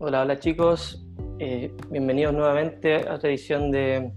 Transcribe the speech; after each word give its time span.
Hola, 0.00 0.22
hola 0.22 0.38
chicos, 0.38 1.04
Eh, 1.42 1.74
bienvenidos 1.90 2.34
nuevamente 2.34 3.08
a 3.08 3.14
otra 3.14 3.30
edición 3.30 3.70
de 3.70 4.12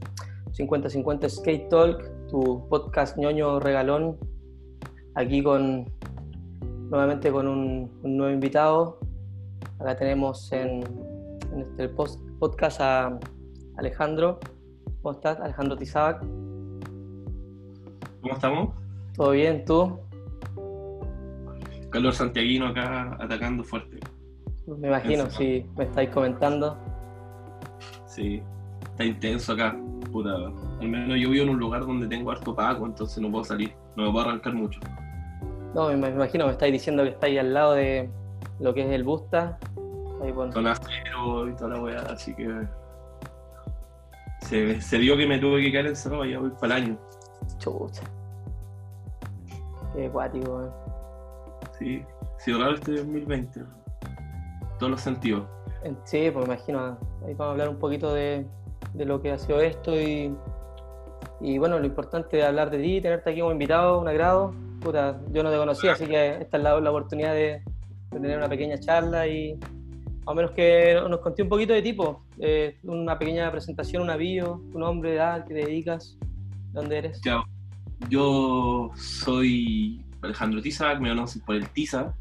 50-50 0.52 1.30
Skate 1.30 1.70
Talk, 1.70 2.28
tu 2.30 2.68
podcast 2.68 3.18
ñoño 3.18 3.62
regalón, 3.62 4.18
aquí 5.16 5.42
con 5.42 5.86
nuevamente 6.90 7.32
con 7.32 7.48
un, 7.48 7.90
un 8.04 8.18
nuevo 8.18 8.34
invitado. 8.34 9.00
Acá 9.80 9.96
tenemos 9.96 10.52
en, 10.52 10.84
en 11.54 11.62
este 11.62 11.88
post- 11.88 12.20
podcast 12.40 12.82
a 12.82 13.18
Alejandro. 13.78 14.40
¿Cómo 15.02 15.14
estás, 15.16 15.40
Alejandro 15.40 15.78
Tizabac? 15.78 16.20
¿Cómo 18.22 18.34
estamos? 18.34 18.76
¿Todo 19.16 19.32
bien? 19.32 19.64
¿Tú? 19.64 19.98
Calor 21.90 22.14
santiaguino 22.14 22.68
acá 22.68 23.16
atacando 23.18 23.64
fuerte. 23.64 23.98
Me 24.66 24.88
imagino, 24.88 25.30
si 25.30 25.66
me 25.78 25.86
estáis 25.86 26.10
comentando. 26.10 26.78
Sí, 28.06 28.42
está 28.84 29.04
intenso 29.04 29.54
acá. 29.54 29.76
Puta, 30.12 30.30
al 30.80 30.88
menos 30.88 31.20
yo 31.20 31.30
vivo 31.30 31.44
en 31.44 31.50
un 31.50 31.60
lugar 31.60 31.82
donde 31.86 32.08
tengo 32.08 32.32
harto 32.32 32.56
paco, 32.56 32.86
entonces 32.86 33.22
no 33.22 33.32
puedo 33.32 33.44
salir. 33.44 33.76
No 33.96 34.06
me 34.06 34.12
puedo 34.12 34.28
arrancar 34.28 34.54
mucho. 34.54 34.80
No, 35.74 35.88
me 35.90 36.10
imagino, 36.10 36.46
me 36.46 36.52
estáis 36.52 36.72
diciendo 36.72 37.04
que 37.04 37.10
estáis 37.10 37.40
al 37.40 37.54
lado 37.54 37.74
de 37.74 38.10
lo 38.60 38.74
que 38.74 38.86
es 38.86 38.92
el 38.92 39.04
Busta. 39.04 39.58
Ahí, 40.22 40.32
bueno, 40.32 40.52
y 40.52 41.54
toda 41.56 41.70
la 41.70 41.82
weá, 41.82 42.00
así 42.02 42.34
que. 42.36 42.50
Se, 44.42 44.80
se 44.82 44.98
dio 44.98 45.18
que 45.18 45.26
me 45.26 45.40
tuve 45.40 45.62
que 45.62 45.72
quedar 45.72 45.88
encerrado, 45.88 46.26
ya 46.26 46.40
voy 46.40 46.52
para 46.62 46.78
el 46.78 46.84
año. 46.84 47.00
chucha. 47.58 48.04
Qué 49.96 50.06
acuático, 50.08 50.52
weón. 50.52 50.72
Sí, 51.80 52.06
ha 52.22 52.40
sido 52.40 52.60
raro 52.60 52.76
este 52.76 52.98
2020. 52.98 53.62
Todos 54.84 54.92
los 54.92 55.02
sentidos. 55.02 55.46
En- 55.86 55.98
Sí, 56.04 56.30
pues 56.30 56.46
me 56.46 56.56
imagino. 56.56 56.98
Ahí 57.26 57.34
vamos 57.36 57.48
a 57.48 57.52
hablar 57.52 57.70
un 57.70 57.78
poquito 57.80 58.14
de, 58.14 58.46
de 58.94 59.06
lo 59.06 59.22
que 59.22 59.32
ha 59.32 59.38
sido 59.40 59.62
esto 59.62 59.96
y, 59.98 60.36
y 61.40 61.58
bueno, 61.58 61.80
lo 61.80 61.86
importante 61.86 62.36
de 62.36 62.44
hablar 62.46 62.70
de 62.70 62.80
ti, 62.80 63.00
tenerte 63.00 63.30
aquí 63.30 63.40
como 63.40 63.54
invitado, 63.54 64.02
un 64.02 64.10
agrado. 64.10 64.54
Puta, 64.82 65.22
yo 65.32 65.42
no 65.42 65.52
te 65.52 65.56
conocía, 65.58 65.94
así 65.94 66.06
que 66.06 66.42
esta 66.42 66.58
es 66.58 66.64
la, 66.64 66.78
la 66.82 66.90
oportunidad 66.90 67.32
de, 67.34 67.62
de 68.12 68.20
tener 68.20 68.38
una 68.38 68.50
pequeña 68.50 68.78
charla 68.78 69.26
y 69.26 69.58
o 70.26 70.34
menos 70.34 70.52
que 70.52 71.00
nos 71.10 71.22
conté 71.22 71.44
un 71.44 71.48
poquito 71.50 71.72
de 71.72 71.82
tipo, 71.82 72.26
eh, 72.40 72.78
una 72.84 73.18
pequeña 73.18 73.50
presentación, 73.50 74.04
una 74.04 74.18
bio, 74.18 74.62
tu 74.70 74.80
nombre, 74.80 75.16
edad, 75.16 75.46
qué 75.48 75.54
te 75.54 75.60
dedicas, 75.62 76.18
dónde 76.74 76.98
eres. 76.98 77.22
Ya, 77.24 77.42
yo 78.10 78.92
soy 78.98 80.04
Alejandro 80.22 80.62
Tiza, 80.62 80.94
me 80.96 81.08
conocen 81.08 81.42
por 81.44 81.56
el 81.56 81.70
Tiza. 81.70 82.14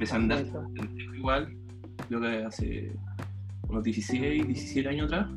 Empecé 0.00 0.14
a 0.14 0.16
andar 0.16 0.46
igual, 1.14 1.54
creo 2.08 2.20
que 2.22 2.42
hace 2.44 2.90
unos 3.68 3.84
16, 3.84 4.46
17 4.46 4.88
años 4.88 5.12
atrás. 5.12 5.28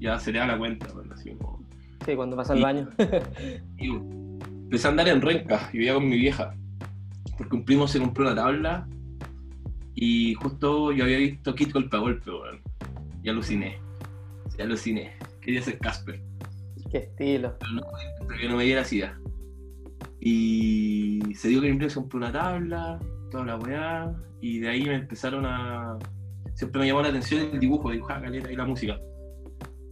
Ya 0.00 0.18
se 0.18 0.32
le 0.32 0.40
da 0.40 0.46
la 0.48 0.58
cuenta, 0.58 0.88
bueno, 0.92 1.14
así 1.14 1.30
como- 1.30 1.64
Sí, 2.04 2.16
cuando 2.16 2.34
pasa 2.34 2.54
el 2.54 2.58
Y- 2.58 2.62
baño. 2.62 2.88
y 3.78 3.90
empecé 4.64 4.88
a 4.88 4.90
andar 4.90 5.06
en 5.06 5.20
Renca, 5.20 5.70
y 5.72 5.78
vivía 5.78 5.94
con 5.94 6.08
mi 6.08 6.16
vieja. 6.18 6.52
Porque 7.38 7.54
un 7.54 7.64
primo 7.64 7.86
se 7.86 8.00
compró 8.00 8.24
una 8.24 8.34
tabla 8.34 8.88
y 9.94 10.34
justo 10.34 10.90
yo 10.90 11.04
había 11.04 11.18
visto 11.18 11.54
Kit 11.54 11.72
golpe 11.72 11.96
a 11.96 12.00
golpe, 12.00 12.28
weón. 12.28 12.60
Y 13.22 13.28
aluciné. 13.28 13.78
Sí, 14.48 14.62
aluciné. 14.62 15.12
Quería 15.40 15.62
ser 15.62 15.78
Casper. 15.78 16.20
qué 16.90 16.98
estilo. 16.98 17.56
pero 17.60 17.72
no, 17.72 17.82
no 18.50 18.56
me 18.56 18.64
diera 18.64 18.84
sida. 18.84 19.16
Y 20.18 21.20
se 21.36 21.48
dio 21.48 21.60
que 21.60 21.70
mi 21.70 21.76
primo 21.76 21.88
se 21.88 21.94
compró 22.00 22.18
una 22.18 22.32
tabla, 22.32 22.98
toda 23.32 23.44
la 23.44 23.56
weá, 23.56 24.14
y 24.40 24.60
de 24.60 24.68
ahí 24.68 24.84
me 24.84 24.94
empezaron 24.94 25.44
a. 25.46 25.98
Siempre 26.54 26.80
me 26.80 26.86
llamó 26.86 27.02
la 27.02 27.08
atención 27.08 27.48
el 27.52 27.58
dibujo, 27.58 27.90
dibujaba 27.90 28.22
caleta 28.22 28.52
y 28.52 28.56
la 28.56 28.66
música. 28.66 29.00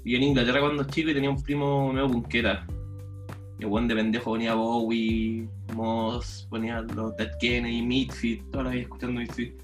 Y 0.05 0.15
en 0.15 0.23
Inglaterra 0.23 0.61
cuando 0.61 0.85
chico 0.85 1.13
tenía 1.13 1.31
un 1.31 1.43
primo 1.43 1.91
nuevo 1.93 2.11
punqueta. 2.11 2.67
Y 3.59 3.65
weón 3.65 3.89
de 3.89 3.95
pendejo 3.95 4.31
ponía 4.31 4.55
Bowie, 4.55 5.47
Moss, 5.75 6.47
ponía 6.49 6.81
los 6.81 7.17
Dead 7.17 7.31
Kennedy, 7.39 7.83
Midfit, 7.83 8.51
toda 8.51 8.65
la 8.65 8.71
vida 8.71 8.83
escuchando 8.83 9.21
Midfit. 9.21 9.55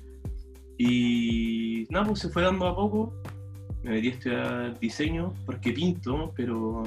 Y 0.79 1.87
nada, 1.91 2.07
pues 2.07 2.21
se 2.21 2.29
fue 2.29 2.43
dando 2.43 2.67
a 2.67 2.75
poco. 2.75 3.15
Me 3.83 3.93
metí 3.93 4.09
a 4.09 4.11
estudiar 4.11 4.79
diseño 4.81 5.33
porque 5.47 5.73
pinto, 5.73 6.33
pero 6.37 6.83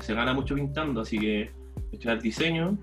se 0.00 0.12
gana 0.12 0.34
mucho 0.34 0.54
pintando, 0.54 1.00
así 1.00 1.18
que 1.18 1.50
estudiar 1.92 2.20
diseño. 2.20 2.76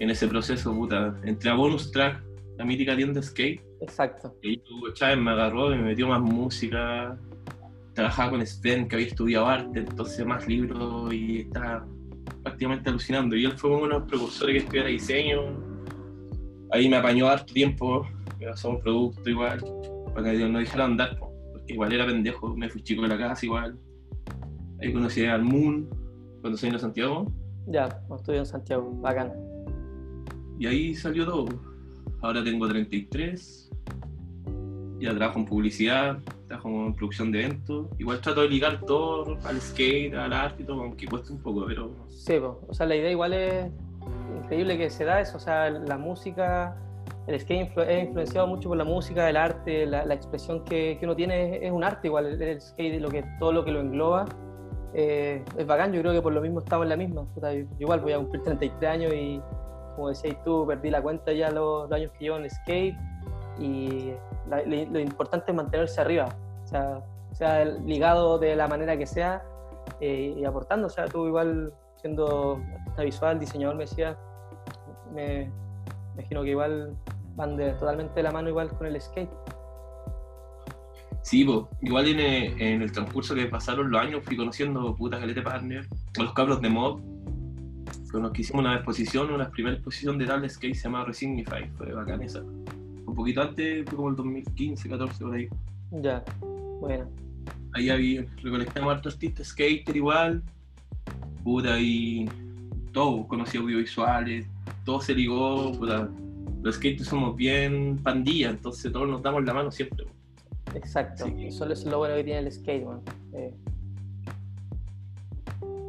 En 0.00 0.10
ese 0.10 0.28
proceso, 0.28 0.72
puta, 0.74 1.16
entré 1.24 1.50
a 1.50 1.54
Bonus 1.54 1.90
Track, 1.90 2.22
la 2.58 2.64
mítica 2.64 2.96
tienda 2.96 3.22
skate, 3.22 3.62
Exacto. 3.80 4.36
y 4.42 4.60
Chávez 4.94 5.18
me 5.18 5.30
agarró 5.30 5.72
y 5.72 5.76
me 5.78 5.84
metió 5.84 6.08
más 6.08 6.20
música. 6.20 7.16
Trabajaba 7.94 8.30
con 8.30 8.46
Sven, 8.46 8.88
que 8.88 8.96
había 8.96 9.08
estudiado 9.08 9.46
arte, 9.46 9.80
entonces 9.80 10.24
más 10.26 10.46
libros 10.46 11.12
y 11.12 11.40
estaba 11.40 11.86
prácticamente 12.42 12.90
alucinando. 12.90 13.34
Y 13.36 13.44
él 13.44 13.52
fue 13.52 13.70
uno 13.70 13.82
de 13.84 13.88
los 13.94 14.02
precursores 14.04 14.52
que 14.54 14.58
estudiara 14.58 14.88
diseño. 14.88 15.40
Ahí 16.72 16.88
me 16.88 16.96
apañó 16.96 17.28
harto 17.28 17.52
tiempo, 17.52 18.06
me 18.38 18.46
pasó 18.46 18.70
un 18.70 18.80
producto 18.80 19.28
igual, 19.30 19.64
para 20.14 20.30
que 20.32 20.48
no 20.48 20.58
dijera 20.58 20.84
andar, 20.84 21.18
po, 21.18 21.32
porque 21.52 21.72
igual 21.72 21.92
era 21.92 22.06
pendejo, 22.06 22.54
me 22.56 22.68
fui 22.68 22.82
chico 22.82 23.02
de 23.02 23.08
la 23.08 23.18
casa 23.18 23.46
igual. 23.46 23.78
Ahí 24.80 24.92
conocí 24.92 25.24
al 25.24 25.42
Moon, 25.42 25.88
cuando 26.40 26.56
soy 26.58 26.70
de 26.70 26.78
Santiago, 26.78 27.26
Ya, 27.66 27.88
estudio 28.14 28.40
en 28.40 28.46
Santiago, 28.46 28.90
bacán. 29.00 29.32
y 30.58 30.66
ahí 30.66 30.94
salió 30.94 31.24
todo. 31.24 31.46
Ahora 32.20 32.42
tengo 32.42 32.66
33, 32.68 33.70
ya 35.00 35.14
trabajo 35.14 35.38
en 35.38 35.44
publicidad, 35.46 36.18
trabajo 36.48 36.68
en 36.68 36.94
producción 36.94 37.30
de 37.30 37.44
eventos. 37.44 37.86
Igual 37.98 38.20
trato 38.20 38.42
de 38.42 38.48
ligar 38.48 38.80
todo 38.80 39.38
al 39.44 39.60
skate, 39.60 40.14
al 40.14 40.32
arte 40.32 40.62
y 40.62 40.66
todo, 40.66 40.82
aunque 40.82 41.06
cuesta 41.06 41.32
un 41.32 41.40
poco, 41.40 41.64
pero 41.66 41.90
Sí, 42.08 42.34
po. 42.40 42.60
o 42.68 42.74
sea, 42.74 42.86
la 42.86 42.96
idea 42.96 43.10
igual 43.10 43.32
es 43.34 43.66
increíble 44.42 44.76
que 44.76 44.90
se 44.90 45.04
da 45.04 45.20
eso, 45.20 45.36
o 45.36 45.40
sea, 45.40 45.70
la 45.70 45.96
música, 45.98 46.76
el 47.28 47.38
skate 47.38 47.72
influ- 47.72 47.86
es 47.86 48.04
influenciado 48.08 48.46
mucho 48.48 48.68
por 48.68 48.78
la 48.78 48.84
música, 48.84 49.28
el 49.30 49.36
arte, 49.36 49.86
la, 49.86 50.04
la 50.04 50.14
expresión 50.14 50.64
que, 50.64 50.96
que 50.98 51.04
uno 51.06 51.14
tiene 51.14 51.64
es, 51.64 51.70
un 51.70 51.84
arte 51.84 52.08
igual, 52.08 52.26
el, 52.26 52.42
el 52.42 52.60
skate, 52.60 53.00
lo 53.00 53.10
que, 53.10 53.24
todo 53.38 53.52
lo 53.52 53.64
que 53.64 53.70
lo 53.70 53.80
engloba. 53.80 54.24
eh, 54.94 55.44
es 55.56 55.66
bacán, 55.66 55.92
yo 55.92 56.00
creo 56.00 56.12
que 56.14 56.22
por 56.22 56.32
lo 56.32 56.40
mismo 56.40 56.58
estamos 56.60 56.84
en 56.84 56.88
la 56.88 56.96
misma. 56.96 57.24
Puta, 57.34 57.52
yo- 57.52 57.60
yo 57.60 57.76
igual 57.80 58.00
voy 58.00 58.12
a 58.12 58.16
cumplir 58.18 58.42
33 58.42 58.90
años 58.90 59.12
y, 59.14 59.40
como 59.98 60.10
decías 60.10 60.36
tú, 60.44 60.64
perdí 60.64 60.90
la 60.90 61.02
cuenta 61.02 61.32
ya 61.32 61.50
los, 61.50 61.90
los 61.90 61.92
años 61.92 62.12
que 62.12 62.24
llevo 62.24 62.36
en 62.36 62.44
el 62.44 62.50
skate 62.50 62.96
y 63.58 64.12
la- 64.48 64.62
lo, 64.62 65.00
importante 65.00 65.50
es 65.50 65.56
mantenerse 65.56 66.00
arriba, 66.00 66.28
o 66.62 66.66
sea, 66.68 67.02
sea 67.32 67.62
el- 67.62 67.84
ligado 67.84 68.38
de 68.38 68.54
la 68.54 68.68
manera 68.68 68.96
que 68.96 69.06
sea 69.06 69.42
eh, 70.00 70.36
y 70.38 70.44
aportando. 70.44 70.86
O 70.86 70.90
sea, 70.90 71.06
tú 71.06 71.26
igual 71.26 71.72
siendo 71.96 72.60
artista 72.78 73.02
visual, 73.02 73.38
diseñador, 73.40 73.74
me 73.74 73.86
decía, 73.86 74.16
me 75.12 75.50
imagino 76.14 76.44
que 76.44 76.50
igual 76.50 76.94
van 77.34 77.56
de, 77.56 77.72
totalmente 77.72 78.14
de 78.14 78.22
la 78.22 78.30
mano 78.30 78.48
igual 78.50 78.68
con 78.68 78.86
el 78.86 79.00
skate. 79.00 79.30
sí, 81.22 81.44
po. 81.44 81.68
igual 81.82 82.06
en, 82.06 82.20
eh, 82.20 82.74
en 82.74 82.82
el 82.82 82.92
transcurso 82.92 83.34
que 83.34 83.46
pasaron 83.46 83.90
los 83.90 84.00
años 84.00 84.22
fui 84.24 84.36
conociendo 84.36 84.94
puta 84.94 85.18
caleta 85.18 85.42
partner, 85.42 85.84
los 86.16 86.32
cabros 86.34 86.60
de 86.62 86.68
Mob, 86.68 87.00
que 88.32 88.40
hicimos 88.40 88.60
una 88.60 88.74
exposición, 88.76 89.30
una 89.32 89.50
primera 89.50 89.74
exposición 89.76 90.18
de 90.18 90.26
tal 90.26 90.48
skate 90.48 90.74
se 90.74 90.84
llama 90.84 91.04
Resignify, 91.04 91.68
fue 91.76 91.92
bacán 91.92 92.22
esa. 92.22 92.42
Un 92.42 93.14
poquito 93.14 93.42
antes, 93.42 93.84
fue 93.86 93.96
como 93.96 94.08
el 94.10 94.16
2015, 94.16 94.88
14 94.88 95.24
por 95.24 95.34
ahí. 95.34 95.48
Ya, 95.90 96.24
bueno. 96.80 97.06
ahí 97.74 97.90
había, 97.90 98.24
recolectamos 98.42 98.94
hartos 98.94 99.14
artistas, 99.14 99.48
skater 99.48 99.96
igual, 99.96 100.42
puta, 101.44 101.78
y 101.80 102.28
todo, 102.92 103.26
conocí 103.26 103.56
audiovisuales, 103.58 104.46
todo 104.84 105.00
se 105.00 105.14
ligó, 105.14 105.72
puta, 105.72 106.08
los 106.62 106.74
skaters 106.74 107.06
somos 107.08 107.36
bien 107.36 107.98
pandilla, 108.02 108.50
entonces 108.50 108.90
todos 108.92 109.08
nos 109.08 109.22
damos 109.22 109.44
la 109.44 109.54
mano 109.54 109.70
siempre. 109.70 110.06
Exacto, 110.74 111.26
Sí. 111.26 111.46
eso 111.46 111.70
es 111.70 111.84
lo 111.86 111.98
bueno 111.98 112.14
que 112.16 112.24
tiene 112.24 112.40
el 112.40 112.52
skate, 112.52 112.84
man. 112.84 113.00
Eh, 113.32 113.54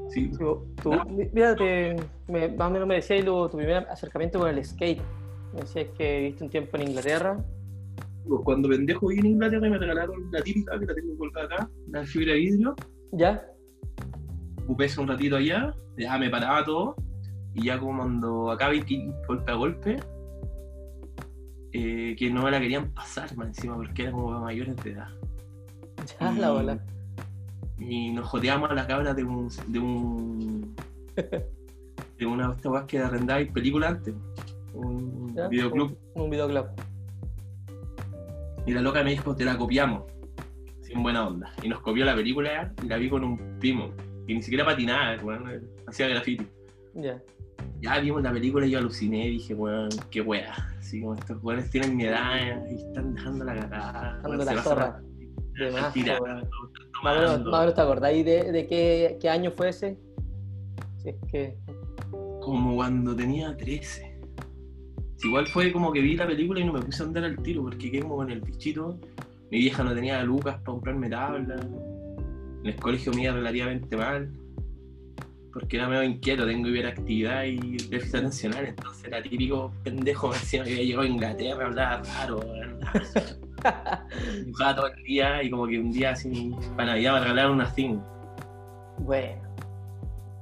Sí, 0.10 0.32
tú, 0.38 0.66
mira, 1.34 1.56
te- 1.56 1.96
me- 2.28 2.50
más 2.50 2.70
o 2.70 2.72
menos 2.72 2.88
me 2.88 2.96
decías 2.96 3.24
tu, 3.24 3.48
tu 3.50 3.58
primer 3.58 3.88
acercamiento 3.90 4.40
con 4.40 4.50
el 4.50 4.64
skate. 4.66 5.02
Me 5.54 5.62
decías 5.62 5.88
que 5.98 6.20
viviste 6.20 6.44
un 6.44 6.50
tiempo 6.50 6.78
en 6.78 6.90
Inglaterra. 6.90 7.38
pues 8.28 8.42
cuando 8.44 8.70
pendejo 8.70 9.08
vine 9.08 9.28
a 9.28 9.32
Inglaterra 9.32 9.68
y 9.68 9.70
me 9.72 9.78
regalaron 9.78 10.32
la 10.32 10.42
típica 10.42 10.80
que 10.80 10.86
la 10.86 10.94
tengo 10.96 11.18
colgada 11.18 11.46
acá, 11.56 11.70
la 11.92 12.04
fibra 12.06 12.34
de 12.34 12.40
vidrio, 12.40 12.76
¿Ya? 13.12 13.44
ocupé 14.64 14.86
eso 14.86 15.02
un 15.02 15.08
ratito 15.08 15.36
allá, 15.38 15.74
ya 15.98 16.18
me 16.20 16.30
paraba 16.30 16.64
todo, 16.64 16.96
y 17.56 17.66
ya 17.66 17.80
como 17.80 17.98
cuando 17.98 18.52
acá 18.52 18.70
vi 18.70 18.82
que 18.84 19.12
golpe 19.28 19.52
a 19.52 19.56
golpe, 19.56 19.98
eh, 21.72 22.16
que 22.18 22.30
no 22.32 22.44
me 22.44 22.52
la 22.52 22.60
querían 22.60 22.92
pasar 22.94 23.36
más 23.38 23.48
encima 23.48 23.76
porque 23.76 24.04
era 24.04 24.12
como 24.12 24.40
mayores 24.40 24.76
de 24.78 24.92
edad. 24.92 25.08
Ya, 26.20 26.32
la 26.32 26.52
bola. 26.52 26.80
Y 27.80 28.12
nos 28.12 28.28
jodeamos 28.28 28.70
a 28.70 28.74
la 28.74 28.86
cabra 28.86 29.14
de 29.14 29.24
un 29.24 29.50
de 29.68 29.80
un 29.80 30.76
de 32.18 32.26
una 32.26 32.50
de 32.50 32.56
estas 32.56 32.84
que 32.86 33.00
arrendáis 33.00 33.52
películas 33.52 33.92
antes 33.92 34.14
un 34.74 35.34
¿Ya? 35.36 35.48
videoclub 35.48 35.98
Un, 36.14 36.24
un 36.24 36.30
videoclub. 36.30 36.68
Y 38.66 38.74
la 38.74 38.82
loca 38.82 39.04
me 39.04 39.12
dijo, 39.12 39.36
te 39.36 39.46
la 39.46 39.58
copiamos. 39.58 40.04
Sin 40.82 41.02
buena 41.02 41.28
onda. 41.28 41.52
Y 41.64 41.70
nos 41.70 41.80
copió 41.82 42.06
la 42.06 42.16
película 42.16 42.72
y 42.84 42.88
la 42.88 42.98
vi 42.98 43.10
con 43.10 43.24
un 43.24 43.58
primo. 43.60 43.92
Que 44.28 44.34
ni 44.36 44.42
siquiera 44.42 44.66
patinaba, 44.66 45.22
weón, 45.24 45.68
hacía 45.88 46.08
graffiti. 46.08 46.46
Ya. 46.94 47.22
Ya 47.82 48.00
vimos 48.00 48.22
la 48.22 48.32
película 48.32 48.66
y 48.66 48.72
yo 48.72 48.80
aluciné 48.80 49.28
y 49.28 49.32
dije, 49.32 49.54
weón, 49.56 49.90
qué 50.12 50.22
wea. 50.22 50.54
Así 50.78 51.02
como 51.02 51.16
estos 51.16 51.42
weones 51.44 51.70
tienen 51.72 51.96
mi 51.98 52.06
edad 52.06 52.64
y 52.70 52.76
están 52.76 53.16
dejando 53.16 53.46
la 53.46 53.56
cagada. 53.56 54.22
Weón, 54.24 54.46
la 54.46 54.62
zorra. 54.62 55.02
De 55.66 55.72
más, 55.72 55.94
tirar, 55.94 56.22
weón. 56.22 56.36
weón, 56.38 56.50
Más 57.04 57.16
o 57.16 57.20
menos- 57.20 57.30
tomando. 57.32 57.52
más 57.52 57.58
o 57.58 57.62
menos 57.62 57.76
te 57.76 57.82
acordáis 57.82 58.26
de, 58.26 58.52
de 58.52 58.68
qué, 58.68 59.18
qué 59.22 59.30
año 59.30 59.52
fue 59.52 59.70
ese? 59.70 59.98
Si 60.98 61.10
es 61.10 61.16
que. 61.32 61.58
Como 62.42 62.76
cuando 62.76 63.16
tenía 63.16 63.56
13. 63.56 64.18
Igual 65.24 65.48
fue 65.48 65.72
como 65.74 65.92
que 65.92 66.00
vi 66.02 66.16
la 66.16 66.26
película 66.28 66.60
y 66.62 66.64
no 66.66 66.74
me 66.74 66.82
puse 66.82 67.04
a 67.04 67.06
andar 67.06 67.26
al 67.26 67.38
tiro 67.44 67.62
porque 67.64 67.92
quedé 67.92 68.02
como 68.04 68.16
con 68.18 68.30
el 68.32 68.42
bichito. 68.42 68.98
Mi 69.52 69.58
vieja 69.60 69.84
no 69.84 69.94
tenía 69.94 70.24
lucas 70.24 70.56
para 70.56 70.64
comprarme 70.66 71.10
tabla. 71.10 71.56
En 71.56 72.66
el 72.66 72.76
colegio 72.78 73.12
me 73.14 73.24
iba 73.24 73.34
relativamente 73.34 73.98
mal. 73.98 74.32
Porque 75.52 75.78
era 75.78 75.88
medio 75.88 76.04
inquieto, 76.04 76.46
tengo 76.46 76.68
hiperactividad 76.68 77.44
y 77.44 77.78
déficit 77.90 78.16
atencional, 78.16 78.66
entonces 78.66 79.06
era 79.06 79.22
típico 79.22 79.72
pendejo 79.84 80.34
encima 80.34 80.64
que 80.64 80.74
había 80.74 80.84
llegado 80.84 81.04
a 81.04 81.08
Inglaterra, 81.08 81.66
hablaba 81.66 82.02
raro, 82.04 82.40
dibujaba 84.46 84.76
todo 84.76 84.88
el 84.88 85.04
día 85.04 85.44
y 85.44 85.50
como 85.50 85.68
que 85.68 85.80
un 85.80 85.92
día 85.92 86.12
así, 86.12 86.56
para 86.76 86.92
Navidad 86.92 87.14
me 87.14 87.20
regalaron 87.22 87.52
una 87.54 87.74
thing. 87.74 88.00
Bueno, 89.00 89.42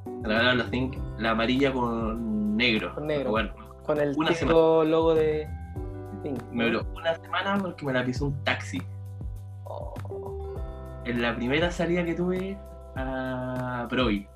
Me 0.05 0.27
regalaron 0.27 0.57
la 0.57 0.69
thing, 0.69 0.91
la 1.19 1.31
amarilla 1.31 1.71
con 1.71 2.57
negro. 2.57 2.93
Con 2.95 3.07
negro. 3.07 3.29
Bueno, 3.29 3.53
con 3.85 3.99
el 3.99 4.13
Una 4.17 4.29
típico 4.29 4.83
logo 4.83 5.15
de. 5.15 5.47
Pink, 6.23 6.41
Me 6.51 6.65
duró 6.65 6.85
una 6.95 7.15
semana 7.15 7.57
porque 7.61 7.85
me 7.85 7.93
la 7.93 8.03
pisó 8.03 8.25
un 8.25 8.43
taxi. 8.43 8.81
Oh, 9.65 9.93
En 11.05 11.21
la 11.21 11.35
primera 11.35 11.71
salida 11.71 12.03
que 12.03 12.15
tuve 12.15 12.57
a 12.95 13.85
Provi. 13.89 14.27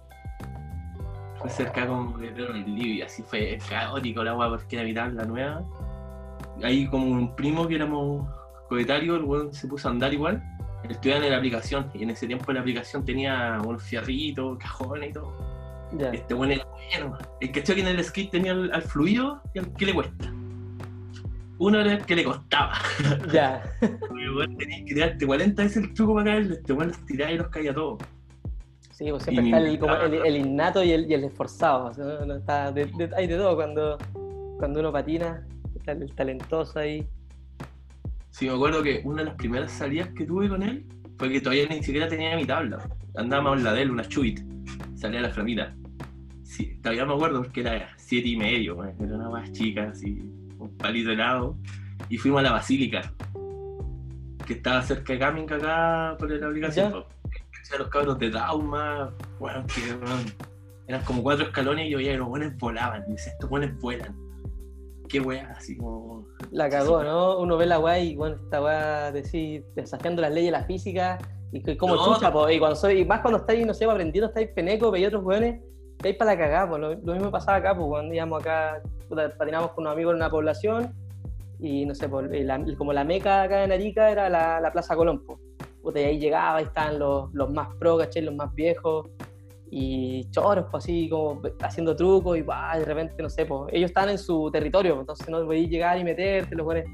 Fue 1.42 1.50
cerca 1.50 1.88
como 1.88 2.18
de 2.20 2.28
Provi, 2.32 2.64
Libia, 2.64 3.06
así 3.06 3.24
fue 3.24 3.58
caótico 3.68 4.24
la 4.24 4.36
weá 4.36 4.50
porque 4.50 4.76
era 4.76 4.86
mi 4.86 4.94
tabla 4.94 5.26
nueva. 5.26 5.64
Ahí 6.64 6.88
como 6.88 7.08
un 7.08 7.36
primo 7.36 7.68
que 7.68 7.76
éramos 7.76 8.28
coetarios, 8.70 9.18
el 9.18 9.26
weón 9.26 9.54
se 9.54 9.68
puso 9.68 9.88
a 9.88 9.92
andar 9.92 10.14
igual. 10.14 10.44
Estudiaba 10.88 11.26
en 11.26 11.32
la 11.32 11.38
aplicación 11.38 11.90
y 11.94 12.04
en 12.04 12.12
ese 12.12 12.28
tiempo 12.28 12.52
la 12.54 12.60
aplicación 12.60 13.04
tenía 13.04 13.60
unos 13.66 13.84
fierritos, 13.84 14.58
cajones 14.60 15.10
y 15.10 15.14
todo. 15.14 15.34
Este 16.14 16.34
weón 16.34 16.52
era 16.52 16.66
bueno. 16.66 17.18
El 17.40 17.52
que 17.52 17.64
que 17.64 17.80
en 17.80 17.88
el 17.88 18.04
skate 18.04 18.32
tenía 18.32 18.52
al, 18.52 18.72
al 18.72 18.84
fluido 18.84 19.42
y 19.54 19.60
al 19.60 19.74
que 19.74 19.86
le 19.88 19.94
cuesta. 19.94 20.32
Uno 21.58 21.80
era 21.80 21.94
el 21.94 22.06
que 22.06 22.16
le 22.16 22.24
costaba. 22.24 22.74
Ya. 23.32 23.64
Weón, 24.10 24.58
tenías 24.58 24.80
que 24.80 24.96
tirarte 24.96 25.28
40 25.28 25.62
veces 25.62 25.84
el 25.84 25.94
truco 25.94 26.16
para 26.16 26.32
caerle, 26.32 26.56
este 26.56 26.74
weón 26.74 26.88
los 26.88 27.06
tiraba 27.06 27.32
y 27.32 27.38
los 27.38 27.48
caía 27.50 27.72
todos. 27.72 28.02
Sí, 29.02 29.10
pues 29.10 29.24
siempre 29.24 29.46
Y 29.46 29.48
está 29.48 29.58
el, 29.58 29.80
como 29.80 29.96
el, 29.96 30.14
el 30.14 30.36
innato 30.38 30.84
y 30.84 30.92
el, 30.92 31.10
y 31.10 31.16
el 31.16 31.24
esforzado. 31.24 31.86
o 31.86 31.94
sea, 31.94 32.20
está 32.38 32.72
de- 32.72 32.86
de- 32.86 33.10
hay 33.18 33.26
de 33.26 33.36
todo 33.36 33.56
cuando, 33.56 33.98
cuando 34.60 34.80
uno 34.80 34.92
patina. 34.92 35.44
Está 35.76 35.94
el 35.94 36.14
talentoso 36.14 36.78
ahí. 36.78 37.08
Sí, 38.30 38.46
me 38.46 38.54
acuerdo 38.54 38.84
que 38.84 39.02
una 39.04 39.24
de 39.24 39.26
las 39.30 39.36
primeras 39.36 39.72
salidas 39.72 40.10
que 40.10 40.24
tuve 40.28 40.48
con 40.48 40.62
él 40.62 40.86
fue 41.18 41.30
que 41.32 41.42
todavía 41.42 41.66
ni 41.68 41.82
siquiera 41.82 42.08
tenía 42.08 42.36
mi 42.36 42.46
tabla. 42.46 42.88
Andábamos 43.16 43.58
en 43.58 43.64
la 43.64 43.74
de 43.74 43.82
él, 43.82 43.90
una 43.90 44.04
chubit. 44.08 44.40
Salía 44.94 45.22
la 45.22 45.32
flamita. 45.32 45.76
Sí, 46.44 46.80
todavía 46.84 47.04
me 47.08 47.16
acuerdo 47.16 47.42
porque 47.42 47.62
era 47.62 47.90
siete 47.98 48.28
y 48.30 48.38
medio, 48.38 48.76
weón, 48.76 48.94
era 49.02 49.16
una 49.16 49.30
más 49.30 49.52
chica, 49.52 49.90
así, 49.90 50.20
un 50.60 50.78
palito 50.78 51.10
helado. 51.10 51.58
Y 52.08 52.18
fuimos 52.20 52.42
a 52.42 52.44
la 52.44 52.52
basílica, 52.52 53.12
que 54.46 54.54
estaba 54.54 54.84
cerca 54.84 55.14
de 55.14 55.18
Caminca 55.20 55.56
acá 55.56 56.16
por 56.20 56.30
la 56.30 56.46
aplicación. 56.48 56.92
Ya. 56.94 57.06
Po. 57.70 57.76
A 57.76 57.80
los 57.80 57.88
cabros 57.90 58.20
de 58.20 58.30
trauma, 58.30 59.14
bueno, 59.40 59.64
que 59.74 59.94
weón, 59.94 60.26
eran 60.88 61.04
como 61.04 61.24
cuatro 61.24 61.46
escalones 61.46 61.88
y 61.88 61.92
yo 61.92 61.98
veía 61.98 62.12
que 62.14 62.18
los 62.18 62.28
buenos 62.28 62.58
volaban. 62.58 63.04
Y 63.08 63.12
decía, 63.14 63.34
estos 63.34 63.50
buenos 63.50 63.78
vuelan. 63.80 64.16
Qué 65.10 65.20
weá, 65.20 65.54
así 65.58 65.76
como. 65.78 66.26
La 66.52 66.70
cagó, 66.70 67.04
¿no? 67.04 67.40
Uno 67.40 67.58
ve 67.58 67.66
la 67.66 67.80
weá 67.80 68.00
y 68.00 68.16
bueno, 68.16 68.36
esta 68.36 68.62
weá 68.62 69.12
decir, 69.12 69.66
desafiando 69.76 70.22
las 70.22 70.32
leyes 70.32 70.48
de 70.52 70.58
la 70.60 70.64
física 70.64 71.18
y 71.52 71.76
como 71.76 71.96
No, 71.96 72.14
chucha, 72.16 72.32
po, 72.32 72.50
y 72.50 72.60
cuando 72.60 72.78
soy, 72.78 73.00
y 73.02 73.06
más 73.06 73.20
cuando 73.20 73.40
estáis, 73.40 73.66
no 73.68 73.74
sé, 73.74 73.84
aprendiendo, 73.84 74.28
estáis 74.30 74.48
peneco, 74.56 74.90
veis 74.90 75.08
otros 75.08 75.24
weones, 75.26 75.62
estáis 75.98 76.16
para 76.16 76.32
la 76.32 76.38
cagada, 76.38 76.78
lo, 76.78 76.94
lo 76.96 77.14
mismo 77.14 77.30
pasaba 77.30 77.58
acá, 77.58 77.76
pues 77.76 77.88
cuando 77.90 78.14
íbamos 78.14 78.40
acá, 78.42 78.82
patinamos 79.38 79.72
con 79.72 79.84
unos 79.84 79.94
amigos 79.94 80.12
en 80.14 80.16
una 80.18 80.30
población 80.30 80.94
y 81.60 81.86
no 81.86 81.94
sé, 81.94 82.10
la- 82.46 82.66
como 82.78 82.94
la 82.94 83.04
meca 83.04 83.44
acá 83.44 83.66
en 83.66 83.74
Arica 83.74 84.10
era 84.10 84.30
la, 84.30 84.62
la 84.62 84.72
Plaza 84.72 84.96
Colón, 84.96 85.26
pues. 85.26 85.40
Puta, 85.82 86.00
y 86.00 86.04
ahí 86.04 86.20
llegaba, 86.20 86.58
ahí 86.58 86.66
estaban 86.66 87.00
los, 87.00 87.34
los 87.34 87.52
más 87.52 87.76
pro, 87.76 87.98
¿cachai? 87.98 88.22
Los 88.24 88.36
más 88.36 88.54
viejos 88.54 89.08
y 89.74 90.30
choros, 90.32 90.66
pues 90.70 90.84
así 90.84 91.08
como 91.10 91.42
haciendo 91.62 91.96
trucos 91.96 92.38
y 92.38 92.42
bah, 92.42 92.78
de 92.78 92.84
repente, 92.84 93.24
no 93.24 93.30
sé, 93.30 93.46
pues 93.46 93.74
ellos 93.74 93.90
estaban 93.90 94.10
en 94.10 94.18
su 94.18 94.52
territorio, 94.52 94.96
pues, 94.96 95.04
entonces 95.04 95.30
no 95.30 95.46
podías 95.46 95.70
llegar 95.70 95.98
y 95.98 96.04
meterte, 96.04 96.54
los 96.56 96.66
buenos 96.66 96.86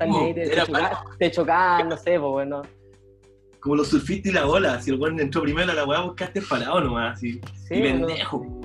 ahí, 0.00 0.34
te, 0.34 0.48
te 0.48 0.56
chocaban, 0.62 0.90
te 1.16 1.30
chocaban, 1.30 1.88
no 1.88 1.96
sé, 1.96 2.18
pues 2.18 2.32
bueno. 2.32 2.62
Como 3.60 3.76
los 3.76 3.88
surfistas 3.88 4.32
y 4.32 4.34
la 4.34 4.46
ola, 4.46 4.80
si 4.80 4.90
el 4.90 5.00
weón 5.00 5.20
entró 5.20 5.42
primero 5.42 5.70
a 5.70 5.74
la 5.74 5.84
weá, 5.84 6.00
buscaste 6.00 6.42
parado 6.42 6.80
nomás, 6.80 7.16
así. 7.16 7.40
Sí, 7.68 7.74
y 7.74 7.80
bueno, 7.80 8.06
pendejo. 8.08 8.60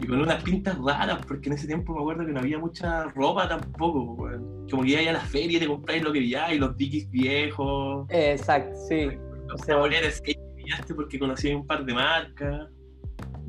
Y 0.00 0.06
con 0.06 0.20
unas 0.20 0.42
pintas 0.42 0.78
raras, 0.78 1.24
porque 1.26 1.48
en 1.48 1.54
ese 1.54 1.66
tiempo 1.66 1.94
me 1.94 2.00
acuerdo 2.00 2.26
que 2.26 2.32
no 2.32 2.40
había 2.40 2.58
mucha 2.58 3.04
ropa 3.04 3.48
tampoco, 3.48 4.16
po, 4.16 4.22
weón. 4.22 4.66
Como 4.70 4.82
que 4.82 4.90
ibas 4.90 5.06
a 5.08 5.12
la 5.12 5.20
feria 5.20 5.58
y 5.58 5.60
te 5.60 5.66
compráis 5.66 6.02
lo 6.02 6.12
que 6.12 6.20
pilláis, 6.20 6.58
los 6.58 6.76
dikis 6.76 7.10
viejos, 7.10 8.06
exacto, 8.08 8.74
sí, 8.88 9.10
los 9.46 9.60
skate 9.60 10.24
que 10.24 10.62
pillaste 10.62 10.94
porque 10.94 11.18
conocí 11.18 11.52
un 11.52 11.66
par 11.66 11.84
de 11.84 11.92
marcas. 11.92 12.68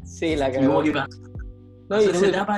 sí, 0.03 0.35
la 0.35 0.49
Y 0.49 0.65
como 0.65 0.81
que 0.81 0.91
pasó. 0.91 1.21
No, 1.89 2.01
y, 2.01 2.05
esa 2.05 2.27
etapa, 2.27 2.57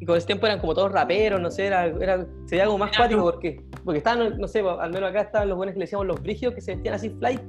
y 0.00 0.06
con 0.06 0.16
ese 0.16 0.26
tiempo 0.26 0.46
eran 0.46 0.60
como 0.60 0.74
todos 0.74 0.92
raperos, 0.92 1.40
no 1.40 1.50
sé, 1.50 1.66
era, 1.66 1.86
era, 1.86 2.26
sería 2.46 2.64
algo 2.64 2.76
más 2.76 2.96
cuático 2.96 3.20
como- 3.20 3.32
porque, 3.32 3.64
porque 3.84 3.98
estaban, 3.98 4.38
no 4.38 4.48
sé, 4.48 4.62
pues, 4.62 4.76
al 4.78 4.92
menos 4.92 5.10
acá 5.10 5.22
estaban 5.22 5.48
los 5.48 5.56
buenos 5.56 5.72
que 5.72 5.78
le 5.78 5.84
decíamos 5.84 6.06
los 6.06 6.20
brigios 6.20 6.54
que 6.54 6.60
se 6.60 6.74
vestían 6.74 6.94
así 6.94 7.10
flight, 7.10 7.40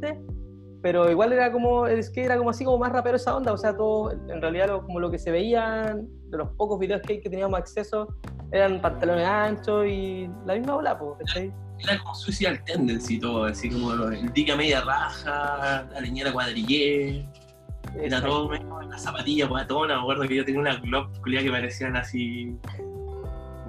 pero 0.86 1.10
igual 1.10 1.34
era 1.34 1.52
como, 1.52 1.88
es 1.88 2.12
que 2.12 2.24
era 2.24 2.38
como 2.38 2.52
así 2.52 2.64
como 2.64 2.78
más 2.78 2.92
rapero 2.92 3.16
esa 3.16 3.36
onda, 3.36 3.52
o 3.52 3.58
sea, 3.58 3.76
todo, 3.76 4.12
en 4.12 4.40
realidad 4.40 4.68
lo- 4.68 4.84
como 4.86 5.00
lo 5.00 5.10
que 5.10 5.18
se 5.18 5.32
veían 5.32 6.08
de 6.30 6.38
los 6.38 6.50
pocos 6.52 6.78
videos 6.78 7.02
que, 7.02 7.20
que 7.22 7.28
teníamos 7.28 7.58
acceso 7.58 8.08
eran 8.52 8.80
pantalones 8.80 9.26
anchos 9.26 9.88
y 9.88 10.30
la 10.46 10.54
misma 10.54 10.76
ola, 10.76 10.96
pues, 11.00 11.18
¿cachai? 11.26 11.52
era 11.80 11.98
como 11.98 12.14
Suicidal 12.14 12.64
Tendency 12.66 13.16
y 13.16 13.20
todo, 13.20 13.46
así 13.46 13.68
como 13.72 13.94
el 14.12 14.32
dique 14.32 14.52
a 14.52 14.56
media 14.56 14.82
raja, 14.82 15.88
la 15.92 16.00
leñera 16.02 16.32
cuadrillé. 16.32 17.28
Era 18.00 18.22
todo 18.22 18.48
medio 18.48 18.80
la 18.84 19.00
zapatilla 19.00 19.48
guatona, 19.48 19.96
me 19.96 20.02
acuerdo 20.02 20.28
que 20.28 20.36
yo 20.36 20.46
tenía 20.46 20.62
una 20.62 20.80
culiá 21.24 21.42
que 21.42 21.50
parecían 21.50 21.96
así. 21.96 22.56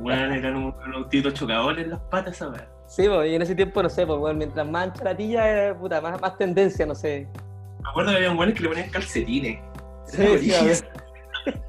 Bueno, 0.03 0.35
eran 0.35 0.57
unos, 0.57 0.75
unos 0.85 0.97
autitos 1.05 1.33
chocadores 1.33 1.83
en 1.83 1.93
las 1.93 2.01
patas, 2.11 2.37
¿sabes? 2.37 2.61
Sí, 2.89 3.09
pues, 3.09 3.31
y 3.31 3.35
en 3.35 3.43
ese 3.43 3.55
tiempo, 3.55 3.83
no 3.83 3.89
sé, 3.89 4.07
pues, 4.07 4.19
bueno, 4.19 4.39
mientras 4.39 4.69
más 4.69 4.89
ancha 4.89 5.05
la 5.05 5.17
tilla, 5.17 5.49
era, 5.49 5.79
puta, 5.79 6.01
más, 6.01 6.21
más 6.21 6.39
tendencia, 6.39 6.87
no 6.87 6.95
sé. 6.95 7.29
Me 7.83 7.91
acuerdo 7.91 8.11
que 8.11 8.17
había 8.17 8.33
buenos 8.33 8.55
que 8.55 8.63
le 8.63 8.69
ponían 8.69 8.91
calcetines. 8.91 9.61
Sí, 10.07 10.23
Era 10.23 10.77
sí. 10.77 10.85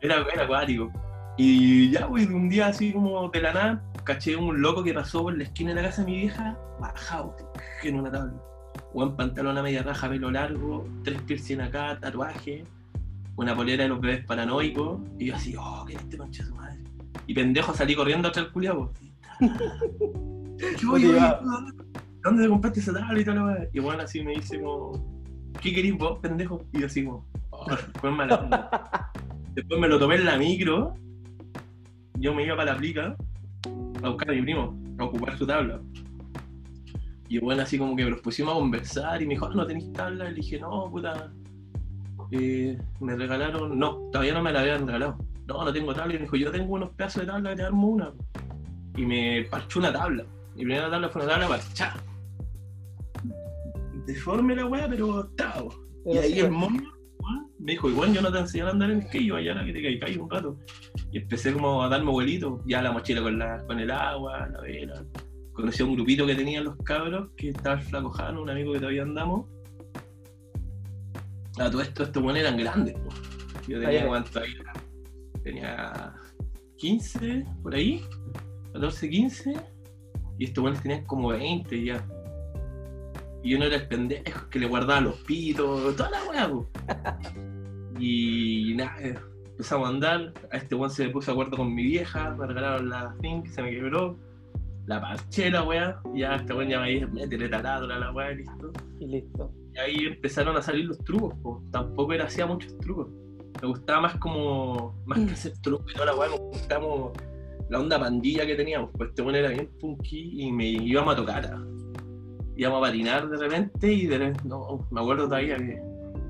Era, 0.00 0.24
era 0.32 0.44
acuático. 0.44 0.92
Y 1.36 1.90
ya, 1.90 2.06
güey, 2.06 2.26
un 2.26 2.48
día 2.48 2.68
así 2.68 2.92
como 2.92 3.28
de 3.28 3.40
la 3.40 3.52
nada, 3.52 3.82
caché 4.04 4.36
un 4.36 4.60
loco 4.60 4.82
que 4.82 4.94
pasó 4.94 5.22
por 5.22 5.36
la 5.36 5.44
esquina 5.44 5.70
de 5.70 5.82
la 5.82 5.88
casa 5.88 6.02
de 6.02 6.10
mi 6.10 6.16
vieja, 6.18 6.56
bajado, 6.80 7.36
en 7.82 7.98
una 7.98 8.10
tabla. 8.10 8.34
Buen 8.94 9.16
pantalón 9.16 9.58
a 9.58 9.62
media 9.62 9.82
raja, 9.82 10.08
pelo 10.08 10.30
largo, 10.30 10.86
tres 11.04 11.20
piercing 11.22 11.60
acá, 11.60 11.98
tatuaje, 12.00 12.64
una 13.36 13.54
polera 13.54 13.82
de 13.82 13.88
los 13.88 14.00
bebés 14.00 14.24
paranoicos, 14.24 15.00
y 15.18 15.26
yo 15.26 15.34
así, 15.34 15.54
oh, 15.58 15.84
¿qué 15.86 15.94
es 15.94 16.00
este 16.00 16.16
concha 16.16 16.42
de 16.42 16.48
su 16.48 16.54
madre? 16.54 16.78
Y 17.26 17.34
pendejo 17.34 17.74
salí 17.74 17.94
corriendo 17.94 18.28
atrás 18.28 18.46
del 18.46 18.52
culiado. 18.52 18.92
¿Qué 19.38 20.86
voy, 20.86 21.04
Motivado. 21.04 21.40
¿Dónde 22.22 22.42
te 22.42 22.48
compraste 22.48 22.80
esa 22.80 22.92
tabla 22.92 23.20
y 23.20 23.24
demás? 23.24 23.58
Y 23.72 23.80
bueno, 23.80 24.02
así 24.02 24.22
me 24.22 24.32
dice 24.32 24.60
como, 24.60 24.92
¿qué 25.60 25.72
querís 25.72 25.96
vos, 25.96 26.18
pendejo? 26.20 26.60
Y 26.72 26.80
yo 26.80 26.86
así 26.86 27.04
como, 27.04 27.24
oh, 27.50 27.66
fue 28.00 28.10
mala 28.10 28.36
onda. 28.36 29.12
Después 29.54 29.80
me 29.80 29.88
lo 29.88 29.98
tomé 29.98 30.16
en 30.16 30.24
la 30.24 30.36
micro. 30.36 30.94
Yo 32.18 32.34
me 32.34 32.44
iba 32.44 32.56
para 32.56 32.72
la 32.72 32.78
plica 32.78 33.16
a 34.02 34.08
buscar 34.08 34.30
a 34.30 34.34
mi 34.34 34.42
primo, 34.42 34.76
a 34.98 35.04
ocupar 35.04 35.38
su 35.38 35.46
tabla. 35.46 35.80
Y 37.28 37.38
bueno, 37.38 37.62
así 37.62 37.78
como 37.78 37.94
que 37.96 38.04
nos 38.08 38.20
pusimos 38.20 38.54
a 38.54 38.58
conversar 38.58 39.20
y 39.22 39.26
me 39.26 39.34
dijo, 39.34 39.46
ah, 39.46 39.52
¿no 39.54 39.66
tenéis 39.66 39.92
tabla? 39.92 40.26
Y 40.26 40.30
le 40.30 40.34
dije, 40.36 40.58
no, 40.60 40.90
puta. 40.90 41.32
eh, 42.32 42.78
me 43.00 43.16
regalaron, 43.16 43.78
no, 43.78 44.08
todavía 44.10 44.34
no 44.34 44.42
me 44.42 44.52
la 44.52 44.60
habían 44.60 44.86
regalado. 44.86 45.18
No, 45.46 45.64
no 45.64 45.72
tengo 45.72 45.94
tabla. 45.94 46.14
Y 46.14 46.18
me 46.18 46.22
dijo, 46.24 46.36
yo 46.36 46.50
tengo 46.50 46.74
unos 46.74 46.90
pedazos 46.90 47.22
de 47.22 47.26
tabla 47.28 47.50
que 47.50 47.56
te 47.56 47.62
armo 47.62 47.88
una. 47.88 48.12
Y 48.96 49.04
me 49.04 49.46
parchó 49.50 49.78
una 49.78 49.92
tabla. 49.92 50.24
Mi 50.54 50.62
primera 50.62 50.90
tabla 50.90 51.08
fue 51.08 51.22
una 51.22 51.32
tabla 51.32 51.48
parchada. 51.48 52.02
Deforme 54.06 54.54
la 54.54 54.66
weá, 54.66 54.88
pero 54.88 55.24
estaba. 55.24 55.68
Y 56.06 56.16
ahí 56.18 56.38
el 56.38 56.50
mono 56.50 56.96
me 57.66 57.72
dijo, 57.72 57.90
igual 57.90 58.12
yo 58.12 58.22
no 58.22 58.30
te 58.30 58.38
enseñé 58.38 58.64
a 58.64 58.70
andar 58.70 58.90
en 58.92 59.02
skate, 59.02 59.32
vaya 59.32 59.60
a 59.60 59.64
que 59.64 59.72
te 59.72 59.82
caigáis 59.82 60.16
un 60.18 60.30
rato. 60.30 60.56
Y 61.10 61.18
empecé 61.18 61.52
como 61.52 61.82
a 61.82 61.88
darme 61.88 62.12
vuelitos, 62.12 62.60
ya 62.64 62.80
la 62.80 62.92
mochila 62.92 63.22
con, 63.22 63.38
la, 63.38 63.64
con 63.66 63.80
el 63.80 63.90
agua, 63.90 64.48
la 64.48 64.60
vela, 64.60 65.04
conocí 65.52 65.82
a 65.82 65.86
un 65.86 65.96
grupito 65.96 66.24
que 66.26 66.36
tenían 66.36 66.64
los 66.64 66.76
cabros, 66.84 67.30
que 67.36 67.48
estaba 67.48 67.76
el 67.76 67.82
flaco 67.82 68.10
Jano, 68.10 68.42
un 68.42 68.50
amigo 68.50 68.72
que 68.72 68.78
todavía 68.78 69.02
andamos. 69.02 69.46
A 71.58 71.68
todo 71.68 71.80
esto, 71.80 72.04
estos 72.04 72.22
buenos 72.22 72.42
eran 72.42 72.56
grandes. 72.56 72.94
po. 72.94 73.08
Yo 73.66 73.80
tenía 73.80 74.06
cuánto 74.06 74.38
ahí, 74.38 74.54
tenía 75.42 76.14
15 76.76 77.46
por 77.64 77.74
ahí, 77.74 78.04
14, 78.76 79.08
15, 79.08 79.54
y 80.38 80.44
estos 80.44 80.62
buenos 80.62 80.82
tenían 80.82 81.04
como 81.06 81.28
20 81.28 81.82
ya. 81.82 82.06
Y 83.42 83.54
uno 83.54 83.64
era 83.64 83.76
el 83.76 83.88
pendejo 83.88 84.50
que 84.50 84.58
le 84.58 84.66
guardaba 84.66 85.00
los 85.00 85.14
pitos, 85.20 85.96
toda 85.96 86.10
la 86.10 86.24
weá. 86.24 86.50
Y 87.98 88.74
nada, 88.76 88.94
empezamos 89.46 89.88
a 89.88 89.90
andar. 89.90 90.34
A 90.52 90.58
este 90.58 90.74
weón 90.74 90.90
se 90.90 91.06
me 91.06 91.12
puso 91.12 91.30
de 91.30 91.32
acuerdo 91.32 91.56
con 91.56 91.74
mi 91.74 91.82
vieja, 91.82 92.34
me 92.34 92.46
regalaron 92.46 92.90
la 92.90 93.16
Think, 93.22 93.46
se 93.46 93.62
me 93.62 93.70
quebró. 93.70 94.18
La 94.84 95.00
parché 95.00 95.50
la 95.50 95.62
weá, 95.62 95.98
y 96.14 96.20
ya 96.20 96.36
este 96.36 96.52
weón 96.52 96.68
ya 96.68 96.80
me 96.80 96.90
dijo, 96.90 97.08
métele 97.08 97.48
taladro 97.48 97.94
a 97.94 97.98
la 97.98 98.12
weá 98.12 98.32
y 98.32 98.36
listo. 98.36 98.72
Y 99.00 99.06
listo. 99.06 99.50
Y 99.74 99.78
ahí 99.78 99.96
empezaron 100.08 100.54
a 100.58 100.60
salir 100.60 100.84
los 100.84 100.98
trucos, 100.98 101.34
po. 101.42 101.62
tampoco 101.72 102.12
era 102.12 102.26
hacía 102.26 102.44
muchos 102.44 102.76
trucos. 102.80 103.08
Me 103.62 103.68
gustaba 103.68 104.02
más 104.02 104.16
como, 104.16 104.94
más 105.06 105.18
que 105.20 105.32
hacer 105.32 105.54
trucos 105.62 105.90
y 105.90 105.94
toda 105.94 106.06
la 106.06 106.16
weá, 106.16 106.28
me 106.28 106.36
gustaba 106.36 106.82
como 106.82 107.12
la 107.68 107.80
onda 107.80 107.98
pandilla 107.98 108.46
que 108.46 108.54
teníamos. 108.54 108.90
Pues 108.96 109.10
este 109.10 109.22
weón 109.22 109.36
era 109.36 109.48
bien 109.48 109.68
punky 109.80 110.42
y 110.42 110.52
me 110.52 110.66
íbamos 110.66 111.14
a 111.14 111.16
tocar. 111.16 111.50
ah. 111.52 111.64
Íbamos 112.56 112.78
a 112.78 112.86
patinar 112.86 113.28
de 113.28 113.36
repente 113.36 113.92
y 113.92 114.06
de 114.06 114.18
repente, 114.18 114.40
no, 114.44 114.86
me 114.90 115.00
acuerdo 115.00 115.24
todavía 115.24 115.56
que 115.56 115.82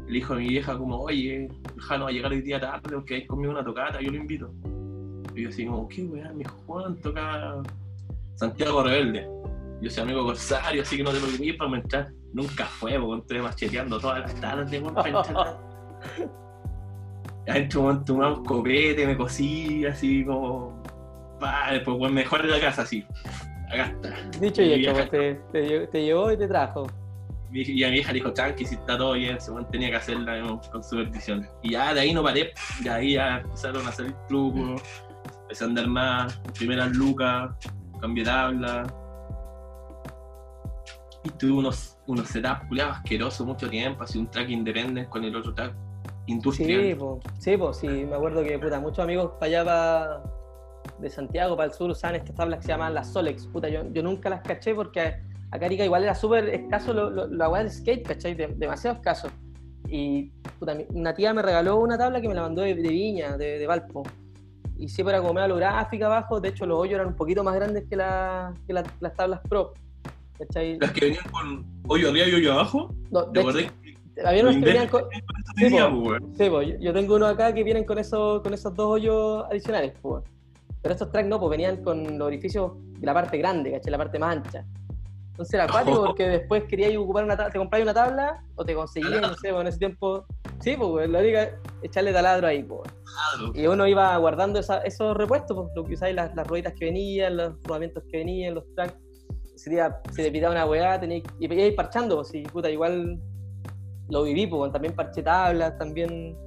el 0.09 0.17
hijo 0.17 0.35
de 0.35 0.41
mi 0.41 0.49
vieja 0.49 0.77
como, 0.77 1.01
oye, 1.01 1.49
Jano 1.79 2.05
va 2.05 2.11
a 2.11 2.13
llegar 2.13 2.33
hoy 2.33 2.41
día 2.41 2.61
tarde 2.61 2.95
porque 2.95 3.15
hay 3.15 3.27
conmigo 3.27 3.53
una 3.53 3.65
tocata, 3.65 4.01
yo 4.01 4.11
lo 4.11 4.17
invito. 4.17 4.53
Y 5.35 5.43
yo 5.43 5.49
así 5.49 5.67
como, 5.67 5.89
¿qué 5.89 6.05
weá? 6.05 6.33
Mi 6.33 6.43
hijo 6.43 6.57
Juan 6.67 6.97
toca 6.97 7.63
Santiago 8.37 8.83
Rebelde. 8.83 9.29
Yo 9.83 9.91
soy 9.91 10.05
amigo 10.05 10.25
Corsario, 10.25 10.83
así 10.83 10.97
que 10.97 11.03
no 11.03 11.13
te 11.13 11.19
preocupes 11.19 11.57
para 11.57 11.77
entrar. 11.77 12.13
Nunca 12.33 12.65
fue, 12.65 12.99
porque 12.99 13.21
estoy 13.21 13.41
macheteando 13.41 14.01
todas 14.01 14.21
las 14.21 14.35
tardes, 14.41 14.81
weón, 14.81 14.95
para 14.95 15.09
entrar. 15.09 15.59
Adentro, 17.49 18.03
tomamos 18.05 18.41
copete, 18.41 19.07
me 19.07 19.17
cosí, 19.17 19.85
así 19.87 20.25
como... 20.25 20.83
Pa, 21.41 21.71
después, 21.73 21.99
weón, 21.99 22.15
mejor 22.15 22.43
de 22.43 22.49
la 22.49 22.61
casa, 22.61 22.83
así. 22.83 23.05
Acá 23.69 23.87
está. 23.87 24.39
Dicho 24.41 24.63
y 24.63 24.73
hecho, 24.75 24.93
pues, 24.93 25.11
te, 25.11 25.35
te, 25.53 25.67
lle- 25.69 25.91
te 25.91 26.05
llevó 26.05 26.31
y 26.33 26.37
te 26.37 26.47
trajo. 26.47 26.87
Y 27.53 27.85
a 27.85 27.91
mi 27.91 27.99
hija 27.99 28.13
le 28.13 28.19
dijo, 28.19 28.33
tranqui, 28.33 28.65
si 28.65 28.75
está 28.75 28.99
todo 28.99 29.13
bien, 29.13 29.41
se 29.41 29.53
tenía 29.71 29.91
que 29.91 29.97
hacerla 29.97 30.41
con 30.71 30.83
supervisión. 30.83 31.49
Y 31.63 31.73
ya 31.73 31.95
de 31.95 32.01
ahí 32.01 32.13
no 32.13 32.23
paré, 32.23 32.53
de 32.83 32.91
ahí 32.91 33.15
ya 33.15 33.39
empezaron 33.39 33.87
a 33.87 33.93
salir 33.93 34.15
trucos, 34.29 34.83
empecé 35.43 35.65
a 35.65 35.67
andar 35.69 35.87
más, 35.87 36.39
primeras 36.59 36.91
lucas, 36.91 37.51
cambié 38.01 38.25
tabla. 38.25 38.83
Y 41.25 41.31
tuve 41.31 41.53
unos, 41.53 41.99
unos 42.07 42.29
setups 42.29 42.67
culiados 42.69 42.97
asquerosos 42.97 43.47
mucho 43.47 43.71
tiempo, 43.71 44.03
así 44.03 44.19
un 44.19 44.31
track 44.31 44.49
independent 44.51 45.09
con 45.09 45.25
el 45.25 45.35
otro 45.35 45.55
track 45.55 45.73
industrial. 46.27 46.83
Sí, 46.83 46.95
pues, 46.99 47.21
sí, 47.39 47.57
pues, 47.57 47.77
sí, 47.79 47.89
me 47.89 48.17
acuerdo 48.17 48.43
que, 48.45 48.59
puta, 48.59 48.81
muchos 48.81 48.99
amigos 49.01 49.33
para 49.39 49.47
allá, 49.47 49.65
para, 49.65 50.23
de 50.99 51.11
Santiago, 51.11 51.57
para 51.57 51.69
el 51.69 51.75
sur, 51.75 51.91
usaban 51.91 52.17
estas 52.17 52.35
tablas 52.37 52.59
que 52.61 52.67
se 52.67 52.69
llaman 52.73 52.95
las 52.95 53.13
Solex, 53.13 53.47
puta, 53.47 53.69
yo, 53.69 53.83
yo 53.93 54.03
nunca 54.03 54.29
las 54.31 54.41
caché 54.43 54.75
porque 54.75 55.01
acá 55.51 55.67
Arica 55.67 55.85
igual 55.85 56.03
era 56.05 56.15
súper 56.15 56.49
escaso 56.49 56.93
lo, 56.93 57.11
lo- 57.11 57.27
la 57.29 57.49
weá 57.49 57.63
del 57.63 57.71
skate, 57.73 58.03
¿cachai? 58.07 58.35
De- 58.35 58.49
demasiado 58.57 58.97
escaso. 58.97 59.29
Y, 59.89 60.31
puta, 60.59 60.77
una 60.91 61.15
tía 61.15 61.33
me 61.33 61.43
regaló 61.43 61.77
una 61.79 61.97
tabla 61.97 62.21
que 62.21 62.29
me 62.29 62.35
la 62.35 62.43
mandó 62.43 62.63
de, 62.63 62.75
de 62.75 62.89
Viña, 62.89 63.37
de, 63.37 63.59
de 63.59 63.67
Valpo. 63.67 64.03
Y 64.79 64.89
siempre 64.89 65.15
era 65.15 65.23
como 65.23 65.33
medio 65.35 65.47
holográfica 65.47 66.07
abajo, 66.07 66.41
de 66.41 66.49
hecho 66.51 66.67
los 66.67 66.79
hoyos 66.79 66.95
eran 66.97 67.07
un 67.09 67.15
poquito 67.17 67.43
más 67.45 67.55
grandes 67.55 67.85
que, 67.89 67.97
la- 67.97 68.53
que 68.67 68.73
la- 68.73 68.83
las 69.01 69.15
tablas 69.15 69.41
Pro. 69.49 69.73
¿Cachai? 70.39 70.79
Las 70.79 70.91
que 70.93 71.01
venían 71.07 71.25
con 71.31 71.65
hoyo 71.89 72.11
arriba 72.11 72.27
y 72.27 72.35
hoyo 72.35 72.53
abajo, 72.53 72.95
No, 73.11 73.25
¿te 73.31 73.43
de 73.43 73.61
hecho, 73.61 73.71
había 74.27 74.43
unos 74.43 74.55
que 74.57 74.61
venían 74.61 74.89
con, 74.89 75.05
Sí, 75.57 75.71
po. 75.71 76.03
pues. 76.05 76.23
Sí, 76.37 76.51
pues, 76.51 76.69
yo, 76.69 76.75
yo 76.79 76.93
tengo 76.93 77.17
uno 77.17 77.27
acá 77.27 77.55
que 77.55 77.63
vienen 77.65 77.85
con, 77.85 77.99
eso, 77.99 78.43
con 78.43 78.53
esos 78.53 78.75
dos 78.75 78.87
hoyos 78.87 79.45
adicionales, 79.51 79.95
pues. 80.03 80.25
Pero 80.87 80.95
estos 80.95 81.11
tracks 81.11 81.27
no, 81.27 81.41
pues 81.41 81.51
venían 81.51 81.83
con 81.83 82.17
los 82.17 82.29
orificios 82.29 82.71
de 82.77 83.05
la 83.05 83.13
parte 83.13 83.37
grande, 83.39 83.73
¿cachai? 83.73 83.91
La 83.91 83.99
parte 83.99 84.21
más 84.21 84.37
ancha. 84.37 84.65
Entonces 85.33 85.53
era 85.55 85.65
acuático 85.65 86.01
porque 86.07 86.29
después 86.29 86.63
querías 86.63 86.97
ocupar 86.97 87.25
una 87.25 87.37
tabla, 87.37 87.53
te 87.53 87.59
compráis 87.59 87.83
una 87.83 87.93
tabla 87.93 88.45
o 88.55 88.65
te 88.65 88.73
conseguías, 88.73 89.21
no 89.21 89.35
sé, 89.35 89.51
pues, 89.51 89.61
en 89.63 89.67
ese 89.67 89.79
tiempo. 89.79 90.25
Sí, 90.61 90.77
pues, 90.79 91.11
la 91.11 91.19
única 91.19 91.51
echarle 91.83 92.13
taladro 92.13 92.47
ahí, 92.47 92.63
pues. 92.63 92.83
Claro. 92.93 93.53
Y 93.53 93.67
uno 93.67 93.85
iba 93.89 94.17
guardando 94.19 94.61
esa- 94.61 94.79
esos 94.83 95.17
repuestos, 95.17 95.57
pues, 95.57 95.71
lo 95.75 95.83
que 95.83 95.95
usáis, 95.95 96.15
las, 96.15 96.33
las 96.37 96.47
rueditas 96.47 96.73
que 96.79 96.85
venían, 96.85 97.37
los 97.37 97.55
rodamientos 97.65 98.05
que 98.09 98.19
venían, 98.19 98.55
los 98.55 98.65
tracks. 98.77 98.95
Si 99.57 99.69
te, 99.69 99.83
se 100.13 100.23
te 100.23 100.31
pitaba 100.31 100.53
una 100.53 100.67
weá, 100.67 101.01
tenías 101.01 101.25
y 101.41 101.53
ibas 101.53 101.75
parchando, 101.75 102.15
pues, 102.15 102.31
puta, 102.53 102.71
igual 102.71 103.21
lo 104.09 104.23
viví, 104.23 104.47
pues, 104.47 104.71
también 104.71 104.95
parché 104.95 105.21
tablas, 105.25 105.77
también 105.79 106.39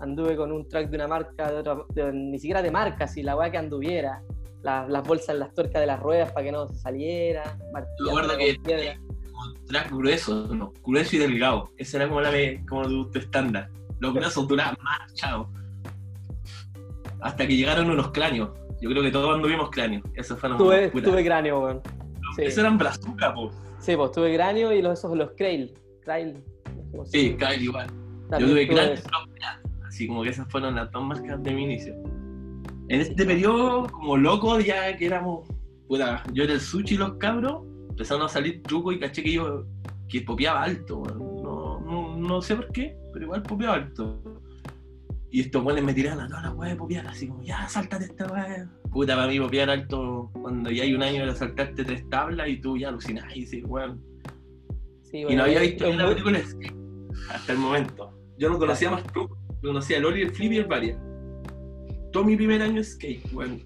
anduve 0.00 0.36
con 0.36 0.52
un 0.52 0.68
track 0.68 0.88
de 0.90 0.96
una 0.96 1.08
marca, 1.08 1.50
de 1.50 1.58
otra, 1.58 1.76
de- 1.94 2.12
ni 2.12 2.38
siquiera 2.38 2.62
de 2.62 2.70
marca, 2.70 3.06
si 3.08 3.22
la 3.22 3.36
weá 3.36 3.50
que 3.50 3.58
anduviera, 3.58 4.22
la- 4.62 4.86
las 4.88 5.02
bolsas, 5.06 5.36
las 5.36 5.52
tuercas 5.54 5.80
de 5.80 5.86
las 5.86 6.00
ruedas 6.00 6.32
para 6.32 6.44
que 6.44 6.52
no 6.52 6.66
se 6.68 6.74
saliera, 6.74 7.42
acuerdo 7.42 7.72
martillándola 7.72 8.38
que- 8.38 8.58
piedra. 8.64 8.98
Como 9.32 9.54
track 9.66 9.90
grueso, 9.92 10.54
no, 10.54 10.72
grueso 10.84 11.16
y 11.16 11.18
delgado. 11.18 11.70
Ese 11.76 11.96
era 11.98 12.08
como, 12.08 12.20
la, 12.22 12.30
como 12.68 12.82
tu, 12.84 13.10
tu 13.10 13.18
estándar. 13.18 13.68
Los 14.00 14.14
gruesos 14.14 14.46
duraban 14.48 14.76
más, 14.82 15.12
chao. 15.14 15.50
Hasta 17.20 17.46
que 17.46 17.56
llegaron 17.56 17.90
unos 17.90 18.10
cráneos. 18.12 18.50
Yo 18.80 18.90
creo 18.90 19.02
que 19.02 19.10
todos 19.10 19.34
anduvimos 19.34 19.70
cráneos. 19.70 20.02
Eso 20.14 20.36
fue 20.36 20.50
Tuve, 20.56 20.88
tuve 20.90 21.24
cráneo, 21.24 21.60
weón. 21.60 21.80
sí. 22.36 22.42
Eso 22.44 22.60
eran 22.60 22.76
brazucas, 22.78 23.32
po. 23.32 23.50
Sí, 23.78 23.96
pues 23.96 24.12
tuve 24.12 24.34
cráneo 24.34 24.72
y 24.72 24.82
los, 24.82 24.98
esos, 24.98 25.16
los 25.16 25.30
Krail. 25.36 25.72
Krail. 26.02 26.42
no 26.92 27.04
sé 27.06 27.18
Sí. 27.18 27.36
Kyle 27.36 27.62
igual. 27.62 27.86
Yo 28.38 28.46
tuve 28.48 28.92
eso. 28.92 29.08
Así 29.96 30.06
como 30.06 30.22
que 30.22 30.28
esas 30.28 30.46
fueron 30.52 30.74
las 30.74 30.92
dos 30.92 31.02
marcas 31.02 31.42
de 31.42 31.54
mi 31.54 31.64
inicio. 31.64 31.94
En 32.90 33.00
este 33.00 33.24
periodo, 33.24 33.86
como 33.90 34.18
loco, 34.18 34.60
ya 34.60 34.94
que 34.94 35.06
éramos. 35.06 35.48
Puta, 35.88 36.22
yo 36.34 36.44
era 36.44 36.52
el 36.52 36.60
sushi 36.60 36.96
y 36.96 36.98
los 36.98 37.14
cabros. 37.14 37.62
Empezaron 37.88 38.26
a 38.26 38.28
salir 38.28 38.62
trucos 38.62 38.94
y 38.94 38.98
caché 38.98 39.22
que 39.22 39.32
yo. 39.32 39.64
que 40.06 40.20
popeaba 40.20 40.64
alto. 40.64 41.02
No, 41.18 41.80
no, 41.80 42.14
no 42.14 42.42
sé 42.42 42.56
por 42.56 42.70
qué, 42.72 42.94
pero 43.10 43.24
igual 43.24 43.42
popeaba 43.42 43.76
alto. 43.76 44.20
Y 45.30 45.40
estos 45.40 45.64
weones 45.64 45.82
me 45.82 45.94
tiraban 45.94 46.20
a 46.20 46.28
todas 46.28 46.42
las 46.42 46.54
weas 46.54 46.72
de 46.72 46.76
popear, 46.76 47.06
así 47.06 47.28
como, 47.28 47.42
ya, 47.42 47.66
sáltate 47.66 48.04
esta 48.04 48.26
wea. 48.30 48.68
Puta, 48.92 49.16
para 49.16 49.28
mí 49.28 49.40
popear 49.40 49.70
alto, 49.70 50.30
cuando 50.42 50.70
ya 50.70 50.82
hay 50.82 50.92
un 50.92 51.02
año 51.02 51.24
de 51.24 51.34
saltarte 51.34 51.84
tres 51.86 52.06
tablas 52.10 52.50
y 52.50 52.60
tú 52.60 52.76
ya 52.76 52.90
alucinás 52.90 53.34
y 53.34 53.40
dices, 53.40 53.64
weón. 53.66 54.04
Sí, 55.00 55.20
Y 55.20 55.24
bueno, 55.24 55.38
no 55.38 55.44
había 55.44 55.60
visto 55.60 55.86
es 55.86 55.90
ni 55.92 55.96
la 55.96 56.08
película 56.10 56.38
hasta 57.30 57.52
el 57.54 57.58
momento. 57.58 58.12
Yo 58.36 58.50
no 58.50 58.58
conocía 58.58 58.90
más 58.90 59.02
trucos. 59.04 59.45
Conocía 59.66 59.98
el 59.98 60.04
Oli, 60.04 60.22
el 60.22 60.30
Flip 60.30 60.52
y 60.52 60.58
el 60.58 60.66
Varia. 60.66 60.96
Todo 62.12 62.22
mi 62.22 62.36
primer 62.36 62.62
año 62.62 62.76
de 62.76 62.84
skate, 62.84 63.32
bueno. 63.32 63.56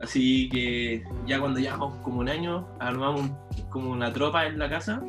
Así 0.00 0.48
que 0.48 1.04
ya 1.26 1.38
cuando 1.38 1.60
llevamos 1.60 1.94
como 2.02 2.20
un 2.20 2.30
año, 2.30 2.66
armamos 2.80 3.30
como 3.68 3.90
una 3.90 4.10
tropa 4.10 4.46
en 4.46 4.58
la 4.58 4.70
casa 4.70 5.02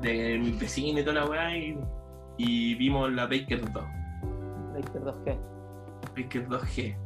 de 0.00 0.38
mis 0.38 0.58
vecinos 0.58 1.02
y 1.02 1.04
toda 1.04 1.20
la 1.20 1.26
weá 1.26 1.56
y, 1.56 1.78
y 2.38 2.74
vimos 2.76 3.12
la 3.12 3.26
Baker 3.26 3.70
2. 3.70 3.84
Baker 4.72 5.02
2G. 5.02 5.38
Baker 6.16 6.48
2G. 6.48 6.96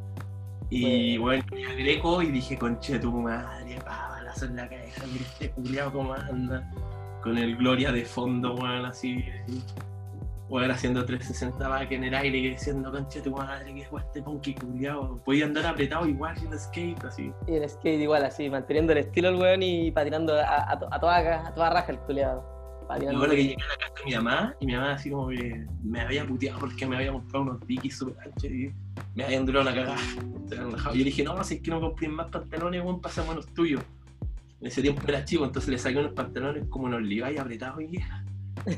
Y 0.70 1.18
bueno, 1.18 1.44
a 1.68 1.72
Greco 1.72 2.22
y 2.22 2.30
dije, 2.30 2.56
conche 2.56 3.00
tu 3.00 3.12
madre, 3.12 3.78
pa, 3.84 4.10
balazo 4.10 4.44
en 4.44 4.56
la 4.56 4.68
cabeza, 4.68 5.04
mira 5.12 5.24
este 5.24 5.50
culiao 5.50 5.92
cómo 5.92 6.14
anda. 6.14 6.70
Con 7.22 7.36
el 7.36 7.56
Gloria 7.56 7.90
de 7.90 8.04
fondo, 8.04 8.54
weón, 8.54 8.84
así. 8.84 9.24
Weón, 10.48 10.70
haciendo 10.70 11.04
360 11.04 11.68
back 11.68 11.92
en 11.92 12.04
el 12.04 12.14
aire 12.14 12.38
y 12.38 12.50
diciendo, 12.50 12.90
conche 12.90 13.20
tu 13.20 13.32
madre, 13.32 13.74
que 13.74 13.84
fue 13.84 14.00
este 14.00 14.22
punky 14.22 14.54
culiao. 14.54 15.22
Podía 15.24 15.44
andar 15.44 15.66
apretado 15.66 16.06
igual 16.06 16.36
en 16.38 16.58
skate, 16.58 17.04
así. 17.04 17.32
Y 17.46 17.54
el 17.54 17.68
skate 17.68 18.00
igual, 18.00 18.24
así, 18.24 18.48
manteniendo 18.48 18.92
el 18.92 18.98
estilo 18.98 19.28
el 19.28 19.36
weón 19.36 19.62
y 19.62 19.90
patinando 19.90 20.34
a, 20.34 20.42
a, 20.42 20.72
a 20.72 21.00
toda, 21.00 21.46
a 21.48 21.54
toda 21.54 21.70
raja 21.70 21.92
el 21.92 21.98
culeado. 21.98 22.58
Me 22.88 23.10
acuerdo 23.10 23.34
que 23.34 23.44
llegué 23.44 23.62
a 23.62 23.68
la 23.68 23.76
casa 23.76 23.94
de 23.98 24.04
mi 24.06 24.16
mamá 24.16 24.56
y 24.60 24.66
mi 24.66 24.72
mamá 24.72 24.92
así 24.94 25.10
como 25.10 25.28
que 25.28 25.66
me 25.82 26.00
había 26.00 26.24
puteado 26.26 26.58
porque 26.58 26.86
me 26.86 26.96
había 26.96 27.12
comprado 27.12 27.44
unos 27.44 27.66
dikis 27.66 27.98
super 27.98 28.16
anchos 28.24 28.50
y 28.50 28.72
me 29.14 29.24
habían 29.24 29.44
durado 29.44 29.68
una 29.68 29.74
cagada. 29.74 30.00
Y 30.50 30.54
yo 30.54 30.92
le 30.94 31.04
dije, 31.04 31.22
no, 31.22 31.44
si 31.44 31.56
es 31.56 31.60
que 31.60 31.70
no 31.70 31.82
compré 31.82 32.08
más 32.08 32.30
pantalones, 32.30 32.82
weón, 32.82 33.02
pasamos 33.02 33.36
los 33.36 33.46
tuyos. 33.48 33.82
En 34.60 34.68
ese 34.68 34.80
tiempo 34.80 35.02
era 35.06 35.22
chico, 35.22 35.44
entonces 35.44 35.68
le 35.68 35.76
saqué 35.76 35.98
unos 35.98 36.14
pantalones 36.14 36.66
como 36.68 36.86
unos 36.86 37.02
Levi's 37.02 37.38
apretados 37.38 37.82
y. 37.82 37.98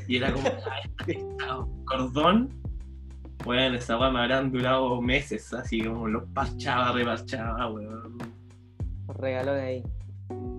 Y 0.07 0.17
era 0.17 0.31
como, 0.33 0.47
esta- 1.07 1.65
cordón. 1.85 2.49
Bueno, 3.43 3.75
esa 3.75 3.97
weá 3.97 4.11
me 4.11 4.19
habrán 4.19 4.51
durado 4.51 5.01
meses, 5.01 5.51
así 5.53 5.81
como 5.81 6.07
los 6.07 6.23
parchaba, 6.29 6.91
reparchaba, 6.91 7.71
weón. 7.71 8.17
Los 9.07 9.17
regalones 9.17 9.63
ahí. 9.63 9.83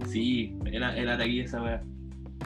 Sí, 0.09 0.59
era, 0.67 0.97
era 0.97 1.17
de 1.17 1.25
aquí 1.25 1.41
esa 1.41 1.62
weá. 1.62 1.83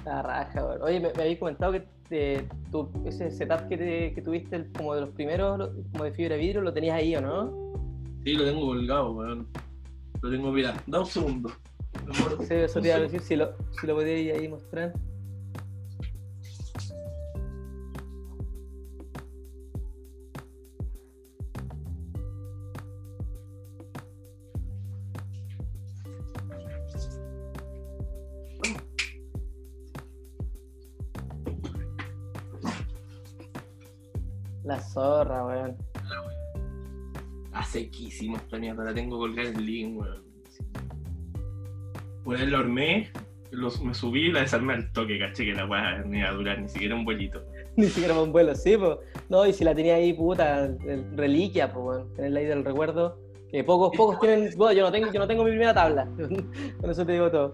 La 0.05 0.23
raja, 0.23 0.65
weón. 0.65 0.83
Oye, 0.83 1.01
me, 1.01 1.09
me 1.15 1.23
habéis 1.23 1.39
comentado 1.39 1.73
que 1.73 1.85
te- 2.09 2.47
tu- 2.71 2.91
ese 3.07 3.31
setup 3.31 3.67
que, 3.69 3.79
te- 3.79 4.13
que 4.15 4.21
tuviste, 4.23 4.57
el- 4.57 4.73
como 4.73 4.95
de 4.95 5.01
los 5.01 5.11
primeros, 5.11 5.59
lo- 5.59 5.71
como 5.93 6.05
de 6.05 6.13
fibra 6.13 6.35
de 6.37 6.41
vidrio, 6.43 6.61
lo 6.61 6.73
tenías 6.73 6.97
ahí, 6.97 7.17
¿o 7.17 7.21
no? 7.23 7.51
Sí, 8.23 8.35
lo 8.35 8.45
tengo 8.45 8.67
colgado, 8.67 9.13
weón. 9.13 9.49
Lo 10.21 10.31
tengo, 10.31 10.53
mira, 10.53 10.75
da 10.87 11.01
un 11.01 11.07
segundo. 11.07 11.51
Sí, 12.47 12.55
eso 12.55 12.81
te 12.81 12.89
iba 12.89 12.97
a 12.97 13.01
decir, 13.01 13.21
si 13.21 13.37
lo, 13.37 13.53
si 13.81 13.87
lo 13.87 13.97
ahí 14.35 14.49
mostrar. 14.49 14.93
La 34.67 34.81
zorra, 34.81 35.47
weón. 35.47 35.77
Ah, 37.53 37.65
sequísimo 37.65 38.37
esta 38.37 38.59
mierda, 38.59 38.85
la 38.85 38.93
tengo 38.93 39.17
colgada 39.19 39.49
en 39.49 39.57
el 39.57 39.65
link, 39.67 39.99
weón. 39.99 40.23
Por 42.25 42.41
lo 42.41 42.59
armé, 42.59 43.11
los, 43.53 43.81
me 43.81 43.95
subí 43.95 44.27
y 44.27 44.33
la 44.33 44.41
desarmé 44.41 44.75
al 44.75 44.93
toque, 44.93 45.19
caché 45.19 45.45
que 45.45 45.55
la 45.55 45.67
weá 45.67 45.99
no 46.05 46.17
iba 46.17 46.29
a 46.29 46.33
durar 46.33 46.61
ni 46.61 46.69
siquiera 46.69 46.95
un 46.97 47.05
vuelito. 47.05 47.43
Ni 47.77 47.89
siquiera 47.89 48.19
un 48.19 48.33
vuelo, 48.33 48.55
sí, 48.55 48.75
pues. 48.79 48.97
No, 49.29 49.47
y 49.47 49.53
si 49.53 49.63
la 49.63 49.75
tenía 49.75 49.97
ahí, 49.97 50.15
puta, 50.15 50.65
el- 50.65 51.15
reliquia, 51.15 51.71
pues, 51.73 51.85
weón. 51.99 52.15
Tenerla 52.15 52.41
ahí 52.41 52.47
del 52.47 52.65
recuerdo. 52.65 53.19
Que 53.51 53.63
pocos, 53.65 53.95
pocos 53.97 54.19
tienen. 54.21 54.51
Bueno, 54.57 54.73
yo 54.73 54.83
no 54.87 54.91
tengo, 54.91 55.13
yo 55.13 55.21
no 55.21 55.27
tengo 55.29 55.45
mi 55.45 55.51
primera 55.51 55.75
tabla. 55.75 56.09
Con 56.81 56.91
eso 56.91 57.05
te 57.05 57.13
digo 57.13 57.31
todo. 57.31 57.53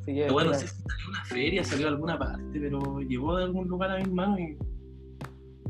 Así 0.00 0.14
que. 0.14 0.30
Bueno, 0.30 0.52
no 0.52 0.56
sé 0.58 0.68
si 0.68 0.76
salió 0.80 1.08
una 1.10 1.24
feria, 1.24 1.64
salió 1.64 1.88
alguna 1.88 2.18
parte, 2.18 2.44
pero 2.60 3.00
llegó 3.00 3.36
de 3.36 3.44
algún 3.44 3.66
lugar 3.68 3.90
a 3.90 3.98
mis 3.98 4.12
manos 4.12 4.38
y 4.38 4.56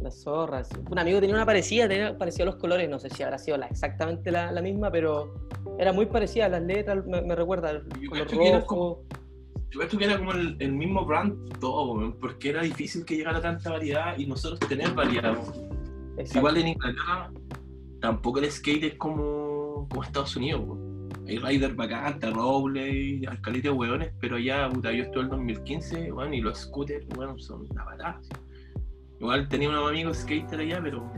Las 0.03 0.23
zorras. 0.23 0.69
Un 0.91 0.99
amigo 0.99 1.21
tenía 1.21 1.37
una 1.37 1.47
parecida, 1.47 1.89
tenía 1.89 2.19
parecía 2.19 2.45
los 2.45 2.57
colores, 2.57 2.89
no 2.91 2.99
sé 2.99 3.09
si 3.11 3.23
habrá 3.23 3.39
sido 3.39 3.57
la, 3.57 3.67
exactamente 3.67 4.31
la, 4.31 4.51
la 4.51 4.61
misma, 4.61 4.91
pero 4.91 5.35
era 5.79 5.93
muy 5.93 6.07
parecida, 6.07 6.49
las 6.49 6.63
letras 6.63 7.07
me, 7.07 7.23
me 7.23 7.35
recuerda, 7.35 7.71
el 7.71 7.85
Yo 8.01 8.11
color 8.11 8.27
creo 9.89 9.99
que 9.99 10.05
era 10.05 10.19
como 10.19 10.33
el, 10.33 10.57
el 10.59 10.73
mismo 10.73 11.05
brand 11.05 11.59
todo, 11.59 12.15
porque 12.19 12.51
era 12.51 12.63
difícil 12.63 13.05
que 13.05 13.17
llegara 13.17 13.41
tanta 13.41 13.71
variedad 13.71 14.19
y 14.19 14.27
nosotros 14.27 14.61
tener 14.69 14.93
variedad. 14.93 15.37
Igual 16.35 16.59
en 16.59 16.69
Inglaterra 16.69 17.31
tampoco 18.01 18.41
el 18.41 18.51
skate 18.51 18.85
es 18.85 18.95
como, 18.97 19.87
como 19.89 20.03
Estados 20.03 20.37
Unidos. 20.37 20.63
Hay 21.27 21.39
rider 21.39 21.75
bacán, 21.75 22.21
Rowley, 22.21 23.25
alcalde 23.27 23.63
de 23.63 23.71
hueones, 23.71 24.13
pero 24.21 24.37
allá, 24.37 24.69
puta, 24.69 24.93
yo 24.93 25.05
estuve 25.05 25.21
en 25.21 25.27
el 25.27 25.31
2015, 25.31 26.13
weón, 26.13 26.35
y 26.35 26.41
los 26.41 26.59
scooters, 26.59 27.07
weón, 27.17 27.39
son 27.39 27.67
una 27.71 27.85
patada. 27.85 28.21
Igual 29.23 29.49
tenía 29.49 29.69
unos 29.69 29.89
amigos 29.89 30.17
skater 30.19 30.59
allá, 30.59 30.81
pero 30.83 31.09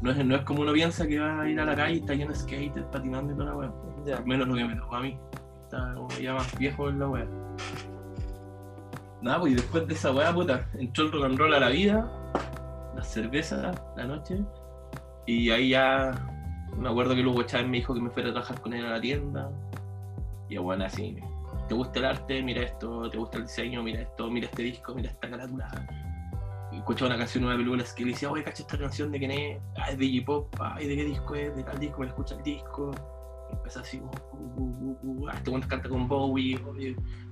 no 0.00 0.10
es, 0.10 0.24
no 0.24 0.34
es 0.34 0.42
como 0.44 0.62
uno 0.62 0.72
piensa 0.72 1.06
que 1.06 1.20
va 1.20 1.42
a 1.42 1.46
ir 1.48 1.60
a 1.60 1.66
la 1.66 1.76
calle 1.76 1.96
y 1.96 1.98
está 1.98 2.14
lleno 2.14 2.32
de 2.32 2.38
skaters 2.38 2.86
patinando 2.86 3.34
y 3.34 3.36
toda 3.36 3.54
la. 3.54 3.74
Ya. 4.06 4.16
Al 4.16 4.24
menos 4.24 4.48
lo 4.48 4.54
que 4.54 4.64
me 4.64 4.74
tocó 4.74 4.96
a 4.96 5.00
mí. 5.00 5.18
Está 5.64 5.92
como 5.94 6.08
ya 6.08 6.32
más 6.32 6.58
viejo 6.58 6.88
en 6.88 6.98
la 7.00 7.08
wea. 7.08 7.26
Nada, 9.20 9.40
pues 9.40 9.52
y 9.52 9.56
después 9.56 9.86
de 9.86 9.92
esa 9.92 10.10
wea, 10.12 10.32
puta, 10.32 10.66
entró 10.78 11.04
el 11.04 11.12
rock 11.12 11.24
and 11.24 11.38
roll 11.38 11.52
a 11.52 11.60
la 11.60 11.68
vida, 11.68 12.10
la 12.96 13.02
cerveza, 13.02 13.72
la 13.94 14.04
noche, 14.04 14.42
y 15.26 15.50
ahí 15.50 15.70
ya 15.70 16.12
me 16.78 16.88
acuerdo 16.88 17.14
que 17.14 17.22
luego 17.22 17.42
Chávez 17.42 17.68
me 17.68 17.76
dijo 17.78 17.94
que 17.94 18.00
me 18.00 18.10
fuera 18.10 18.30
a 18.30 18.32
trabajar 18.32 18.60
con 18.62 18.72
él 18.72 18.86
a 18.86 18.90
la 18.90 19.00
tienda. 19.00 19.50
Y 20.48 20.56
bueno, 20.56 20.84
así, 20.84 21.16
¿te 21.68 21.74
gusta 21.74 21.98
el 21.98 22.04
arte? 22.06 22.42
Mira 22.42 22.62
esto, 22.62 23.10
¿te 23.10 23.18
gusta 23.18 23.36
el 23.38 23.44
diseño? 23.44 23.82
Mira 23.82 24.00
esto, 24.00 24.30
mira 24.30 24.46
este 24.46 24.62
disco, 24.62 24.94
mira 24.94 25.10
esta 25.10 25.28
carátula. 25.28 25.70
Escuchaba 26.76 27.10
una 27.10 27.18
canción 27.18 27.42
de 27.42 27.48
una 27.48 27.56
película 27.56 27.84
que 27.96 28.04
le 28.04 28.12
decía, 28.12 28.30
oye, 28.30 28.44
cacha 28.44 28.62
esta 28.62 28.78
canción 28.78 29.10
de 29.10 29.18
quién 29.18 29.30
es, 29.30 29.58
ah, 29.76 29.90
es 29.90 29.98
de 29.98 30.18
J-Pop, 30.18 30.54
ay, 30.60 30.88
¿de 30.88 30.96
qué 30.96 31.04
disco 31.04 31.34
es? 31.34 31.56
De 31.56 31.62
tal 31.62 31.78
disco, 31.78 32.00
me 32.00 32.06
escucha 32.06 32.34
el 32.34 32.42
disco. 32.42 32.90
Y 33.50 33.54
empezó 33.54 33.80
así 33.80 33.98
como, 33.98 34.12
uh, 34.32 34.62
uh, 34.62 34.98
uh, 35.02 35.22
uh, 35.22 35.28
ah, 35.28 35.32
este 35.36 35.50
weón 35.50 35.62
canta 35.62 35.88
con 35.88 36.08
Bowie, 36.08 36.58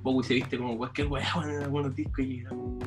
Bowie 0.03 0.25
se 0.25 0.35
viste 0.35 0.59
como 0.59 0.77
cualquier 0.77 1.09
weá 1.09 1.27
en 1.45 1.63
algunos 1.63 1.95
discos 1.95 2.25
y 2.25 2.41
era 2.41 2.51
como, 2.51 2.79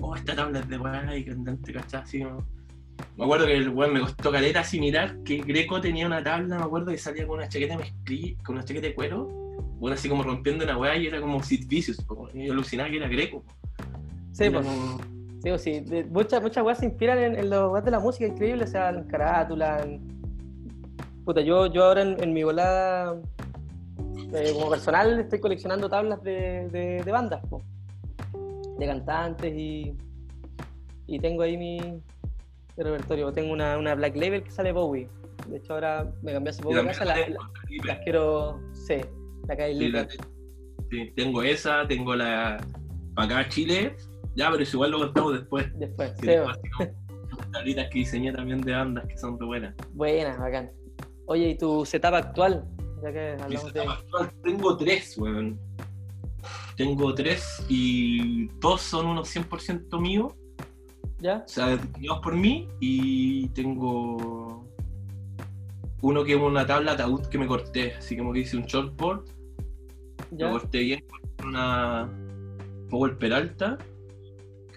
oh, 0.00 0.16
esta 0.16 0.34
tabla 0.34 0.60
es 0.60 0.68
de 0.68 0.78
weá 0.78 1.16
y 1.16 1.24
cantante, 1.24 1.72
¿cachai? 1.72 2.02
Así 2.02 2.22
como, 2.22 2.44
me 3.16 3.24
acuerdo 3.24 3.46
que 3.46 3.56
el 3.56 3.68
weón 3.68 3.92
me 3.92 4.00
costó 4.00 4.30
caleta 4.32 4.60
así 4.60 4.80
mirar 4.80 5.22
que 5.24 5.38
Greco 5.38 5.80
tenía 5.80 6.06
una 6.06 6.22
tabla, 6.22 6.58
me 6.58 6.64
acuerdo 6.64 6.90
que 6.90 6.98
salía 6.98 7.26
con 7.26 7.38
una 7.38 7.48
chaqueta 7.48 7.76
mezclilla, 7.76 8.36
con 8.44 8.56
una 8.56 8.64
chaqueta 8.64 8.88
de 8.88 8.94
cuero, 8.94 9.26
bueno, 9.78 9.94
así 9.94 10.08
como 10.08 10.22
rompiendo 10.22 10.64
una 10.64 10.76
weá 10.76 10.96
y 10.96 11.06
era 11.06 11.20
como 11.20 11.42
Sid 11.42 11.66
Vicious, 11.66 12.04
y 12.34 12.46
yo 12.46 12.52
alucinaba 12.52 12.90
que 12.90 12.96
era 12.96 13.08
Greco. 13.08 13.44
Sí, 14.32 14.50
pues. 14.50 14.66
como- 14.66 15.19
Sí, 15.42 15.48
pues, 15.48 15.62
sí. 15.62 15.80
De- 15.80 16.04
muchas, 16.04 16.42
muchas 16.42 16.64
weas 16.64 16.78
se 16.78 16.86
inspiran 16.86 17.18
en, 17.18 17.38
en 17.38 17.50
los 17.50 17.72
weas 17.72 17.84
de 17.84 17.90
la 17.90 17.98
música 18.00 18.26
increíble, 18.26 18.64
o 18.64 18.66
sea, 18.66 18.90
en 18.90 19.04
carátula, 19.04 19.80
en... 19.82 20.00
Puta, 21.24 21.40
yo, 21.40 21.66
yo 21.66 21.84
ahora 21.84 22.02
en, 22.02 22.22
en 22.22 22.32
mi 22.32 22.42
volada 22.42 23.16
eh, 24.34 24.52
como 24.54 24.70
personal 24.70 25.18
estoy 25.20 25.38
coleccionando 25.40 25.88
tablas 25.88 26.22
de, 26.22 26.68
de, 26.68 27.02
de 27.04 27.12
bandas, 27.12 27.40
po. 27.48 27.62
de 28.78 28.86
cantantes 28.86 29.52
y, 29.56 29.96
y 31.06 31.18
tengo 31.20 31.42
ahí 31.42 31.56
mi, 31.56 32.02
repertorio. 32.76 33.32
Tengo 33.32 33.52
una, 33.52 33.78
una 33.78 33.94
Black 33.94 34.16
Label 34.16 34.42
que 34.42 34.50
sale 34.50 34.72
Bowie. 34.72 35.08
De 35.48 35.56
hecho 35.58 35.74
ahora 35.74 36.10
me 36.22 36.32
cambié 36.32 36.50
hace 36.50 36.62
poco 36.62 36.74
de 36.76 36.84
casa, 36.86 37.04
la- 37.04 37.16
las 37.84 37.98
quiero, 38.00 38.60
sí, 38.72 38.96
la 39.48 39.56
calle 39.56 39.74
Sí, 39.78 39.88
la- 39.88 40.08
sí, 40.90 41.12
tengo 41.16 41.42
esa, 41.42 41.86
tengo 41.88 42.14
la 42.14 42.58
para 43.14 43.40
acá 43.40 43.48
Chile, 43.48 43.96
ya, 44.40 44.50
pero 44.50 44.62
eso 44.62 44.76
igual 44.78 44.90
lo 44.92 44.98
contamos 45.00 45.32
después. 45.34 45.66
Después, 45.78 46.12
Sí, 46.18 46.26
después 46.26 46.56
como 47.30 47.52
tablitas 47.52 47.88
que 47.90 47.98
diseñé 48.00 48.32
también 48.32 48.60
de 48.62 48.72
bandas 48.72 49.06
que 49.06 49.16
son 49.18 49.38
re 49.38 49.44
buenas. 49.46 49.74
buena, 49.92 50.36
bacán. 50.38 50.70
Oye, 51.26 51.50
¿y 51.50 51.58
tu 51.58 51.84
setup 51.84 52.14
actual? 52.14 52.64
Ya 53.02 53.12
que 53.12 53.36
hablamos 53.40 53.72
de... 53.72 53.80
actual 53.82 54.32
tengo 54.42 54.76
tres, 54.78 55.16
weón. 55.18 55.60
Tengo 56.76 57.14
tres 57.14 57.64
y 57.68 58.48
dos 58.60 58.80
son 58.80 59.06
unos 59.06 59.28
100% 59.36 60.00
míos, 60.00 60.32
¿Ya? 61.18 61.44
o 61.44 61.48
sea, 61.48 61.76
diseñados 61.76 62.20
por 62.22 62.34
mí, 62.34 62.66
y 62.80 63.48
tengo 63.50 64.64
uno 66.00 66.24
que 66.24 66.32
es 66.34 66.40
una 66.40 66.66
tabla 66.66 66.92
ataúd 66.92 67.26
que 67.26 67.36
me 67.36 67.46
corté, 67.46 67.92
así 67.96 68.16
como 68.16 68.32
que 68.32 68.40
hice 68.40 68.56
un 68.56 68.64
shortboard, 68.64 69.24
¿Ya? 70.30 70.46
lo 70.46 70.52
corté 70.52 70.78
bien 70.78 71.04
con 71.38 71.48
una 71.50 72.10
Power 72.88 73.18
Peralta, 73.18 73.76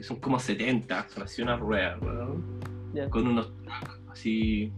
que 0.03 0.07
son 0.07 0.19
como 0.19 0.37
70, 0.37 1.07
son 1.07 1.23
así 1.23 1.41
una 1.41 1.55
rueda, 1.55 1.97
weón. 2.01 2.59
Con 3.09 3.25
unos 3.25 3.53
así. 4.11 4.69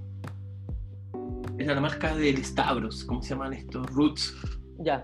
Era 1.57 1.73
la 1.73 1.81
marca 1.81 2.15
del 2.15 2.45
Stavros, 2.45 3.03
¿cómo 3.05 3.23
se 3.23 3.29
llaman 3.29 3.53
estos? 3.53 3.87
Roots. 3.87 4.35
Ya. 4.79 5.01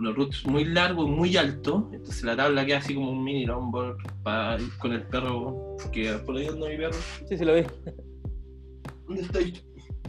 Unos 0.00 0.16
roots 0.16 0.44
muy 0.46 0.64
largos, 0.64 1.08
muy 1.08 1.36
altos. 1.36 1.84
Entonces 1.92 2.24
la 2.24 2.34
tabla 2.36 2.66
queda 2.66 2.78
así 2.78 2.96
como 2.96 3.12
un 3.12 3.22
mini 3.22 3.46
longboard 3.46 3.98
para 4.24 4.60
ir 4.60 4.76
con 4.78 4.92
el 4.92 5.04
perro. 5.04 5.76
Que 5.92 6.14
por 6.14 6.36
ahí 6.36 6.48
anda 6.48 6.68
mi 6.68 6.76
perro. 6.76 6.98
Sí, 7.28 7.38
sí 7.38 7.44
lo 7.44 7.54
vi. 7.54 7.62
¿Dónde 9.06 9.22
está 9.22 9.38
ahí? 9.38 9.62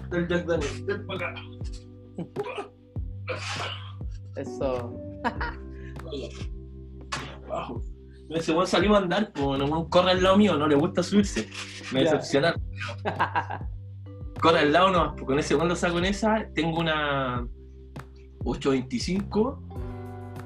Está 0.04 0.18
el 0.18 0.28
Jack 0.28 0.48
Daniel. 0.48 0.84
Ven 0.86 1.06
para 1.06 1.30
acá. 1.30 1.42
Eso. 4.36 5.00
Abajo. 7.46 7.84
Ese 8.30 8.52
weón 8.52 8.68
salió 8.68 8.94
a 8.96 9.00
andar, 9.00 9.32
pues 9.34 9.46
weón 9.62 9.90
corre 9.90 10.12
al 10.12 10.22
lado 10.24 10.38
mío, 10.38 10.58
no 10.58 10.68
le 10.68 10.76
gusta 10.76 11.02
subirse. 11.04 11.48
Me 11.94 12.04
Ya. 12.04 12.12
decepcionaron. 12.12 12.62
corre 14.42 14.60
al 14.60 14.72
lado 14.74 14.92
nomás, 14.92 15.22
con 15.22 15.40
ese 15.40 15.56
cuando 15.56 15.76
saco 15.76 15.98
en 16.00 16.06
esa, 16.06 16.46
tengo 16.54 16.80
una 16.80 17.48
825, 18.44 19.64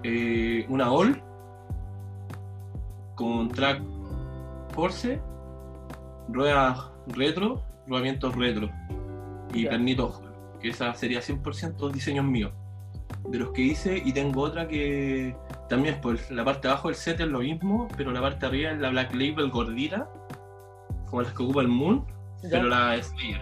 eh, 0.03 0.65
una 0.69 0.91
All, 0.91 1.21
con 3.15 3.49
track 3.49 3.81
Force, 4.73 5.21
ruedas 6.29 6.79
retro, 7.07 7.63
rodamientos 7.87 8.35
retro 8.35 8.69
y 9.53 9.65
pernitos, 9.65 10.21
que 10.61 10.69
esa 10.69 10.93
sería 10.93 11.19
100% 11.19 11.91
diseños 11.91 12.25
míos. 12.25 12.53
De 13.27 13.37
los 13.37 13.51
que 13.51 13.61
hice, 13.63 14.01
y 14.03 14.13
tengo 14.13 14.41
otra 14.41 14.67
que 14.67 15.35
también, 15.71 16.01
pues 16.01 16.29
la 16.29 16.43
parte 16.43 16.67
de 16.67 16.73
abajo 16.73 16.89
del 16.89 16.95
set 16.95 17.21
es 17.21 17.27
lo 17.27 17.39
mismo, 17.39 17.87
pero 17.95 18.11
la 18.11 18.19
parte 18.19 18.41
de 18.41 18.47
arriba 18.47 18.71
es 18.71 18.79
la 18.79 18.89
Black 18.89 19.13
Label 19.13 19.49
gordita, 19.49 20.05
como 21.09 21.21
las 21.21 21.31
que 21.31 21.43
ocupa 21.43 21.61
el 21.61 21.69
Moon, 21.69 22.05
¿Ya? 22.43 22.49
pero 22.51 22.63
la 22.65 23.01
Slayer. 23.01 23.41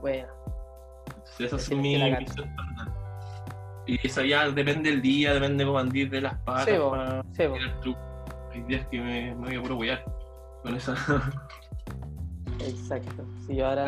Bueno, 0.00 0.26
Entonces, 1.06 1.40
esas 1.40 1.62
son 1.62 1.82
mis. 1.82 2.00
Y 3.86 4.06
eso 4.06 4.24
ya 4.24 4.48
depende 4.48 4.90
del 4.90 5.02
día, 5.02 5.34
depende 5.34 5.66
cómo 5.66 5.78
andir 5.78 6.08
de 6.08 6.22
las 6.22 6.34
patas. 6.38 6.64
Sí, 6.64 6.78
bo, 6.78 6.90
para 6.92 7.22
sí, 7.32 7.46
bo. 7.46 7.54
tirar 7.54 7.80
truco. 7.80 8.00
Hay 8.50 8.62
días 8.62 8.86
que 8.86 9.00
me, 9.00 9.34
me 9.34 9.46
voy 9.48 9.56
a 9.56 9.62
puro 9.62 9.78
con 10.62 10.74
esa. 10.74 10.92
exacto. 12.60 13.22
Sí, 13.46 13.56
yo 13.56 13.66
ahora 13.66 13.84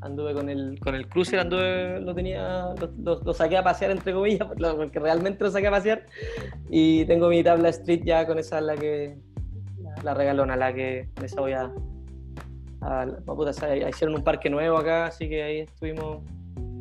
anduve, 0.00 0.34
con 0.34 0.48
el 0.48 0.78
con 0.80 0.94
el 0.94 1.08
cruiser, 1.08 1.40
anduve, 1.40 2.00
lo 2.00 2.14
tenía, 2.14 2.74
lo, 2.80 2.90
lo- 3.02 3.20
lo 3.22 3.34
saqué 3.34 3.56
a 3.56 3.62
pasear 3.64 3.90
entre 3.90 4.12
comillas, 4.12 4.46
porque 4.76 4.98
realmente 4.98 5.42
lo 5.44 5.50
saqué 5.50 5.66
a 5.68 5.70
pasear. 5.72 6.06
Y 6.70 7.04
tengo 7.06 7.28
mi 7.28 7.42
tabla 7.42 7.68
street 7.70 8.02
ya 8.04 8.26
con 8.26 8.38
esa 8.38 8.60
la 8.60 8.76
que 8.76 9.16
la, 10.02 10.14
regalona, 10.14 10.56
la 10.56 10.72
que 10.72 11.08
con 11.14 11.24
esa 11.24 11.40
voy 11.40 11.52
a, 11.52 11.72
a, 12.80 13.02
a- 13.02 13.06
puta, 13.34 13.50
hicieron 13.88 14.14
un 14.16 14.24
parque 14.24 14.48
nuevo 14.50 14.76
acá, 14.78 15.06
así 15.06 15.28
que 15.28 15.42
ahí 15.42 15.58
estuvimos 15.60 16.18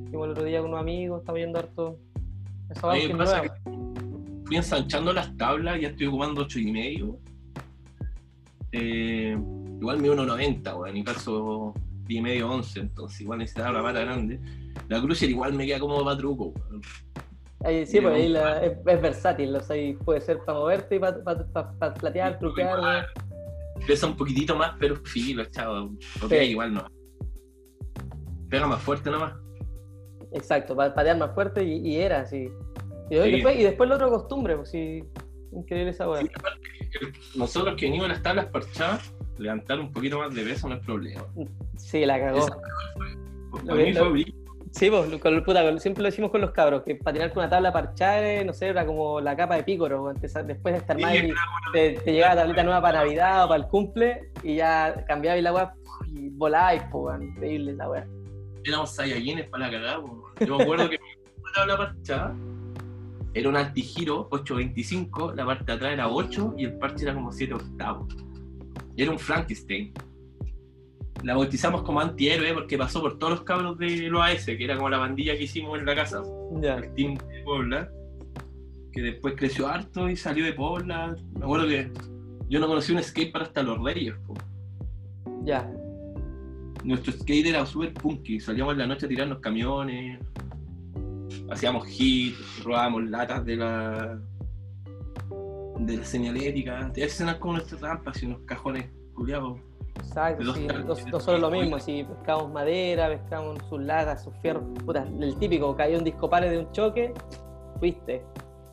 Fuimos 0.09 0.25
el 0.27 0.31
otro 0.31 0.43
día 0.45 0.61
con 0.61 0.69
unos 0.69 0.79
amigos, 0.79 1.19
estamos 1.19 1.37
viendo 1.37 1.59
harto. 1.59 1.99
Esa 2.69 2.87
me 2.93 3.09
pasa 3.17 3.41
nueva. 3.41 3.53
que 3.55 3.61
fui 4.45 4.55
ensanchando 4.55 5.11
las 5.11 5.35
tablas, 5.35 5.81
ya 5.81 5.89
estoy 5.89 6.07
ocupando 6.07 6.43
8 6.43 6.59
y 6.59 6.71
medio. 6.71 7.17
Eh, 8.71 9.37
igual 9.81 9.99
me 10.01 10.09
1.90, 10.09 10.79
weón, 10.79 10.95
y 10.97 11.03
calzo 11.03 11.73
10 12.07 12.19
y 12.19 12.21
medio 12.21 12.49
11, 12.49 12.79
entonces 12.79 13.21
igual 13.21 13.39
necesitaba 13.39 13.73
la 13.73 13.83
pata 13.83 13.99
grande. 14.01 14.39
La 14.87 15.01
Cruiser 15.01 15.29
igual 15.29 15.53
me 15.53 15.65
queda 15.65 15.79
como 15.79 16.03
para 16.03 16.17
truco. 16.17 16.53
Ahí, 17.63 17.85
sí, 17.85 17.99
pues 17.99 18.13
ahí 18.13 18.27
la- 18.29 18.63
es, 18.63 18.77
es 18.85 19.01
versátil, 19.01 19.55
o 19.55 19.59
sea, 19.61 19.75
ahí 19.75 19.93
puede 19.93 20.21
ser 20.21 20.39
para 20.45 20.59
moverte 20.59 20.95
y 20.95 20.99
para 20.99 21.93
platear, 21.95 22.39
truquear. 22.39 23.07
Pesa 23.85 24.07
un 24.07 24.15
poquitito 24.15 24.55
más, 24.55 24.73
pero 24.79 24.95
filo, 24.97 25.43
chavo. 25.45 25.91
Ok, 26.23 26.29
Sí. 26.29 26.35
igual 26.35 26.73
no. 26.73 26.87
Pega 28.49 28.67
más 28.67 28.81
fuerte 28.81 29.09
nomás. 29.11 29.33
Exacto, 30.31 30.75
para 30.75 30.93
patear 30.93 31.17
más 31.17 31.33
fuerte 31.33 31.63
y, 31.63 31.77
y 31.87 31.97
era 31.97 32.21
así. 32.21 32.49
Y, 33.09 33.15
Sí. 33.17 33.31
después, 33.31 33.59
y 33.59 33.63
después 33.63 33.89
lo 33.89 33.95
otro 33.95 34.09
costumbre, 34.09 34.55
pues 34.57 34.69
sí, 34.71 35.03
increíble 35.51 35.91
esa 35.91 36.09
weá. 36.09 36.21
Sí, 36.21 36.29
nosotros 37.37 37.75
que 37.77 37.85
venimos 37.85 38.05
a 38.05 38.09
las 38.13 38.23
tablas 38.23 38.45
parchadas, 38.47 39.13
levantar 39.37 39.79
un 39.79 39.91
poquito 39.91 40.19
más 40.19 40.33
de 40.33 40.43
peso 40.43 40.67
no 40.69 40.75
es 40.75 40.85
problema. 40.85 41.23
Sí, 41.77 42.05
la 42.05 42.19
cagó. 42.19 42.39
Esa- 42.39 42.57
Para 43.51 43.63
Lo- 43.63 43.75
mí 43.75 43.93
lo- 43.93 43.99
fue 44.01 44.09
brillo. 44.11 44.33
Sí, 44.71 44.89
pues, 44.91 45.21
con, 45.21 45.43
puta, 45.43 45.79
siempre 45.79 46.03
lo 46.03 46.09
decimos 46.09 46.29
con 46.29 46.41
los 46.41 46.51
cabros, 46.51 46.83
que 46.83 46.95
patinar 46.95 47.29
con 47.31 47.39
una 47.39 47.49
tabla 47.49 47.71
parchada, 47.71 48.21
eh, 48.21 48.43
no 48.45 48.53
sé, 48.53 48.67
era 48.67 48.85
como 48.85 49.19
la 49.21 49.35
capa 49.35 49.55
de 49.55 49.63
pícoro, 49.63 50.13
después 50.13 50.43
de 50.45 50.75
estar 50.75 50.95
Sí, 50.97 51.01
mal, 51.01 51.15
y 51.15 51.33
te, 51.71 51.91
te 51.93 52.11
llegaba 52.13 52.35
la 52.35 52.41
tablita 52.41 52.63
nueva 52.63 52.81
para 52.81 52.99
Navidad 52.99 53.45
o 53.45 53.47
para 53.47 53.63
el 53.63 53.69
cumple, 53.69 54.29
y 54.43 54.57
ya 54.57 55.05
cambiaba 55.07 55.37
y 55.37 55.41
la 55.41 55.53
weá, 55.53 55.73
y 56.13 56.29
volabais, 56.29 56.83
pues, 56.91 57.21
increíble 57.21 57.73
la 57.73 57.89
weá. 57.89 58.07
éramos 58.65 58.93
Saiyajines 58.93 59.47
para 59.47 59.65
la 59.67 59.71
cagada. 59.71 60.01
Yo 60.45 60.57
me 60.57 60.63
acuerdo 60.63 60.89
que 60.89 60.97
mi 61.37 61.51
tabla 61.55 61.77
parchada 61.77 62.35
era 63.33 63.49
un 63.49 63.55
antigiro 63.55 64.27
825, 64.31 65.33
la 65.33 65.45
parte 65.45 65.63
de 65.63 65.73
atrás 65.73 65.93
era 65.93 66.09
8 66.09 66.53
y 66.57 66.65
el 66.65 66.73
parche 66.77 67.05
era 67.05 67.13
como 67.13 67.31
7 67.31 67.53
octavos. 67.53 68.13
Y 68.97 69.03
era 69.03 69.11
un 69.11 69.19
Frankenstein. 69.19 69.93
La 71.23 71.35
bautizamos 71.35 71.83
como 71.83 71.99
antihéroe 71.99 72.53
porque 72.53 72.77
pasó 72.77 72.99
por 73.01 73.17
todos 73.17 73.31
los 73.33 73.41
cabros 73.43 73.77
de 73.77 74.09
los 74.09 74.21
AS, 74.21 74.45
que 74.45 74.63
era 74.63 74.75
como 74.75 74.89
la 74.89 74.97
bandilla 74.97 75.37
que 75.37 75.43
hicimos 75.43 75.79
en 75.79 75.85
la 75.85 75.95
casa, 75.95 76.21
Ya. 76.61 76.75
el 76.75 76.93
team 76.93 77.15
de 77.15 77.41
Pobla, 77.43 77.89
que 78.91 79.01
después 79.01 79.35
creció 79.37 79.67
harto 79.67 80.09
y 80.09 80.15
salió 80.15 80.45
de 80.45 80.53
Pobla. 80.53 81.15
Me 81.37 81.45
acuerdo 81.45 81.67
que 81.67 81.91
yo 82.49 82.59
no 82.59 82.67
conocí 82.67 82.91
un 82.91 83.01
skate 83.01 83.31
para 83.31 83.45
hasta 83.45 83.63
los 83.63 83.81
Reyes. 83.81 84.15
Ya. 85.43 85.71
Nuestro 86.83 87.13
skate 87.13 87.47
era 87.47 87.65
súper 87.65 87.93
punky, 87.93 88.39
salíamos 88.39 88.73
en 88.73 88.79
la 88.79 88.87
noche 88.87 89.05
a 89.05 89.09
tirarnos 89.09 89.39
camiones, 89.39 90.19
hacíamos 91.49 91.87
hits, 91.89 92.63
robábamos 92.63 93.09
latas 93.09 93.43
de 93.45 93.55
la 93.57 94.19
de 95.79 95.97
la 95.97 96.03
señalética, 96.05 96.91
esas 96.95 97.21
eran 97.21 97.39
como 97.39 97.53
nuestras 97.53 97.81
rampas 97.81 98.21
y 98.21 98.25
unos 98.25 98.39
cajones 98.41 98.89
culiados. 99.15 99.59
Exacto, 99.97 100.43
Dos 100.43 100.55
sí, 100.57 100.67
no, 100.67 101.11
no 101.11 101.19
solo 101.19 101.37
lo 101.39 101.49
mismo, 101.49 101.79
si 101.79 102.03
pescamos 102.03 102.51
madera, 102.51 103.07
pescamos 103.09 103.57
sus 103.67 103.81
lagas, 103.81 104.23
sus 104.23 104.33
fierros, 104.37 104.63
puta, 104.85 105.03
el 105.03 105.35
típico, 105.37 105.75
caía 105.75 105.97
un 105.97 106.03
disco 106.03 106.29
pare 106.29 106.49
de 106.49 106.59
un 106.59 106.71
choque, 106.71 107.13
fuiste. 107.79 108.23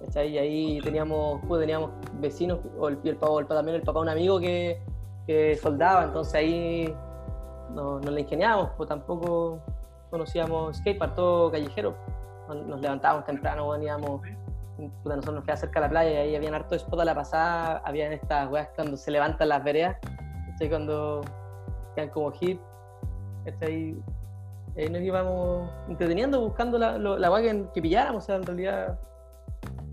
¿cachai? 0.04 0.32
Y 0.32 0.38
ahí 0.38 0.80
teníamos, 0.82 1.40
pues, 1.48 1.60
teníamos 1.62 1.90
vecinos, 2.20 2.58
o 2.78 2.88
el, 2.88 2.98
el, 3.04 3.16
papá- 3.16 3.40
el 3.40 3.46
también 3.46 3.76
el 3.76 3.82
papá 3.82 4.00
de 4.00 4.02
un 4.02 4.08
amigo 4.10 4.38
que, 4.38 4.78
que 5.26 5.56
soldaba, 5.56 6.04
entonces 6.04 6.34
ahí 6.34 6.94
nos, 7.70 8.02
nos 8.04 8.12
la 8.12 8.20
ingeniábamos, 8.20 8.72
pues 8.76 8.88
tampoco 8.90 9.60
conocíamos 10.10 10.76
skatepark, 10.76 11.14
todo 11.14 11.50
callejero. 11.50 11.96
Nos 12.66 12.78
levantábamos 12.82 13.24
temprano, 13.24 13.70
veníamos, 13.70 14.20
puta, 14.76 15.16
nosotros 15.16 15.34
nos 15.36 15.44
quedamos 15.44 15.60
cerca 15.60 15.80
de 15.80 15.86
la 15.86 15.90
playa 15.90 16.10
y 16.12 16.16
ahí 16.16 16.36
habían 16.36 16.54
harto 16.54 16.74
spot 16.74 17.00
a 17.00 17.04
la 17.04 17.14
pasada, 17.14 17.78
habían 17.84 18.12
estas 18.12 18.50
weas 18.50 18.68
cuando 18.74 18.96
se 18.96 19.10
levantan 19.10 19.48
las 19.48 19.62
veredas, 19.64 19.96
¿cachai? 20.50 20.68
Cuando 20.68 21.20
quedan 21.94 22.10
como 22.10 22.32
hit. 22.32 22.60
Y 23.46 24.80
ahí 24.80 24.88
nos 24.90 25.02
íbamos 25.02 25.70
entreteniendo, 25.88 26.40
buscando 26.40 26.78
la, 26.78 26.98
lo- 26.98 27.18
la 27.18 27.30
wea 27.30 27.42
que, 27.42 27.64
que 27.74 27.82
pilláramos, 27.82 28.24
o 28.24 28.26
sea, 28.26 28.36
en 28.36 28.42
realidad 28.42 28.98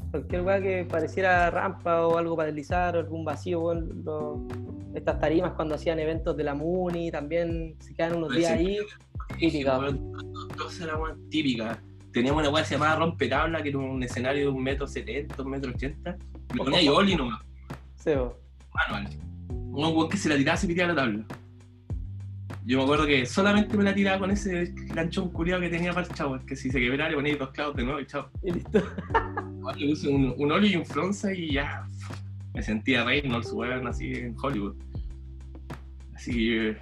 cualquier 0.10 0.42
wea 0.42 0.60
que 0.62 0.86
pareciera 0.90 1.50
rampa 1.52 2.08
o 2.08 2.18
algo 2.18 2.36
para 2.36 2.48
deslizar 2.48 2.96
o 2.96 3.00
algún 3.00 3.24
vacío, 3.24 3.74
lo- 3.74 4.48
estas 4.96 5.20
tarimas 5.20 5.54
cuando 5.54 5.76
hacían 5.76 6.00
eventos 6.00 6.36
de 6.36 6.44
la 6.44 6.54
Muni 6.56 7.12
también 7.12 7.76
se 7.80 7.94
quedan 7.94 8.16
unos 8.18 8.34
días 8.36 8.52
ahí. 8.52 8.78
Típica. 9.38 9.78
Teníamos 12.12 12.42
una 12.42 12.50
weá 12.50 12.64
que 12.64 12.70
se 12.70 12.76
llamaba 12.76 12.96
rompetabla, 12.98 13.64
que 13.64 13.70
era 13.70 13.78
un 13.78 14.04
escenario 14.04 14.44
de 14.44 14.50
un 14.50 14.64
metro 14.64 14.86
setenta, 14.88 15.42
un 15.42 15.50
metro 15.52 15.72
ochenta. 15.72 16.18
Me 16.54 16.58
ponía 16.58 16.82
yo 16.82 16.96
Oli 16.96 17.16
nomás, 17.16 17.42
Sí, 17.96 18.12
bo. 18.16 18.38
manual. 18.74 19.08
Un 19.50 19.74
weón 19.96 20.10
que 20.10 20.18
se 20.18 20.28
la 20.30 20.36
tiraba 20.36 20.58
se 20.58 20.68
pitía 20.68 20.88
la 20.88 20.96
tabla. 20.96 21.26
Yo 22.66 22.78
me 22.78 22.84
acuerdo 22.84 23.06
que 23.08 23.26
solamente 23.26 23.76
me 23.78 23.84
la 23.84 23.94
tiraba 23.96 24.20
con 24.20 24.30
ese 24.32 24.74
ganchón 24.94 25.30
culiado 25.32 25.62
que 25.62 25.70
tenía 25.70 25.94
para 25.94 26.06
el 26.06 26.14
chavo, 26.14 26.38
que 26.46 26.56
si 26.56 26.70
se 26.70 26.80
quebraba 26.80 27.10
le 27.10 27.16
ponía 27.16 27.36
dos 27.38 27.50
clavos 27.52 27.76
de 27.76 27.84
nuevo 27.84 28.00
y 28.00 28.06
chao. 28.06 28.30
y 28.44 28.52
listo. 28.52 28.84
Le 29.78 29.88
puse 29.90 30.08
un, 30.10 30.34
un 30.38 30.52
Oli 30.52 30.74
y 30.74 30.76
un 30.76 30.86
Fronza 30.86 31.34
y 31.34 31.54
ya. 31.54 31.86
Me 32.54 32.62
sentía 32.62 33.04
Reynolds, 33.06 33.52
weón, 33.54 33.88
así 33.88 34.12
en 34.14 34.36
Hollywood. 34.40 34.76
Así, 36.14 36.54
eh, 36.58 36.78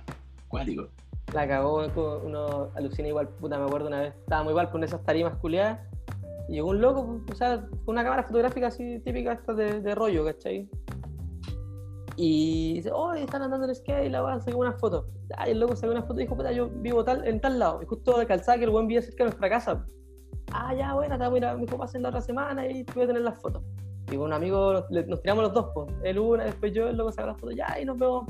cuático. 0.48 0.90
La 1.34 1.48
cagó, 1.48 1.86
uno 2.26 2.72
alucina 2.76 3.08
igual, 3.08 3.30
puta, 3.30 3.60
me 3.60 3.66
acuerdo 3.66 3.88
una 3.88 4.02
vez, 4.02 4.16
estábamos 4.16 4.52
igual 4.52 4.72
con 4.72 4.84
esas 4.84 5.04
tarimas 5.04 5.36
culiadas, 5.36 5.80
y 6.48 6.54
llegó 6.54 6.70
un 6.70 6.82
loco, 6.82 7.22
o 7.32 7.36
sea, 7.36 7.68
una 7.86 8.04
cámara 8.04 8.24
fotográfica 8.24 8.68
así 8.68 9.00
típica 9.00 9.34
esta 9.34 9.54
de, 9.54 9.80
de 9.82 9.94
rollo, 9.94 10.26
¿cachai? 10.26 10.68
Y 12.16 12.74
dice, 12.74 12.92
oh, 12.92 13.14
están 13.14 13.44
andando 13.44 13.68
en 13.68 13.76
skate, 13.76 14.08
y 14.08 14.10
la 14.10 14.22
van 14.22 14.40
a 14.40 14.42
sacar 14.42 14.56
una 14.56 14.74
foto. 14.74 15.08
Ah, 15.38 15.48
y 15.48 15.52
el 15.52 15.60
loco 15.60 15.76
sacó 15.76 15.92
una 15.92 16.02
foto 16.02 16.20
y 16.20 16.24
dijo, 16.24 16.36
puta, 16.36 16.52
yo 16.52 16.68
vivo 16.68 17.04
tal, 17.04 17.26
en 17.28 17.40
tal 17.40 17.60
lado, 17.60 17.82
y 17.84 17.86
justo 17.86 18.18
de 18.18 18.26
calzada 18.26 18.58
que 18.58 18.64
el 18.64 18.72
buen 18.72 18.88
vive 18.88 19.02
cerca 19.02 19.24
de 19.24 19.30
nuestra 19.30 19.50
casa. 19.50 19.86
Ah, 20.52 20.74
ya, 20.74 20.96
bueno, 20.96 21.18
te 21.18 21.28
voy 21.28 21.44
a 21.44 21.56
mi 21.56 21.68
papá 21.68 21.86
la 21.94 22.10
otra 22.10 22.22
semana 22.22 22.66
y 22.66 22.84
voy 22.96 23.04
a 23.04 23.08
tener 23.08 23.22
las 23.22 23.40
fotos. 23.40 23.62
Y 24.12 24.16
con 24.18 24.26
un 24.26 24.34
amigo 24.34 24.74
nos, 24.74 25.08
nos 25.08 25.22
tiramos 25.22 25.44
los 25.44 25.54
dos, 25.54 25.68
pues. 25.76 25.94
Él 26.04 26.18
una, 26.18 26.46
después 26.46 26.74
yo, 26.74 26.88
el 26.88 26.98
loco 26.98 27.12
sacó 27.12 27.28
las 27.28 27.40
fotos, 27.40 27.56
ya, 27.56 27.80
y 27.80 27.86
nos 27.86 27.98
vemos 28.00 28.26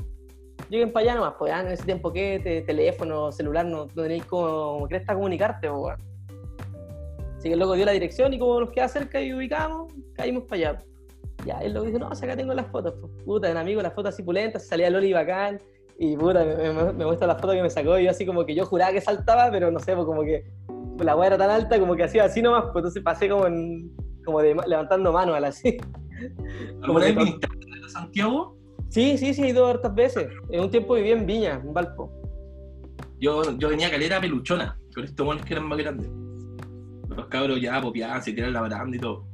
lleguen 0.68 0.92
para 0.92 1.04
allá 1.04 1.14
nomás, 1.16 1.34
pues 1.38 1.52
ya 1.52 1.60
en 1.60 1.68
ese 1.68 1.84
tiempo 1.84 2.12
que 2.12 2.40
te- 2.42 2.62
teléfono, 2.62 3.32
celular, 3.32 3.64
no, 3.66 3.86
no 3.94 4.02
tenéis 4.02 4.24
como, 4.26 4.86
cresta 4.88 5.14
comunicarte, 5.14 5.70
pues. 5.70 5.96
Así 7.38 7.48
que 7.48 7.54
el 7.54 7.58
loco 7.60 7.74
dio 7.74 7.86
la 7.86 7.92
dirección 7.92 8.32
y 8.34 8.38
como 8.38 8.60
nos 8.60 8.70
queda 8.70 8.86
cerca 8.88 9.20
y 9.20 9.32
ubicamos, 9.32 9.92
caímos 10.14 10.44
para 10.44 10.56
allá. 10.72 10.78
Ya, 11.46 11.58
el 11.60 11.72
loco 11.72 11.86
dice, 11.86 11.98
no, 11.98 12.08
o 12.08 12.14
sea, 12.14 12.28
acá 12.28 12.36
tengo 12.36 12.52
las 12.52 12.66
fotos, 12.66 12.94
pues. 13.00 13.24
Puta, 13.24 13.50
un 13.50 13.56
amigo, 13.56 13.80
las 13.80 13.94
fotos 13.94 14.12
así 14.14 14.22
pulentas, 14.22 14.66
salía 14.66 14.90
Loli 14.90 15.12
bacán, 15.12 15.58
y 15.98 16.16
puta, 16.16 16.44
me, 16.44 16.72
me- 16.72 16.92
me 16.92 17.04
muestra 17.06 17.26
la 17.26 17.36
foto 17.36 17.52
que 17.52 17.62
me 17.62 17.70
sacó 17.70 17.98
y 17.98 18.04
yo 18.04 18.10
así 18.10 18.26
como 18.26 18.44
que 18.44 18.54
yo 18.54 18.66
juraba 18.66 18.92
que 18.92 19.00
saltaba, 19.00 19.50
pero 19.50 19.70
no 19.70 19.78
sé, 19.80 19.94
pues 19.94 20.06
como 20.06 20.22
que 20.22 20.44
la 20.98 21.16
weá 21.16 21.28
era 21.28 21.38
tan 21.38 21.50
alta 21.50 21.78
como 21.80 21.96
que 21.96 22.04
hacía 22.04 22.24
así 22.24 22.42
nomás, 22.42 22.64
pues 22.64 22.76
entonces 22.76 23.02
pasé 23.02 23.28
como 23.28 23.46
en, 23.46 23.90
como 24.24 24.40
de, 24.42 24.54
levantando 24.66 25.12
manual 25.12 25.44
así. 25.46 25.78
¿Alguna 26.82 27.06
vez 27.06 27.16
viniste 27.16 27.46
a 27.46 27.88
Santiago? 27.88 28.56
Sí, 28.90 29.16
sí, 29.16 29.32
sí, 29.32 29.42
he 29.42 29.48
ido 29.50 29.66
hartas 29.66 29.94
veces. 29.94 30.28
En 30.50 30.60
un 30.60 30.70
tiempo 30.70 30.94
viví 30.94 31.12
en 31.12 31.24
Viña, 31.24 31.60
en 31.64 31.72
Valpo. 31.72 32.12
Yo, 33.20 33.56
yo 33.56 33.68
venía 33.68 33.86
a 33.86 33.90
calera 33.90 34.20
peluchona, 34.20 34.76
con 34.94 35.04
estos 35.04 35.24
monos 35.24 35.44
que 35.44 35.54
eran 35.54 35.66
más 35.66 35.78
grandes. 35.78 36.10
Los 37.08 37.26
cabros 37.26 37.60
ya 37.60 37.80
popeaban, 37.80 38.22
se 38.22 38.32
tiran 38.32 38.52
la 38.52 38.62
baranda 38.62 38.96
y 38.96 39.00
todo. 39.00 39.24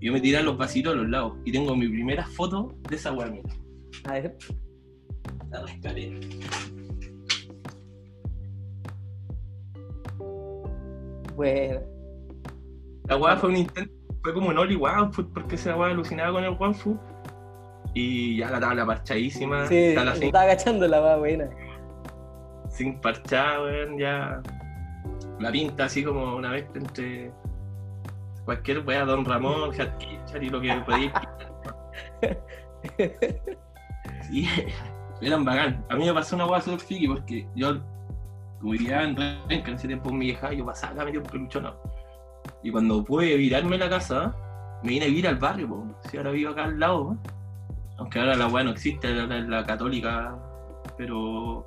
Y 0.00 0.06
yo 0.06 0.12
me 0.12 0.20
tiraba 0.20 0.44
los 0.44 0.58
vasitos 0.58 0.92
a 0.92 0.96
los 0.96 1.08
lados. 1.08 1.34
Y 1.44 1.52
tengo 1.52 1.74
mi 1.74 1.88
primera 1.88 2.26
foto 2.26 2.74
de 2.88 2.96
esa 2.96 3.12
weá, 3.12 3.28
mira. 3.28 3.48
A 4.04 4.12
ver, 4.12 4.36
La 5.50 5.62
rescalera. 5.62 6.18
bueno. 11.36 11.80
La 13.08 13.16
weá 13.16 13.36
fue 13.36 13.50
un 13.50 13.56
intento, 13.56 13.92
fue 14.22 14.34
como 14.34 14.48
un 14.48 14.58
Oli 14.58 14.74
One 14.74 15.10
porque 15.32 15.54
esa 15.54 15.76
weá 15.76 15.90
alucinaba 15.90 16.32
con 16.32 16.44
el 16.44 16.56
One. 16.58 16.98
Y 17.98 18.36
ya 18.36 18.50
la 18.50 18.60
tabla 18.60 18.84
parchadísima, 18.84 19.66
Sí, 19.68 19.74
está 19.74 20.04
la 20.04 20.10
me 20.10 20.16
sin, 20.18 20.26
estaba 20.26 20.44
agachando 20.44 20.86
la 20.86 21.00
weá 21.02 21.16
buena. 21.16 21.48
sin 22.68 23.00
parchar, 23.00 23.62
weón, 23.62 23.96
ya. 23.96 24.42
La 25.40 25.50
pinta 25.50 25.86
así 25.86 26.04
como 26.04 26.36
una 26.36 26.50
vez 26.50 26.66
entre 26.74 27.32
cualquier 28.44 28.80
weá, 28.80 29.06
Don 29.06 29.24
Ramón, 29.24 29.70
Hat 29.80 30.02
y 30.42 30.50
lo 30.50 30.60
que 30.60 30.74
podéis 30.84 31.10
Sí, 34.28 34.46
eran 35.22 35.46
bacán. 35.46 35.82
A 35.88 35.96
mí 35.96 36.04
me 36.04 36.12
pasó 36.12 36.36
una 36.36 36.44
hueá 36.44 36.60
súper 36.60 36.80
friki 36.80 37.08
porque 37.08 37.48
yo, 37.54 37.78
como 38.60 38.72
vivía 38.72 39.04
en 39.04 39.16
Renca 39.16 39.70
en 39.70 39.74
ese 39.76 39.86
tiempo 39.86 40.10
con 40.10 40.18
mi 40.18 40.26
vieja, 40.26 40.52
yo 40.52 40.66
pasaba 40.66 40.92
acá 40.92 41.04
medio 41.06 41.22
peluchona. 41.22 41.72
Y 42.62 42.70
cuando 42.70 43.02
pude 43.02 43.36
virarme 43.38 43.78
la 43.78 43.88
casa, 43.88 44.36
me 44.82 44.90
vine 44.90 45.06
a 45.06 45.08
vivir 45.08 45.28
al 45.28 45.36
barrio, 45.36 45.66
po. 45.68 45.86
Si 46.10 46.18
ahora 46.18 46.32
vivo 46.32 46.50
acá 46.50 46.64
al 46.64 46.78
lado, 46.78 47.04
¿no? 47.14 47.35
Aunque 47.98 48.18
ahora 48.18 48.36
la 48.36 48.48
hueá 48.48 48.64
no 48.64 48.70
existe, 48.70 49.08
ahora 49.08 49.38
es 49.38 49.48
la 49.48 49.64
católica, 49.64 50.36
pero 50.96 51.66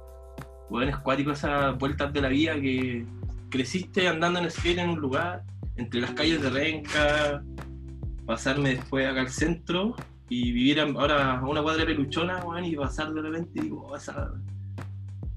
bueno, 0.70 0.92
es 0.92 0.98
cuático 0.98 1.32
esas 1.32 1.78
vueltas 1.78 2.14
de 2.14 2.22
la 2.22 2.30
vida 2.30 2.56
que 2.56 3.06
creciste 3.50 4.08
andando 4.08 4.40
en 4.40 4.50
skate 4.50 4.78
en 4.80 4.90
un 4.92 5.00
lugar, 5.00 5.44
entre 5.76 6.02
las 6.02 6.12
calles 6.12 6.42
de 6.42 6.50
Renca, 6.50 7.44
pasarme 8.26 8.76
después 8.76 9.08
acá 9.08 9.22
al 9.22 9.30
centro 9.30 9.96
y 10.30 10.52
vivir 10.52 10.80
ahora 10.80 11.40
a 11.40 11.48
una 11.48 11.64
cuadra 11.64 11.86
peluchona, 11.86 12.44
weón, 12.46 12.66
y 12.66 12.76
pasar 12.76 13.12
de 13.12 13.22
repente 13.22 13.60
y 13.60 13.62
digo, 13.64 13.90
vas 13.90 14.10
a... 14.10 14.32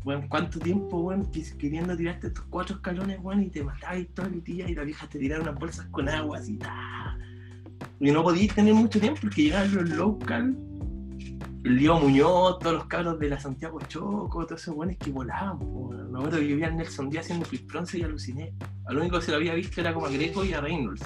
Weón, 0.05 0.27
¿cuánto 0.29 0.59
tiempo, 0.59 0.99
weón, 0.99 1.31
queriendo 1.59 1.97
tirarte 1.97 2.27
estos 2.27 2.45
cuatro 2.51 2.77
escalones, 2.77 3.19
weón, 3.23 3.45
y 3.45 3.49
te 3.49 3.63
matabas 3.63 4.05
todo 4.15 4.27
el 4.27 4.43
día 4.43 4.69
y 4.69 4.75
la 4.75 4.83
vieja 4.83 5.07
te 5.07 5.19
tiraba 5.19 5.43
unas 5.43 5.55
bolsas 5.55 5.87
con 5.87 6.09
agua 6.09 6.39
así, 6.39 6.57
ta. 6.57 7.17
Y 8.01 8.11
no 8.11 8.23
podías 8.23 8.55
tener 8.55 8.75
mucho 8.75 9.01
tiempo 9.01 9.21
porque 9.23 9.45
llegaban 9.45 9.75
los 9.75 9.89
local, 9.91 10.57
el 11.65 11.81
Muñoz, 11.81 12.59
todos 12.59 12.75
los 12.75 12.87
cabros 12.87 13.19
de 13.19 13.29
la 13.29 13.39
Santiago 13.39 13.79
Choco, 13.87 14.47
todos 14.47 14.61
esos 14.61 14.75
weones 14.75 14.99
que 14.99 15.11
volaban. 15.11 15.59
Me 16.11 16.19
acuerdo 16.19 16.39
que 16.39 16.49
yo 16.49 16.57
vi 16.57 16.65
a 16.65 16.71
Nelson 16.71 17.09
Díaz 17.09 17.25
haciendo 17.25 17.47
flip 17.47 17.71
y 17.95 18.03
aluciné. 18.03 18.53
Al 18.87 18.99
único 18.99 19.19
que 19.19 19.27
se 19.27 19.31
lo 19.31 19.37
había 19.37 19.55
visto 19.55 19.81
era 19.81 19.95
como 19.95 20.07
a 20.07 20.11
Greco 20.11 20.45
y 20.45 20.53
a 20.53 20.61
Reynolds. 20.61 21.03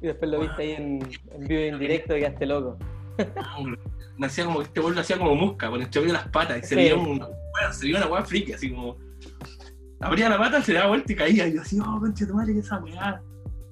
Y 0.00 0.08
después 0.08 0.30
lo 0.30 0.40
viste 0.40 0.62
ahí 0.62 0.70
en, 0.72 0.98
vivo 0.98 1.60
y 1.60 1.68
en 1.68 1.78
directo 1.78 2.16
y 2.16 2.20
quedaste 2.20 2.46
loco. 2.46 2.78
hacía 4.24 4.44
como, 4.44 4.62
este 4.62 4.80
bol 4.80 4.94
lo 4.94 5.00
hacía 5.00 5.18
como 5.18 5.34
musca, 5.34 5.70
con 5.70 5.80
el 5.80 5.90
chavillo 5.90 6.12
de 6.12 6.18
las 6.18 6.28
patas, 6.28 6.58
y 6.58 6.66
se 6.66 6.74
veía 6.74 6.96
un, 6.96 7.18
bueno, 7.18 7.72
se 7.72 7.86
veía 7.86 7.98
una 7.98 8.06
weá 8.06 8.24
friki, 8.24 8.52
así 8.52 8.70
como. 8.70 8.96
Abría 10.00 10.28
la 10.28 10.38
pata, 10.38 10.60
se 10.62 10.72
daba 10.72 10.88
vuelta 10.88 11.12
y 11.12 11.16
caía, 11.16 11.46
y 11.46 11.54
yo 11.54 11.62
así, 11.62 11.78
oh, 11.78 12.00
concha 12.00 12.26
tu 12.26 12.34
madre, 12.34 12.54
que 12.54 12.60
esa 12.60 12.78
weá. 12.78 13.22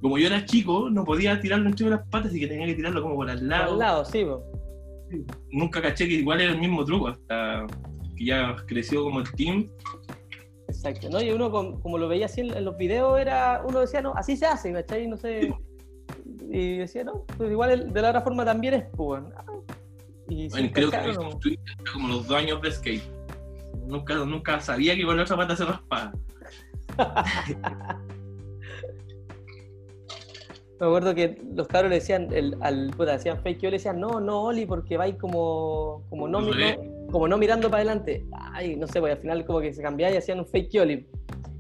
Como 0.01 0.17
yo 0.17 0.29
era 0.29 0.45
chico, 0.45 0.89
no 0.91 1.05
podía 1.05 1.41
tirarlo 1.41 1.69
entre 1.69 1.85
de 1.85 1.91
las 1.91 2.07
patas, 2.09 2.31
así 2.31 2.41
que 2.41 2.47
tenía 2.47 2.67
que 2.67 2.75
tirarlo 2.75 3.03
como 3.03 3.17
por 3.17 3.29
al 3.29 3.47
lado. 3.47 3.65
Por 3.65 3.73
al 3.73 3.79
lado, 3.79 4.05
sí, 4.05 4.25
po. 4.25 4.60
Nunca 5.51 5.83
caché 5.83 6.09
que 6.09 6.15
igual 6.15 6.41
era 6.41 6.53
el 6.53 6.59
mismo 6.59 6.85
truco, 6.85 7.09
hasta 7.09 7.67
que 8.17 8.25
ya 8.25 8.57
creció 8.67 9.05
como 9.05 9.21
el 9.21 9.31
team. 9.33 9.67
Exacto, 10.69 11.09
¿no? 11.11 11.21
Y 11.21 11.31
uno, 11.31 11.51
como, 11.51 11.99
lo 11.99 12.09
veía 12.09 12.27
así 12.27 12.43
en, 12.43 12.65
los 12.65 12.77
videos, 12.77 13.21
era 13.21 13.63
uno 13.67 13.81
decía, 13.81 14.01
no, 14.01 14.15
así 14.15 14.37
se 14.37 14.47
hace, 14.47 14.73
¿cachai? 14.73 15.09
No 15.09 15.17
sé 15.17 15.53
y 16.53 16.79
decía, 16.79 17.05
no, 17.05 17.25
pues 17.37 17.51
igual 17.51 17.93
de 17.93 18.03
la 18.03 18.09
otra 18.09 18.23
forma 18.23 18.45
también 18.45 18.75
es, 18.75 18.85
pues. 18.97 19.23
Y 20.29 20.49
bueno, 20.49 20.71
creo 20.73 20.91
que 20.91 21.13
no. 21.13 21.39
como 21.93 22.09
los 22.09 22.27
dos 22.27 22.37
años 22.37 22.61
de 22.63 22.73
skate. 22.73 23.03
Nunca, 23.87 24.15
nunca 24.15 24.61
sabía 24.61 24.97
que 24.97 25.05
con 25.05 25.17
la 25.17 25.23
otra 25.23 25.37
pata 25.37 25.57
se 25.57 25.65
raspaba. 25.65 26.13
Me 30.81 30.87
acuerdo 30.87 31.15
que 31.15 31.39
los 31.55 31.69
cabros 31.69 31.91
le 31.91 31.97
decían, 31.97 32.29
el, 32.33 32.57
al, 32.61 32.91
puta, 32.97 33.13
decían 33.13 33.43
fake, 33.43 33.61
yo 33.61 33.71
le 33.71 33.77
decían, 33.77 34.01
no, 34.01 34.19
no, 34.19 34.45
Oli, 34.45 34.65
porque 34.65 34.97
vais 34.97 35.15
como, 35.17 36.03
como, 36.09 36.27
no, 36.27 36.41
como 37.11 37.29
no 37.29 37.37
mirando 37.37 37.69
para 37.69 37.83
adelante. 37.83 38.25
Ay, 38.33 38.77
no 38.77 38.87
sé, 38.87 38.99
pues 38.99 39.13
al 39.13 39.21
final 39.21 39.45
como 39.45 39.61
que 39.61 39.75
se 39.75 39.83
cambiaba 39.83 40.15
y 40.15 40.17
hacían 40.17 40.39
un 40.39 40.47
fake 40.47 40.81
Oli. 40.81 41.07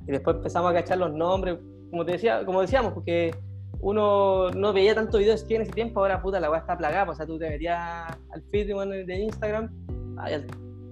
Y 0.08 0.10
después 0.10 0.36
empezamos 0.36 0.70
a 0.70 0.74
cachar 0.74 0.96
los 0.96 1.12
nombres, 1.12 1.58
como 1.90 2.06
te 2.06 2.12
decía, 2.12 2.46
como 2.46 2.62
decíamos, 2.62 2.94
porque 2.94 3.34
uno 3.80 4.50
no 4.52 4.72
veía 4.72 4.94
tanto 4.94 5.18
videos 5.18 5.44
que 5.44 5.56
en 5.56 5.62
ese 5.62 5.72
tiempo, 5.72 6.00
ahora 6.00 6.22
puta 6.22 6.40
la 6.40 6.50
weá 6.50 6.60
está 6.60 6.78
plagada, 6.78 7.04
pues, 7.04 7.16
o 7.16 7.18
sea, 7.18 7.26
tú 7.26 7.38
te 7.38 7.50
metías 7.50 8.18
al 8.32 8.42
feed 8.50 8.68
de 9.06 9.20
Instagram, 9.20 9.70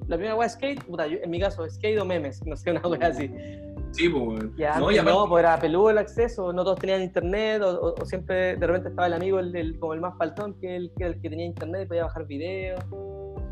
la 0.07 0.17
primera 0.17 0.35
weá 0.35 0.49
skate, 0.49 0.85
puta, 0.85 1.07
en 1.07 1.31
mi 1.31 1.41
caso, 1.41 1.69
skate 1.69 1.99
o 1.99 2.05
memes, 2.05 2.43
no 2.47 2.57
sé, 2.57 2.71
una 2.71 2.81
weá 2.81 3.09
así. 3.09 3.31
Sí, 3.93 4.09
pues, 4.09 4.45
ya, 4.57 4.79
no, 4.79 4.91
no 4.91 5.29
pues 5.29 5.43
era 5.43 5.59
peludo 5.59 5.91
el 5.91 5.99
acceso, 5.99 6.53
no 6.53 6.63
todos 6.63 6.79
tenían 6.79 7.03
internet, 7.03 7.63
o, 7.63 7.95
siempre 8.05 8.57
de 8.57 8.67
repente 8.67 8.91
estaba 8.91 9.07
el 9.07 9.15
amigo, 9.15 9.39
el, 9.39 9.79
como 9.79 9.95
el 9.95 10.01
más 10.01 10.17
faltón, 10.17 10.55
que, 10.61 10.77
el, 10.77 10.93
que 10.97 11.07
el 11.07 11.21
que 11.21 11.31
tenía 11.31 11.47
internet 11.47 11.83
y 11.85 11.87
podía 11.87 12.05
bajar 12.05 12.27
videos. 12.27 12.85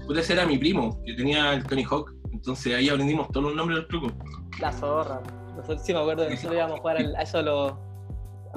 Puede 0.07 0.23
ser 0.23 0.39
a 0.39 0.47
mi 0.47 0.59
primo, 0.59 1.03
que 1.05 1.15
tenía 1.15 1.55
el 1.55 1.65
Tony 1.65 1.85
Hawk, 1.85 2.13
entonces 2.33 2.75
ahí 2.75 2.89
aprendimos 2.89 3.29
todos 3.29 3.47
los 3.47 3.57
nombres 3.57 3.79
del 3.79 3.89
truco. 3.89 4.09
La 4.61 4.73
zorra. 4.73 5.21
Nosotros 5.57 5.83
sí 5.85 5.93
me 5.95 6.01
acuerdo 6.01 6.25
que 6.25 6.35
nosotros 6.35 6.55
íbamos 6.55 6.79
a 6.79 6.81
jugar 6.81 6.97
a 6.99 7.23
eso 7.23 7.43
los 7.43 7.75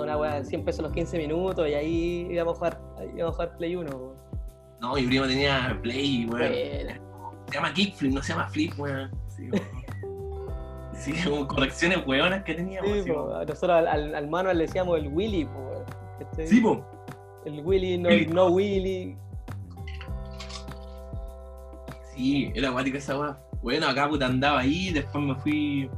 una 0.02 0.18
weá 0.18 0.36
de 0.36 0.46
100 0.46 0.66
pesos 0.66 0.84
los 0.84 0.94
15 0.94 1.18
minutos 1.18 1.68
y 1.68 1.74
ahí 1.74 2.28
íbamos 2.32 2.56
a 2.56 2.58
jugar, 2.58 2.82
íbamos 3.16 3.34
a 3.34 3.36
jugar 3.36 3.58
Play 3.58 3.76
1. 3.76 4.16
No, 4.82 4.96
mi 4.96 5.04
primo 5.04 5.28
tenía 5.28 5.78
Play, 5.82 6.26
weón. 6.26 6.54
Se 7.48 7.56
llama 7.56 7.74
Kickflip, 7.74 8.14
no 8.14 8.24
se 8.24 8.34
llama 8.34 8.48
Flip, 8.50 8.80
weón. 8.80 9.12
Sí, 9.28 9.50
como 11.26 11.48
correcciones 11.48 12.06
weonas 12.06 12.44
que 12.44 12.56
teníamos. 12.56 12.92
Sí, 12.92 13.10
nosotros 13.10 13.70
al, 13.70 13.88
al, 13.88 14.16
al, 14.16 14.28
manual 14.28 14.58
le 14.58 14.66
decíamos 14.66 14.98
el 15.00 15.08
Willy, 15.08 15.46
po, 15.46 15.86
Sí, 16.46 16.60
po. 16.62 16.86
El 17.46 17.62
Willy, 17.66 17.98
no 17.98 18.10
Willy. 18.10 18.28
No 18.28 18.48
Willy. 18.48 19.18
Sí, 22.14 22.52
era 22.54 22.70
guática 22.70 22.98
esa 22.98 23.18
weá. 23.18 23.40
Bueno, 23.62 23.88
acá 23.88 24.08
puta 24.08 24.26
andaba 24.26 24.60
ahí, 24.60 24.92
después 24.92 25.24
me 25.24 25.36
fui 25.36 25.90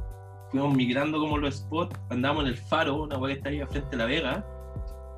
fuimos 0.52 0.74
migrando 0.74 1.18
como 1.18 1.38
los 1.38 1.56
spots, 1.56 1.98
andábamos 2.10 2.44
en 2.44 2.50
el 2.50 2.56
faro, 2.56 3.04
una 3.04 3.16
hueá 3.16 3.32
que 3.32 3.38
está 3.38 3.48
ahí 3.48 3.62
frente 3.66 3.96
a 3.96 3.98
la 3.98 4.04
Vega, 4.04 4.46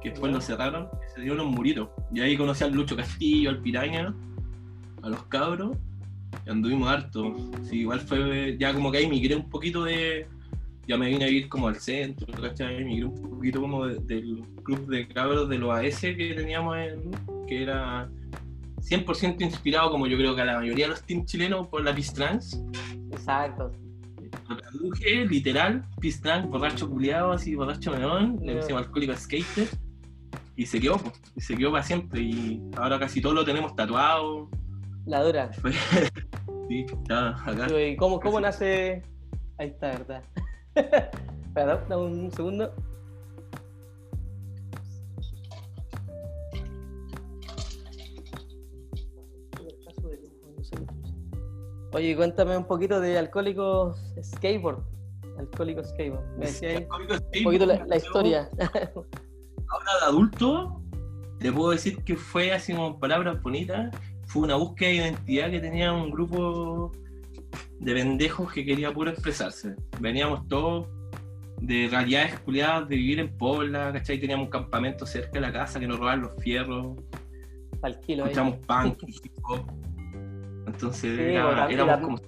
que 0.00 0.10
después 0.10 0.32
lo 0.32 0.40
cerraron, 0.40 0.88
y 1.04 1.12
se 1.12 1.20
dio 1.22 1.34
unos 1.34 1.46
muritos. 1.46 1.88
Y 2.12 2.20
ahí 2.20 2.36
conocí 2.36 2.62
al 2.62 2.72
Lucho 2.72 2.96
Castillo, 2.96 3.50
al 3.50 3.58
Piraña, 3.58 4.14
a 5.02 5.08
los 5.08 5.24
cabros, 5.24 5.76
anduvimos 6.46 6.88
harto. 6.88 7.36
Sí, 7.62 7.80
igual 7.80 8.00
fue, 8.00 8.56
ya 8.58 8.72
como 8.72 8.90
que 8.90 8.98
ahí 8.98 9.08
migré 9.08 9.36
un 9.36 9.48
poquito 9.48 9.84
de, 9.84 10.26
ya 10.86 10.96
me 10.96 11.08
vine 11.08 11.24
a 11.24 11.28
ir 11.28 11.48
como 11.48 11.68
al 11.68 11.76
centro, 11.76 12.26
¿cachai? 12.40 12.84
Migré 12.84 13.06
un 13.06 13.30
poquito 13.30 13.60
como 13.60 13.86
del 13.86 14.42
club 14.62 14.86
de 14.88 15.08
cabros 15.08 15.48
de 15.48 15.58
los 15.58 15.70
AS 15.70 16.00
que 16.00 16.34
teníamos, 16.36 16.76
en, 16.76 17.10
que 17.46 17.62
era 17.62 18.08
100% 18.80 19.40
inspirado, 19.42 19.90
como 19.90 20.06
yo 20.06 20.16
creo 20.16 20.34
que 20.34 20.42
a 20.42 20.46
la 20.46 20.58
mayoría 20.58 20.86
de 20.86 20.90
los 20.90 21.02
teams 21.02 21.26
chilenos, 21.26 21.66
por 21.68 21.82
la 21.82 21.94
Pistrans. 21.94 22.62
Exacto, 23.10 23.72
lo 24.48 24.56
traduje, 24.56 25.26
literal, 25.26 25.84
pistán, 26.00 26.50
borracho 26.50 26.88
culiado, 26.88 27.32
así, 27.32 27.54
borracho 27.54 27.92
meón, 27.92 28.40
le 28.42 28.56
pusimos 28.56 28.82
alcohólico 28.82 29.14
skater, 29.16 29.68
y 30.56 30.66
se 30.66 30.80
quedó, 30.80 31.00
y 31.34 31.40
se 31.40 31.56
quedó 31.56 31.72
para 31.72 31.82
siempre, 31.82 32.20
y 32.20 32.62
ahora 32.76 32.98
casi 32.98 33.20
todo 33.20 33.32
lo 33.32 33.44
tenemos 33.44 33.74
tatuado. 33.74 34.48
La 35.06 35.22
dura. 35.22 35.50
sí, 36.68 36.86
está 36.88 37.30
acá. 37.44 37.80
¿Y 37.80 37.96
cómo, 37.96 38.20
cómo 38.20 38.40
nace? 38.40 39.02
Ahí 39.58 39.68
está, 39.68 39.88
¿verdad? 39.88 40.22
Espera, 40.74 41.84
dame 41.88 42.02
un 42.02 42.32
segundo. 42.32 42.74
Oye, 51.94 52.16
cuéntame 52.16 52.56
un 52.56 52.64
poquito 52.64 53.00
de 53.00 53.16
Alcohólicos 53.16 53.96
Skateboard. 54.20 54.82
Alcohólicos 55.38 55.90
Skateboard. 55.90 56.26
Me 56.38 56.46
decía 56.46 56.88
un 56.90 57.44
poquito 57.44 57.66
la, 57.66 57.96
historia. 57.96 58.50
Ahora 58.58 59.92
de 60.00 60.06
adulto, 60.06 60.82
te 61.38 61.52
puedo 61.52 61.70
decir 61.70 62.02
que 62.02 62.16
fue 62.16 62.52
así 62.52 62.74
como 62.74 62.98
palabras 62.98 63.40
bonitas. 63.40 63.94
Fue 64.34 64.42
una 64.42 64.56
búsqueda 64.56 64.88
de 64.88 64.96
identidad 64.96 65.48
que 65.48 65.60
tenía 65.60 65.92
un 65.92 66.10
grupo 66.10 66.90
de 67.78 67.94
pendejos 67.94 68.52
que 68.52 68.64
quería 68.64 68.92
puro 68.92 69.12
expresarse. 69.12 69.76
Veníamos 70.00 70.48
todos 70.48 70.88
de 71.60 71.86
realidades 71.88 72.40
culiadas 72.40 72.88
de 72.88 72.96
vivir 72.96 73.20
en 73.20 73.38
Pobla, 73.38 73.92
¿cachai? 73.92 74.18
Teníamos 74.18 74.46
un 74.46 74.50
campamento 74.50 75.06
cerca 75.06 75.30
de 75.34 75.40
la 75.40 75.52
casa 75.52 75.78
que 75.78 75.86
nos 75.86 76.00
robaban 76.00 76.22
los 76.22 76.42
fierros. 76.42 76.96
Al 77.80 78.00
kilo 78.00 78.24
Escuchamos 78.24 78.56
punk, 78.66 79.04
Entonces 80.66 81.16
era, 81.16 81.66
pues, 81.66 81.72
éramos 81.72 81.98
como... 82.00 82.18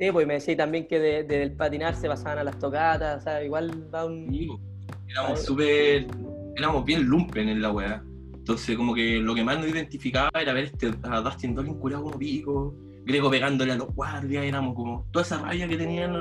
Sí, 0.00 0.10
pues 0.10 0.26
me 0.26 0.34
decía 0.34 0.56
también 0.56 0.88
que 0.88 0.98
de, 0.98 1.22
del 1.22 1.52
patinar 1.52 1.94
se 1.94 2.08
pasaban 2.08 2.38
a 2.38 2.42
las 2.42 2.58
tocatas, 2.58 3.20
o 3.20 3.22
sea, 3.22 3.44
igual 3.44 3.70
va 3.94 4.04
un... 4.04 4.28
Sí, 4.32 4.48
pues, 4.48 4.60
éramos 5.06 5.44
súper... 5.44 6.08
Éramos 6.56 6.84
bien 6.84 7.04
lumpen 7.04 7.48
en 7.48 7.62
la 7.62 7.70
weá. 7.70 8.02
Entonces 8.50 8.76
como 8.76 8.92
que 8.96 9.20
lo 9.20 9.32
que 9.32 9.44
más 9.44 9.58
nos 9.60 9.68
identificaba 9.68 10.28
era 10.40 10.52
ver 10.52 10.64
este, 10.64 10.92
a 11.04 11.20
Dustin 11.20 11.54
Dolin 11.54 11.74
curado 11.74 12.02
como 12.02 12.18
pico, 12.18 12.74
Grego 13.04 13.30
pegándole 13.30 13.70
a 13.70 13.76
los 13.76 13.94
guardias, 13.94 14.44
éramos 14.44 14.74
como... 14.74 15.06
Toda 15.12 15.24
esa 15.24 15.38
rabia 15.38 15.68
que 15.68 15.76
tenían 15.76 16.16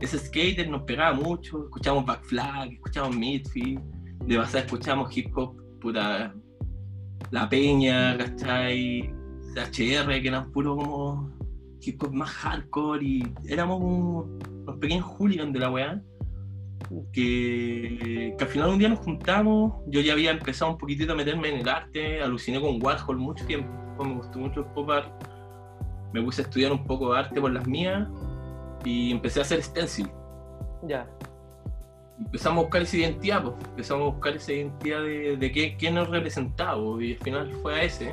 ese 0.00 0.18
skater 0.18 0.68
nos 0.68 0.82
pegaba 0.82 1.14
mucho, 1.14 1.66
escuchábamos 1.66 2.04
Back 2.04 2.24
Flag, 2.24 2.72
escuchábamos 2.72 3.16
Midfield, 3.16 3.80
de 4.26 4.36
pasar 4.38 4.64
escuchábamos 4.64 5.16
hip 5.16 5.30
hop, 5.38 5.54
puta... 5.80 6.34
La 7.30 7.48
Peña, 7.48 8.18
¿cachai? 8.18 9.14
HR, 9.54 10.20
que 10.20 10.26
eran 10.26 10.50
puro 10.50 10.74
como 10.74 11.30
hip 11.80 12.02
más 12.10 12.30
hardcore 12.30 13.04
y 13.04 13.34
éramos 13.46 13.80
unos 13.80 14.80
pequeños 14.80 15.04
hooligans 15.04 15.52
de 15.52 15.60
la 15.60 15.70
weá. 15.70 16.02
Que, 17.12 18.34
que, 18.36 18.44
al 18.44 18.50
final 18.50 18.70
un 18.70 18.78
día 18.78 18.88
nos 18.88 18.98
juntamos, 19.00 19.74
yo 19.86 20.00
ya 20.00 20.12
había 20.12 20.30
empezado 20.30 20.72
un 20.72 20.78
poquitito 20.78 21.12
a 21.12 21.16
meterme 21.16 21.48
en 21.48 21.60
el 21.60 21.68
arte, 21.68 22.22
aluciné 22.22 22.60
con 22.60 22.82
Warhol 22.82 23.16
mucho 23.18 23.46
tiempo, 23.46 23.70
me 24.04 24.14
gustó 24.14 24.38
mucho 24.38 24.60
el 24.60 24.66
pop 24.66 24.90
art, 24.90 25.10
me 26.12 26.22
puse 26.22 26.42
a 26.42 26.44
estudiar 26.44 26.72
un 26.72 26.84
poco 26.84 27.12
de 27.12 27.20
arte 27.20 27.40
por 27.40 27.52
las 27.52 27.66
mías 27.66 28.08
y 28.84 29.12
empecé 29.12 29.40
a 29.40 29.42
hacer 29.42 29.62
stencil. 29.62 30.10
Ya. 30.82 31.08
Empezamos 32.18 32.58
a 32.58 32.62
buscar 32.62 32.82
esa 32.82 32.96
identidad, 32.96 33.42
pues. 33.42 33.54
empezamos 33.70 34.02
a 34.02 34.14
buscar 34.14 34.36
esa 34.36 34.52
identidad 34.52 35.02
de, 35.02 35.36
de 35.36 35.52
qué, 35.52 35.76
qué, 35.76 35.90
nos 35.90 36.08
representaba 36.08 36.80
y 37.02 37.12
al 37.12 37.18
final 37.18 37.52
fue 37.62 37.74
a 37.74 37.82
ese 37.82 38.12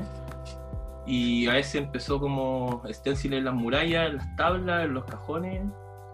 y 1.06 1.48
a 1.48 1.58
ese 1.58 1.80
empezó 1.80 2.20
como 2.20 2.84
stencil 2.90 3.34
en 3.34 3.46
las 3.46 3.54
murallas, 3.54 4.10
en 4.10 4.18
las 4.18 4.36
tablas, 4.36 4.86
en 4.86 4.94
los 4.94 5.06
cajones 5.06 5.62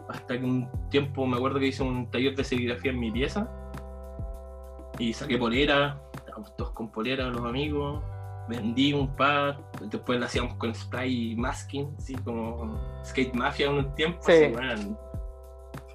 hasta 0.10 0.39
que 0.39 0.46
un 0.46 0.70
tiempo 0.89 1.26
me 1.26 1.38
acuerdo 1.38 1.60
que 1.60 1.68
hice 1.68 1.84
un 1.84 2.10
taller 2.12 2.36
de 2.36 2.44
serigrafía 2.44 2.91
en 2.91 3.00
mi 3.00 3.12
pieza 3.12 3.50
y 5.00 5.13
saqué 5.13 5.38
polera, 5.38 6.02
estábamos 6.13 6.56
todos 6.56 6.72
con 6.72 6.91
polera 6.91 7.28
los 7.28 7.44
amigos, 7.44 8.02
vendí 8.48 8.94
un 8.94 9.15
par, 9.15 9.60
después 9.89 10.20
lo 10.20 10.26
hacíamos 10.26 10.56
con 10.56 10.74
spray 10.74 11.32
y 11.32 11.36
masking, 11.36 11.94
así 11.98 12.15
como 12.15 12.80
skate 13.04 13.34
mafia 13.34 13.68
en 13.68 13.74
un 13.74 13.96
tiempo, 13.96 14.20
Sí. 14.22 14.32
así, 14.32 14.54
bueno, 14.54 14.98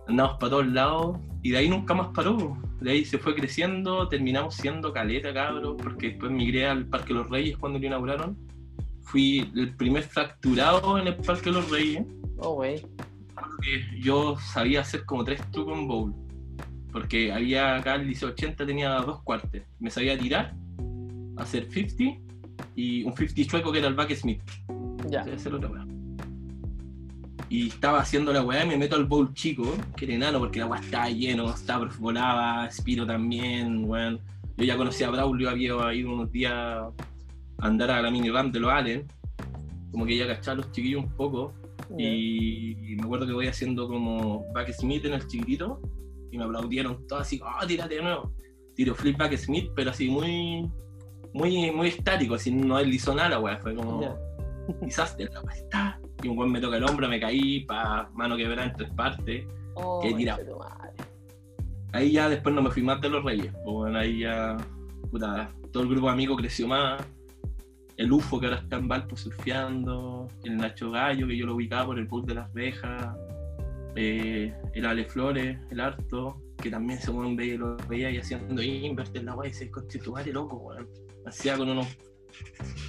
andamos 0.09 0.37
para 0.39 0.51
todos 0.51 0.67
lados 0.67 1.19
y 1.43 1.51
de 1.51 1.59
ahí 1.59 1.69
nunca 1.69 1.95
más 1.95 2.09
paró. 2.09 2.59
De 2.81 2.93
ahí 2.93 3.05
se 3.05 3.19
fue 3.19 3.35
creciendo, 3.35 4.09
terminamos 4.09 4.55
siendo 4.55 4.93
caleta, 4.93 5.33
cabros, 5.33 5.77
porque 5.83 6.09
después 6.09 6.33
migré 6.33 6.67
al 6.67 6.87
Parque 6.87 7.13
Los 7.13 7.29
Reyes 7.29 7.57
cuando 7.59 7.79
lo 7.79 7.87
inauguraron. 7.87 8.37
Fui 9.03 9.51
el 9.55 9.77
primer 9.77 10.03
fracturado 10.03 10.99
en 10.99 11.07
el 11.09 11.17
Parque 11.17 11.51
Los 11.51 11.71
Reyes. 11.71 12.05
Oh, 12.39 12.55
güey. 12.55 12.83
Yo 14.01 14.37
sabía 14.39 14.81
hacer 14.81 15.05
como 15.05 15.25
tres 15.25 15.41
trucos 15.51 15.79
en 15.79 15.89
bowl. 15.89 16.15
Porque 16.93 17.33
había 17.33 17.77
acá 17.77 17.95
el 17.95 18.07
Liceo 18.07 18.31
80 18.31 18.67
tenía 18.67 18.91
dos 19.01 19.23
cuartes. 19.23 19.63
Me 19.79 19.91
sabía 19.91 20.19
tirar, 20.19 20.55
hacer 21.37 21.69
50 21.71 22.21
y 22.75 23.05
un 23.05 23.17
50 23.17 23.51
chueco 23.51 23.73
que 23.73 23.79
era 23.79 23.89
el 23.89 23.95
back 23.95 24.15
smith. 24.15 24.43
Ya. 25.09 25.25
Ser 25.39 25.55
otra 25.55 25.71
weá. 25.71 25.87
Y 27.49 27.69
estaba 27.69 28.01
haciendo 28.01 28.33
la 28.33 28.43
weá 28.43 28.65
y 28.65 28.69
me 28.69 28.77
meto 28.77 28.97
al 28.97 29.07
bowl 29.07 29.35
chico, 29.35 29.75
que 29.97 30.05
era 30.05 30.15
enano 30.15 30.39
porque 30.39 30.61
la 30.61 30.67
weá 30.67 30.81
estaba 30.81 31.09
lleno, 31.11 31.57
Stavros 31.57 31.99
volaba, 31.99 32.71
Spiro 32.71 33.07
también, 33.07 33.85
weón. 33.85 34.21
Yo 34.57 34.65
ya 34.65 34.77
conocía 34.77 35.09
a 35.09 35.11
Braulio, 35.11 35.51
había 35.51 35.95
ido 35.95 36.13
unos 36.13 36.31
días 36.31 36.53
a 36.53 36.93
andar 37.59 37.91
a 37.91 38.03
la 38.03 38.11
mini 38.11 38.31
ramp 38.31 38.53
de 38.53 38.61
los 38.61 38.71
Allen, 38.71 39.07
como 39.91 40.07
que 40.07 40.17
ya 40.17 40.27
cachaba 40.27 40.55
a 40.55 40.57
los 40.59 40.73
chiquillos 40.73 41.03
un 41.03 41.11
poco. 41.11 41.53
Y, 41.99 42.93
y 42.93 42.97
me 42.97 43.03
acuerdo 43.03 43.27
que 43.27 43.33
voy 43.33 43.49
haciendo 43.49 43.89
como 43.89 44.45
back 44.53 44.73
smith 44.73 45.05
en 45.05 45.15
el 45.15 45.27
chiquitito 45.27 45.81
y 46.31 46.39
me 46.39 46.45
aplaudieron 46.45 47.07
todos 47.07 47.23
así, 47.23 47.41
oh, 47.43 47.67
tírate 47.67 47.97
de 47.97 48.03
nuevo. 48.03 48.33
Tiro 48.75 48.95
flip 48.95 49.19
back 49.19 49.37
smith, 49.37 49.71
pero 49.75 49.91
así 49.91 50.09
muy, 50.09 50.71
muy, 51.33 51.71
muy 51.73 51.89
estático, 51.89 52.35
así 52.35 52.53
no 52.53 52.79
deslizó 52.79 53.15
nada 53.15 53.39
weá, 53.41 53.59
fue 53.59 53.75
como 53.75 54.01
Ya. 54.01 54.17
quizás 54.85 55.17
de 55.17 55.25
la 55.25 55.43
está 55.53 56.01
y 56.23 56.29
un 56.29 56.37
buen 56.37 56.53
me 56.53 56.61
toca 56.61 56.77
el 56.77 56.85
hombro, 56.85 57.09
me 57.09 57.19
caí, 57.19 57.65
pa 57.65 58.11
mano 58.15 58.37
quebrada 58.37 58.67
en 58.67 58.73
tres 58.75 58.91
partes. 58.91 59.47
Oh, 59.75 60.01
Qué 60.03 60.13
tirado. 60.15 60.61
Ahí 61.93 62.13
ya 62.13 62.29
después 62.29 62.55
no 62.55 62.63
me 62.63 62.71
fui 62.71 62.83
más 62.83 63.01
de 63.01 63.09
los 63.09 63.25
reyes, 63.25 63.53
pues 63.65 63.75
bueno, 63.75 63.99
ahí 63.99 64.21
ya, 64.21 64.57
puta, 65.11 65.51
todo 65.73 65.83
el 65.83 65.89
grupo 65.89 66.07
de 66.07 66.13
amigos 66.13 66.39
creció 66.39 66.69
más. 66.69 67.03
El 68.01 68.11
UFO 68.13 68.41
que 68.41 68.47
ahora 68.47 68.61
está 68.61 68.77
en 68.77 68.89
Valpo 68.89 69.15
surfeando, 69.15 70.27
el 70.45 70.57
Nacho 70.57 70.91
Gallo 70.91 71.27
que 71.27 71.37
yo 71.37 71.45
lo 71.45 71.55
ubicaba 71.55 71.85
por 71.85 71.99
el 71.99 72.07
pool 72.07 72.25
de 72.25 72.35
las 72.35 72.51
rejas, 72.55 73.15
eh, 73.95 74.55
el 74.73 74.87
Ale 74.87 75.05
Flores, 75.05 75.59
el 75.71 75.81
Harto, 75.81 76.41
que 76.57 76.71
también 76.71 76.99
se 76.99 77.11
mueve 77.11 77.37
veía, 77.37 77.59
lo 77.59 77.77
veía 77.91 78.11
y 78.11 78.17
haciendo 78.17 78.63
invert 78.63 79.15
en 79.17 79.27
la 79.27 79.35
guay, 79.35 79.51
ese 79.51 79.71
constituare 79.71 80.33
loco, 80.33 80.57
weón. 80.57 80.89
Hacía 81.27 81.59
con 81.59 81.69
unos 81.69 81.89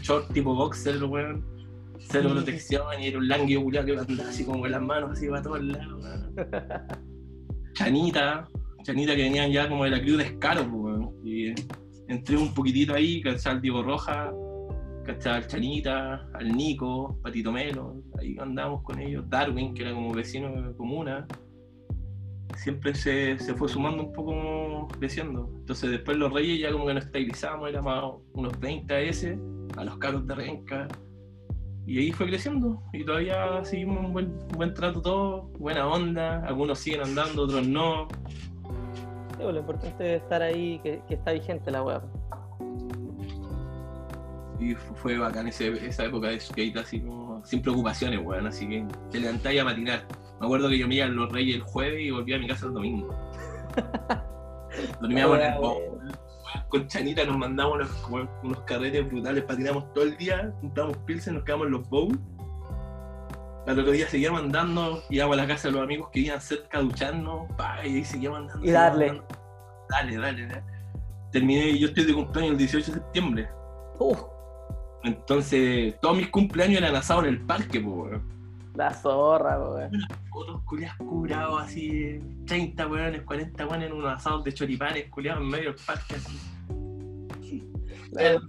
short 0.02 0.32
tipo 0.32 0.56
boxer, 0.56 1.04
weón. 1.04 1.46
Cero 2.00 2.30
Sí. 2.30 2.36
protección 2.36 3.02
y 3.02 3.08
era 3.08 3.18
un 3.18 3.28
languio 3.28 3.62
culiao 3.64 3.86
que 3.86 3.98
andaba 3.98 4.30
así 4.30 4.46
como 4.46 4.62
con 4.62 4.72
las 4.72 4.82
manos 4.82 5.12
así 5.12 5.28
para 5.28 5.42
todos 5.42 5.62
lados, 5.62 6.02
weón. 6.02 6.36
Chanita, 7.74 8.48
Chanita 8.84 9.14
que 9.14 9.24
venían 9.24 9.52
ya 9.52 9.68
como 9.68 9.84
de 9.84 9.90
la 9.90 10.02
crew 10.02 10.16
de 10.16 10.24
Escaro, 10.24 10.62
pues, 10.62 10.74
weón. 10.74 11.14
Y 11.26 11.54
entré 12.08 12.38
un 12.38 12.54
poquitito 12.54 12.94
ahí, 12.94 13.22
cachaba 13.22 13.58
al 13.58 13.62
Diego 13.62 13.84
Roja, 13.84 14.32
cachaba 15.14 15.38
al 15.38 15.48
Chanita, 15.48 16.28
al 16.34 16.56
Nico, 16.56 17.20
Patito 17.22 17.52
Melo, 17.52 18.02
ahí 18.20 18.38
andábamos 18.40 18.84
con 18.84 19.00
ellos, 19.00 19.30
Darwin, 19.30 19.74
que 19.74 19.84
era 19.84 19.94
como 19.94 20.14
vecino 20.14 20.50
de 20.62 20.76
comuna. 20.76 21.28
Siempre 22.56 22.94
se, 22.94 23.40
se 23.40 23.54
fue 23.54 23.70
sumando 23.70 24.04
un 24.04 24.14
poco 24.14 24.32
como 24.32 24.88
creciendo. 25.00 25.50
Entonces 25.60 25.92
después 25.92 26.18
los 26.18 26.32
Reyes 26.32 26.60
ya 26.60 26.72
como 26.72 26.86
que 26.86 26.94
nos 26.94 27.06
estabilizamos, 27.06 27.70
éramos 27.70 28.22
unos 28.34 28.60
20 28.60 28.94
a 28.94 29.00
ese, 29.00 29.40
a 29.78 29.84
los 29.84 29.98
carros 29.98 30.28
de 30.28 30.36
Renca. 30.36 30.88
Y 31.88 31.98
ahí 31.98 32.12
fue 32.12 32.28
creciendo 32.28 32.82
y 32.94 33.04
todavía 33.04 33.64
seguimos 33.64 34.06
un 34.06 34.14
buen, 34.14 34.38
buen 34.56 34.74
trato 34.74 35.02
todo, 35.02 35.42
buena 35.58 35.88
onda, 35.88 36.46
algunos 36.46 36.80
siguen 36.80 37.02
andando, 37.02 37.44
otros 37.44 37.68
no. 37.68 38.08
Sí, 39.32 39.38
pues, 39.42 39.54
lo 39.54 39.60
importante 39.60 40.16
es 40.16 40.22
estar 40.22 40.42
ahí, 40.42 40.80
que, 40.84 41.02
que 41.08 41.16
está 41.16 41.32
vigente 41.32 41.72
la 41.72 41.84
weá. 41.84 42.02
Y 44.62 44.76
fu- 44.76 44.94
fue 44.96 45.18
bacán 45.18 45.48
ese- 45.48 45.86
esa 45.88 46.06
época 46.06 46.28
de 46.30 46.40
skate 46.40 46.78
así 46.78 47.02
como 47.02 47.44
sin 47.44 47.62
preocupaciones, 47.62 48.20
weón, 48.24 48.46
así 48.48 48.68
que 48.70 48.86
te 49.10 49.20
levantáis 49.20 49.60
a 49.60 49.66
patinar. 49.66 50.06
Me 50.40 50.46
acuerdo 50.46 50.70
que 50.70 50.78
yo 50.78 50.88
me 50.88 50.96
iba 50.96 51.06
a 51.06 51.10
los 51.10 51.32
Reyes 51.32 51.56
el 51.58 51.62
jueves 51.64 52.00
y 52.02 52.12
volvía 52.12 52.36
a 52.36 52.40
mi 52.40 52.48
casa 52.48 52.68
el 52.68 52.74
domingo. 52.74 53.14
Dormíamos 55.02 55.40
en 55.40 55.54
el 55.54 55.60
bowl. 55.60 55.78
weón. 55.78 56.12
Con 56.70 56.88
Chanita 56.88 57.24
nos 57.26 57.38
mandamos 57.38 57.88
unos, 58.44 58.60
carretes 58.66 59.08
brutales, 59.08 59.44
patinamos 59.44 59.92
todo 59.94 60.04
el 60.06 60.16
día, 60.18 60.54
compramos 60.62 60.98
pilsen, 61.06 61.36
nos 61.36 61.44
quedamos 61.44 61.68
en 61.68 61.72
los 61.74 61.90
bowls. 61.90 62.18
Al 63.68 63.80
otro 63.80 63.92
día 63.92 64.08
seguíamos 64.08 64.42
andando, 64.42 65.02
íbamos 65.10 65.38
a 65.38 65.42
la 65.42 65.48
casa 65.48 65.68
de 65.68 65.74
los 65.74 65.84
amigos 65.84 66.10
que 66.12 66.20
iban 66.22 66.42
cerca 66.42 66.80
a 66.80 66.82
ducharnos, 66.82 67.52
pa, 67.58 67.86
y 67.86 67.96
ahí 67.98 68.06
seguíamos 68.06 68.40
andando. 68.40 68.66
Y 68.66 68.72
darle. 68.72 69.22
Dale, 69.90 70.18
dale, 70.18 70.48
dale. 70.48 70.64
Terminé, 71.32 71.78
yo 71.78 71.88
estoy 71.88 72.06
de 72.06 72.14
cumpleaños 72.14 72.52
el 72.54 72.58
18 72.58 72.92
de 72.92 72.98
septiembre. 73.00 73.50
Uf, 74.00 74.20
Entonces, 75.04 75.96
todos 76.02 76.18
mis 76.18 76.30
cumpleaños 76.30 76.78
eran 76.82 76.96
asados 76.96 77.24
en 77.26 77.30
el 77.32 77.42
parque, 77.42 77.80
pues, 77.80 77.96
weón. 78.12 78.22
la 78.76 78.92
zorra, 78.94 79.60
weón. 79.60 79.92
Fotos 80.30 80.62
culiados 80.64 80.98
curados 80.98 81.62
así, 81.64 82.20
30 82.46 82.88
weones, 82.88 83.22
40 83.24 83.68
weones 83.68 83.88
en 83.90 83.94
unos 83.98 84.14
asados 84.14 84.44
de 84.44 84.54
choripanes 84.54 85.10
culiados 85.10 85.42
en 85.42 85.50
medio 85.50 85.74
del 85.74 85.82
parque 85.86 86.16
así. 86.16 86.40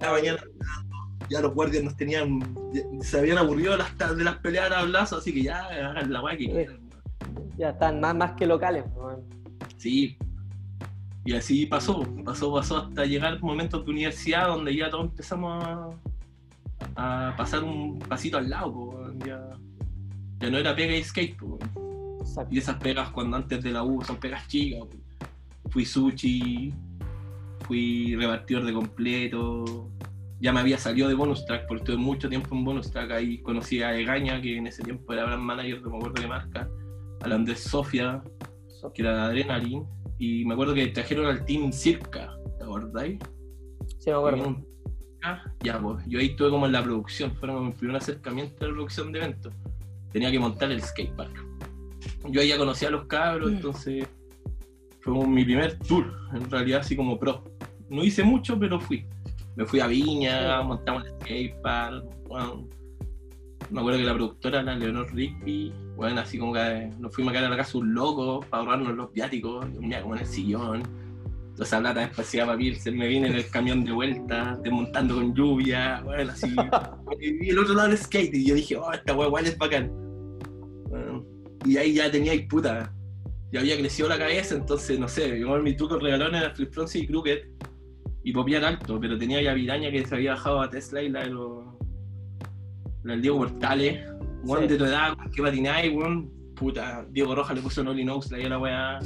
La 0.00 0.10
mañana 0.10 0.38
ya 1.30 1.40
los 1.40 1.54
guardias 1.54 1.84
nos 1.84 1.96
tenían, 1.96 2.40
ya- 2.72 2.82
se 3.04 3.18
habían 3.18 3.38
aburrido 3.38 3.72
de 3.72 3.78
las, 3.78 4.16
de 4.16 4.24
las 4.24 4.36
peleas 4.38 4.66
a 4.66 4.70
tablazos, 4.74 5.20
así 5.20 5.32
que 5.32 5.44
ya 5.44 5.64
hagan 5.66 6.12
la 6.12 6.20
weá 6.22 6.36
que 6.36 6.46
quieran. 6.50 6.80
weón. 6.80 7.52
Ya 7.56 7.70
están 7.70 8.00
más, 8.00 8.14
más 8.14 8.32
que 8.32 8.46
locales, 8.46 8.84
weón. 8.94 9.20
Sí. 9.76 10.16
Y 11.24 11.34
así 11.34 11.66
pasó, 11.66 12.02
pasó, 12.24 12.52
pasó 12.52 12.76
hasta 12.78 13.04
llegar 13.04 13.40
momentos 13.40 13.84
de 13.84 13.90
universidad 13.92 14.48
donde 14.48 14.74
ya 14.74 14.90
todos 14.90 15.04
empezamos 15.10 15.64
a, 15.64 15.90
a 16.96 17.34
pasar 17.36 17.62
un 17.64 17.98
pasito 17.98 18.38
al 18.38 18.50
lado, 18.50 18.72
po, 18.72 19.06
ya, 19.26 19.40
ya 20.40 20.50
no 20.50 20.58
era 20.58 20.74
pega 20.74 20.94
y 20.96 21.02
skate, 21.02 21.36
po. 21.36 21.58
Y 22.50 22.58
esas 22.58 22.76
pegas 22.76 23.10
cuando 23.10 23.36
antes 23.36 23.62
de 23.62 23.72
la 23.72 23.82
U 23.82 24.02
son 24.02 24.16
pegas 24.16 24.46
chicas. 24.48 24.80
po. 24.80 24.88
Fui 25.70 25.84
sushi, 25.84 26.72
fui 27.66 28.14
repartidor 28.16 28.64
de 28.64 28.72
completo. 28.72 29.88
Ya 30.40 30.52
me 30.52 30.60
había 30.60 30.76
salido 30.76 31.08
de 31.08 31.14
bonus 31.14 31.44
track 31.46 31.66
porque 31.68 31.82
estuve 31.82 31.96
mucho 31.96 32.28
tiempo 32.28 32.54
en 32.54 32.64
bonus 32.64 32.90
track. 32.90 33.12
Ahí 33.12 33.38
conocí 33.42 33.80
a 33.82 33.96
Egaña, 33.96 34.40
que 34.40 34.56
en 34.56 34.66
ese 34.66 34.82
tiempo 34.82 35.12
era 35.12 35.24
brand 35.24 35.42
manager, 35.42 35.82
no 35.82 35.90
me 35.90 35.96
acuerdo 35.98 36.20
de 36.22 36.28
marca. 36.28 36.68
Al 37.22 37.32
Andrés 37.32 37.60
Sofia, 37.60 38.22
que 38.94 39.02
era 39.02 39.14
de 39.14 39.20
Adrenaline. 39.22 39.84
Y 40.18 40.44
me 40.44 40.54
acuerdo 40.54 40.74
que 40.74 40.86
trajeron 40.88 41.26
al 41.26 41.44
team 41.44 41.72
Circa, 41.72 42.32
¿te 42.58 42.64
acordáis? 42.64 43.18
Sí, 43.98 44.10
me 44.10 44.16
acuerdo. 44.16 44.48
Un- 44.48 44.66
Ya, 45.62 45.78
pues, 45.80 46.04
yo 46.06 46.18
ahí 46.18 46.26
estuve 46.26 46.50
como 46.50 46.66
en 46.66 46.72
la 46.72 46.82
producción, 46.82 47.32
fueron 47.36 47.56
como 47.56 47.70
mi 47.70 47.76
primer 47.76 47.96
acercamiento 47.96 48.64
a 48.64 48.68
la 48.68 48.74
producción 48.74 49.12
de 49.12 49.18
eventos. 49.20 49.54
Tenía 50.12 50.30
que 50.30 50.38
montar 50.38 50.70
el 50.72 50.82
skatepark. 50.82 51.44
Yo 52.28 52.40
ahí 52.40 52.48
ya 52.48 52.58
conocía 52.58 52.88
a 52.88 52.90
los 52.90 53.06
cabros, 53.06 53.50
Mm. 53.50 53.54
entonces 53.54 54.06
fue 55.00 55.12
como 55.12 55.26
mi 55.26 55.44
primer 55.44 55.78
tour, 55.78 56.12
en 56.34 56.50
realidad 56.50 56.80
así 56.80 56.96
como 56.96 57.18
pro. 57.18 57.44
No 57.88 58.02
hice 58.04 58.22
mucho, 58.24 58.58
pero 58.58 58.80
fui. 58.80 59.06
Me 59.56 59.64
fui 59.66 59.80
a 59.80 59.86
Viña, 59.86 60.60
Sí. 60.60 60.66
montamos 60.66 61.04
el 61.04 61.12
skatepark, 61.20 62.04
bueno, 62.28 62.66
me 63.70 63.80
acuerdo 63.80 63.98
que 64.00 64.04
la 64.04 64.14
productora 64.14 64.60
era 64.60 64.74
Leonor 64.74 65.14
Rigby, 65.14 65.72
bueno, 65.96 66.20
así 66.20 66.38
como 66.38 66.52
que 66.52 66.90
nos 66.98 67.14
fuimos 67.14 67.30
a 67.30 67.34
quedar 67.34 67.46
a 67.46 67.50
la 67.50 67.56
casa 67.56 67.78
un 67.78 67.94
loco 67.94 68.40
para 68.50 68.62
ahorrarnos 68.62 68.94
los 68.96 69.12
viáticos, 69.12 69.66
y 69.72 69.78
un 69.78 69.88
día 69.88 70.02
como 70.02 70.14
en 70.14 70.20
el 70.22 70.26
sillón, 70.26 70.82
toda 71.52 71.64
esa 71.64 71.80
plata 71.80 72.00
después 72.00 72.34
para 72.34 72.74
se 72.74 72.90
me 72.92 73.08
vine 73.08 73.28
en 73.28 73.34
el 73.34 73.48
camión 73.48 73.84
de 73.84 73.92
vuelta, 73.92 74.58
desmontando 74.62 75.16
con 75.16 75.34
lluvia, 75.34 76.00
bueno, 76.04 76.32
así. 76.32 76.48
y 77.20 77.50
el 77.50 77.58
otro 77.58 77.74
lado 77.74 77.88
del 77.88 77.98
skate, 77.98 78.34
y 78.34 78.46
yo 78.46 78.54
dije, 78.54 78.76
oh, 78.76 78.92
esta 78.92 79.14
wea 79.14 79.28
igual 79.28 79.46
es 79.46 79.58
bacán. 79.58 79.90
Bueno, 80.88 81.24
y 81.64 81.76
ahí 81.76 81.94
ya 81.94 82.10
tenía 82.10 82.32
puta, 82.48 82.92
ya 83.52 83.60
había 83.60 83.76
crecido 83.76 84.08
la 84.08 84.18
cabeza, 84.18 84.54
entonces, 84.54 84.98
no 84.98 85.08
sé, 85.08 85.38
yo 85.38 85.58
mi 85.58 85.76
truco 85.76 85.98
regalón 85.98 86.34
era 86.34 86.50
flip 86.54 86.72
y 86.94 87.06
crooked, 87.06 87.38
y 88.24 88.32
popear 88.32 88.64
alto, 88.64 88.98
pero 89.00 89.18
tenía 89.18 89.42
ya 89.42 89.54
Viraña 89.54 89.90
que 89.90 90.04
se 90.06 90.14
había 90.14 90.32
bajado 90.32 90.60
a 90.60 90.70
Tesla 90.70 91.02
y 91.02 91.08
la 91.08 91.22
de 91.22 91.30
los. 91.30 91.64
La 93.02 93.14
del 93.14 93.22
Diego 93.22 93.38
Portales, 93.38 94.08
weón 94.44 94.62
Sí. 94.62 94.68
de 94.68 94.76
tu 94.76 94.84
edad, 94.84 95.16
que 95.34 95.42
patináis, 95.42 95.92
weón. 95.92 96.30
Puta, 96.54 97.04
Diego 97.10 97.34
Roja 97.34 97.54
le 97.54 97.60
puso 97.60 97.82
Nolly 97.82 98.04
Nose, 98.04 98.32
le 98.32 98.40
dio 98.40 98.48
la 98.48 98.58
weá. 98.58 99.00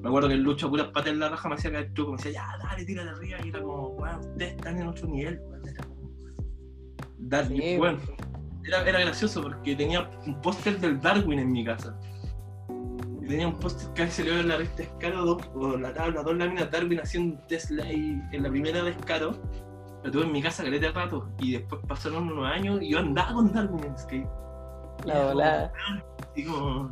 Me 0.00 0.08
acuerdo 0.08 0.28
que 0.28 0.34
el 0.34 0.42
Lucho 0.42 0.70
puras 0.70 0.88
patas 0.88 1.12
en 1.12 1.20
la 1.20 1.28
raja 1.28 1.48
me 1.48 1.54
hacía 1.56 1.72
caer 1.72 1.92
truco, 1.92 2.12
me 2.12 2.16
decía, 2.16 2.32
ya, 2.32 2.58
dale, 2.66 2.84
tírate 2.84 3.10
arriba, 3.10 3.38
y 3.44 3.48
era 3.50 3.60
como, 3.60 3.88
weón, 3.88 4.20
ustedes 4.20 4.52
están 4.52 4.78
en 4.78 4.88
otro 4.88 5.08
nivel, 5.08 5.40
weón. 5.40 5.68
Era 5.68 5.84
como. 5.84 6.00
Sí, 7.48 7.76
weón. 7.78 8.00
Era, 8.64 8.88
era 8.88 9.00
gracioso 9.00 9.42
porque 9.42 9.74
tenía 9.76 10.10
un 10.26 10.40
póster 10.40 10.78
del 10.80 11.00
Darwin 11.00 11.38
en 11.38 11.52
mi 11.52 11.64
casa. 11.64 11.98
tenía 13.28 13.48
un 13.48 13.58
póster 13.58 13.92
que 13.94 14.10
se 14.10 14.24
le 14.24 14.32
ve 14.32 14.40
en 14.40 14.48
la 14.48 14.56
resta 14.56 14.82
Escaro, 14.82 15.24
dos, 15.24 15.50
o 15.54 15.76
la 15.76 15.92
tabla, 15.92 16.22
dos 16.22 16.36
láminas 16.36 16.70
Darwin 16.70 17.00
haciendo 17.00 17.36
un 17.36 17.46
Tesla 17.46 17.84
ahí 17.84 18.20
en 18.32 18.42
la 18.42 18.50
primera 18.50 18.82
de 18.82 18.90
Escaro. 18.90 19.32
Lo 20.02 20.10
tuve 20.10 20.24
en 20.24 20.32
mi 20.32 20.42
casa 20.42 20.64
caleta 20.64 20.86
de 20.86 20.92
rato 20.92 21.28
y 21.40 21.52
después 21.52 21.82
pasaron 21.86 22.30
unos 22.30 22.46
años 22.46 22.80
y 22.80 22.90
yo 22.90 22.98
andaba 22.98 23.34
con 23.34 23.52
Darwin 23.52 23.84
en 23.84 23.98
skate. 23.98 24.28
La 25.04 25.26
volada. 25.26 25.72
Así 26.30 26.44
como. 26.44 26.90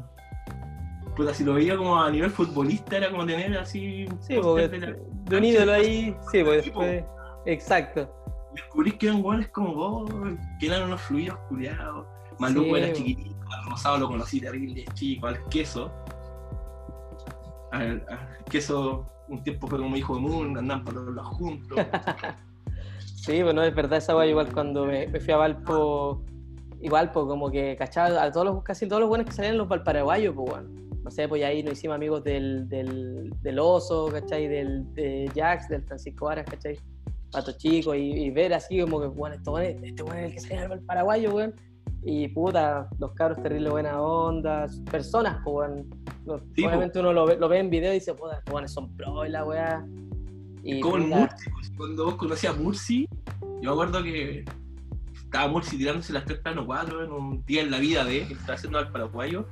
Puta, 1.19 1.35
si 1.35 1.43
lo 1.43 1.55
veía 1.55 1.77
como 1.77 2.01
a 2.01 2.09
nivel 2.13 2.31
futbolista 2.31 2.97
era 2.97 3.11
como 3.11 3.27
tener 3.27 3.59
así. 3.59 4.07
Sí, 4.21 4.37
porque 4.41 4.69
de 4.69 4.79
la- 4.79 4.97
de 5.25 5.37
un 5.37 5.45
ídolo 5.45 5.73
ahí, 5.73 6.17
sí, 6.31 6.43
después. 6.45 7.05
Exacto. 7.45 8.15
descubrís 8.55 8.95
que 8.95 9.07
eran 9.07 9.19
iguales 9.19 9.49
como 9.49 9.75
vos, 9.75 10.11
que 10.61 10.67
eran 10.69 10.85
unos 10.85 11.01
fluidos 11.03 11.37
culiados. 11.49 12.07
Maluco 12.39 12.77
Sí. 12.77 12.83
era 12.83 12.93
chiquitito, 12.93 13.37
al 13.53 13.71
rosado 13.71 13.99
lo 13.99 14.09
conocí 14.09 14.41
terrible, 14.41 14.85
chico, 14.95 15.27
al 15.27 15.45
queso. 15.49 15.91
Al, 17.73 18.05
al 18.09 18.45
queso 18.51 19.05
un 19.29 19.43
tiempo 19.43 19.67
fue 19.67 19.79
como 19.79 19.97
hijo 19.97 20.15
de 20.15 20.21
Moon, 20.21 20.57
andaban 20.57 20.85
por 20.85 20.95
los 20.95 21.27
juntos. 21.27 21.79
Sí, 23.01 23.43
bueno, 23.43 23.63
es 23.63 23.75
verdad 23.75 23.99
esa 23.99 24.17
weá, 24.17 24.27
igual 24.27 24.51
cuando 24.55 24.87
me, 24.87 25.07
me 25.09 25.21
fui 25.21 25.35
a 25.35 25.37
Valpo, 25.37 26.23
igual, 26.81 27.11
pues 27.13 27.27
como 27.27 27.51
que 27.51 27.77
cachaba 27.77 28.23
a 28.23 28.33
todos 28.33 28.47
los, 28.47 28.63
casi 28.63 28.87
todos 28.89 29.01
los 29.01 29.09
buenos 29.09 29.27
que 29.27 29.33
salían 29.35 29.59
los 29.59 29.69
valparaguayos, 29.69 30.35
pues 30.35 30.51
bueno. 30.51 30.88
No 31.09 31.13
sé, 31.13 31.27
pues 31.27 31.43
ahí 31.43 31.63
nos 31.63 31.73
hicimos 31.73 31.95
amigos 31.95 32.23
del, 32.23 32.69
del, 32.69 33.33
del 33.41 33.59
Oso, 33.59 34.11
¿cachai? 34.13 34.47
Del 34.47 34.93
de 34.93 35.31
Jax, 35.35 35.71
del 35.71 35.83
Francisco 35.83 36.27
Varas, 36.27 36.45
¿cachai? 36.45 36.79
Pato 37.33 37.53
Chico, 37.53 37.95
y, 37.95 38.11
y 38.13 38.31
ver 38.31 38.53
así 38.53 38.79
como 38.83 39.01
que, 39.01 39.07
bueno, 39.07 39.35
este 39.37 39.49
weón 39.51 39.65
es- 39.65 39.83
este 39.85 40.03
es 40.03 40.15
el 40.27 40.33
que 40.35 40.41
salía 40.41 40.61
del 40.61 40.69
valparaguayo, 40.69 41.35
weón. 41.35 41.55
Y 42.05 42.29
puta, 42.29 42.91
los 42.99 43.13
cabros 43.13 43.43
terrible 43.43 43.71
buena 43.71 44.03
onda, 44.03 44.67
personas, 44.91 45.39
pues 45.43 45.71
weón. 45.71 46.45
Sí, 46.55 46.67
Obviamente 46.67 47.01
uno 47.01 47.15
lo 47.15 47.25
ve, 47.25 47.39
lo 47.39 47.49
ve 47.49 47.59
en 47.59 47.71
video 47.71 47.91
y 47.93 47.95
dice, 47.95 48.13
puta, 48.13 48.43
estos 48.45 48.71
son 48.71 48.95
pro 48.95 49.25
y 49.25 49.31
la 49.31 49.47
weá. 49.47 49.83
Y, 50.63 50.79
como 50.81 50.97
el 50.99 51.05
puta, 51.05 51.17
Murci, 51.21 51.51
pues, 51.53 51.73
cuando 51.75 52.05
vos 52.05 52.17
conocías 52.17 52.55
a 52.55 52.59
Murci, 52.61 53.09
yo 53.63 53.63
me 53.63 53.71
acuerdo 53.71 54.03
que 54.03 54.45
estaba 55.15 55.49
Murci 55.49 55.79
tirándose 55.79 56.13
las 56.13 56.27
tres 56.27 56.41
plano 56.41 56.67
cuatro 56.67 57.03
en 57.03 57.13
un 57.13 57.43
día 57.47 57.63
en 57.63 57.71
la 57.71 57.79
vida 57.79 58.05
de 58.05 58.27
que 58.27 58.35
estaba 58.35 58.57
haciendo 58.57 58.77
al 58.79 58.93
paraguayo. 58.93 59.47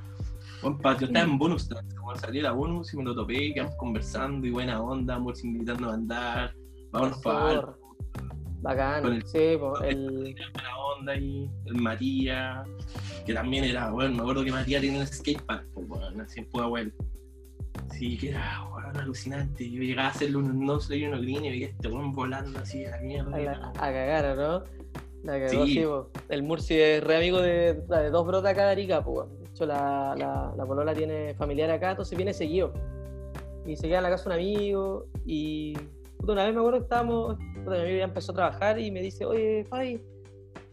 Juan 0.60 0.78
Patio 0.78 1.06
estaba 1.06 1.24
en 1.24 1.38
bonus 1.38 1.68
track, 1.68 1.84
salí 2.20 2.40
la 2.40 2.52
bonus 2.52 2.92
y 2.92 2.96
me 2.96 3.04
lo 3.04 3.14
topé, 3.14 3.52
quedamos 3.52 3.74
conversando 3.76 4.46
y 4.46 4.50
buena 4.50 4.80
onda, 4.82 5.18
Murci 5.18 5.46
invitando 5.46 5.90
a 5.90 5.94
andar, 5.94 6.54
vámonos 6.92 7.18
para 7.18 7.52
Sur. 7.60 7.78
Bacán, 8.62 9.02
Con 9.02 9.12
el- 9.14 9.26
sí, 9.26 9.56
po, 9.58 9.78
el, 9.80 10.34
buena 10.34 10.78
onda 10.96 11.14
y 11.16 11.48
el 11.66 11.74
Matías, 11.76 12.66
que 13.24 13.34
también 13.34 13.64
era, 13.64 13.90
bueno, 13.90 14.14
me 14.14 14.20
acuerdo 14.22 14.44
que 14.44 14.50
Matías 14.52 14.80
tenía 14.80 15.00
un 15.00 15.06
skatepark, 15.06 15.66
pues, 15.74 15.86
bueno, 15.88 16.22
así 16.22 16.40
en 16.40 16.46
Pudahuel. 16.46 16.92
Sí, 17.92 18.16
que 18.18 18.30
era 18.30 18.66
bueno, 18.72 18.88
alucinante. 18.98 19.70
Yo 19.70 19.82
llegaba 19.82 20.08
a 20.08 20.10
hacerle 20.10 20.36
unos 20.38 20.54
nose 20.54 20.96
y 20.96 21.04
unos 21.06 21.20
green 21.20 21.44
y 21.44 21.50
veía 21.50 21.66
este 21.68 21.88
weón 21.88 22.12
volando 22.12 22.58
así 22.58 22.84
a 22.86 22.90
la 22.92 22.98
mierda. 23.02 23.36
a, 23.36 23.38
la- 23.40 23.68
a 23.68 23.72
cagar, 23.72 24.36
¿no? 24.36 24.62
La 25.22 25.38
cagó, 25.46 25.66
Sí. 25.66 25.74
sí. 25.74 25.84
El 26.30 26.42
Murci 26.42 26.74
es 26.74 27.04
re 27.04 27.16
amigo 27.18 27.40
de, 27.40 27.74
de 27.74 28.10
dos 28.10 28.26
brotas 28.26 28.52
acá 28.52 28.64
de 28.66 28.72
Arica, 28.72 29.04
pues. 29.04 29.26
La, 29.60 30.14
la, 30.16 30.52
la 30.56 30.66
polola 30.66 30.92
tiene 30.92 31.34
familiar 31.34 31.70
acá, 31.70 31.90
entonces 31.90 32.16
viene 32.16 32.34
seguido. 32.34 32.72
Y 33.64 33.76
se 33.76 33.88
queda 33.88 33.98
en 33.98 34.04
la 34.04 34.10
casa 34.10 34.28
un 34.28 34.34
amigo 34.34 35.06
y... 35.24 35.76
una 36.22 36.44
vez 36.44 36.54
me 36.54 36.60
acuerdo 36.60 36.78
que 36.78 36.84
estábamos... 36.84 37.36
Puta, 37.64 37.76
mi 37.76 37.82
amigo 37.82 37.98
ya 37.98 38.04
empezó 38.04 38.32
a 38.32 38.34
trabajar 38.34 38.78
y 38.78 38.90
me 38.90 39.00
dice, 39.00 39.24
oye, 39.24 39.64
Fabi, 39.64 40.00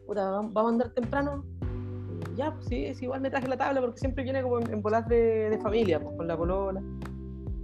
puta, 0.06 0.30
¿vamos 0.30 0.56
a 0.56 0.70
andar 0.70 0.90
temprano? 0.94 1.44
Ya, 2.36 2.52
pues 2.52 2.66
sí, 2.68 2.86
es 2.86 3.02
igual 3.02 3.22
me 3.22 3.30
traje 3.30 3.48
la 3.48 3.58
tabla 3.58 3.82
porque 3.82 4.00
siempre 4.00 4.24
viene 4.24 4.42
como 4.42 4.60
en, 4.60 4.72
en 4.72 4.82
bolas 4.82 5.08
de, 5.08 5.50
de 5.50 5.58
familia, 5.60 6.00
pues 6.00 6.16
con 6.16 6.28
la 6.28 6.38
polola. 6.38 6.82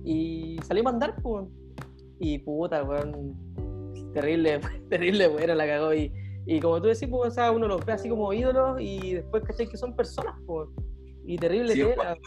Y 0.04 0.58
salimos 0.64 0.92
a 0.92 0.94
andar, 0.96 1.16
pues. 1.22 1.46
Y 2.20 2.40
puta, 2.40 2.84
weón, 2.84 3.36
terrible, 4.14 4.60
terrible, 4.90 5.28
bueno, 5.28 5.56
la 5.56 5.66
cagó. 5.66 5.94
Y, 5.94 6.12
y 6.46 6.60
como 6.60 6.82
tú 6.82 6.88
decís, 6.88 7.08
pues, 7.10 7.32
o 7.32 7.34
sea, 7.34 7.52
uno 7.52 7.68
los 7.68 7.86
ve 7.86 7.94
así 7.94 8.10
como 8.10 8.32
ídolos 8.34 8.80
y 8.80 9.16
después, 9.16 9.44
¿cachai? 9.44 9.68
Que 9.68 9.78
son 9.78 9.96
personas, 9.96 10.36
pues. 10.46 10.70
Y 11.26 11.38
terrible 11.38 11.74
Sí, 11.74 11.82
es 11.82 11.90
tela, 11.96 12.18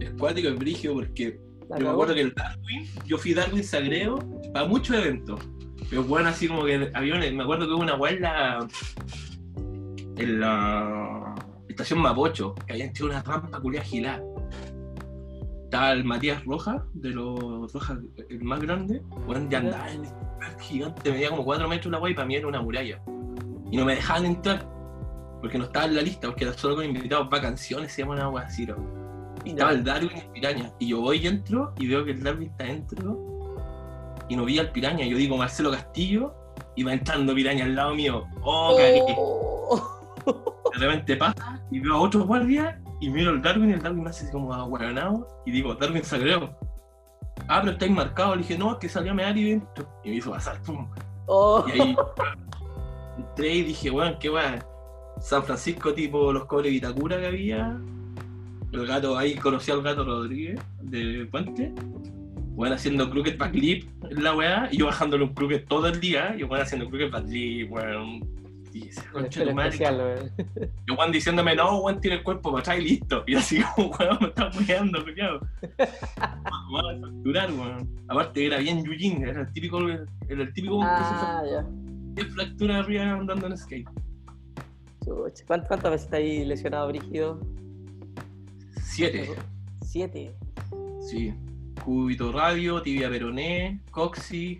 Es 0.00 0.10
cuático, 0.12 0.48
es 0.48 0.58
brígido 0.58 0.94
porque 0.94 1.38
la 1.68 1.78
yo 1.78 1.84
me 1.84 1.90
acuerdo 1.90 2.14
que 2.14 2.20
el 2.22 2.34
Darwin, 2.34 2.86
yo 3.04 3.18
fui 3.18 3.34
Darwin 3.34 3.64
Sagreo 3.64 4.18
para 4.52 4.66
muchos 4.66 4.96
eventos. 4.96 5.40
Pero 5.90 6.02
bueno, 6.04 6.28
así 6.28 6.48
como 6.48 6.64
que 6.64 6.90
había 6.94 7.14
una- 7.14 7.30
me 7.30 7.42
acuerdo 7.42 7.66
que 7.66 7.72
hubo 7.74 7.82
una 7.82 7.96
weá 7.96 8.12
en 8.12 8.22
la, 8.22 8.68
en 10.16 10.40
la 10.40 11.34
estación 11.68 12.00
Mapocho, 12.00 12.54
que 12.66 12.72
habían 12.72 12.90
hecho 12.90 13.06
una 13.06 13.22
rampa 13.22 13.60
culia 13.60 13.82
gilada. 13.82 14.22
Estaba 15.64 15.92
el 15.92 16.04
Matías 16.04 16.44
Rojas, 16.44 16.82
de 16.94 17.10
los 17.10 17.72
Rojas, 17.72 17.98
el 18.30 18.42
más 18.42 18.60
grande, 18.60 19.02
bueno, 19.26 19.46
ya 19.50 19.58
andaba 19.58 19.90
en 19.90 19.98
lugar 19.98 20.60
gigante, 20.60 21.12
medía 21.12 21.28
como 21.30 21.44
4 21.44 21.68
metros 21.68 21.92
la 21.92 21.98
weá 22.00 22.12
y 22.12 22.14
para 22.14 22.26
mí 22.26 22.36
era 22.36 22.46
una 22.48 22.62
muralla. 22.62 23.02
Y 23.70 23.76
no 23.76 23.84
me 23.84 23.94
dejaban 23.96 24.24
entrar, 24.24 24.66
porque 25.40 25.58
no 25.58 25.64
estaba 25.64 25.86
en 25.86 25.96
la 25.96 26.02
lista, 26.02 26.28
porque 26.28 26.44
era 26.44 26.52
solo 26.52 26.76
con 26.76 26.84
invitados 26.84 27.28
vacaciones, 27.30 27.92
se 27.92 28.02
llama 28.02 28.14
una 28.14 28.28
weá 28.28 28.44
así. 28.44 28.66
Y 29.44 29.50
estaba 29.50 29.70
el 29.70 29.84
Darwin 29.84 30.10
y 30.14 30.20
el 30.20 30.30
piraña. 30.30 30.72
Y 30.78 30.88
yo 30.88 31.00
voy 31.00 31.18
y 31.18 31.26
entro 31.26 31.72
y 31.78 31.86
veo 31.86 32.04
que 32.04 32.12
el 32.12 32.22
Darwin 32.22 32.50
está 32.50 32.64
dentro. 32.64 33.18
Y 34.28 34.36
no 34.36 34.44
vi 34.44 34.58
al 34.58 34.70
piraña. 34.72 35.06
Yo 35.06 35.16
digo 35.16 35.36
Marcelo 35.36 35.70
Castillo 35.70 36.34
y 36.74 36.82
va 36.82 36.92
entrando 36.92 37.34
piraña 37.34 37.64
al 37.64 37.74
lado 37.74 37.94
mío. 37.94 38.26
Oh, 38.42 38.76
cagué. 38.76 39.02
Oh. 39.16 40.14
De 40.74 40.86
repente 40.86 41.16
pasa 41.16 41.62
y 41.70 41.80
veo 41.80 41.94
a 41.94 42.00
otro 42.00 42.24
guardia 42.24 42.80
y 43.00 43.08
miro 43.08 43.30
al 43.30 43.40
Darwin 43.40 43.70
y 43.70 43.72
el 43.74 43.82
Darwin 43.82 44.02
me 44.02 44.10
hace 44.10 44.24
así 44.24 44.32
como 44.32 44.52
aguaronado. 44.52 45.42
Y 45.46 45.52
digo, 45.52 45.74
Darwin 45.74 46.04
Sagreo. 46.04 46.56
Ah, 47.46 47.60
pero 47.60 47.72
estáis 47.72 47.92
marcado. 47.92 48.34
Le 48.34 48.42
dije, 48.42 48.58
no, 48.58 48.72
es 48.72 48.78
que 48.78 48.88
salió 48.88 49.12
a 49.12 49.14
mear 49.14 49.36
y 49.36 49.50
dentro. 49.50 49.88
Y 50.04 50.10
me 50.10 50.16
hizo 50.16 50.30
pasar. 50.30 50.60
pum. 50.62 50.90
Oh. 51.26 51.64
Y 51.68 51.80
ahí 51.80 51.96
entré 53.16 53.54
y 53.54 53.62
dije, 53.62 53.90
bueno, 53.90 54.18
qué 54.18 54.30
weá. 54.30 54.58
San 55.20 55.44
Francisco, 55.44 55.92
tipo 55.94 56.32
los 56.32 56.44
cobres 56.46 56.72
Vitacura 56.72 57.18
que 57.18 57.26
había. 57.26 57.78
El 58.72 58.86
gato, 58.86 59.16
ahí 59.16 59.34
conocí 59.34 59.70
al 59.70 59.82
gato 59.82 60.04
Rodríguez 60.04 60.60
de 60.82 61.26
Puente. 61.30 61.72
Bueno, 62.54 62.74
haciendo 62.74 63.08
crooked 63.08 63.38
backflip 63.38 63.88
en 64.10 64.22
la 64.22 64.34
weá. 64.34 64.68
Y 64.70 64.78
yo 64.78 64.86
bajándole 64.86 65.24
un 65.24 65.32
crooked 65.34 65.64
todo 65.66 65.86
el 65.86 66.00
día. 66.00 66.34
Y 66.36 66.42
bueno, 66.42 66.64
haciendo 66.64 66.88
crooked 66.88 67.10
backflip, 67.10 67.70
weón. 67.70 68.20
Y 68.72 68.88
ese 68.88 69.02
concha 69.10 69.44
de 69.44 69.54
madre. 69.54 69.68
especial. 69.70 70.32
Yo 70.86 70.94
Juan 70.94 71.12
diciéndome, 71.12 71.54
no, 71.54 71.78
Juan 71.78 72.00
tiene 72.00 72.18
el 72.18 72.22
cuerpo 72.22 72.50
para 72.50 72.60
atrás 72.60 72.78
y 72.78 72.82
listo. 72.82 73.24
Y 73.26 73.34
así 73.36 73.62
como, 73.62 73.88
weón, 73.98 74.18
me 74.20 74.26
está 74.28 74.50
cuidando, 74.50 75.02
cuidado. 75.02 75.40
Vamos 76.18 76.82
a 76.84 77.00
facturar, 77.00 77.52
weón. 77.52 77.88
Aparte 78.08 78.46
era 78.46 78.58
bien 78.58 78.84
Yujin, 78.84 79.22
era 79.26 79.40
el 79.42 79.52
típico, 79.52 79.88
era 79.88 80.42
el 80.42 80.52
típico 80.52 80.80
que 80.80 80.84
se 80.84 80.90
Ah, 80.90 81.42
ya. 81.50 81.66
Qué 82.16 82.24
fractura 82.24 82.78
arriba 82.80 83.12
andando 83.12 83.46
en 83.46 83.56
skate. 83.56 83.88
Chucha. 85.08 85.44
¿Cuánt- 85.46 85.66
¿Cuántas 85.66 85.90
veces 85.90 86.04
está 86.06 86.16
ahí 86.18 86.44
lesionado 86.44 86.88
Brígido? 86.88 87.40
Siete. 88.82 89.30
Siete. 89.82 90.34
Sí. 91.00 91.34
Cúbito 91.84 92.32
radio, 92.32 92.82
tibia 92.82 93.08
peroné, 93.08 93.80
coxi. 93.90 94.58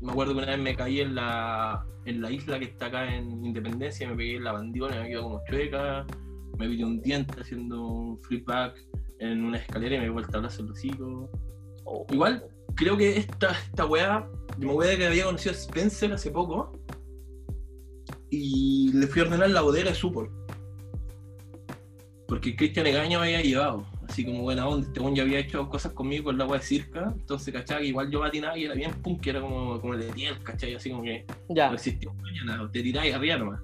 Me 0.00 0.12
acuerdo 0.12 0.34
que 0.34 0.38
una 0.42 0.52
vez 0.52 0.58
me 0.58 0.74
caí 0.74 1.00
en 1.00 1.14
la, 1.14 1.84
en 2.04 2.20
la 2.20 2.30
isla 2.30 2.58
que 2.58 2.66
está 2.66 2.86
acá 2.86 3.14
en 3.14 3.44
Independencia, 3.44 4.08
me 4.08 4.16
pegué 4.16 4.36
en 4.36 4.44
la 4.44 4.52
bandiola, 4.52 5.00
me 5.00 5.08
quedó 5.08 5.22
como 5.22 5.40
chueca. 5.48 6.06
Me 6.58 6.68
vi 6.68 6.82
un 6.82 7.00
diente 7.00 7.40
haciendo 7.40 7.86
un 7.86 8.22
flip 8.22 8.46
back 8.46 8.74
en 9.20 9.44
una 9.44 9.58
escalera 9.58 9.94
y 9.96 9.98
me 9.98 10.04
di 10.04 10.10
vuelta 10.10 10.38
el 10.38 10.44
en 10.44 10.50
el 10.66 10.70
hocico. 10.72 11.30
Oh. 11.84 12.06
Igual, 12.10 12.44
creo 12.74 12.96
que 12.96 13.16
esta, 13.18 13.52
esta 13.52 13.86
weá, 13.86 14.28
me 14.58 14.70
acuerdo 14.70 14.98
que 14.98 15.06
había 15.06 15.24
conocido 15.24 15.52
a 15.52 15.56
Spencer 15.56 16.12
hace 16.12 16.30
poco 16.30 16.72
y 18.30 18.92
le 18.94 19.06
fui 19.06 19.22
a 19.22 19.24
ordenar 19.26 19.50
la 19.50 19.60
bodega 19.62 19.90
de 19.90 19.94
Supor. 19.94 20.30
Porque 22.28 22.54
Cristian 22.54 22.86
Egaña 22.86 23.18
me 23.18 23.26
había 23.26 23.42
llevado, 23.42 23.84
así 24.08 24.24
como 24.24 24.42
buena 24.42 24.68
onda. 24.68 24.86
Este 24.86 25.00
ya 25.14 25.22
había 25.24 25.38
hecho 25.40 25.68
cosas 25.68 25.92
conmigo 25.92 26.24
con 26.26 26.38
la 26.38 26.46
weá 26.46 26.60
de 26.60 26.64
circa, 26.64 27.12
entonces, 27.16 27.52
¿cachai? 27.52 27.88
Igual 27.88 28.08
yo 28.10 28.20
patinaba 28.20 28.56
y 28.56 28.64
era 28.66 28.74
bien 28.74 28.92
punk, 29.02 29.26
era 29.26 29.40
como, 29.40 29.80
como 29.80 29.94
el 29.94 30.00
de 30.00 30.12
Tiel, 30.12 30.38
¿cachai? 30.44 30.74
Así 30.76 30.90
como 30.90 31.02
que 31.02 31.24
Ya. 31.48 31.68
no 31.68 31.74
existía 31.74 32.08
mañana, 32.12 32.70
te 32.72 32.82
tiráis 32.82 33.14
arriba 33.14 33.36
nomás. 33.36 33.60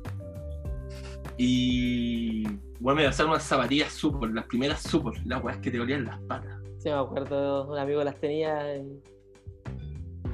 Y 1.38 2.44
bueno, 2.80 3.00
me 3.00 3.04
pasaron 3.06 3.30
unas 3.32 3.42
zapatillas 3.44 3.92
Supor, 3.92 4.32
las 4.34 4.46
primeras 4.46 4.82
Supor, 4.82 5.14
las 5.26 5.42
weas 5.44 5.58
que 5.58 5.70
te 5.70 5.78
olían 5.78 6.04
las 6.04 6.18
patas. 6.22 6.56
Sí, 6.78 6.88
me 6.88 6.94
acuerdo, 6.96 7.68
un 7.70 7.78
amigo 7.78 8.02
las 8.02 8.18
tenía. 8.18 8.76
y- 8.76 9.00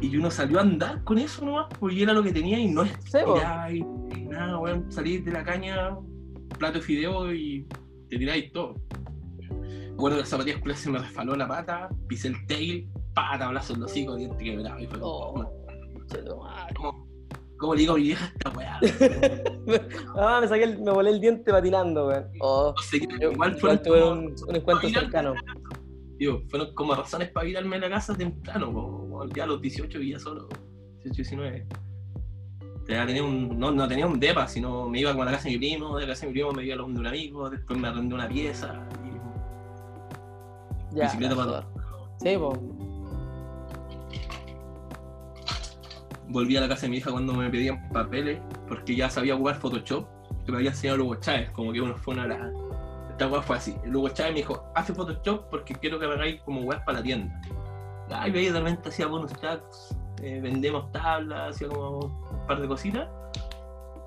Y 0.00 0.16
uno 0.16 0.30
salió 0.30 0.58
a 0.58 0.62
andar 0.62 1.04
con 1.04 1.18
eso 1.18 1.44
nomás, 1.44 1.66
porque 1.78 2.02
era 2.02 2.12
lo 2.12 2.22
que 2.22 2.32
tenía 2.32 2.58
y 2.58 2.66
no 2.68 2.82
es 2.82 2.92
Sí, 3.10 3.18
y, 3.70 3.78
y 3.78 4.21
nada, 4.32 4.58
weón, 4.58 4.90
salir 4.90 5.24
de 5.24 5.32
la 5.32 5.44
caña, 5.44 5.96
plato 6.58 6.78
de 6.78 6.84
fideo 6.84 7.32
y 7.32 7.66
te 8.08 8.18
tiráis 8.18 8.52
todo. 8.52 8.74
Me 9.50 9.94
acuerdo 9.94 10.16
que 10.16 10.20
las 10.22 10.28
zapatillas 10.28 10.60
culias 10.60 10.80
se 10.80 10.90
me 10.90 10.98
resbaló 10.98 11.36
la 11.36 11.46
pata, 11.48 11.88
pisé 12.08 12.28
el 12.28 12.46
tail, 12.46 12.88
pata, 13.14 13.40
tablazo 13.40 13.74
en 13.74 13.80
los 13.80 13.90
hocico, 13.90 14.16
diente 14.16 14.42
quebrado 14.44 14.78
y 14.80 14.86
fue 14.86 14.98
como, 15.00 15.12
Oh. 15.14 15.52
¿cómo, 16.74 17.06
cómo 17.58 17.74
le 17.74 17.80
digo 17.80 17.92
a 17.94 17.96
mi 17.96 18.02
vieja 18.02 18.26
esta 18.26 18.50
weá? 18.50 18.80
Ah, 20.16 20.38
me 20.40 20.48
saqué 20.48 20.64
el- 20.64 20.78
me 20.80 20.90
volé 20.90 21.10
el 21.10 21.20
diente 21.20 21.50
patinando, 21.52 22.08
weón. 22.08 22.24
Oh, 22.40 22.74
No 22.76 22.82
sé, 22.82 23.00
yo 23.20 23.30
igual 23.32 23.56
igual, 23.56 23.82
tuve 23.82 24.00
como- 24.00 24.12
un, 24.12 24.34
un 24.48 24.56
encuentro 24.56 24.88
cercano. 24.88 25.34
Digo, 26.18 26.42
fueron 26.48 26.74
como 26.74 26.94
razones 26.94 27.30
para 27.30 27.48
irme 27.48 27.76
a 27.76 27.80
la 27.80 27.90
casa 27.90 28.14
temprano, 28.14 28.72
po, 28.72 29.26
ya 29.34 29.44
a 29.44 29.46
los 29.46 29.60
18 29.60 29.98
vivía 29.98 30.18
solo, 30.18 30.48
18, 31.04 31.14
19. 31.16 31.66
Ya 32.88 33.06
tenía 33.06 33.22
un, 33.22 33.58
no, 33.58 33.70
no 33.70 33.86
tenía 33.88 34.06
un 34.06 34.18
depa, 34.18 34.46
sino 34.48 34.88
me 34.88 35.00
iba 35.00 35.10
como 35.12 35.22
a 35.22 35.26
la 35.26 35.32
casa 35.32 35.44
de 35.44 35.50
mi 35.52 35.58
primo, 35.58 35.96
de 35.96 36.06
la 36.06 36.12
casa 36.12 36.22
de 36.22 36.26
mi 36.28 36.32
primo 36.34 36.52
me 36.52 36.64
iba 36.64 36.74
a 36.74 36.78
la 36.78 36.84
de 36.84 36.90
un 36.98 37.06
amigo, 37.06 37.48
después 37.50 37.78
me 37.78 37.88
arrendé 37.88 38.14
una 38.14 38.28
pieza. 38.28 38.74
Y... 39.04 40.96
Ya, 40.96 41.04
bicicleta 41.04 41.34
para 41.36 41.46
todo. 41.46 41.64
Sí, 42.20 42.36
pues. 42.38 42.58
Volví 46.28 46.56
a 46.56 46.60
la 46.60 46.68
casa 46.68 46.82
de 46.82 46.88
mi 46.90 46.96
hija 46.98 47.10
cuando 47.10 47.34
me 47.34 47.50
pedían 47.50 47.88
papeles, 47.90 48.40
porque 48.68 48.96
ya 48.96 49.08
sabía 49.10 49.36
jugar 49.36 49.56
Photoshop, 49.56 50.06
que 50.44 50.52
me 50.52 50.58
había 50.58 50.70
enseñado 50.70 50.98
Lugo 50.98 51.14
Chávez, 51.16 51.50
como 51.50 51.72
que 51.72 51.80
uno 51.80 51.94
fue 51.96 52.14
una 52.14 52.22
de 52.24 52.28
las- 52.30 52.52
Esta 53.10 53.28
weá 53.28 53.42
fue 53.42 53.56
así. 53.56 53.76
Lugo 53.84 54.08
Chávez 54.08 54.32
me 54.32 54.38
dijo, 54.38 54.64
hace 54.74 54.94
Photoshop 54.94 55.48
porque 55.50 55.74
quiero 55.74 55.98
que 55.98 56.06
me 56.06 56.14
hagáis 56.14 56.40
como 56.42 56.62
weas 56.62 56.82
para 56.84 56.98
la 56.98 57.04
tienda. 57.04 57.40
Ay, 58.10 58.30
veía 58.30 58.52
de 58.52 58.58
repente 58.60 58.88
hacía 58.88 59.06
bonus 59.06 59.32
tracks, 59.34 59.96
eh, 60.22 60.40
vendemos 60.40 60.90
tablas, 60.92 61.54
hacía 61.54 61.68
como 61.68 61.98
un 61.98 62.46
par 62.46 62.60
de 62.60 62.68
cositas. 62.68 63.08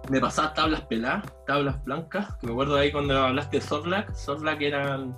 Me 0.10 0.20
pasaba 0.20 0.54
tablas 0.54 0.82
peladas, 0.82 1.26
tablas 1.46 1.84
blancas, 1.84 2.36
que 2.36 2.48
me 2.48 2.54
acuerdo 2.54 2.78
ahí 2.78 2.92
cuando 2.92 3.18
hablaste 3.18 3.58
de 3.58 3.62
Sorlac, 3.62 4.14
Sorlac 4.14 4.62
eran 4.62 5.18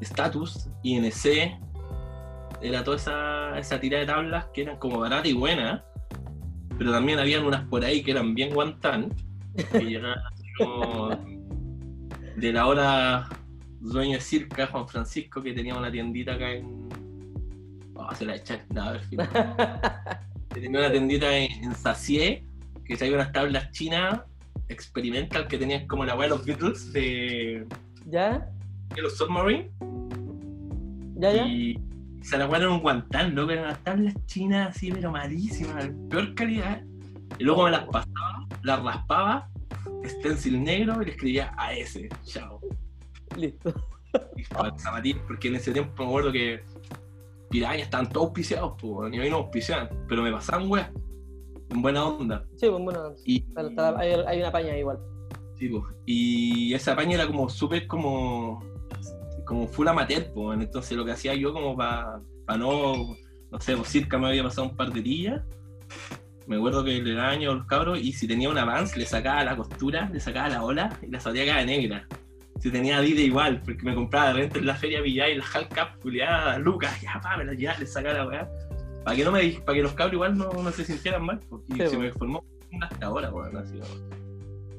Status, 0.00 0.68
INC, 0.82 1.58
era 2.60 2.84
toda 2.84 2.96
esa, 2.96 3.58
esa 3.58 3.80
tira 3.80 3.98
de 3.98 4.06
tablas 4.06 4.46
que 4.52 4.62
eran 4.62 4.76
como 4.78 5.00
baratas 5.00 5.26
y 5.26 5.32
buenas, 5.32 5.82
pero 6.78 6.92
también 6.92 7.18
habían 7.18 7.44
unas 7.44 7.66
por 7.68 7.84
ahí 7.84 8.02
que 8.02 8.10
eran 8.12 8.34
bien 8.34 8.54
guantán, 8.54 9.14
que 9.72 9.80
llegaban 9.80 10.18
de 12.36 12.52
la 12.52 12.66
hora 12.66 13.28
dueño 13.80 14.14
de 14.14 14.20
Circa, 14.20 14.66
Juan 14.66 14.88
Francisco, 14.88 15.42
que 15.42 15.52
tenía 15.52 15.74
una 15.74 15.90
tiendita 15.90 16.34
acá 16.34 16.50
en... 16.52 16.88
Oh, 18.08 18.14
se 18.14 18.24
la 18.24 18.36
eché, 18.36 18.62
nada, 18.70 18.88
a 18.88 18.92
ver, 18.92 19.02
fin. 19.02 19.20
Que 20.54 20.60
tenía 20.60 20.80
una 20.80 20.90
tiendita 20.90 21.36
en, 21.36 21.64
en 21.64 21.74
Sacié, 21.74 22.44
que 22.84 22.96
traía 22.96 23.14
unas 23.14 23.32
tablas 23.32 23.70
chinas 23.70 24.22
experimental 24.68 25.46
que 25.46 25.58
tenían 25.58 25.86
como 25.86 26.04
la 26.04 26.16
weá 26.16 26.28
de 26.28 26.30
los 26.30 26.44
Beatles 26.44 26.92
de, 26.92 27.66
¿Ya? 28.06 28.48
de 28.94 29.02
los 29.02 29.16
Submarine. 29.16 29.70
¿Ya, 31.16 31.32
ya? 31.32 31.46
Y 31.46 31.78
se 32.22 32.38
la 32.38 32.46
guardaron 32.46 32.74
un 32.74 32.80
guantán, 32.80 33.34
loco, 33.34 33.52
eran 33.52 33.66
unas 33.66 33.84
tablas 33.84 34.14
chinas 34.26 34.74
así, 34.74 34.90
pero 34.90 35.12
malísimas, 35.12 35.84
de 35.84 35.90
peor 36.08 36.34
calidad. 36.34 36.82
Y 37.38 37.44
luego 37.44 37.64
me 37.64 37.70
las 37.70 37.84
pasaba, 37.84 38.46
las 38.62 38.82
raspaba, 38.82 39.48
stencil 40.04 40.62
negro 40.62 41.00
y 41.02 41.06
le 41.06 41.10
escribía 41.12 41.54
a 41.56 41.72
ese, 41.72 42.08
chao. 42.24 42.60
Listo. 43.36 43.74
Y 44.36 44.44
para 44.44 44.76
zapatillas, 44.78 45.22
porque 45.26 45.48
en 45.48 45.56
ese 45.56 45.72
tiempo 45.72 46.02
me 46.02 46.08
acuerdo 46.08 46.32
que 46.32 46.62
pirañas 47.52 47.82
estaban 47.84 48.08
todos 48.08 48.26
auspiciados, 48.28 48.72
pues, 48.80 49.10
ni 49.10 49.18
a 49.18 49.22
mí 49.22 49.30
no 49.30 49.36
auspiciaban, 49.36 49.88
pero 50.08 50.22
me 50.22 50.32
pasaban 50.32 50.68
weas, 50.68 50.90
en 51.70 51.82
buena 51.82 52.04
onda. 52.04 52.44
Sí, 52.56 52.66
pues 52.68 52.82
Y, 53.24 53.44
está- 53.46 53.62
está- 53.68 53.98
hay, 54.00 54.12
hay 54.26 54.38
una 54.40 54.50
paña 54.50 54.76
igual. 54.76 54.98
Sí, 55.56 55.68
po. 55.68 55.86
y 56.06 56.74
esa 56.74 56.96
paña 56.96 57.14
era 57.14 57.26
como 57.28 57.48
súper 57.48 57.86
como 57.86 58.58
como 59.46 59.68
full 59.68 59.86
amateur, 59.86 60.32
po. 60.32 60.52
entonces 60.52 60.96
lo 60.96 61.04
que 61.04 61.12
hacía 61.12 61.34
yo 61.34 61.52
como 61.52 61.76
para 61.76 62.20
no, 62.58 62.94
no 63.50 63.60
sé, 63.60 63.76
pues 63.76 63.88
circa 63.88 64.18
me 64.18 64.26
había 64.28 64.42
pasado 64.42 64.68
un 64.68 64.76
par 64.76 64.92
de 64.92 65.00
días, 65.02 65.40
me 66.48 66.56
acuerdo 66.56 66.82
que 66.84 67.00
le 67.00 67.14
daño 67.14 67.52
a 67.52 67.54
los 67.54 67.66
cabros 67.66 68.00
y 68.00 68.12
si 68.12 68.26
tenía 68.26 68.48
una 68.50 68.64
Vans 68.64 68.96
le 68.96 69.06
sacaba 69.06 69.44
la 69.44 69.56
costura, 69.56 70.08
le 70.12 70.18
sacaba 70.18 70.48
la 70.48 70.64
ola 70.64 70.98
y 71.00 71.06
la 71.10 71.20
salía 71.20 71.46
cada 71.46 71.64
negra. 71.64 72.08
Si 72.60 72.70
tenía 72.70 72.98
Adidas 72.98 73.24
igual, 73.24 73.60
porque 73.64 73.82
me 73.82 73.94
compraba 73.94 74.28
de 74.28 74.34
repente 74.34 74.58
en 74.60 74.66
la 74.66 74.74
feria 74.76 75.00
Villay 75.00 75.32
y 75.32 75.36
la 75.36 75.44
Halcap, 75.44 76.00
culiada, 76.00 76.58
Lucas, 76.58 77.00
ya 77.00 77.20
pa, 77.20 77.36
me 77.36 77.44
la 77.44 77.54
llevaba, 77.54 77.78
le 77.78 77.86
sacaba 77.86 78.14
la 78.14 78.26
weá. 78.26 78.48
Para 79.04 79.16
que 79.16 79.24
no 79.24 79.32
me 79.32 79.48
para 79.64 79.76
que 79.76 79.82
los 79.82 79.92
cabros 79.94 80.14
igual 80.14 80.38
no, 80.38 80.52
no 80.52 80.70
se 80.70 80.84
sintieran 80.84 81.24
mal, 81.24 81.40
porque 81.48 81.72
Sí, 81.74 81.90
se 81.90 81.98
me 81.98 82.12
formó 82.12 82.44
hasta 82.80 83.06
ahora, 83.06 83.32
weón. 83.32 83.52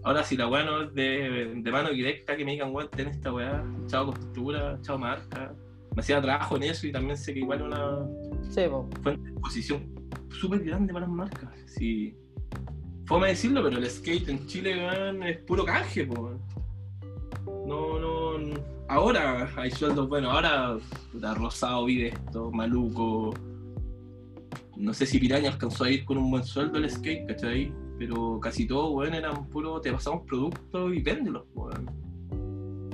Ahora 0.03 0.23
si 0.23 0.37
la 0.37 0.47
weá 0.47 0.63
no 0.63 0.83
es 0.83 0.93
de, 0.93 1.53
de 1.55 1.71
mano 1.71 1.89
directa, 1.89 2.35
que 2.37 2.45
me 2.45 2.51
digan, 2.51 2.73
weón, 2.73 2.89
ten 2.89 3.07
esta 3.09 3.33
weá, 3.33 3.63
chao 3.87 4.07
costura, 4.07 4.79
chao 4.81 4.97
marca. 4.97 5.53
Me 5.95 6.01
hacía 6.01 6.21
trabajo 6.21 6.55
en 6.57 6.63
eso 6.63 6.87
y 6.87 6.91
también 6.91 7.17
sé 7.17 7.33
que 7.33 7.41
igual 7.41 7.61
una 7.61 8.05
Sí, 8.49 8.61
fuente 9.03 9.23
de 9.23 9.31
exposición 9.31 9.93
súper 10.29 10.63
grande 10.63 10.91
para 10.93 11.05
las 11.05 11.15
marcas. 11.15 11.49
Sí. 11.67 12.15
Fome 13.05 13.27
decirlo, 13.27 13.61
pero 13.63 13.77
el 13.77 13.89
skate 13.89 14.29
en 14.29 14.47
Chile, 14.47 14.87
weón, 14.87 15.23
es 15.23 15.37
puro 15.39 15.65
canje, 15.65 16.05
po. 16.05 16.39
No, 17.65 17.99
no. 17.99 18.53
Ahora 18.89 19.49
hay 19.55 19.71
sueldos, 19.71 20.07
bueno, 20.09 20.29
ahora 20.29 20.77
Rosado 21.35 21.85
vive 21.85 22.09
esto, 22.09 22.51
Maluco. 22.51 23.33
No 24.75 24.93
sé 24.93 25.05
si 25.05 25.19
Piraña 25.19 25.49
alcanzó 25.51 25.85
a 25.85 25.89
ir 25.89 26.03
con 26.05 26.17
un 26.17 26.29
buen 26.29 26.43
sueldo 26.43 26.77
el 26.77 26.89
skate, 26.89 27.27
¿cachai? 27.27 27.73
Pero 27.97 28.39
casi 28.39 28.67
todos, 28.67 28.91
weón, 28.93 29.13
eran 29.13 29.47
puro, 29.49 29.79
te 29.79 29.91
pasamos 29.91 30.23
productos 30.27 30.93
y 30.93 31.01
véndelos, 31.01 31.43
weón. 31.55 31.85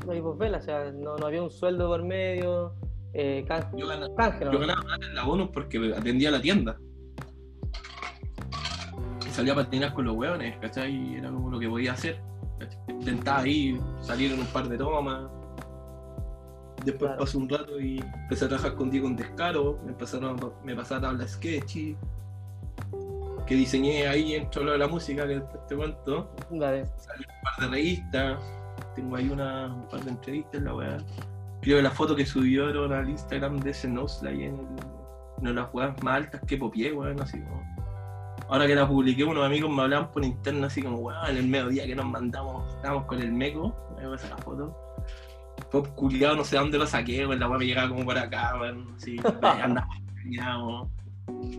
No 0.06 0.12
hay 0.12 0.22
vela, 0.38 0.58
o 0.58 0.62
sea, 0.62 0.92
no, 0.92 1.18
no 1.18 1.26
había 1.26 1.42
un 1.44 1.50
sueldo 1.50 1.88
por 1.88 2.04
medio. 2.04 2.74
Eh, 3.14 3.44
can- 3.48 3.72
Yo 3.76 3.88
ganaba, 3.88 4.16
canje, 4.16 4.46
¿no? 4.46 4.52
yo 4.54 4.60
ganaba 4.60 4.84
en 5.02 5.16
la 5.16 5.24
bonus 5.24 5.50
porque 5.52 5.94
atendía 5.98 6.30
la 6.32 6.42
tienda. 6.42 6.78
Y 9.28 9.30
salía 9.32 9.54
a 9.54 9.56
patinar 9.58 9.94
con 9.94 10.06
los 10.06 10.16
hueones, 10.16 10.58
¿cachai? 10.60 10.94
Y 10.96 11.16
era 11.16 11.30
como 11.32 11.50
lo 11.50 11.60
que 11.60 11.68
podía 11.70 11.94
hacer. 11.94 12.22
Intentaba 12.88 13.48
ir, 13.48 13.80
salir 14.02 14.32
en 14.34 14.40
un 14.40 14.46
par 14.48 14.68
de 14.68 14.78
tomas. 14.78 15.24
Después 16.86 17.10
Claro. 17.10 17.20
pasó 17.20 17.38
un 17.38 17.50
rato 17.50 17.80
y 17.80 18.00
empecé 18.00 18.46
a 18.46 18.48
trabajar 18.48 18.76
con 18.76 18.90
Diego 18.90 19.08
en 19.08 19.16
Descaro. 19.16 19.80
Me, 19.86 19.94
pasaron, 19.94 20.40
me 20.64 20.76
pasaba 20.76 21.02
tabla 21.02 21.28
sketch 21.28 21.96
que 23.46 23.56
diseñé 23.56 24.08
ahí 24.08 24.36
entre 24.36 24.64
lo 24.64 24.72
de 24.74 24.78
la 24.78 24.88
música 24.88 25.28
que 25.28 25.42
te 25.68 25.76
cuento. 25.76 26.30
Dale. 26.52 26.86
Salió 26.98 27.28
un 27.28 27.42
par 27.44 27.60
de 27.60 27.76
revistas. 27.76 28.40
Tengo 28.96 29.16
ahí 29.16 29.30
una, 29.30 29.74
un 29.74 29.88
par 29.88 30.04
de 30.04 30.12
entrevistas 30.12 30.54
en 30.56 30.66
la 30.66 30.76
weá. 30.76 30.98
Creo 31.62 31.78
que 31.78 31.84
la 31.84 31.92
foto 31.92 32.16
que 32.16 32.26
subieron 32.26 32.94
al 32.94 33.10
Instagram 33.10 33.60
de 33.60 33.72
ese 33.72 33.90
Nosla 33.90 34.30
ahí 34.30 34.44
en 34.44 34.54
el, 34.54 34.68
una 35.40 35.50
de 35.50 35.54
las 35.56 35.74
weas 35.74 36.04
más 36.04 36.16
altas 36.16 36.42
que 36.48 36.58
popié, 36.58 36.94
weón, 36.94 37.20
así 37.22 37.42
como. 37.42 37.64
Ahora 38.50 38.66
que 38.66 38.74
la 38.76 38.88
publiqué, 38.88 39.24
unos 39.24 39.46
amigos 39.46 39.70
me 39.72 39.84
hablaban 39.84 40.12
por 40.12 40.26
interno 40.26 40.66
así 40.68 40.82
como, 40.82 40.98
weón, 40.98 41.30
en 41.30 41.38
el 41.38 41.48
mediodía 41.48 41.86
que 41.86 41.96
nos 41.96 42.06
mandamos, 42.06 42.74
estábamos 42.76 43.06
con 43.06 43.22
el 43.22 43.32
meco, 43.32 43.76
ahí 44.00 44.06
voy 44.06 44.16
a 44.16 44.18
sacar 44.18 44.40
la 44.40 44.44
foto. 44.44 44.76
Pop 45.72 45.88
culiado, 45.96 46.36
no 46.36 46.44
sé 46.44 46.58
dónde 46.58 46.78
lo 46.80 46.88
saqué, 46.88 47.28
weón, 47.28 47.40
la 47.40 47.48
wea 47.48 47.60
me 47.60 47.66
llegaba 47.66 47.90
como 47.90 48.04
por 48.06 48.18
acá, 48.18 48.58
weón, 48.60 48.88
así, 48.98 49.18
andaba 49.62 49.88
engañado. 50.18 50.90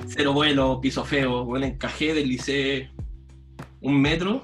Cero 0.08 0.32
vuelo, 0.32 0.80
piso 0.80 1.04
feo, 1.04 1.42
weón, 1.44 1.62
encajé, 1.64 2.12
deslicé 2.12 2.90
un 3.82 4.00
metro, 4.00 4.42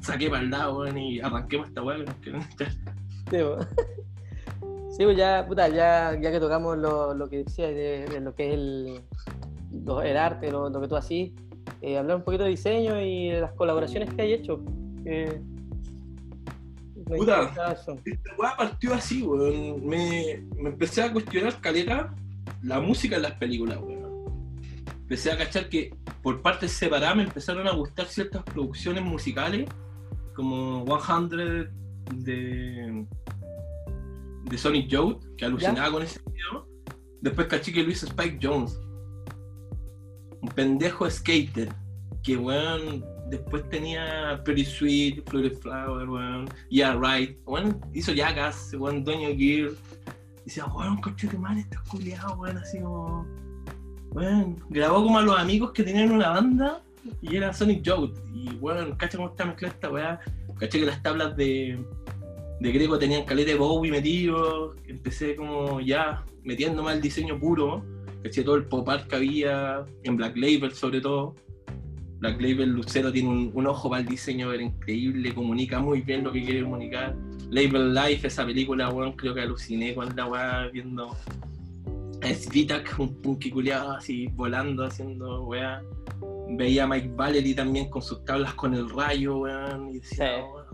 saqué 0.00 0.28
para 0.28 0.42
el 0.42 0.50
lado, 0.50 0.78
weón, 0.80 0.98
y 0.98 1.20
arranquemos 1.20 1.68
esta 1.68 1.82
weá, 1.82 1.96
que 2.04 2.30
quedó- 2.30 2.40
Sí, 2.40 2.66
pues. 3.30 3.68
Sí, 4.90 5.04
pues 5.04 5.16
ya, 5.16 5.44
puta, 5.46 5.68
ya, 5.68 6.18
ya 6.20 6.32
que 6.32 6.40
tocamos 6.40 6.76
lo, 6.76 7.14
lo 7.14 7.28
que 7.28 7.44
decías 7.44 7.68
de, 7.70 8.04
de 8.10 8.20
lo 8.20 8.34
que 8.34 8.48
es 8.48 8.54
el, 8.54 9.00
lo- 9.84 10.02
el 10.02 10.16
arte, 10.16 10.50
lo, 10.50 10.68
lo 10.70 10.80
que 10.80 10.88
tú 10.88 10.96
hacís, 10.96 11.30
eh, 11.82 11.98
hablar 11.98 12.16
un 12.16 12.24
poquito 12.24 12.44
de 12.44 12.50
diseño 12.50 13.00
y 13.00 13.30
de 13.30 13.40
las 13.40 13.52
colaboraciones 13.52 14.12
que 14.12 14.22
hay 14.22 14.32
hecho. 14.32 14.58
me 15.04 15.40
Puta. 17.16 17.52
Esta 18.04 18.36
weá 18.36 18.56
partió 18.56 18.94
así, 18.94 19.22
weón. 19.22 19.86
Me, 19.86 20.44
me 20.56 20.70
empecé 20.70 21.02
a 21.02 21.12
cuestionar 21.12 21.60
caleta 21.60 22.14
la 22.62 22.80
música 22.80 23.16
en 23.16 23.22
las 23.22 23.32
películas, 23.32 23.78
weón. 23.80 24.08
Empecé 25.02 25.32
a 25.32 25.38
cachar 25.38 25.68
que 25.68 25.94
por 26.22 26.42
partes 26.42 26.72
separadas 26.72 27.16
me 27.16 27.22
empezaron 27.22 27.66
a 27.66 27.72
gustar 27.72 28.06
ciertas 28.06 28.42
producciones 28.42 29.02
musicales, 29.02 29.66
como 30.34 30.84
100 31.00 31.28
de, 32.12 33.06
de 34.44 34.58
Sonic 34.58 34.88
Youth, 34.88 35.24
que 35.36 35.46
alucinaba 35.46 35.90
con 35.90 36.02
ese 36.02 36.20
video. 36.30 36.68
Después 37.20 37.46
caché 37.46 37.72
que 37.72 37.82
Luis 37.82 38.02
Spike 38.02 38.38
Jones, 38.40 38.78
un 40.40 40.48
pendejo 40.50 41.10
skater, 41.10 41.68
que 42.22 42.36
weón 42.36 43.04
después 43.30 43.68
tenía 43.68 44.40
Pretty 44.44 44.64
Sweet, 44.64 45.28
Floated 45.28 45.58
Flower, 45.58 46.08
weón, 46.08 46.48
Yeah 46.70 46.98
Right, 47.00 47.38
weón, 47.46 47.80
hizo 47.92 48.12
Jackass, 48.12 48.74
weón, 48.74 49.04
dueño 49.04 49.28
Gear. 49.36 49.70
Decía, 50.44 50.64
weón, 50.66 51.00
coche 51.00 51.28
de 51.28 51.38
madre, 51.38 51.60
estás 51.60 51.82
culiado, 51.82 52.36
weón, 52.36 52.56
así 52.58 52.80
como. 52.80 53.26
Weón, 54.10 54.56
grabó 54.70 55.02
como 55.04 55.18
a 55.18 55.22
los 55.22 55.38
amigos 55.38 55.72
que 55.72 55.82
tenían 55.82 56.10
una 56.10 56.30
banda 56.30 56.82
y 57.20 57.36
era 57.36 57.52
Sonic 57.52 57.82
Youth. 57.82 58.18
Y 58.32 58.50
weón, 58.56 58.96
cacha 58.96 59.16
cómo 59.18 59.30
está 59.30 59.44
mezclada 59.44 59.74
esta 59.74 59.90
weá. 59.90 60.20
Caché 60.58 60.80
que 60.80 60.86
las 60.86 61.02
tablas 61.02 61.36
de, 61.36 61.78
de 62.60 62.72
Greco 62.72 62.98
tenían 62.98 63.24
caleta 63.24 63.52
de 63.52 63.58
Bowie 63.58 63.90
metido. 63.90 64.74
Empecé 64.86 65.36
como 65.36 65.80
ya 65.80 66.24
metiéndome 66.42 66.90
al 66.92 67.00
diseño 67.00 67.38
puro. 67.38 67.84
Caché 68.22 68.42
todo 68.42 68.56
el 68.56 68.64
pop 68.64 68.88
art 68.88 69.06
que 69.08 69.16
había, 69.16 69.84
en 70.04 70.16
Black 70.16 70.36
Label 70.36 70.72
sobre 70.72 71.00
todo. 71.00 71.34
Black 72.20 72.40
Label 72.40 72.70
Lucero 72.70 73.12
tiene 73.12 73.28
un, 73.28 73.50
un 73.54 73.66
ojo 73.68 73.88
para 73.88 74.02
el 74.02 74.08
diseño, 74.08 74.52
era 74.52 74.62
increíble, 74.62 75.32
comunica 75.32 75.78
muy 75.78 76.00
bien 76.02 76.24
lo 76.24 76.32
que 76.32 76.42
quiere 76.42 76.62
comunicar. 76.64 77.14
Label 77.50 77.94
Life, 77.94 78.26
esa 78.26 78.44
película, 78.44 78.90
weón, 78.90 79.12
creo 79.12 79.34
que 79.34 79.40
aluciné 79.42 79.96
la 80.16 80.26
weá 80.26 80.68
viendo 80.68 81.16
Es 82.20 82.48
Vitak, 82.50 82.96
un 82.98 83.14
punky 83.22 83.50
culiado 83.50 83.92
así 83.92 84.26
volando, 84.34 84.84
haciendo 84.84 85.44
weá. 85.44 85.80
Veía 86.50 86.84
a 86.84 86.86
Mike 86.88 87.12
Valery 87.14 87.54
también 87.54 87.88
con 87.88 88.02
sus 88.02 88.24
tablas 88.24 88.52
con 88.54 88.74
el 88.74 88.90
rayo, 88.90 89.38
weón. 89.38 89.90
Y 89.90 90.00
decía, 90.00 90.38
Sí. 90.38 90.42
"Oh, 90.42 90.64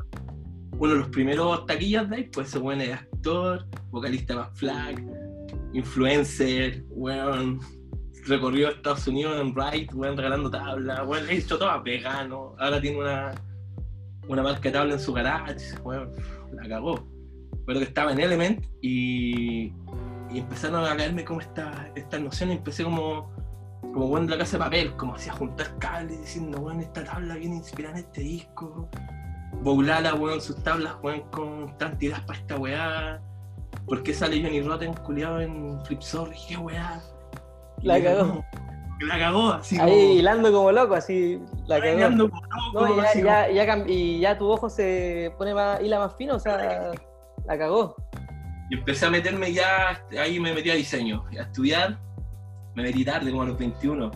uno 0.79 0.93
de 0.93 0.99
los 1.01 1.09
primeros 1.09 1.67
taquillas 1.67 2.09
de 2.11 2.17
ahí, 2.17 2.31
pues 2.33 2.49
ese 2.49 2.59
weón 2.59 2.81
es 2.81 2.93
actor, 2.95 3.67
vocalista 3.91 4.35
más 4.35 4.59
flag, 4.59 5.01
influencer, 5.75 6.85
weón. 6.91 7.61
Recorrió 8.27 8.71
Estados 8.71 9.07
Unidos 9.07 9.39
en 9.39 9.55
Ride, 9.55 9.89
weón, 9.93 10.17
regalando 10.17 10.51
tablas, 10.51 11.07
weón, 11.07 11.27
le 11.27 11.35
hizo 11.35 11.59
todo 11.59 11.83
vegano. 11.83 12.55
Ahora 12.59 12.81
tiene 12.81 12.99
una, 12.99 13.33
una 14.29 14.43
marca 14.43 14.61
de 14.63 14.71
tabla 14.71 14.95
en 14.95 15.01
su 15.01 15.13
garage, 15.13 15.77
weón, 15.83 16.11
la 16.55 16.69
cagó. 16.69 17.07
Pero 17.67 17.81
que 17.81 17.85
estaba 17.87 18.13
en 18.13 18.21
Element 18.21 18.65
y, 18.81 19.73
y 20.31 20.39
empezaron 20.39 20.85
a 20.87 20.97
caerme 20.97 21.25
como 21.25 21.41
esta- 21.41 21.91
estas 21.95 22.21
nociones. 22.21 22.59
Empecé 22.59 22.85
como, 22.85 23.31
como 23.81 24.19
de 24.21 24.29
la 24.29 24.39
casa 24.39 24.57
de 24.57 24.65
papel, 24.65 24.97
como 24.97 25.15
hacía 25.17 25.33
juntar 25.35 25.77
cables 25.79 26.19
diciendo, 26.21 26.61
weón, 26.61 26.81
esta 26.81 27.05
tabla 27.05 27.37
viene 27.37 27.57
inspirada 27.57 27.99
en 27.99 28.05
este 28.07 28.21
disco. 28.23 28.89
Boulala, 29.63 30.15
weón, 30.15 30.41
sus 30.41 30.63
tablas, 30.63 30.97
weón, 31.03 31.23
con 31.31 31.69
están 31.69 31.99
tiradas 31.99 32.25
para 32.25 32.39
esta 32.39 32.57
weá. 32.57 33.23
¿Por 33.87 34.03
qué 34.03 34.15
sale 34.15 34.43
Johnny 34.43 34.61
Rotten 34.63 34.95
culiado 34.95 35.41
en 35.41 35.81
Flipsor? 35.85 36.31
¿Qué 36.49 36.57
weá? 36.57 37.01
Y 37.83 37.87
La 37.87 38.03
cagó. 38.03 38.45
La 39.01 39.19
cagó, 39.19 39.53
así 39.53 39.77
Ahí 39.79 39.91
como. 39.91 40.15
hilando 40.15 40.53
como 40.53 40.73
loco, 40.73 40.95
así 40.95 41.39
la 41.67 41.81
cagó. 41.81 41.93
bailando 41.93 42.31
como 42.31 42.43
loco, 42.73 42.87
No, 42.89 42.97
ya, 42.97 43.03
así 43.03 43.23
ya, 43.23 43.51
ya 43.51 43.67
cam- 43.67 43.85
y 43.89 44.21
ya 44.21 44.39
tu 44.39 44.49
ojo 44.49 44.71
se 44.71 45.33
pone 45.37 45.53
más, 45.53 45.81
hila 45.83 45.99
más 45.99 46.15
fino, 46.17 46.37
o 46.37 46.39
sea, 46.39 46.93
la 47.45 47.59
cagó. 47.59 47.97
Y 48.71 48.77
empecé 48.79 49.05
a 49.07 49.11
meterme 49.11 49.53
ya, 49.53 50.03
ahí 50.19 50.41
me 50.41 50.55
metí 50.55 50.71
a 50.71 50.75
diseño, 50.75 51.25
a 51.39 51.43
estudiar, 51.43 51.99
me 52.75 52.83
metí 52.85 53.05
tarde, 53.05 53.31
como 53.31 53.43
a 53.43 53.47
los 53.47 53.59
21. 53.59 54.11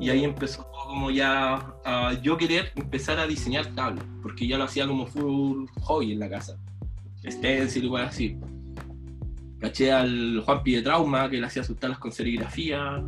Y 0.00 0.08
ahí 0.10 0.24
empezó 0.24 0.66
como 0.70 1.10
ya 1.10 1.60
a 1.84 2.12
yo 2.22 2.38
querer 2.38 2.72
empezar 2.76 3.18
a 3.18 3.26
diseñar 3.26 3.66
tablas, 3.74 4.04
porque 4.22 4.46
ya 4.46 4.56
lo 4.56 4.64
hacía 4.64 4.86
como 4.86 5.06
full 5.06 5.66
hobby 5.82 6.12
en 6.12 6.20
la 6.20 6.30
casa. 6.30 6.56
Stencil, 7.28 7.84
igual 7.84 8.04
así. 8.04 8.38
Caché 9.58 9.90
al 9.90 10.40
Juanpi 10.44 10.76
de 10.76 10.82
Trauma, 10.82 11.28
que 11.28 11.40
le 11.40 11.46
hacía 11.46 11.64
sus 11.64 11.76
tablas 11.76 11.98
con 11.98 12.12
serigrafía. 12.12 13.02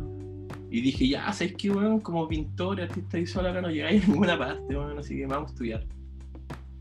Y 0.69 0.81
dije, 0.81 1.07
ya, 1.09 1.31
¿sabes 1.33 1.53
qué, 1.57 1.69
weón? 1.69 1.99
Como 1.99 2.27
pintor, 2.27 2.81
artista 2.81 3.17
visual 3.17 3.47
acá 3.47 3.61
no 3.61 3.69
llegáis 3.69 4.03
a 4.03 4.07
ninguna 4.07 4.37
parte, 4.37 4.75
weón, 4.75 4.97
así 4.97 5.17
que 5.17 5.25
vamos 5.25 5.51
a 5.51 5.53
estudiar. 5.53 5.85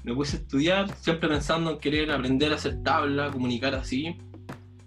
Me 0.05 0.14
puse 0.14 0.37
a 0.37 0.41
estudiar, 0.41 0.95
siempre 0.97 1.29
pensando 1.29 1.73
en 1.73 1.79
querer 1.79 2.11
aprender 2.11 2.53
a 2.53 2.55
hacer 2.57 2.83
tabla, 2.83 3.31
comunicar 3.31 3.75
así. 3.75 4.16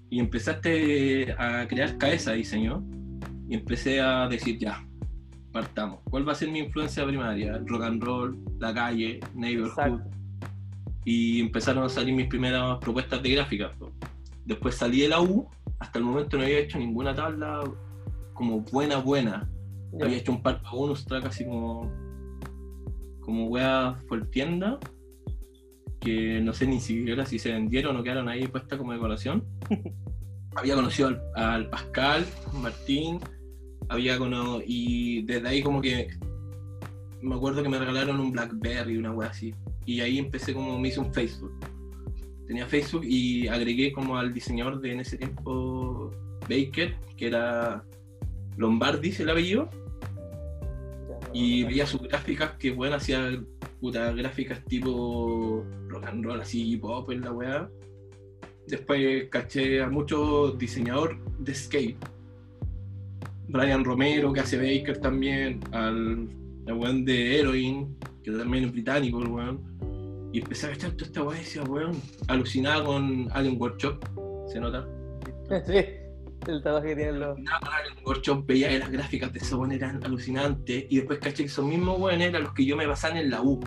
Y 0.09 0.19
empezaste 0.19 1.33
a 1.37 1.67
crear 1.67 1.97
cabeza 1.97 2.31
de 2.31 2.37
diseño. 2.37 2.83
Y 3.49 3.55
empecé 3.55 4.01
a 4.01 4.27
decir, 4.27 4.57
ya, 4.57 4.85
partamos. 5.51 5.99
¿Cuál 6.09 6.27
va 6.27 6.31
a 6.31 6.35
ser 6.35 6.49
mi 6.49 6.59
influencia 6.59 7.05
primaria? 7.05 7.61
Rock 7.65 7.83
and 7.83 8.03
roll, 8.03 8.37
la 8.59 8.73
calle, 8.73 9.19
neighborhood. 9.35 9.69
Exacto. 9.69 10.09
Y 11.05 11.41
empezaron 11.41 11.83
a 11.83 11.89
salir 11.89 12.13
mis 12.15 12.27
primeras 12.27 12.79
propuestas 12.79 13.21
de 13.21 13.29
gráfica. 13.29 13.71
Después 14.45 14.75
salí 14.75 15.01
de 15.01 15.09
la 15.09 15.21
U, 15.21 15.47
hasta 15.79 15.99
el 15.99 16.05
momento 16.05 16.37
no 16.37 16.43
había 16.43 16.59
hecho 16.59 16.77
ninguna 16.77 17.15
tabla 17.15 17.63
como 18.33 18.61
buena, 18.61 18.97
buena. 18.97 19.49
Había 20.01 20.17
hecho 20.17 20.31
un 20.31 20.41
par 20.41 20.61
de 20.61 20.69
bonus 20.71 21.05
track 21.05 21.25
así 21.25 21.45
como. 21.45 21.91
como 23.21 23.47
weas 23.47 24.01
por 24.05 24.25
tienda. 24.27 24.79
Que 25.99 26.41
no 26.41 26.51
sé 26.53 26.67
ni 26.67 26.81
siquiera 26.81 27.25
si 27.25 27.39
se 27.39 27.53
vendieron 27.53 27.95
o 27.95 28.03
quedaron 28.03 28.27
ahí 28.27 28.47
puestas 28.47 28.77
como 28.77 28.91
decoración. 28.91 29.45
había 30.55 30.75
conocido 30.75 31.09
al, 31.09 31.21
al 31.35 31.69
Pascal, 31.69 32.25
Martín. 32.53 33.19
Había 33.87 34.17
conocido. 34.17 34.63
Y 34.65 35.21
desde 35.23 35.47
ahí 35.47 35.61
como 35.61 35.81
que. 35.81 36.09
Me 37.21 37.35
acuerdo 37.35 37.63
que 37.63 37.69
me 37.69 37.79
regalaron 37.79 38.19
un 38.19 38.31
Blackberry, 38.33 38.97
una 38.97 39.13
wea 39.13 39.29
así. 39.29 39.55
Y 39.85 40.01
ahí 40.01 40.17
empecé 40.17 40.53
como 40.53 40.77
me 40.77 40.89
hice 40.89 40.99
un 40.99 41.13
Facebook. 41.13 41.53
Tenía 42.47 42.67
Facebook 42.67 43.03
y 43.05 43.47
agregué 43.47 43.93
como 43.93 44.17
al 44.17 44.33
diseñador 44.33 44.81
de 44.81 44.91
en 44.91 44.99
ese 44.99 45.17
tiempo 45.17 46.11
Baker, 46.41 46.95
que 47.15 47.27
era 47.27 47.83
Lombardi, 48.57 49.13
el 49.17 49.29
apellido. 49.29 49.69
Y 51.33 51.63
veía 51.63 51.87
sus 51.87 52.01
gráficas 52.01 52.51
que 52.59 52.71
bueno 52.71 52.97
hacía 52.97 53.41
puta 53.79 54.11
gráficas 54.13 54.63
tipo 54.65 55.65
rock 55.87 56.05
and 56.05 56.23
roll 56.23 56.41
así 56.41 56.77
pop 56.77 57.09
en 57.11 57.21
la 57.21 57.31
weá. 57.31 57.69
Después 58.67 59.29
caché 59.29 59.81
a 59.81 59.89
muchos 59.89 60.57
diseñadores 60.57 61.17
de 61.39 61.55
skate. 61.55 61.97
Brian 63.47 63.83
Romero 63.83 64.31
que 64.31 64.39
hace 64.39 64.57
Baker 64.57 64.99
también 64.99 65.59
al 65.71 66.29
el 66.65 66.73
weón 66.73 67.03
de 67.03 67.39
Heroin 67.39 67.95
que 68.23 68.31
también 68.31 68.65
es 68.65 68.71
británico 68.71 69.21
el 69.21 69.27
weón 69.27 69.59
y 70.33 70.39
empecé 70.39 70.67
a 70.67 70.69
cachar 70.71 70.91
toda 70.91 71.05
esta 71.05 71.23
weá 71.23 71.37
y 71.37 71.43
decía 71.43 71.63
weón 71.63 72.01
alucinaba 72.27 72.83
con 72.83 73.29
Allen 73.31 73.55
Workshop 73.59 74.03
se 74.51 74.59
nota 74.59 74.85
Sí, 75.65 75.77
el 76.47 76.61
tatuaje 76.61 76.89
que 76.89 76.95
tienen 76.95 77.19
los. 77.19 77.39
nada 77.39 77.59
con 77.59 77.69
Allen 77.69 77.97
Workshop 78.05 78.45
veía 78.45 78.69
que 78.69 78.79
las 78.79 78.91
gráficas 78.91 79.31
de 79.31 79.39
esos 79.39 79.53
weones 79.53 79.77
eran 79.77 80.03
alucinantes 80.03 80.85
y 80.89 80.97
después 80.97 81.19
caché 81.19 81.43
que 81.43 81.49
esos 81.49 81.65
mismos 81.65 81.99
weones 81.99 82.29
eran 82.29 82.43
los 82.43 82.53
que 82.53 82.65
yo 82.65 82.75
me 82.75 82.85
basaba 82.85 83.19
en 83.19 83.29
la 83.29 83.41
U. 83.41 83.59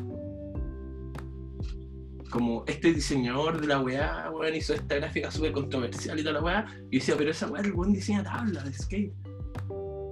Como 2.28 2.64
este 2.66 2.92
diseñador 2.92 3.60
de 3.60 3.66
la 3.68 3.80
weá, 3.80 4.30
weón, 4.30 4.54
hizo 4.54 4.74
esta 4.74 4.96
gráfica 4.96 5.30
súper 5.30 5.52
controversial 5.52 6.18
y 6.18 6.22
toda 6.22 6.34
la 6.34 6.42
weá. 6.42 6.66
Y 6.90 6.98
decía, 6.98 7.14
pero 7.16 7.30
esa 7.30 7.46
weá 7.46 7.62
el 7.62 7.72
buen 7.72 7.92
diseña 7.92 8.22
tabla 8.24 8.62
de 8.62 8.72
skate. 8.74 9.12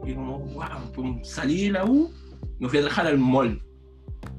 Y 0.06 0.14
como, 0.14 0.38
wow, 0.38 0.92
pum, 0.94 1.22
salí 1.22 1.64
de 1.64 1.72
la 1.72 1.84
U, 1.84 2.10
me 2.60 2.68
fui 2.68 2.78
a 2.78 2.82
trabajar 2.82 3.08
al 3.08 3.18
mall. 3.18 3.60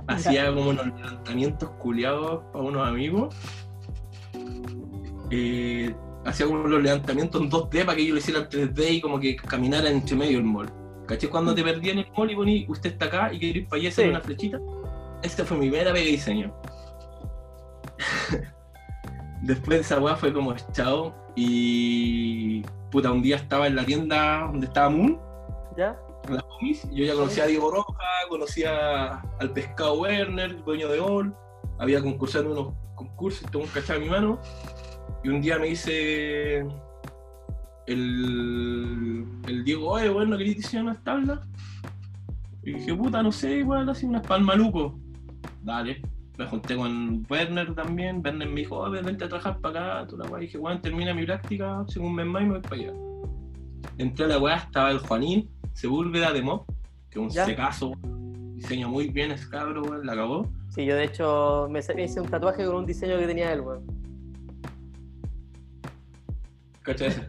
Hacía 0.08 0.54
como 0.54 0.70
unos 0.70 0.86
levantamientos 0.88 1.70
culiados 1.80 2.44
para 2.52 2.64
unos 2.64 2.88
amigos. 2.88 3.36
Eh, 5.32 5.96
hacía 6.26 6.46
como 6.46 6.60
los 6.68 6.82
levantamientos 6.82 7.42
en 7.42 7.50
2D 7.50 7.86
para 7.86 7.96
que 7.96 8.04
ellos 8.04 8.14
lo 8.14 8.20
hicieran 8.20 8.50
3D 8.50 8.92
y 8.92 9.02
como 9.02 9.20
que 9.20 9.36
caminaran 9.36 9.94
entre 9.94 10.16
medio 10.16 10.38
del 10.38 10.46
mall. 10.46 10.72
¿Caché? 11.08 11.30
Cuando 11.30 11.54
te 11.54 11.64
perdí 11.64 11.90
en 11.90 12.00
el 12.00 12.08
mall 12.18 12.32
y 12.32 12.36
poní, 12.36 12.66
usted 12.68 12.92
está 12.92 13.06
acá 13.06 13.34
y 13.34 13.40
quería 13.40 13.62
ir 13.62 13.68
para 13.68 13.80
allá 13.80 13.90
hacer 13.90 14.06
Sí. 14.06 14.10
una 14.12 14.22
flechita. 14.22 14.60
Esta 15.24 15.44
fue 15.46 15.58
mi 15.58 15.70
primera 15.70 15.92
pega 15.94 16.06
de 16.06 16.12
diseño. 16.12 16.54
Después 19.42 19.78
de 19.78 19.82
esa 19.82 20.00
weá 20.00 20.16
fue 20.16 20.34
como 20.34 20.56
chao 20.72 21.14
y 21.36 22.62
puta, 22.92 23.12
un 23.12 23.22
día 23.22 23.36
estaba 23.36 23.68
en 23.68 23.76
la 23.76 23.86
tienda 23.86 24.48
donde 24.52 24.68
estaba 24.68 24.90
Moon, 24.90 25.20
¿Ya? 25.78 25.96
Yo 26.92 27.06
ya 27.06 27.14
conocía 27.14 27.44
a 27.44 27.48
Diego 27.48 27.72
Roja, 27.72 27.94
conocía 28.30 29.20
al 29.40 29.52
Pescado 29.52 30.00
Werner, 30.02 30.64
dueño 30.64 30.90
de 30.90 31.00
All, 31.00 31.36
había 31.80 32.02
concursado 32.02 32.46
en 32.46 32.52
unos 32.52 32.74
concursos, 32.96 33.50
tengo 33.52 33.66
un 33.66 33.72
cachado 33.72 34.00
en 34.00 34.06
mi 34.06 34.10
mano, 34.10 34.40
y 35.24 35.30
un 35.30 35.42
día 35.42 35.60
me 35.60 35.68
dice 35.68 36.66
el, 37.88 39.64
Diego, 39.64 39.90
oye, 39.90 40.10
bueno, 40.10 40.32
¿no 40.32 40.38
queréis 40.38 40.58
diseñar 40.58 40.86
unas 40.86 41.04
tablas? 41.04 41.40
Y 42.64 42.74
dije, 42.74 42.96
puta, 42.96 43.22
no 43.22 43.32
sé, 43.32 43.58
igual 43.58 43.88
así 43.90 44.06
unas 44.06 44.26
palmaluco. 44.26 45.00
Dale. 45.62 46.02
Me 46.38 46.46
junté 46.48 46.76
con 46.76 47.26
Werner 47.30 47.74
también. 47.76 48.22
Werner 48.26 48.50
me 48.50 48.62
dijo, 48.62 48.78
oh, 48.78 48.90
vente 48.90 49.24
a 49.24 49.30
trabajar 49.30 49.60
para 49.62 50.00
acá. 50.00 50.08
Tú 50.08 50.18
la 50.18 50.38
dije, 50.38 50.58
weón, 50.58 50.82
termina 50.82 51.14
mi 51.14 51.26
práctica, 51.26 51.86
según 51.88 52.16
más 52.16 52.42
y 52.42 52.46
me 52.46 52.52
voy 52.54 52.62
para 52.62 52.76
allá. 52.76 52.94
Entré 53.98 54.26
a 54.26 54.28
la 54.30 54.40
weá, 54.40 54.58
estaba 54.58 54.92
el 54.92 55.00
Juanín, 55.00 55.50
Sepúlveda 55.76 56.32
de 56.32 56.42
Mob, 56.42 56.66
que 57.10 57.20
un 57.20 57.30
Ya. 57.30 57.46
secazo, 57.46 57.92
diseña 58.54 58.88
muy 58.88 59.10
bien 59.10 59.32
ese 59.32 59.50
cabro, 59.50 59.84
weón, 59.84 60.06
la 60.06 60.14
acabó. 60.14 60.50
Sí, 60.70 60.86
yo 60.86 60.96
de 60.96 61.04
hecho 61.04 61.68
me, 61.70 61.80
hice 61.80 62.22
un 62.22 62.28
tatuaje 62.28 62.66
con 62.66 62.78
un 62.78 62.86
diseño 62.86 63.20
que 63.20 63.28
tenía 63.28 63.52
él, 63.52 63.60
weón. 63.62 63.86
¿Cachai? 66.82 67.10
ese? 67.10 67.28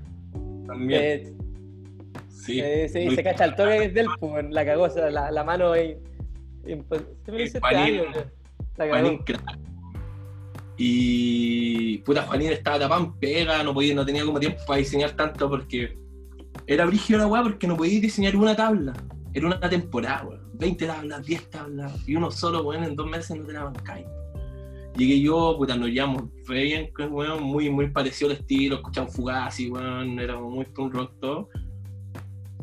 También. 0.66 1.03
Eh, 1.03 1.36
sí. 2.28 2.61
eh, 2.61 2.88
sí, 2.88 3.11
se 3.14 3.24
cacha 3.24 3.47
el 3.47 3.57
toque 3.57 3.88
del, 3.88 4.07
pues, 4.20 4.32
weón. 4.32 4.55
La 4.55 4.64
cagó, 4.64 4.84
o 4.84 4.90
sea, 4.90 5.11
la, 5.11 5.30
la 5.32 5.42
mano 5.42 5.72
ahí. 5.72 5.99
hice 6.64 7.59
este 7.59 7.66
año. 7.66 8.05
La 8.76 8.88
cagó. 8.88 9.18
Y 10.76 11.99
puta, 11.99 12.22
Juanín 12.22 12.53
estaba 12.53 12.78
tapado 12.78 13.05
en 13.05 13.12
pega, 13.14 13.62
no, 13.64 13.74
podía, 13.74 13.94
no 13.94 14.05
tenía 14.07 14.24
como 14.24 14.38
tiempo 14.38 14.61
para 14.66 14.78
diseñar 14.78 15.12
tanto 15.16 15.49
porque 15.49 15.97
era 16.66 16.84
brígido 16.86 17.20
la 17.20 17.26
weá 17.26 17.42
porque 17.42 17.66
no 17.66 17.76
podía 17.76 18.00
diseñar 18.00 18.36
una 18.36 18.56
tabla. 18.56 18.92
Era 19.32 19.46
una 19.46 19.60
temporada, 19.60 20.24
weón. 20.24 20.46
20 20.54 20.86
tablas, 20.86 21.26
10 21.26 21.50
tablas, 21.50 22.08
y 22.08 22.16
uno 22.16 22.30
solo, 22.30 22.62
weón, 22.62 22.84
en 22.84 22.96
dos 22.96 23.06
meses 23.06 23.36
no 23.36 23.44
te 23.44 23.52
la. 23.52 23.72
Llegué 24.96 25.20
yo, 25.20 25.54
puta, 25.58 25.76
nos 25.76 25.90
llevamos 25.90 26.24
bien, 26.48 26.90
weón, 27.10 27.42
muy, 27.42 27.68
muy 27.68 27.90
parecido 27.90 28.30
el 28.30 28.38
estilo, 28.38 28.76
escuchamos 28.76 29.12
Fugazi, 29.12 29.70
weón, 29.70 30.18
éramos 30.18 30.54
muy 30.54 30.64
punk 30.64 30.94
rock. 30.94 31.50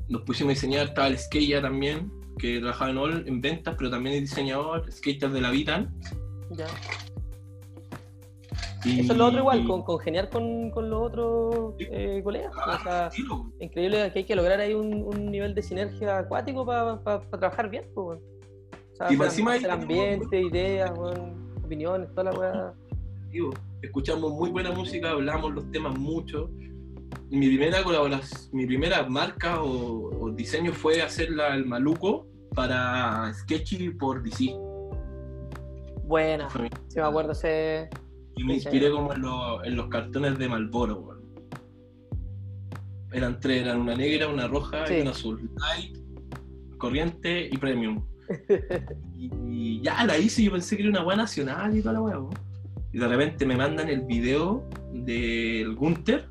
Nos 0.09 0.21
pusimos 0.23 0.51
a 0.51 0.53
diseñar, 0.55 0.87
estaba 0.87 1.07
el 1.07 1.17
Skate 1.19 1.61
también, 1.61 2.11
que 2.37 2.59
trabajaba 2.59 2.91
en 2.91 2.97
All, 2.97 3.27
en 3.27 3.41
ventas, 3.41 3.75
pero 3.77 3.89
también 3.89 4.15
es 4.15 4.21
diseñador, 4.21 4.91
skater 4.91 5.29
de 5.29 5.41
la 5.41 5.51
Vitan. 5.51 5.93
Ya. 6.51 6.67
Eso 8.85 9.13
es 9.13 9.17
lo 9.17 9.25
otro 9.27 9.39
igual, 9.39 9.65
con, 9.65 9.83
congeniar 9.83 10.29
con, 10.29 10.69
con 10.71 10.89
los 10.89 11.03
otros 11.03 11.75
eh, 11.79 12.21
colegas. 12.23 12.51
o 12.55 12.83
sea, 12.83 13.09
increíble 13.59 14.11
que 14.11 14.19
hay 14.19 14.25
que 14.25 14.35
lograr 14.35 14.59
ahí 14.59 14.73
un, 14.73 15.03
un 15.03 15.31
nivel 15.31 15.55
de 15.55 15.61
sinergia 15.61 16.19
acuático 16.19 16.65
para 16.65 17.01
trabajar 17.31 17.69
bien. 17.69 17.85
Pues, 17.93 18.19
o 18.19 18.95
sea, 18.95 19.11
y 19.11 19.17
para 19.17 19.29
encima 19.29 19.55
el 19.55 19.69
ambiente, 19.69 20.41
ideas, 20.41 20.91
opiniones, 21.63 22.09
toda 22.09 22.31
la 22.31 22.39
weá. 22.39 22.73
Escuchamos 23.81 24.31
muy 24.33 24.51
buena 24.51 24.71
música, 24.71 25.11
hablamos 25.11 25.53
los 25.53 25.71
temas 25.71 25.97
mucho. 25.97 26.49
Mi 27.29 27.47
primera 27.47 27.83
colaboración, 27.83 28.49
mi 28.51 28.65
primera 28.65 29.03
marca 29.07 29.61
o, 29.63 30.29
diseño 30.31 30.71
fue 30.71 31.01
hacerla 31.01 31.55
el 31.55 31.65
maluco 31.65 32.27
para 32.53 33.33
Sketchy 33.33 33.89
por 33.91 34.21
DC. 34.21 34.55
Buena, 36.05 36.47
si 36.49 36.99
me 36.99 37.01
acuerdo 37.01 37.31
ese. 37.31 37.89
Y 38.35 38.43
me 38.43 38.55
inspiré 38.55 38.89
como 38.91 39.13
en, 39.63 39.75
los 39.75 39.87
cartones 39.87 40.37
de 40.37 40.49
Malboro, 40.49 41.19
Eran 43.11 43.39
tres, 43.39 43.61
eran 43.61 43.81
una 43.81 43.95
negra, 43.95 44.27
una 44.27 44.47
roja 44.47 44.91
y 44.91 45.01
una 45.01 45.11
azul. 45.11 45.49
Light, 45.57 45.97
corriente 46.77 47.47
y 47.51 47.57
premium. 47.57 48.03
y, 49.15 49.81
ya 49.81 50.03
la 50.05 50.17
hice, 50.17 50.43
yo 50.43 50.51
pensé 50.51 50.75
que 50.75 50.83
era 50.83 50.91
una 50.91 51.03
buena 51.03 51.23
nacional 51.23 51.77
y 51.77 51.81
toda 51.81 51.93
la 51.93 52.01
weá, 52.01 52.17
Y 52.91 52.97
de 52.97 53.07
repente 53.07 53.45
me 53.45 53.55
mandan 53.55 53.89
el 53.89 54.01
video 54.01 54.67
del 54.91 55.75
Gunter. 55.75 56.27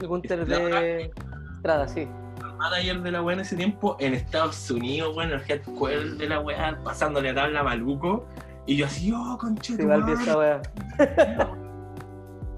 El 0.00 0.06
Gunter 0.06 0.46
de 0.46 1.10
Estrada, 1.56 1.88
sí. 1.88 2.00
El 2.00 2.56
manager 2.56 3.02
de 3.02 3.10
la 3.10 3.22
weá 3.22 3.34
en 3.34 3.40
ese 3.40 3.56
tiempo 3.56 3.96
en 3.98 4.14
Estados 4.14 4.70
Unidos, 4.70 5.14
bueno, 5.14 5.34
el 5.34 5.42
headquarter 5.50 6.16
de 6.16 6.28
la 6.28 6.40
weá, 6.40 6.78
pasándole 6.84 7.30
a 7.30 7.34
tabla 7.34 7.64
maluco. 7.64 8.28
Y 8.68 8.76
yo 8.76 8.84
así, 8.84 9.10
oh, 9.12 9.38
conchete. 9.38 9.82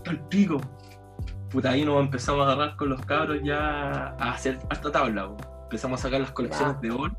el 0.04 0.20
pico. 0.28 0.60
Puta, 1.48 1.70
ahí 1.70 1.84
nos 1.84 2.00
empezamos 2.00 2.48
a 2.48 2.52
agarrar 2.52 2.76
con 2.76 2.88
los 2.88 3.00
cabros 3.06 3.38
ya 3.44 4.16
a 4.18 4.32
hacer 4.32 4.58
hasta 4.70 4.90
tabla. 4.90 5.30
Empezamos 5.62 6.00
a 6.00 6.02
sacar 6.02 6.20
las 6.20 6.32
colecciones 6.32 6.80
de 6.80 6.90
oro. 6.90 7.16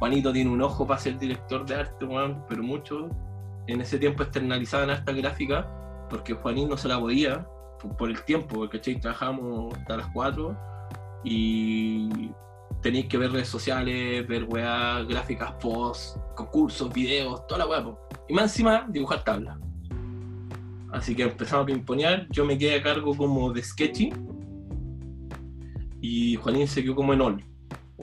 Juanito 0.00 0.32
tiene 0.32 0.50
un 0.50 0.60
ojo 0.60 0.84
para 0.84 0.98
ser 0.98 1.20
director 1.20 1.64
de 1.64 1.76
arte, 1.76 2.04
pero 2.48 2.62
mucho. 2.64 3.08
En 3.68 3.80
ese 3.80 3.96
tiempo 3.96 4.24
externalizaban 4.24 4.90
esta 4.90 5.12
gráfica 5.12 5.64
porque 6.10 6.34
Juanito 6.34 6.70
no 6.70 6.76
se 6.76 6.88
la 6.88 6.98
podía 6.98 7.46
por, 7.96 8.10
el 8.10 8.24
tiempo, 8.24 8.56
porque 8.56 8.80
trabajamos 8.80 9.72
hasta 9.78 9.98
las 9.98 10.08
4 10.08 10.56
y 11.22 12.32
tenéis 12.80 13.06
que 13.06 13.18
ver 13.18 13.30
redes 13.30 13.48
sociales, 13.48 14.26
ver 14.26 14.44
weá, 14.48 15.04
gráficas, 15.04 15.52
posts, 15.52 16.18
concursos, 16.34 16.92
videos, 16.92 17.46
toda 17.46 17.58
la 17.58 17.66
weá. 17.68 17.84
Y 18.28 18.34
más 18.34 18.44
encima, 18.44 18.86
dibujar 18.88 19.24
tabla. 19.24 19.58
Así 20.90 21.14
que 21.14 21.24
empezamos 21.24 21.64
a 21.64 21.66
pimponear. 21.66 22.28
Yo 22.30 22.44
me 22.44 22.58
quedé 22.58 22.76
a 22.76 22.82
cargo 22.82 23.16
como 23.16 23.52
de 23.52 23.62
sketchy. 23.62 24.12
Y 26.00 26.36
Juanín 26.36 26.66
se 26.66 26.82
quedó 26.82 26.94
como 26.94 27.14
en 27.14 27.20
all. 27.20 27.44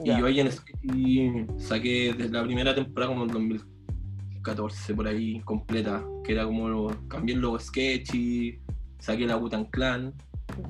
Y 0.04 0.08
yo 0.08 0.26
ahí 0.26 0.40
en 0.40 0.50
Sketchy 0.50 1.46
saqué 1.58 2.14
desde 2.16 2.32
la 2.32 2.42
primera 2.42 2.74
temporada 2.74 3.12
como 3.12 3.24
en 3.24 3.30
2014 3.30 4.94
por 4.94 5.06
ahí 5.06 5.40
completa. 5.40 6.02
Que 6.24 6.32
era 6.32 6.44
como 6.44 6.90
cambié 7.08 7.34
el 7.34 7.40
logo 7.40 7.58
Sketchy, 7.58 8.58
saqué 8.98 9.26
la 9.26 9.36
Butan 9.36 9.66
Clan. 9.66 10.14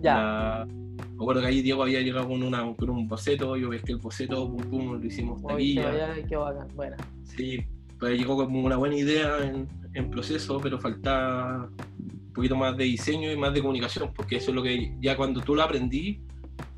Ya. 0.02 0.66
me 0.66 1.14
acuerdo 1.14 1.40
que 1.40 1.46
ahí 1.46 1.62
Diego 1.62 1.82
había 1.82 2.00
llegado 2.00 2.28
con, 2.28 2.42
una, 2.42 2.74
con 2.74 2.90
un 2.90 3.08
boceto, 3.08 3.56
yo 3.56 3.70
que 3.70 3.80
el 3.86 3.96
boceto, 3.96 4.48
pum 4.48 4.62
pum, 4.68 5.00
lo 5.00 5.06
hicimos 5.06 5.42
taquilla. 5.42 6.14
Qué 6.28 6.36
bacán, 6.36 6.68
buena. 6.74 6.96
Sí, 7.24 7.64
pues 8.00 8.18
llegó 8.18 8.34
como 8.34 8.60
una 8.60 8.76
buena 8.76 8.96
idea 8.96 9.38
en, 9.44 9.68
en, 9.92 10.10
proceso, 10.10 10.58
pero 10.58 10.80
faltaba 10.80 11.68
un 11.78 12.32
poquito 12.32 12.56
más 12.56 12.76
de 12.76 12.84
diseño 12.84 13.30
y 13.30 13.36
más 13.36 13.52
de 13.52 13.60
comunicación, 13.60 14.12
porque 14.14 14.36
eso 14.36 14.50
es 14.50 14.54
lo 14.54 14.62
que 14.62 14.96
ya 15.00 15.16
cuando 15.16 15.42
tú 15.42 15.54
lo 15.54 15.62
aprendí, 15.62 16.22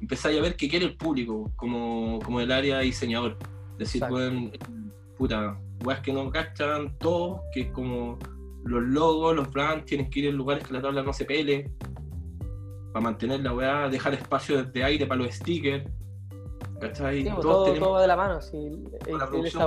empezáis 0.01 0.39
a 0.39 0.43
ver 0.43 0.57
qué 0.57 0.69
quiere 0.69 0.87
el 0.87 0.97
público, 0.97 1.53
como, 1.55 2.19
como 2.25 2.41
el 2.41 2.51
área 2.51 2.81
diseñador. 2.81 3.39
Es 3.75 3.79
decir, 3.79 4.03
pueden, 4.09 4.51
puta, 5.17 5.57
weas 5.85 6.01
que 6.01 6.13
no 6.13 6.29
cachan 6.31 6.99
todo, 6.99 7.43
que 7.53 7.63
es 7.63 7.67
como 7.69 8.19
los 8.65 8.83
logos, 8.83 9.37
los 9.37 9.51
brands, 9.51 9.87
tienen 9.87 10.11
que 10.11 10.21
ir 10.21 10.27
en 10.27 10.37
lugares 10.37 10.67
que 10.67 10.75
la 10.75 10.83
tabla 10.83 11.05
no 11.05 11.13
se 11.13 11.25
pele, 11.25 11.71
para 12.93 13.05
mantener 13.05 13.41
la 13.41 13.55
weá, 13.55 13.89
dejar 13.89 14.15
espacio 14.15 14.65
de 14.65 14.85
aire 14.85 15.07
para 15.07 15.23
los 15.23 15.35
stickers. 15.35 15.89
¿Cachai? 16.81 17.25
Todo, 17.25 17.73
todo, 17.75 18.01
de 18.01 18.07
la 18.09 18.17
mano, 18.17 18.43
sí. 18.43 18.59
La 19.07 19.29
producción 19.29 19.63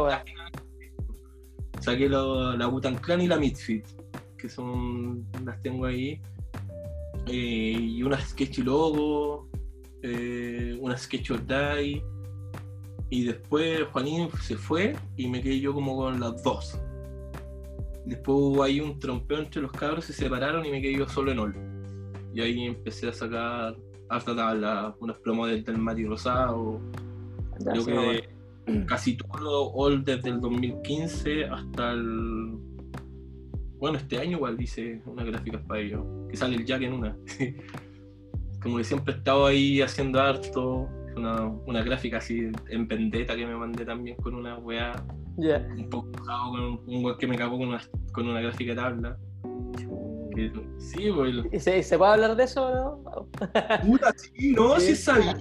Saqué 1.86 2.10
la 2.10 2.66
Butan 2.66 2.96
Clan 2.96 3.22
y 3.22 3.28
la 3.28 3.38
Midfit, 3.38 3.86
que 4.36 4.50
son, 4.50 5.24
las 5.46 5.62
tengo 5.62 5.86
ahí. 5.86 6.20
Eh, 7.28 7.78
y 7.80 8.02
una 8.02 8.20
sketch 8.20 8.58
logo, 8.60 9.48
eh, 10.02 10.76
una 10.82 10.98
sketch 10.98 11.30
or 11.30 11.46
die. 11.46 12.04
Y 13.12 13.26
después 13.26 13.84
Juanín 13.92 14.30
se 14.42 14.58
fue 14.58 14.96
y 15.16 15.28
me 15.28 15.44
quedé 15.44 15.60
yo 15.60 15.76
como 15.76 15.96
con 15.96 16.20
las 16.20 16.42
dos. 16.42 16.80
Después 18.04 18.36
hubo 18.36 18.64
ahí 18.64 18.80
un 18.80 18.98
trompeo 18.98 19.38
entre 19.38 19.62
los 19.62 19.72
cabros, 19.72 20.06
se 20.06 20.14
separaron 20.14 20.66
y 20.66 20.72
me 20.72 20.82
quedé 20.82 20.98
yo 20.98 21.08
solo 21.08 21.32
en 21.34 21.38
All. 21.38 21.56
Y 22.34 22.42
ahí 22.42 22.66
empecé 22.66 23.10
a 23.10 23.14
sacar 23.14 23.78
hasta 24.10 24.36
tabla, 24.36 24.96
unas 25.00 25.20
promos 25.20 25.50
del, 25.52 25.64
del 25.64 25.78
Mati 25.78 26.04
Rosado. 26.04 26.82
Creo 27.60 27.86
que 27.86 28.35
casi 28.88 29.18
todo 29.18 29.72
all 29.74 30.04
desde 30.04 30.30
el 30.30 30.42
2015 30.42 31.46
hasta 31.46 31.92
el. 31.92 32.58
Bueno, 33.78 33.98
este 33.98 34.18
año 34.18 34.38
igual 34.38 34.58
dice 34.58 35.02
una 35.06 35.24
gráfica 35.24 35.62
para 35.68 35.82
ello, 35.82 36.06
que 36.30 36.38
sale 36.38 36.56
el 36.56 36.66
Jack 36.66 36.82
en 36.82 36.94
una. 36.94 37.18
Como 38.62 38.78
que 38.78 38.84
siempre 38.84 39.14
he 39.14 39.18
estado 39.18 39.46
ahí 39.46 39.82
haciendo 39.82 40.20
harto, 40.20 40.90
una, 41.16 41.48
una 41.68 41.84
gráfica 41.84 42.18
así 42.18 42.50
en 42.70 42.88
pendeta 42.88 43.36
que 43.36 43.46
me 43.46 43.56
mandé 43.56 43.86
también 43.86 44.16
con 44.18 44.34
una 44.34 44.58
weá. 44.58 45.06
Un 45.38 45.90
poco 45.90 46.10
con 46.24 46.80
un 46.88 47.04
web 47.04 47.18
que 47.18 47.28
me 47.28 47.38
cagó 47.38 47.58
con 47.58 47.68
una, 47.68 47.82
con 48.14 48.28
una 48.28 48.42
gráfica 48.42 48.72
de 48.72 48.76
tabla. 48.76 49.18
sí, 50.78 51.10
¿Y 51.52 51.60
se, 51.60 51.84
se, 51.84 51.98
puede 51.98 52.14
hablar 52.14 52.36
de 52.36 52.46
eso 52.46 52.74
no? 52.74 53.28
Puta, 53.86 54.14
sí, 54.16 54.54
no, 54.54 54.80
sí, 54.80 54.96
sí 54.96 54.96
sabía. 54.96 55.38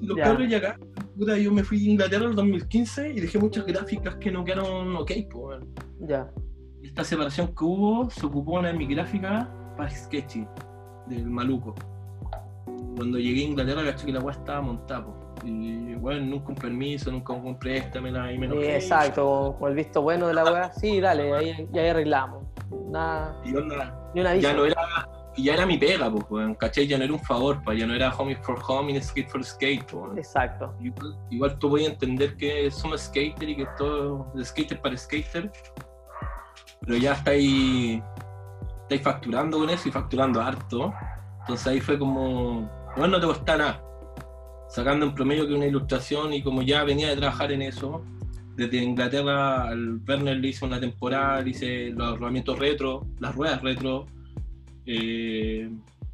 Los 0.00 0.18
cabros 0.18 0.48
ya 0.48 0.58
acá 0.58 0.78
yo 1.18 1.52
me 1.52 1.64
fui 1.64 1.86
a 1.86 1.90
Inglaterra 1.90 2.24
en 2.24 2.30
el 2.30 2.36
2015 2.36 3.10
y 3.10 3.20
dejé 3.20 3.38
muchas 3.38 3.66
gráficas 3.66 4.16
que 4.16 4.30
no 4.30 4.44
quedaron 4.44 4.96
ok, 4.96 5.12
pues. 5.30 5.60
Ya. 6.00 6.30
Esta 6.82 7.04
separación 7.04 7.48
que 7.48 7.64
hubo 7.64 8.08
se 8.10 8.24
ocupó 8.24 8.52
una 8.58 8.68
de 8.68 8.74
mis 8.74 8.88
gráficas 8.88 9.48
para 9.76 9.90
Sketchy, 9.90 10.46
del 11.06 11.26
maluco. 11.26 11.74
Cuando 12.96 13.18
llegué 13.18 13.42
a 13.42 13.44
Inglaterra, 13.44 13.84
caché 13.84 14.06
que 14.06 14.12
la 14.12 14.20
weá 14.20 14.34
estaba 14.34 14.60
montada, 14.60 15.06
Y 15.44 15.94
bueno, 15.94 16.26
nunca 16.26 16.48
un 16.48 16.54
permiso, 16.54 17.10
nunca 17.10 17.32
un 17.32 17.58
préstamo, 17.58 18.08
y 18.08 18.38
menos. 18.38 18.58
Sí, 18.58 18.66
exacto, 18.66 19.56
con 19.58 19.70
el 19.70 19.76
visto 19.76 20.02
bueno 20.02 20.28
de 20.28 20.34
la 20.34 20.44
weá. 20.44 20.72
Sí, 20.72 21.00
dale, 21.00 21.32
ahí, 21.32 21.68
ahí 21.72 21.88
arreglamos. 21.88 22.44
Nada. 22.90 23.40
Y 23.44 23.54
onda, 23.54 24.10
ni 24.14 24.20
una 24.20 24.36
ya 24.36 24.52
no 24.52 24.64
era 24.64 25.08
y 25.38 25.44
ya 25.44 25.54
era 25.54 25.66
mi 25.66 25.78
pega, 25.78 26.10
pues, 26.10 26.56
¿cachai? 26.58 26.88
Ya 26.88 26.98
no 26.98 27.04
era 27.04 27.12
un 27.12 27.20
favor, 27.20 27.62
pues, 27.62 27.78
ya 27.78 27.86
no 27.86 27.94
era 27.94 28.12
home 28.12 28.34
for 28.42 28.58
home 28.66 28.92
y 28.92 29.00
skate 29.00 29.30
for 29.30 29.44
skate, 29.44 29.84
pues. 29.86 30.18
Exacto. 30.18 30.74
Igual, 31.30 31.58
tú 31.60 31.70
podías 31.70 31.92
entender 31.92 32.36
que 32.36 32.68
somos 32.72 33.02
skater 33.02 33.48
y 33.48 33.54
que 33.54 33.66
todo 33.78 34.32
es 34.36 34.48
skater 34.48 34.80
para 34.80 34.96
skater, 34.96 35.52
pero 36.80 36.96
ya 36.98 37.12
estáis, 37.12 38.02
estáis 38.82 39.00
facturando 39.00 39.58
con 39.58 39.70
eso 39.70 39.88
y 39.88 39.92
facturando 39.92 40.40
harto. 40.40 40.92
Entonces 41.42 41.66
ahí 41.68 41.80
fue 41.80 41.96
como, 42.00 42.68
bueno, 42.96 43.12
no 43.16 43.20
te 43.20 43.26
cuesta 43.26 43.56
nada. 43.56 43.84
Sacando 44.68 45.06
en 45.06 45.14
promedio 45.14 45.46
que 45.46 45.54
una 45.54 45.66
ilustración 45.66 46.32
y 46.32 46.42
como 46.42 46.62
ya 46.62 46.82
venía 46.82 47.10
de 47.10 47.16
trabajar 47.16 47.52
en 47.52 47.62
eso, 47.62 48.02
desde 48.56 48.78
Inglaterra 48.78 49.68
al 49.68 50.00
Werner 50.06 50.36
le 50.36 50.48
hice 50.48 50.64
una 50.64 50.80
temporada, 50.80 51.40
le 51.40 51.50
hice 51.50 51.90
los 51.90 52.14
armamentos 52.14 52.58
retro, 52.58 53.06
las 53.20 53.36
ruedas 53.36 53.62
retro, 53.62 54.06
eh, 54.90 55.70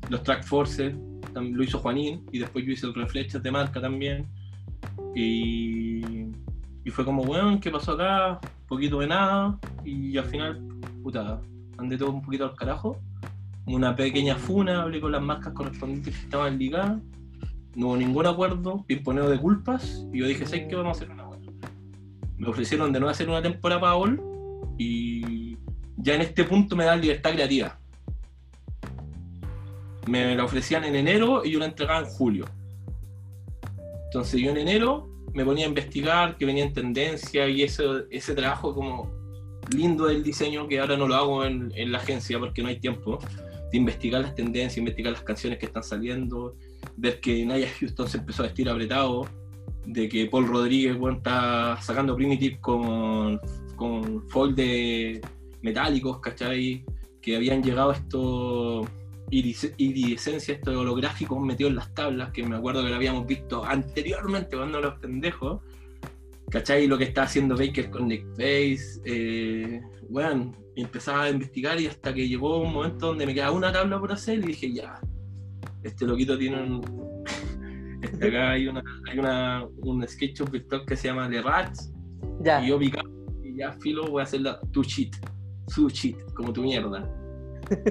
los 0.09 0.23
track 0.25 0.43
forces 0.43 0.93
lo 1.35 1.63
hizo 1.63 1.79
Juanín 1.79 2.27
y 2.33 2.41
después 2.41 2.65
yo 2.67 2.73
hice 2.73 2.87
el 2.87 2.95
reflechas 2.95 3.41
de 3.43 3.51
marca 3.51 3.81
también. 3.81 4.27
Y, 5.15 6.03
fue 6.91 7.05
como 7.05 7.25
bueno 7.25 7.59
¿qué 7.61 7.73
pasó 7.73 7.93
acá? 7.93 8.39
un 8.43 8.67
poquito 8.69 9.01
de 9.01 9.09
nada 9.09 9.59
y 9.85 10.17
al 10.17 10.27
final 10.27 10.63
puta 11.03 11.41
andé 11.77 11.97
todo 11.97 12.11
un 12.11 12.23
poquito 12.23 12.45
al 12.45 12.55
carajo. 12.55 13.01
Una 13.67 13.97
pequeña 13.97 14.37
funa 14.37 14.83
hablé 14.83 15.01
con 15.01 15.13
las 15.13 15.23
marcas 15.23 15.53
correspondientes 15.55 16.15
que 16.15 16.25
estaban 16.25 16.59
ligadas. 16.59 17.01
No 17.77 17.89
hubo 17.89 17.97
ningún 17.97 18.27
acuerdo 18.27 18.85
pimponeo 18.87 19.29
de 19.29 19.39
culpas. 19.39 20.07
Y 20.13 20.19
yo 20.19 20.27
dije 20.27 20.47
¿sabes 20.47 20.67
qué? 20.69 20.77
vamos 20.77 20.97
a 20.97 21.05
hacer 21.05 21.11
una 21.11 21.25
buena 21.25 21.53
me 22.39 22.49
ofrecieron 22.49 22.93
de 22.93 23.01
no 23.01 23.09
hacer 23.09 23.29
una 23.29 23.41
temporada 23.41 23.81
para 23.81 23.97
All 23.97 24.21
y 24.77 25.57
ya 25.97 26.15
en 26.17 26.23
este 26.23 26.45
punto 26.45 26.77
me 26.77 26.85
dan 26.85 27.01
libertad 27.01 27.33
creativa 27.33 27.79
me 30.07 30.35
la 30.35 30.45
ofrecían 30.45 30.85
en 30.85 30.97
enero 30.97 31.45
y 31.45 31.53
yo 31.53 31.59
la 31.59 31.67
entregaba 31.67 32.01
en 32.01 32.07
julio. 32.07 32.47
Entonces 34.07 34.41
yo 34.41 34.51
en 34.51 34.59
enero 34.59 35.09
me 35.33 35.45
ponía 35.45 35.67
a 35.67 35.69
investigar 35.69 36.37
que 36.37 36.47
venía 36.47 36.65
en 36.65 36.73
tendencia 36.73 37.49
y 37.49 37.63
ese, 37.63 37.85
ese 38.11 38.35
trabajo 38.35 38.75
como 38.75 39.11
lindo 39.75 40.07
del 40.07 40.23
diseño 40.23 40.69
que 40.69 40.79
ahora 40.79 40.97
no 40.97 41.09
lo 41.09 41.15
hago 41.15 41.45
en, 41.45 41.73
la 41.91 41.99
agencia 41.99 42.39
porque 42.39 42.63
no 42.63 42.69
hay 42.69 42.79
tiempo. 42.79 43.19
de 43.73 43.79
investigar 43.79 44.23
las 44.23 44.35
tendencias, 44.35 44.79
investigar 44.79 45.13
las 45.13 45.23
canciones 45.23 45.59
que 45.59 45.67
están 45.67 45.83
saliendo, 45.83 46.57
ver 46.97 47.19
que 47.21 47.45
Naya 47.45 47.69
Houston 47.81 48.09
se 48.09 48.19
empezó 48.19 48.43
a 48.43 48.47
vestir 48.47 48.69
apretado, 48.69 49.27
de 49.85 50.09
que 50.09 50.27
Paul 50.27 50.47
Rodríguez 50.47 50.97
bueno, 50.97 51.17
está 51.17 51.77
sacando 51.83 52.15
Primitive 52.15 52.61
con, 52.61 53.41
con 53.75 54.23
foil 54.29 54.55
de 54.55 55.21
metálicos, 55.63 56.21
¿cachai? 56.21 56.85
Que 57.21 57.37
habían 57.37 57.63
llegado 57.63 57.93
estos 57.93 58.87
iridescencia, 59.35 60.55
estos 60.55 60.77
holográficos 60.77 61.41
metidos 61.41 61.71
en 61.71 61.77
las 61.77 61.93
tablas, 61.95 62.31
que 62.31 62.43
me 62.47 62.57
acuerdo 62.57 62.83
que 62.83 62.91
lo 62.91 62.97
habíamos 62.97 63.27
visto 63.27 63.65
anteriormente 63.65 64.57
cuando 64.57 64.81
los 64.81 64.95
pendejos. 64.99 65.63
¿Cachai? 66.51 66.87
Lo 66.87 66.99
que 66.99 67.05
está 67.05 67.23
haciendo 67.25 67.57
Baker 67.57 67.91
con 67.91 68.07
Nick 68.07 68.27
Face. 68.37 69.01
Eh, 69.05 69.81
bueno, 70.09 70.53
empezaba 70.77 71.25
a 71.25 71.31
investigar 71.31 71.81
y 71.81 71.87
hasta 71.87 72.13
que 72.13 72.29
llegó 72.29 72.59
un 72.59 72.73
momento 72.73 73.09
donde 73.09 73.27
me 73.27 73.35
quedaba 73.35 73.53
una 73.53 73.73
tabla 73.73 73.99
por 73.99 74.13
hacer 74.13 74.39
y 74.39 74.43
dije, 74.43 74.73
ya, 74.73 75.01
este 75.83 76.07
loquito 76.07 76.39
tiene 76.39 76.63
un... 76.63 77.25
este 78.03 78.29
acá 78.29 78.53
hay, 78.53 78.69
una, 78.69 78.83
hay 79.11 79.19
una, 79.19 79.67
un 79.83 80.07
sketch 80.07 80.43
virtual 80.51 80.85
que 80.87 80.97
se 80.97 81.09
llama 81.09 81.29
The 81.29 81.43
Rats. 81.43 81.93
Ya. 82.41 82.63
Y 82.63 82.69
yo 82.69 82.79
picaba 82.79 83.09
y 83.43 83.57
ya 83.57 83.73
filo 83.73 84.07
voy 84.09 84.21
a 84.21 84.25
hacer 84.25 84.43
la 84.43 84.61
tu 84.73 84.85
cheat, 84.85 85.15
su 85.69 85.91
cheat, 85.91 86.17
como 86.35 86.53
tu 86.53 86.63
mierda. 86.63 87.09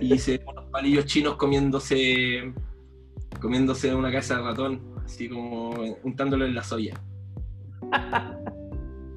Y 0.01 0.13
hice 0.13 0.43
unos 0.47 0.65
palillos 0.71 1.05
chinos 1.05 1.35
comiéndose 1.35 2.53
comiéndose 3.39 3.93
una 3.93 4.11
casa 4.11 4.37
de 4.37 4.43
ratón, 4.43 4.81
así 5.03 5.27
como 5.27 5.71
untándolo 6.03 6.45
en 6.45 6.55
la 6.55 6.63
soya. 6.63 6.99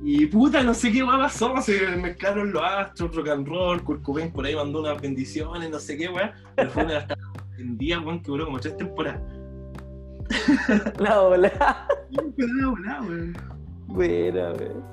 Y 0.08 0.26
puta, 0.26 0.62
no 0.62 0.72
sé 0.72 0.92
qué 0.92 1.02
va 1.02 1.18
pasó, 1.18 1.60
se 1.60 1.96
mezclaron 1.96 2.52
los 2.52 2.62
astros, 2.62 3.14
rock 3.16 3.28
and 3.28 3.48
roll, 3.48 3.82
Kurt 3.82 4.02
Cobain 4.02 4.30
por 4.30 4.46
ahí 4.46 4.54
mandó 4.54 4.80
unas 4.80 5.00
bendiciones, 5.00 5.68
no 5.68 5.80
sé 5.80 5.96
qué, 5.96 6.08
weón. 6.08 6.30
Pero 6.54 6.70
fue 6.70 6.84
una 6.84 7.00
de 7.00 7.06
las 7.08 7.18
en 7.58 7.76
día, 7.76 7.98
weón, 7.98 8.20
que 8.20 8.28
duró 8.28 8.44
como 8.44 8.60
tres 8.60 8.76
temporadas. 8.76 9.20
La 11.00 11.22
ola. 11.22 11.88
La 12.10 12.68
ola, 12.68 13.00
weón. 13.00 13.36
Buena, 13.88 14.52
weón. 14.52 14.84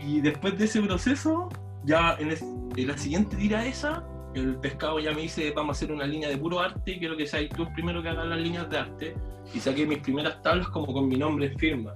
Y 0.00 0.20
después 0.20 0.56
de 0.56 0.66
ese 0.66 0.80
proceso, 0.82 1.48
ya 1.84 2.16
en, 2.20 2.30
en, 2.30 2.86
la 2.86 2.96
siguiente 2.96 3.36
tira 3.36 3.66
esa, 3.66 4.06
el 4.34 4.56
pescado 4.56 4.98
ya 4.98 5.12
me 5.12 5.22
dice, 5.22 5.52
vamos 5.54 5.76
a 5.76 5.78
hacer 5.78 5.92
una 5.92 6.06
línea 6.06 6.28
de 6.28 6.36
puro 6.36 6.60
arte, 6.60 6.98
quiero 6.98 7.16
que 7.16 7.26
seas 7.26 7.48
tú 7.50 7.62
el 7.62 7.72
primero 7.72 8.02
que 8.02 8.08
hagas 8.08 8.26
las 8.26 8.38
líneas 8.38 8.68
de 8.70 8.78
arte. 8.78 9.16
Y 9.52 9.60
saqué 9.60 9.86
mis 9.86 9.98
primeras 9.98 10.40
tablas 10.42 10.68
como 10.68 10.92
con 10.92 11.08
mi 11.08 11.16
nombre 11.16 11.46
en 11.46 11.58
firma. 11.58 11.94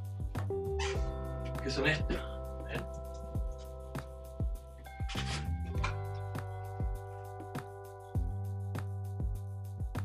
Que 1.62 1.70
son 1.70 1.86
estas. 1.86 2.18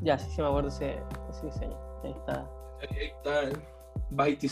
Ya, 0.02 0.18
sí, 0.18 0.28
sí 0.34 0.42
me 0.42 0.48
acuerdo 0.48 0.68
ese, 0.68 0.98
ese 1.30 1.46
diseño. 1.46 1.76
Ahí 2.02 2.10
está. 2.10 2.50
Ahí 2.80 3.06
está 3.06 3.40
el 3.42 3.62
Baiti 4.10 4.48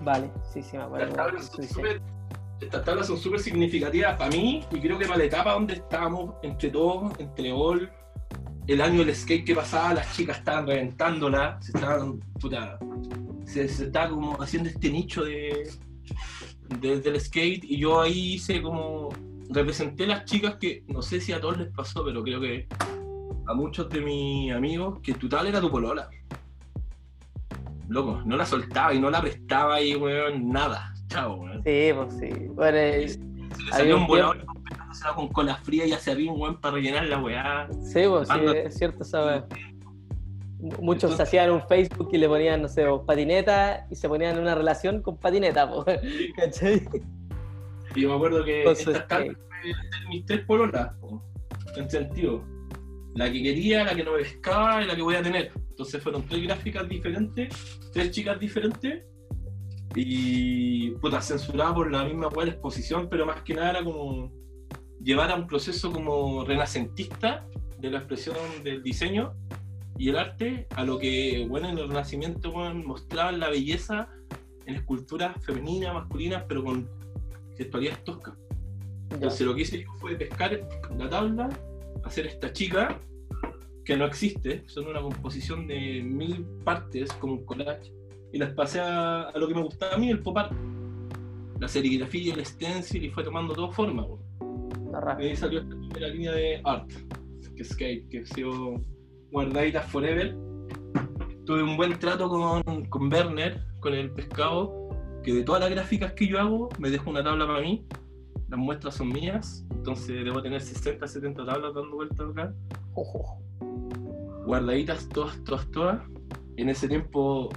Vale, 0.00 0.30
sí, 0.52 0.62
sí 0.62 0.76
me 0.76 0.82
acuerdo. 0.82 1.14
Estas 2.62 2.84
tablas 2.84 3.06
son 3.08 3.18
súper 3.18 3.40
significativas 3.40 4.16
para 4.16 4.30
mí 4.30 4.64
y 4.70 4.80
creo 4.80 4.98
que 4.98 5.04
para 5.04 5.18
la 5.18 5.24
etapa 5.24 5.52
donde 5.52 5.74
estábamos, 5.74 6.36
entre 6.42 6.70
todos, 6.70 7.12
entre 7.18 7.52
all, 7.52 7.90
el 8.68 8.80
año 8.80 9.04
del 9.04 9.14
skate 9.14 9.44
que 9.44 9.54
pasaba, 9.54 9.94
las 9.94 10.16
chicas 10.16 10.38
estaban 10.38 10.66
reventándola, 10.66 11.58
se 11.60 11.72
estaban, 11.72 12.20
puta, 12.40 12.78
se, 13.44 13.64
estaba 13.64 14.10
como 14.10 14.40
haciendo 14.40 14.68
este 14.68 14.90
nicho 14.90 15.24
de, 15.24 15.68
del 16.80 17.20
skate 17.20 17.64
y 17.64 17.78
yo 17.78 18.00
ahí 18.00 18.34
hice 18.34 18.62
como, 18.62 19.08
representé 19.50 20.06
las 20.06 20.24
chicas 20.24 20.56
que 20.56 20.84
no 20.86 21.02
sé 21.02 21.20
si 21.20 21.32
a 21.32 21.40
todos 21.40 21.58
les 21.58 21.68
pasó, 21.72 22.04
pero 22.04 22.22
creo 22.22 22.40
que 22.40 22.68
a 23.46 23.54
muchos 23.54 23.88
de 23.90 24.00
mis 24.00 24.52
amigos 24.52 25.00
que 25.02 25.14
tu 25.14 25.28
tal 25.28 25.48
era 25.48 25.60
tu 25.60 25.70
polola. 25.70 26.08
Loco, 27.88 28.22
no 28.24 28.36
la 28.36 28.46
soltaba 28.46 28.94
y 28.94 29.00
no 29.00 29.10
la 29.10 29.20
prestaba 29.20 29.82
y, 29.82 29.96
weón, 29.96 30.48
nada. 30.48 30.91
Weón. 31.14 31.62
Sí, 31.64 31.90
pues 31.94 32.14
sí. 32.18 32.46
Bueno, 32.48 32.78
se 32.78 32.98
le 32.98 33.72
salió 33.72 33.96
un 33.96 34.06
volador 34.06 34.44
con 35.14 35.28
cola 35.28 35.56
fría 35.56 35.86
y 35.86 35.92
hace 35.92 36.14
bien, 36.14 36.34
weón, 36.36 36.60
para 36.60 36.74
rellenar 36.74 37.06
la 37.06 37.18
weá. 37.18 37.68
Sí, 37.82 38.02
pues 38.08 38.28
sí, 38.28 38.38
es 38.54 38.74
cierto, 38.74 39.04
¿sabes? 39.04 39.42
Muchos 40.80 41.16
se 41.16 41.22
hacían 41.22 41.50
un 41.50 41.66
Facebook 41.66 42.10
y 42.12 42.18
le 42.18 42.28
ponían, 42.28 42.62
no 42.62 42.68
sé, 42.68 42.86
patineta 43.04 43.86
y 43.90 43.96
se 43.96 44.08
ponían 44.08 44.36
en 44.36 44.42
una 44.42 44.54
relación 44.54 45.02
con 45.02 45.16
patineta, 45.16 45.68
pues, 45.68 46.00
¿cachai? 46.36 46.86
Y 47.94 48.02
yo 48.02 48.10
me 48.10 48.14
acuerdo 48.14 48.44
que 48.44 48.70
estas 48.70 49.02
que... 49.04 49.36
mis 50.08 50.24
tres 50.24 50.44
pololas, 50.46 50.92
en 51.76 51.90
sentido 51.90 52.44
la 53.14 53.30
que 53.30 53.42
quería, 53.42 53.84
la 53.84 53.94
que 53.94 54.04
no 54.04 54.12
me 54.12 54.18
pescaba 54.18 54.82
y 54.82 54.86
la 54.86 54.96
que 54.96 55.02
voy 55.02 55.16
a 55.16 55.22
tener. 55.22 55.52
Entonces 55.54 56.02
fueron 56.02 56.22
tres 56.26 56.42
gráficas 56.44 56.88
diferentes, 56.88 57.80
tres 57.92 58.10
chicas 58.10 58.38
diferentes 58.38 59.04
y 59.94 60.90
puta, 60.92 61.20
censurada 61.20 61.74
por 61.74 61.90
la 61.90 62.04
misma 62.04 62.28
buena 62.28 62.52
exposición, 62.52 63.08
pero 63.10 63.26
más 63.26 63.42
que 63.42 63.54
nada 63.54 63.70
era 63.70 63.84
como 63.84 64.32
llevar 65.02 65.30
a 65.30 65.34
un 65.34 65.46
proceso 65.46 65.92
como 65.92 66.44
renacentista 66.44 67.46
de 67.78 67.90
la 67.90 67.98
expresión 67.98 68.36
del 68.62 68.82
diseño 68.82 69.34
y 69.98 70.08
el 70.08 70.16
arte 70.16 70.66
a 70.76 70.84
lo 70.84 70.98
que 70.98 71.44
bueno 71.48 71.68
en 71.68 71.78
el 71.78 71.88
renacimiento 71.88 72.52
bueno, 72.52 72.74
mostraban 72.86 73.40
la 73.40 73.50
belleza 73.50 74.08
en 74.66 74.76
esculturas 74.76 75.36
femeninas, 75.44 75.92
masculinas, 75.92 76.44
pero 76.48 76.64
con 76.64 76.88
gestualidades 77.56 78.04
toscas. 78.04 78.34
Entonces 79.10 79.46
lo 79.46 79.54
que 79.54 79.62
hice 79.62 79.82
yo 79.82 79.92
fue 80.00 80.14
pescar 80.14 80.60
la 80.96 81.08
tabla 81.10 81.48
hacer 82.04 82.26
esta 82.26 82.52
chica 82.52 83.00
que 83.84 83.96
no 83.96 84.06
existe, 84.06 84.62
son 84.66 84.86
una 84.86 85.00
composición 85.00 85.66
de 85.66 86.02
mil 86.02 86.44
partes 86.64 87.12
como 87.14 87.34
un 87.34 87.44
collage, 87.44 87.92
y 88.32 88.38
las 88.38 88.50
pasé 88.54 88.80
a, 88.80 89.30
lo 89.34 89.46
que 89.46 89.54
me 89.54 89.62
gustaba 89.62 89.94
a 89.94 89.98
mí, 89.98 90.10
el 90.10 90.20
pop 90.20 90.38
art, 90.38 90.52
la 91.60 91.68
serigrafía, 91.68 92.34
el 92.34 92.44
stencil, 92.44 93.04
y 93.04 93.10
fue 93.10 93.22
tomando 93.22 93.54
toda 93.54 93.70
forma. 93.70 94.06
Y 95.20 95.24
ahí 95.24 95.36
salió 95.36 95.60
esta 95.60 95.76
primera 95.76 96.08
línea 96.08 96.32
de 96.32 96.60
art, 96.64 96.90
que 97.54 97.64
Skate, 97.64 98.08
que 98.08 98.20
ha 98.20 98.26
sido 98.26 98.80
guardadita 99.30 99.82
forever. 99.82 100.34
Tuve 101.44 101.62
un 101.62 101.76
buen 101.76 101.98
trato 101.98 102.28
con, 102.28 102.86
con 102.86 103.12
Werner, 103.12 103.62
con 103.80 103.94
el 103.94 104.10
pescado, 104.10 104.88
que 105.22 105.34
de 105.34 105.42
todas 105.42 105.60
las 105.60 105.70
gráficas 105.70 106.12
que 106.14 106.26
yo 106.26 106.40
hago, 106.40 106.68
me 106.78 106.90
dejo 106.90 107.10
una 107.10 107.22
tabla 107.22 107.46
para 107.46 107.60
mí, 107.60 107.84
las 108.48 108.58
muestras 108.58 108.96
son 108.96 109.08
mías, 109.08 109.64
entonces 109.70 110.24
debo 110.24 110.42
tener 110.42 110.60
60, 110.60 111.06
70 111.06 111.44
tablas 111.44 111.74
dando 111.74 111.96
vueltas 111.96 112.30
acá. 112.30 112.54
Guardaditas 114.44 115.08
todas, 115.08 115.42
todas, 115.44 115.70
todas. 115.70 116.02
En 116.56 116.68
ese 116.68 116.86
tiempo 116.86 117.50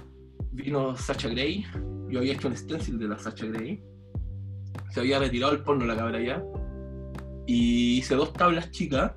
vino 0.56 0.96
Sacha 0.96 1.28
Gray. 1.28 1.64
Yo 2.08 2.18
había 2.18 2.32
hecho 2.32 2.48
un 2.48 2.56
stencil 2.56 2.98
de 2.98 3.08
la 3.08 3.18
Sacha 3.18 3.46
Gray. 3.46 3.82
Se 4.90 5.00
había 5.00 5.18
retirado 5.18 5.52
el 5.52 5.62
porno 5.62 5.84
la 5.84 5.96
cabra 5.96 6.20
ya. 6.20 6.42
Y 7.46 7.98
hice 7.98 8.14
dos 8.14 8.32
tablas 8.32 8.70
chicas. 8.70 9.12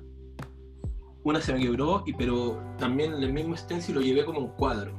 Una 1.24 1.40
se 1.40 1.52
me 1.52 1.60
quebró, 1.60 2.02
y, 2.06 2.14
pero 2.14 2.62
también 2.78 3.12
el 3.14 3.32
mismo 3.32 3.56
stencil 3.56 3.96
lo 3.96 4.00
llevé 4.00 4.24
como 4.24 4.40
un 4.40 4.48
cuadro. 4.52 4.92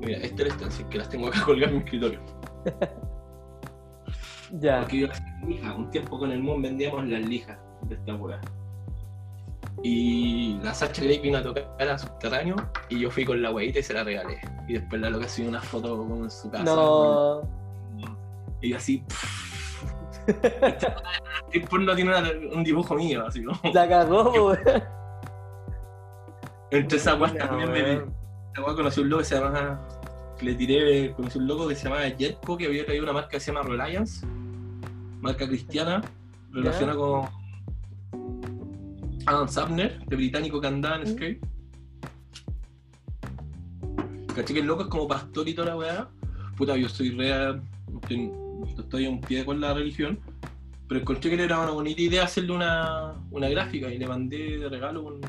Mira, 0.00 0.18
este 0.18 0.42
es 0.42 0.48
el 0.48 0.52
stencil 0.52 0.88
que 0.88 0.98
las 0.98 1.08
tengo 1.08 1.28
acá 1.28 1.42
colgadas 1.46 1.70
en 1.70 1.78
mi 1.78 1.84
escritorio. 1.84 2.20
Ya. 4.60 4.80
Porque 4.80 5.00
yo 5.00 5.08
lija. 5.46 5.74
Un 5.74 5.90
tiempo 5.90 6.18
con 6.18 6.30
el 6.32 6.42
Moon 6.42 6.62
vendíamos 6.62 7.06
las 7.08 7.26
lijas 7.26 7.58
de 7.88 7.94
esta 7.94 8.14
weá. 8.16 8.40
Y 9.86 10.58
la 10.62 10.72
Sacha 10.72 11.02
Grey 11.02 11.18
vino 11.18 11.36
a 11.38 11.42
tocar 11.42 11.66
a 11.78 11.98
subterráneo 11.98 12.56
y 12.88 13.00
yo 13.00 13.10
fui 13.10 13.24
con 13.24 13.42
la 13.42 13.50
weita 13.50 13.80
y 13.80 13.82
se 13.82 13.92
la 13.92 14.02
regalé. 14.02 14.40
Y 14.66 14.72
después 14.74 15.00
la 15.00 15.10
loca 15.10 15.28
subió 15.28 15.50
una 15.50 15.60
foto 15.60 15.96
como 15.96 16.24
en 16.24 16.30
su 16.30 16.50
casa. 16.50 16.64
No. 16.64 17.42
Y 18.62 18.72
así. 18.72 19.04
y 21.52 21.60
por 21.60 21.80
no 21.80 21.94
tiene 21.94 22.12
un 22.52 22.64
dibujo 22.64 22.94
mío, 22.94 23.26
así 23.26 23.44
como. 23.44 23.60
La 23.74 23.86
cagó. 23.86 24.56
Entre 26.70 26.98
esas 26.98 27.20
weas 27.20 27.36
también 27.36 27.70
me. 27.70 27.96
La 28.56 28.64
wea 28.64 28.74
conocí 28.74 29.02
un 29.02 29.10
loco 29.10 29.20
que 29.20 29.26
se 29.26 29.34
llama. 29.34 29.86
Que 30.38 30.46
le 30.46 30.54
tiré, 30.54 31.12
conocí 31.12 31.38
un 31.38 31.46
loco 31.46 31.68
que 31.68 31.76
se 31.76 31.88
llama 31.88 32.00
Jetco, 32.18 32.56
que 32.56 32.66
había 32.66 32.86
traído 32.86 33.04
una 33.04 33.12
marca 33.12 33.28
que 33.28 33.40
se 33.40 33.52
llama 33.52 33.68
Reliance 33.68 34.26
marca 35.24 35.48
cristiana, 35.48 36.02
relacionada 36.52 36.98
con 36.98 37.28
Adam 39.26 39.48
Sabner, 39.48 40.04
de 40.06 40.16
británico 40.16 40.60
que 40.60 40.66
andaba 40.66 40.96
en 40.96 41.06
skate. 41.06 41.40
Caché 44.34 44.54
que 44.54 44.60
el 44.60 44.66
loco 44.66 44.82
es 44.82 44.88
como 44.88 45.06
pastor 45.06 45.48
y 45.48 45.54
toda 45.54 45.68
la 45.68 45.76
weá. 45.76 46.08
Puta, 46.56 46.76
yo 46.76 46.88
soy 46.88 47.10
real, 47.10 47.62
estoy, 48.02 48.30
estoy 48.78 49.06
un 49.06 49.20
pie 49.20 49.44
con 49.44 49.60
la 49.60 49.72
religión. 49.74 50.18
Pero 50.88 51.00
encontré 51.00 51.30
que 51.30 51.42
era 51.42 51.60
una 51.60 51.70
bonita 51.70 52.02
idea 52.02 52.24
hacerle 52.24 52.52
una, 52.52 53.14
una 53.30 53.48
gráfica 53.48 53.92
y 53.92 53.98
le 53.98 54.06
mandé 54.06 54.58
de 54.58 54.68
regalo 54.68 55.04
un, 55.04 55.20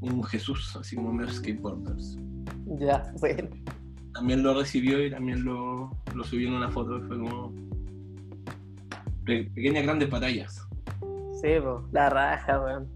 un 0.00 0.24
Jesús, 0.24 0.74
así 0.76 0.96
como 0.96 1.12
medio 1.12 1.32
skateboarders. 1.32 2.16
Ya, 2.78 3.12
bueno. 3.20 3.48
También 4.14 4.42
lo 4.42 4.54
recibió 4.58 5.04
y 5.04 5.10
también 5.10 5.44
lo, 5.44 5.90
lo 6.14 6.24
subió 6.24 6.48
en 6.48 6.54
una 6.54 6.70
foto. 6.70 7.00
Fue 7.06 7.18
como, 7.18 7.52
pequeñas 9.24 9.84
grandes 9.84 10.08
batallas. 10.08 10.67
Sí, 11.40 11.48
la 11.92 12.10
raja, 12.10 12.60
weón. 12.60 12.88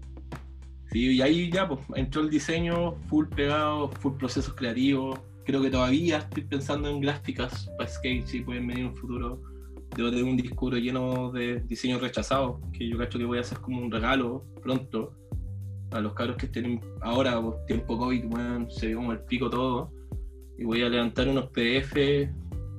Sí, 0.91 1.15
y 1.15 1.21
ahí 1.21 1.49
ya 1.49 1.67
pues, 1.67 1.79
entró 1.95 2.21
el 2.21 2.29
diseño 2.29 2.93
full 3.07 3.27
pegado, 3.27 3.89
full 3.99 4.13
procesos 4.13 4.53
creativos. 4.53 5.19
Creo 5.45 5.61
que 5.61 5.69
todavía 5.69 6.19
estoy 6.19 6.43
pensando 6.43 6.89
en 6.89 7.01
gráficas 7.01 7.69
para 7.77 7.89
skate, 7.89 8.27
si 8.27 8.41
pueden 8.41 8.67
venir 8.67 8.83
en 8.83 8.89
un 8.89 8.95
futuro. 8.95 9.41
Debo 9.95 10.09
tener 10.09 10.25
un 10.25 10.37
discurso 10.37 10.77
lleno 10.77 11.31
de 11.31 11.61
diseños 11.61 12.01
rechazados, 12.01 12.59
que 12.73 12.87
yo 12.87 12.97
creo 12.97 13.09
que 13.09 13.25
voy 13.25 13.37
a 13.37 13.41
hacer 13.41 13.59
como 13.59 13.81
un 13.81 13.91
regalo 13.91 14.45
pronto 14.61 15.15
a 15.91 16.01
los 16.01 16.13
cabros 16.13 16.37
que 16.37 16.47
estén 16.47 16.81
ahora, 17.01 17.41
pues, 17.41 17.65
tiempo 17.65 17.97
COVID, 17.97 18.25
bueno, 18.25 18.69
se 18.69 18.87
ve 18.87 18.95
como 18.95 19.13
el 19.13 19.19
pico 19.19 19.49
todo. 19.49 19.91
Y 20.57 20.65
voy 20.65 20.83
a 20.83 20.89
levantar 20.89 21.29
unos 21.29 21.49
PDF 21.49 22.29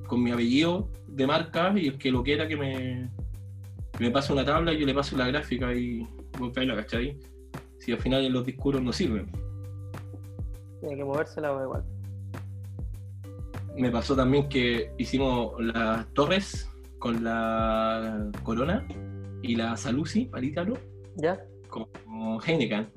con 0.07 0.21
mi 0.21 0.31
apellido 0.31 0.91
de 1.07 1.25
marca 1.25 1.73
y 1.75 1.87
el 1.87 1.97
que 1.97 2.11
lo 2.11 2.23
quiera 2.23 2.47
que 2.47 2.55
me, 2.55 3.09
me 3.99 4.11
pase 4.11 4.33
una 4.33 4.43
tabla 4.43 4.73
y 4.73 4.79
yo 4.79 4.85
le 4.85 4.93
paso 4.93 5.17
la 5.17 5.27
gráfica 5.27 5.73
y 5.73 6.07
voy 6.37 6.51
a 6.55 6.63
la 6.63 6.75
¿cachai? 6.75 7.17
Si 7.79 7.91
al 7.91 7.99
final 7.99 8.27
los 8.29 8.45
discursos 8.45 8.81
no 8.81 8.91
sirven. 8.91 9.29
Tiene 10.79 10.97
que 10.97 11.03
moverse 11.03 11.39
la 11.41 11.51
igual. 11.51 11.83
Me 13.77 13.89
pasó 13.91 14.15
también 14.15 14.49
que 14.49 14.91
hicimos 14.97 15.53
las 15.59 16.07
torres 16.13 16.69
con 16.99 17.23
la 17.23 18.29
Corona 18.43 18.85
y 19.41 19.55
la 19.55 19.77
Salusi, 19.77 20.29
Ítalo. 20.41 20.77
¿Ya? 21.15 21.39
Como 21.69 22.41
Heineken. 22.41 22.89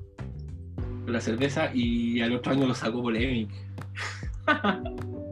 Con 1.03 1.13
la 1.13 1.21
cerveza 1.21 1.71
y 1.73 2.21
al 2.21 2.35
otro 2.35 2.53
año 2.53 2.67
lo 2.67 2.73
sacó 2.73 3.01
Polemic. 3.01 3.49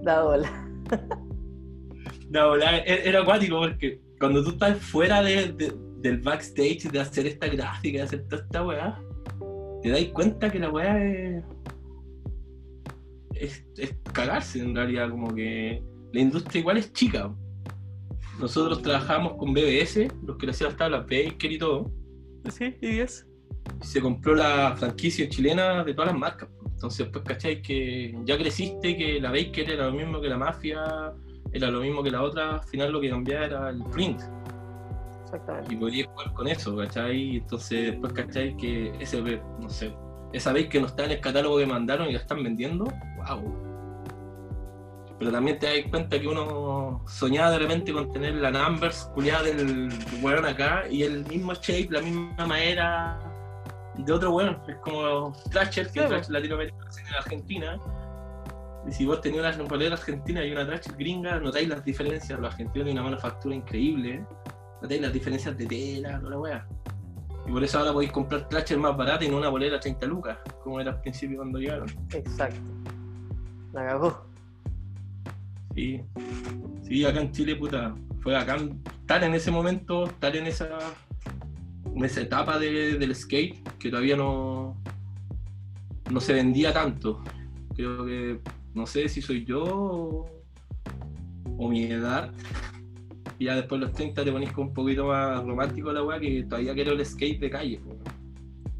Da 0.04 0.24
bola. 0.24 0.70
da 2.30 2.46
bola. 2.48 2.78
E-, 2.80 3.10
era 3.10 3.22
acuático 3.22 3.60
porque 3.60 4.00
cuando 4.20 4.44
tú 4.44 4.52
estás 4.52 4.80
fuera 4.80 5.22
del 5.22 6.22
backstage 6.22 6.90
de 6.92 7.00
hacer 7.00 7.28
esta 7.28 7.48
gráfica, 7.48 8.00
de 8.00 8.04
hacer 8.04 8.28
toda 8.28 8.42
esta 8.42 8.66
weá, 8.66 9.02
te 9.82 9.90
das 9.90 10.06
cuenta 10.14 10.52
que 10.52 10.60
la 10.60 10.70
weá 10.70 11.44
es, 13.34 13.66
es, 13.78 13.96
cagarse 14.14 14.60
en 14.60 14.76
realidad, 14.76 15.10
como 15.10 15.34
que 15.34 15.84
la 16.14 16.20
industria 16.20 16.60
igual 16.62 16.78
es 16.78 16.92
chica. 16.94 17.34
Nosotros 18.40 18.82
trabajamos 18.82 19.34
con 19.38 19.54
BBS, 19.54 20.08
los 20.26 20.38
que 20.38 20.46
le 20.46 20.52
hacían 20.52 20.70
las 20.70 20.78
tablas 20.78 21.02
Baker 21.02 21.52
y 21.52 21.58
todo. 21.58 21.92
Sí, 22.50 22.76
y 22.82 23.00
es. 23.00 23.28
Se 23.82 24.00
compró 24.00 24.36
la 24.36 24.76
franquicia 24.78 25.28
chilena 25.28 25.84
de 25.84 25.94
todas 25.94 26.12
las 26.12 26.20
marcas. 26.20 26.50
Entonces, 26.66 27.08
pues, 27.12 27.24
¿cachai? 27.26 27.62
Que 27.62 28.16
ya 28.24 28.38
creciste, 28.38 28.96
que 28.96 29.20
la 29.20 29.32
Baker 29.32 29.70
era 29.70 29.88
lo 29.88 29.94
mismo 29.94 30.22
que 30.22 30.30
la 30.30 30.38
Mafia, 30.38 31.14
era 31.54 31.70
lo 31.70 31.80
mismo 31.82 32.04
que 32.04 32.12
la 32.12 32.22
otra, 32.22 32.56
al 32.56 32.64
final 32.64 32.92
lo 32.92 33.02
que 33.02 33.10
cambiaba 33.10 33.46
era 33.46 33.70
el 33.70 33.84
print. 33.86 34.22
Exactamente. 35.24 35.74
Y 35.74 35.78
podías 35.78 36.08
jugar 36.08 36.34
con 36.34 36.48
eso, 36.48 36.78
¿cachai? 36.78 37.38
Entonces 37.38 37.92
después, 37.92 38.14
¿cachai? 38.14 38.56
Que 38.56 38.94
ese, 39.00 39.22
no 39.60 39.70
sé, 39.70 39.94
esa 40.34 40.54
vez 40.54 40.70
que 40.70 40.80
no 40.80 40.88
está 40.88 41.06
en 41.06 41.12
el 41.12 41.20
catálogo 41.20 41.58
que 41.58 41.66
mandaron 41.66 42.08
y 42.08 42.14
la 42.14 42.20
están 42.20 42.44
vendiendo, 42.44 42.86
wow. 42.86 43.68
Pero 45.20 45.32
también 45.32 45.58
te 45.58 45.66
das 45.66 45.90
cuenta 45.90 46.20
que 46.20 46.28
uno 46.28 47.04
soñaba 47.08 47.52
de 47.52 47.60
repente 47.60 47.92
con 47.92 48.12
tener 48.12 48.36
la 48.36 48.52
numbers 48.52 49.10
culiada 49.16 49.44
del 49.44 49.90
weón 50.22 50.46
acá 50.46 50.84
y 50.90 51.04
el 51.04 51.26
mismo 51.26 51.54
shape, 51.56 51.88
la 51.90 52.02
misma 52.02 52.46
madera 52.46 53.20
de 53.96 54.14
otro 54.14 54.32
weón. 54.32 54.62
Es 54.68 54.76
como 54.78 55.34
Thrasher, 55.52 55.92
que 55.92 56.06
es 56.06 56.30
latinoamericano 56.30 56.86
en 57.08 57.16
Argentina 57.16 57.80
y 58.88 58.92
si 58.94 59.06
vos 59.06 59.20
tenías 59.20 59.58
una 59.58 59.68
polera 59.68 59.96
argentina 59.96 60.46
y 60.46 60.52
una 60.52 60.66
trash 60.66 60.88
gringa, 60.98 61.40
notáis 61.40 61.68
las 61.68 61.84
diferencias. 61.84 62.40
Los 62.40 62.52
argentinos 62.52 62.86
tienen 62.86 62.94
una 62.94 63.10
manufactura 63.10 63.54
increíble. 63.54 64.26
Notáis 64.82 65.02
las 65.02 65.12
diferencias 65.12 65.58
de 65.58 65.66
tela, 65.66 66.20
toda 66.20 66.32
la 66.32 66.40
weá. 66.40 66.68
Y 67.46 67.52
por 67.52 67.64
eso 67.64 67.80
ahora 67.80 67.92
podéis 67.92 68.14
comprar 68.14 68.48
trashes 68.48 68.78
más 68.78 68.96
baratas 68.96 69.28
y 69.28 69.30
no 69.30 69.38
una 69.38 69.50
bolera 69.50 69.80
30 69.80 70.06
lucas, 70.06 70.38
como 70.64 70.80
era 70.80 70.92
al 70.92 71.02
principio 71.02 71.38
cuando 71.38 71.60
llegaron. 71.60 71.90
Exacto. 72.14 72.72
La 73.74 73.88
cagó. 73.88 74.26
Sí. 75.76 76.02
Sí, 76.84 77.06
acá 77.06 77.22
en 77.22 77.32
Chile, 77.34 77.58
puta. 77.58 77.94
Fue 78.22 78.38
acá 78.38 78.58
estar 79.02 79.24
en 79.24 79.34
ese 79.34 79.52
momento, 79.52 80.06
estar 80.06 80.34
en 80.34 80.48
esa, 80.48 80.70
en 81.94 82.06
esa 82.06 82.22
etapa 82.22 82.58
del 82.58 83.14
skate 83.14 83.68
que 83.78 83.90
todavía 83.90 84.16
no, 84.16 84.78
no 86.10 86.20
se 86.22 86.34
vendía 86.34 86.72
tanto. 86.72 87.22
Creo 87.76 88.06
que 88.06 88.40
no 88.74 88.86
sé 88.86 89.10
si 89.10 89.22
soy 89.22 89.46
yo 89.46 90.30
o, 91.58 91.70
mi 91.70 91.86
edad. 91.86 92.32
Y 93.40 93.46
ya 93.46 93.56
después 93.56 93.80
de 93.80 93.86
los 93.86 93.96
30 93.96 94.24
te 94.24 94.32
ponís 94.32 94.50
un 94.58 94.74
poquito 94.74 95.06
más 95.06 95.46
romántico 95.46 95.94
la 95.94 96.04
weá 96.04 96.20
que 96.20 96.42
todavía 96.50 96.74
quiero 96.74 96.94
el 96.94 97.06
skate 97.06 97.40
de 97.40 97.52
calle. 97.52 97.80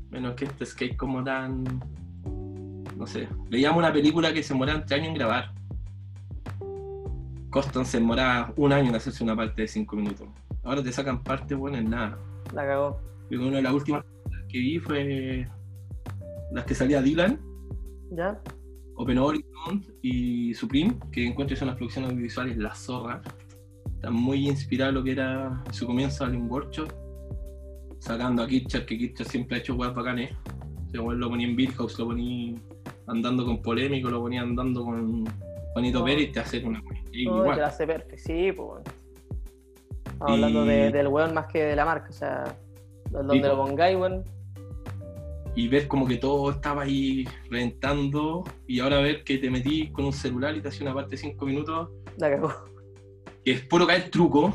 Menos 0.10 0.34
que 0.34 0.46
este 0.46 0.66
skate 0.66 0.98
como 0.98 1.24
tan. 1.24 1.64
No 2.98 3.06
sé. 3.06 3.28
Veíamos 3.52 3.78
una 3.78 3.94
película 3.94 4.34
que 4.34 4.42
se 4.42 4.56
demoraba 4.56 4.84
tres 4.84 5.00
años 5.00 5.10
en 5.10 5.14
grabar. 5.14 5.54
Coston 7.52 7.86
se 7.86 8.00
demoraba 8.00 8.52
un 8.56 8.74
año 8.74 8.90
en 8.90 8.96
hacerse 8.96 9.24
una 9.24 9.36
parte 9.36 9.62
de 9.62 9.68
5 9.68 9.96
minutos. 9.96 10.28
Ahora 10.64 10.82
te 10.82 10.92
sacan 10.92 11.24
parte, 11.24 11.54
bueno, 11.54 11.78
en 11.78 11.92
nada. 11.92 12.18
La 12.52 12.66
cagó. 12.66 13.00
Una 13.30 13.58
de 13.58 13.62
las 13.62 13.74
últimas 13.74 14.04
que 14.50 14.58
vi 14.58 14.80
fue 14.80 15.48
las 16.52 16.66
que 16.66 16.76
salía 16.76 17.02
Dylan. 17.02 17.40
¿Ya? 18.12 18.40
Open 18.98 19.18
Horizon 19.20 19.86
y 20.02 20.54
Supreme, 20.56 20.96
que 21.12 21.26
encuentro 21.26 21.56
son 21.56 21.68
las 21.68 21.78
producciones 21.78 22.10
audiovisuales 22.10 22.58
La 22.58 22.74
Zorra. 22.74 23.22
Está 23.96 24.10
muy 24.10 24.48
inspirado 24.48 24.92
lo 24.92 25.04
que 25.04 25.12
era 25.12 25.64
su 25.72 25.86
comienzo 25.86 26.26
al 26.26 26.36
Workshop, 26.36 26.92
sacando 28.00 28.44
a 28.44 28.48
Kitcher, 28.48 28.86
que 28.86 28.98
Kitcher 28.98 29.28
siempre 29.28 29.58
ha 29.58 29.60
hecho 29.60 29.76
weas 29.76 29.94
bacanes. 29.94 30.32
O 31.00 31.14
lo 31.14 31.30
ponía 31.30 31.48
en 31.48 31.56
Beat 31.56 31.74
House, 31.76 32.00
lo 32.00 32.08
ponía 32.08 32.56
andando 33.08 33.46
con 33.46 33.62
Polémico, 33.62 34.10
lo 34.10 34.22
ponía 34.22 34.42
andando 34.42 34.84
con 34.84 35.26
Juanito 35.74 36.04
Pérez 36.04 36.30
y 36.30 36.32
te 36.32 36.40
hace 36.40 36.66
una 36.66 36.82
wea. 36.82 37.04
igual. 37.12 37.56
Te 37.56 37.64
hace 37.64 37.86
perfecto, 37.86 38.16
sí, 38.18 38.52
pues. 38.52 38.84
hablando 40.22 40.66
de, 40.66 40.92
del 40.92 41.08
weón 41.08 41.36
más 41.36 41.46
que 41.48 41.64
de 41.64 41.76
la 41.76 41.86
marca, 41.86 42.08
o 42.10 42.14
sea, 42.14 42.58
donde 43.12 43.40
lo 43.40 43.58
pongáis, 43.58 43.96
weón 43.96 44.24
y 45.58 45.68
ver 45.70 45.88
como 45.88 46.06
que 46.06 46.18
todo 46.18 46.52
estaba 46.52 46.84
ahí 46.84 47.28
reventando 47.50 48.44
y 48.68 48.80
ahora 48.80 49.00
ver 49.00 49.24
que 49.24 49.40
te 49.40 49.50
metí 49.50 49.90
con 49.90 50.06
un 50.06 50.14
celular 50.14 50.56
y 50.56 50.62
te 50.62 50.68
hacía 50.68 50.84
una 50.84 50.94
parte 50.94 51.16
de 51.16 51.18
5 51.18 51.46
minutos. 51.48 51.90
La 52.18 52.30
cagó. 52.30 52.54
Que 53.44 53.54
es 53.54 53.62
puro 53.62 53.88
caer 53.88 54.12
truco. 54.12 54.54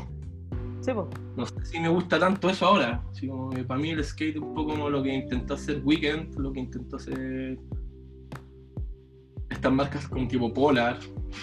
Sí, 0.79 0.93
pues. 0.93 1.07
No 1.35 1.45
sé 1.45 1.55
si 1.65 1.79
me 1.81 1.89
gusta 1.89 2.17
tanto 2.17 2.49
eso 2.49 2.67
ahora. 2.67 3.03
Así 3.11 3.27
como 3.27 3.49
que 3.49 3.65
para 3.65 3.81
mí 3.81 3.89
el 3.89 4.01
skate 4.01 4.37
es 4.37 4.41
un 4.41 4.53
poco 4.53 4.71
como 4.71 4.89
lo 4.89 5.03
que 5.03 5.13
intentó 5.13 5.55
hacer 5.55 5.81
Weekend, 5.83 6.39
lo 6.39 6.53
que 6.53 6.61
intentó 6.61 6.95
hacer 6.95 7.59
estas 9.49 9.73
marcas 9.73 10.07
como 10.07 10.25
tipo 10.29 10.53
Polar, 10.53 10.99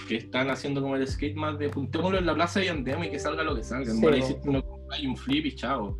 que 0.09 0.17
están 0.17 0.49
haciendo 0.49 0.81
como 0.81 0.97
el 0.97 1.07
skate 1.07 1.37
más 1.37 1.59
de 1.59 1.69
puntémoslo 1.69 2.17
en 2.17 2.25
la 2.25 2.35
plaza 2.35 2.65
y 2.65 2.69
andemos 2.69 3.09
y 3.09 3.11
que 3.11 3.19
salga 3.19 3.43
lo 3.43 3.55
que 3.55 3.63
salga. 3.63 3.93
Sí, 3.93 4.01
no 4.47 4.65
hay 4.91 5.07
un 5.07 5.19
flip 5.19 5.45
y 5.45 5.55
chao 5.55 5.99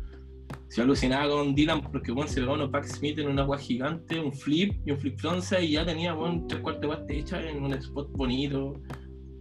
se 0.71 0.81
alucinaba 0.81 1.29
con 1.29 1.53
Dylan 1.53 1.81
porque 1.81 2.11
bueno, 2.11 2.29
se 2.29 2.39
pegó 2.39 2.53
unos 2.53 2.71
backsmith 2.71 3.19
en 3.19 3.27
una 3.27 3.41
agua 3.41 3.57
gigante, 3.57 4.19
un 4.19 4.33
flip 4.33 4.73
y 4.85 4.91
un 4.91 4.97
flip 4.97 5.19
fronce 5.19 5.61
y 5.63 5.71
ya 5.71 5.85
tenía 5.85 6.13
bueno, 6.13 6.45
tres 6.47 6.61
cuartos 6.61 6.81
de 6.81 6.87
parte 6.87 7.19
hecha 7.19 7.41
en 7.41 7.63
un 7.63 7.73
spot 7.73 8.09
bonito, 8.11 8.81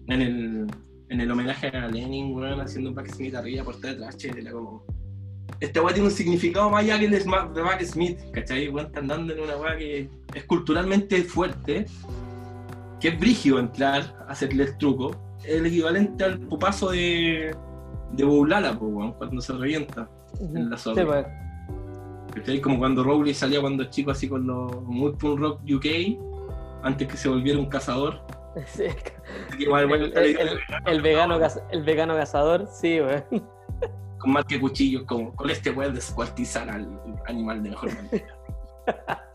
en 0.08 0.22
el, 0.22 0.66
en 1.08 1.20
el 1.20 1.30
homenaje 1.30 1.68
a 1.68 1.86
Lenin, 1.86 2.32
bueno, 2.32 2.60
haciendo 2.60 2.90
un 2.90 2.96
backsmith 2.96 3.34
arriba 3.34 3.64
por 3.64 3.80
detrás, 3.80 4.16
era 4.24 4.52
como... 4.52 4.84
Este 5.60 5.78
weá 5.78 5.92
tiene 5.92 6.08
un 6.08 6.14
significado 6.14 6.70
más 6.70 6.82
allá 6.82 6.98
que 6.98 7.04
el 7.04 7.10
de 7.10 7.62
backsmith, 7.62 8.18
¿cachai? 8.32 8.68
Bueno, 8.68 8.88
está 8.88 9.00
andando 9.00 9.32
en 9.32 9.40
una 9.40 9.56
weá 9.56 9.76
que 9.76 10.08
es 10.34 10.44
culturalmente 10.44 11.22
fuerte, 11.22 11.86
que 12.98 13.08
es 13.08 13.20
brígido 13.20 13.58
entrar 13.58 14.16
a 14.26 14.32
hacerle 14.32 14.64
el 14.64 14.78
truco, 14.78 15.16
el 15.44 15.66
equivalente 15.66 16.24
al 16.24 16.40
pupazo 16.40 16.90
de, 16.90 17.54
de 18.12 18.24
Boulala, 18.24 18.76
cuando 18.78 19.40
se 19.40 19.52
revienta 19.52 20.08
en 20.38 20.70
la 20.70 20.76
zona. 20.76 21.04
Pues. 21.04 22.60
Como 22.60 22.78
cuando 22.78 23.02
Rowley 23.02 23.34
salía 23.34 23.60
cuando 23.60 23.84
chico 23.84 24.10
así 24.10 24.28
con 24.28 24.46
los 24.46 24.82
Mood 24.82 25.16
Rock 25.20 25.60
UK, 25.68 25.86
antes 26.82 27.08
que 27.08 27.16
se 27.16 27.28
volviera 27.28 27.58
un 27.58 27.66
cazador. 27.66 28.20
el, 30.86 31.02
vegano, 31.02 31.38
el 31.70 31.82
vegano 31.82 32.16
cazador, 32.16 32.68
sí, 32.68 32.98
güey. 33.00 33.22
Con 34.18 34.32
más 34.32 34.44
que 34.44 34.60
cuchillos, 34.60 35.04
como 35.04 35.34
con 35.34 35.50
este 35.50 35.70
weón 35.70 35.94
descuartizar 35.94 36.68
al 36.68 37.00
animal 37.26 37.62
de 37.62 37.70
mejor 37.70 37.94
manera. 37.94 38.36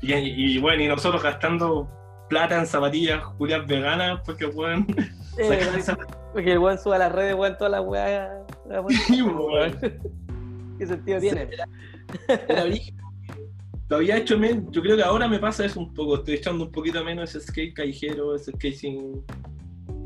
y, 0.00 0.58
bueno, 0.58 0.82
y 0.82 0.88
nosotros 0.88 1.22
gastando 1.22 1.88
plata 2.28 2.58
en 2.58 2.66
zapatillas 2.66 3.22
Julián 3.22 3.66
veganas, 3.66 4.20
porque 4.24 4.46
weón. 4.46 4.86
porque 6.32 6.52
el 6.52 6.58
weón 6.58 6.78
sube 6.78 6.96
a 6.96 6.98
las 6.98 7.12
redes, 7.12 7.34
weón, 7.34 7.56
todas 7.58 7.72
las 7.72 7.82
weas 7.82 8.30
¿Qué 10.78 10.86
sentido 10.86 11.20
tiene? 11.20 11.48
Todavía 13.88 14.16
he 14.16 14.20
hecho 14.20 14.38
menos, 14.38 14.70
yo 14.70 14.82
creo 14.82 14.96
que 14.96 15.02
ahora 15.02 15.26
me 15.26 15.40
pasa 15.40 15.64
eso 15.64 15.80
un 15.80 15.92
poco, 15.92 16.16
estoy 16.16 16.34
echando 16.34 16.64
un 16.64 16.70
poquito 16.70 17.04
menos 17.04 17.34
ese 17.34 17.44
skate 17.44 17.74
callejero, 17.74 18.36
ese 18.36 18.52
skate 18.52 18.74
sin, 18.76 19.24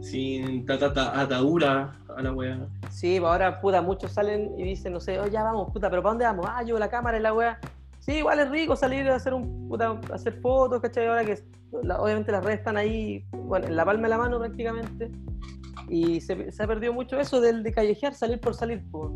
sin 0.01 0.65
atadura 0.71 1.95
a 2.17 2.23
la 2.23 2.33
wea. 2.33 2.67
Sí, 2.91 3.21
pues 3.21 3.31
ahora 3.31 3.61
puta, 3.61 3.83
muchos 3.83 4.13
salen 4.13 4.59
y 4.59 4.63
dicen, 4.65 4.95
no 4.95 5.01
sé, 5.01 5.21
oh, 5.21 5.27
ya 5.27 5.43
vamos, 5.43 5.71
puta, 5.71 5.91
pero 5.91 6.03
¿para 6.03 6.13
dónde 6.13 6.25
vamos? 6.25 6.47
Ah, 6.49 6.63
yo 6.63 6.79
la 6.79 6.89
cámara 6.89 7.19
y 7.19 7.21
la 7.21 7.35
wea. 7.35 7.59
Sí, 8.01 8.13
igual 8.13 8.41
es 8.41 8.51
rico 8.51 8.75
salir 8.75 9.07
a 9.09 9.17
hacer 9.17 9.35
un 9.35 9.69
puta, 9.69 10.01
hacer 10.13 10.33
fotos, 10.41 10.81
¿cachai? 10.81 11.07
Ahora 11.07 11.25
que 11.25 11.39
la- 11.83 12.01
obviamente 12.01 12.33
las 12.33 12.43
redes 12.43 12.61
están 12.61 12.79
ahí, 12.79 13.27
bueno, 13.33 13.67
en 13.67 13.77
la 13.77 13.85
palma 13.85 14.05
de 14.05 14.09
la 14.09 14.19
mano 14.19 14.39
prácticamente. 14.39 15.11
Y 15.89 16.21
se, 16.21 16.51
se 16.53 16.63
ha 16.63 16.67
perdido 16.67 16.93
mucho 16.93 17.19
eso 17.19 17.41
del 17.41 17.63
de 17.63 17.73
callejear, 17.73 18.15
salir 18.15 18.41
por 18.41 18.55
salir. 18.55 18.83
po. 18.91 19.11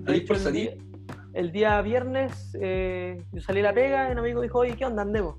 De 0.00 0.04
Salir 0.06 0.26
por 0.26 0.36
el 0.36 0.42
salir. 0.42 0.70
día- 0.76 0.84
El 1.32 1.52
día 1.52 1.80
viernes 1.82 2.56
eh, 2.60 3.22
yo 3.32 3.40
salí 3.40 3.60
a 3.60 3.64
la 3.64 3.72
pega 3.72 4.08
y 4.08 4.12
un 4.12 4.18
amigo 4.18 4.40
dijo, 4.40 4.58
oye, 4.58 4.74
¿qué 4.76 4.84
onda? 4.84 5.02
Andemos. 5.02 5.36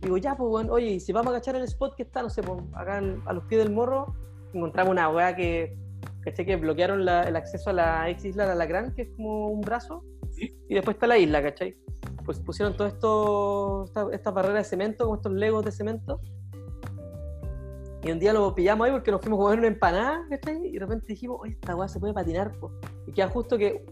Digo, 0.00 0.16
ya, 0.16 0.36
pues, 0.36 0.48
bueno, 0.48 0.72
oye, 0.72 0.98
si 1.00 1.12
vamos 1.12 1.32
a 1.32 1.36
cachar 1.36 1.56
el 1.56 1.64
spot 1.64 1.94
que 1.96 2.02
está, 2.04 2.22
no 2.22 2.30
sé, 2.30 2.42
pues, 2.42 2.62
acá 2.74 2.96
al- 2.98 3.20
a 3.26 3.32
los 3.34 3.44
pies 3.44 3.62
del 3.62 3.72
morro, 3.72 4.14
encontramos 4.54 4.90
una 4.92 5.08
weá 5.10 5.34
que, 5.36 5.76
¿cachai? 6.20 6.46
Que 6.46 6.56
bloquearon 6.56 7.04
la- 7.04 7.22
el 7.24 7.36
acceso 7.36 7.70
a 7.70 7.72
la 7.74 8.08
ex 8.10 8.24
isla 8.24 8.46
de 8.46 8.52
Alacrán, 8.52 8.94
que 8.94 9.02
es 9.02 9.08
como 9.16 9.48
un 9.48 9.60
brazo, 9.60 10.02
Sí. 10.30 10.50
y 10.68 10.74
después 10.74 10.94
está 10.96 11.06
la 11.06 11.18
isla, 11.18 11.42
¿cachai? 11.42 11.76
Pues 12.24 12.40
pusieron 12.40 12.74
todo 12.76 12.86
esto, 12.88 13.84
esta- 13.84 14.08
estas 14.12 14.32
barreras 14.34 14.64
de 14.64 14.70
cemento, 14.70 15.04
como 15.04 15.16
estos 15.16 15.32
legos 15.32 15.64
de 15.64 15.72
cemento. 15.72 16.20
Y 18.04 18.10
un 18.10 18.18
día 18.18 18.34
lo 18.34 18.54
pillamos 18.54 18.86
ahí 18.86 18.92
porque 18.92 19.10
nos 19.10 19.22
fuimos 19.22 19.40
a 19.40 19.42
comer 19.44 19.58
una 19.60 19.68
empanada, 19.68 20.26
¿cachai? 20.28 20.66
Y 20.66 20.72
de 20.72 20.78
repente 20.78 21.06
dijimos, 21.06 21.38
oye, 21.40 21.52
esta 21.52 21.74
weá 21.74 21.88
se 21.88 21.98
puede 21.98 22.12
patinar, 22.12 22.52
po. 22.52 22.70
Y 23.06 23.12
queda 23.12 23.28
justo 23.28 23.56
que 23.56 23.82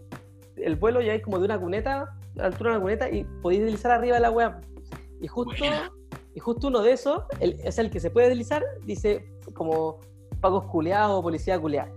el 0.55 0.75
vuelo 0.75 1.01
ya 1.01 1.15
es 1.15 1.23
como 1.23 1.39
de 1.39 1.45
una 1.45 1.59
cuneta, 1.59 2.01
a 2.01 2.17
la 2.35 2.45
altura 2.45 2.71
de 2.71 2.75
una 2.77 2.83
cuneta, 2.83 3.09
y 3.09 3.23
podéis 3.41 3.63
deslizar 3.63 3.91
arriba 3.91 4.17
de 4.17 4.21
la 4.21 4.29
weá. 4.29 4.61
Y 5.19 5.27
justo, 5.27 5.65
y 6.35 6.39
justo 6.39 6.67
uno 6.67 6.83
de 6.83 6.91
esos, 6.91 7.23
el, 7.39 7.59
es 7.63 7.79
el 7.79 7.89
que 7.89 7.99
se 7.99 8.11
puede 8.11 8.29
deslizar, 8.29 8.63
dice 8.85 9.25
como 9.55 9.99
pagos 10.41 10.65
culeados 10.65 11.19
o 11.19 11.23
policía 11.23 11.59
culeada. 11.59 11.91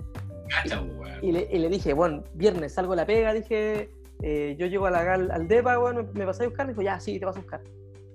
Weón. 0.98 1.18
Y 1.20 1.32
le, 1.32 1.48
y 1.52 1.58
le 1.58 1.68
dije, 1.68 1.92
bueno, 1.92 2.24
viernes 2.32 2.72
salgo 2.72 2.94
a 2.94 2.96
la 2.96 3.04
pega, 3.04 3.34
dije, 3.34 3.90
eh, 4.22 4.56
yo 4.58 4.66
llego 4.66 4.86
a 4.86 4.90
la, 4.90 5.12
al, 5.12 5.30
al 5.30 5.48
DEPA, 5.48 5.76
bueno, 5.76 6.04
me, 6.04 6.20
me 6.20 6.24
pasé 6.24 6.44
a 6.44 6.46
buscar, 6.46 6.66
me 6.66 6.72
dijo, 6.72 6.80
ya, 6.82 6.98
sí, 6.98 7.18
te 7.18 7.26
vas 7.26 7.36
a 7.36 7.40
buscar. 7.40 7.60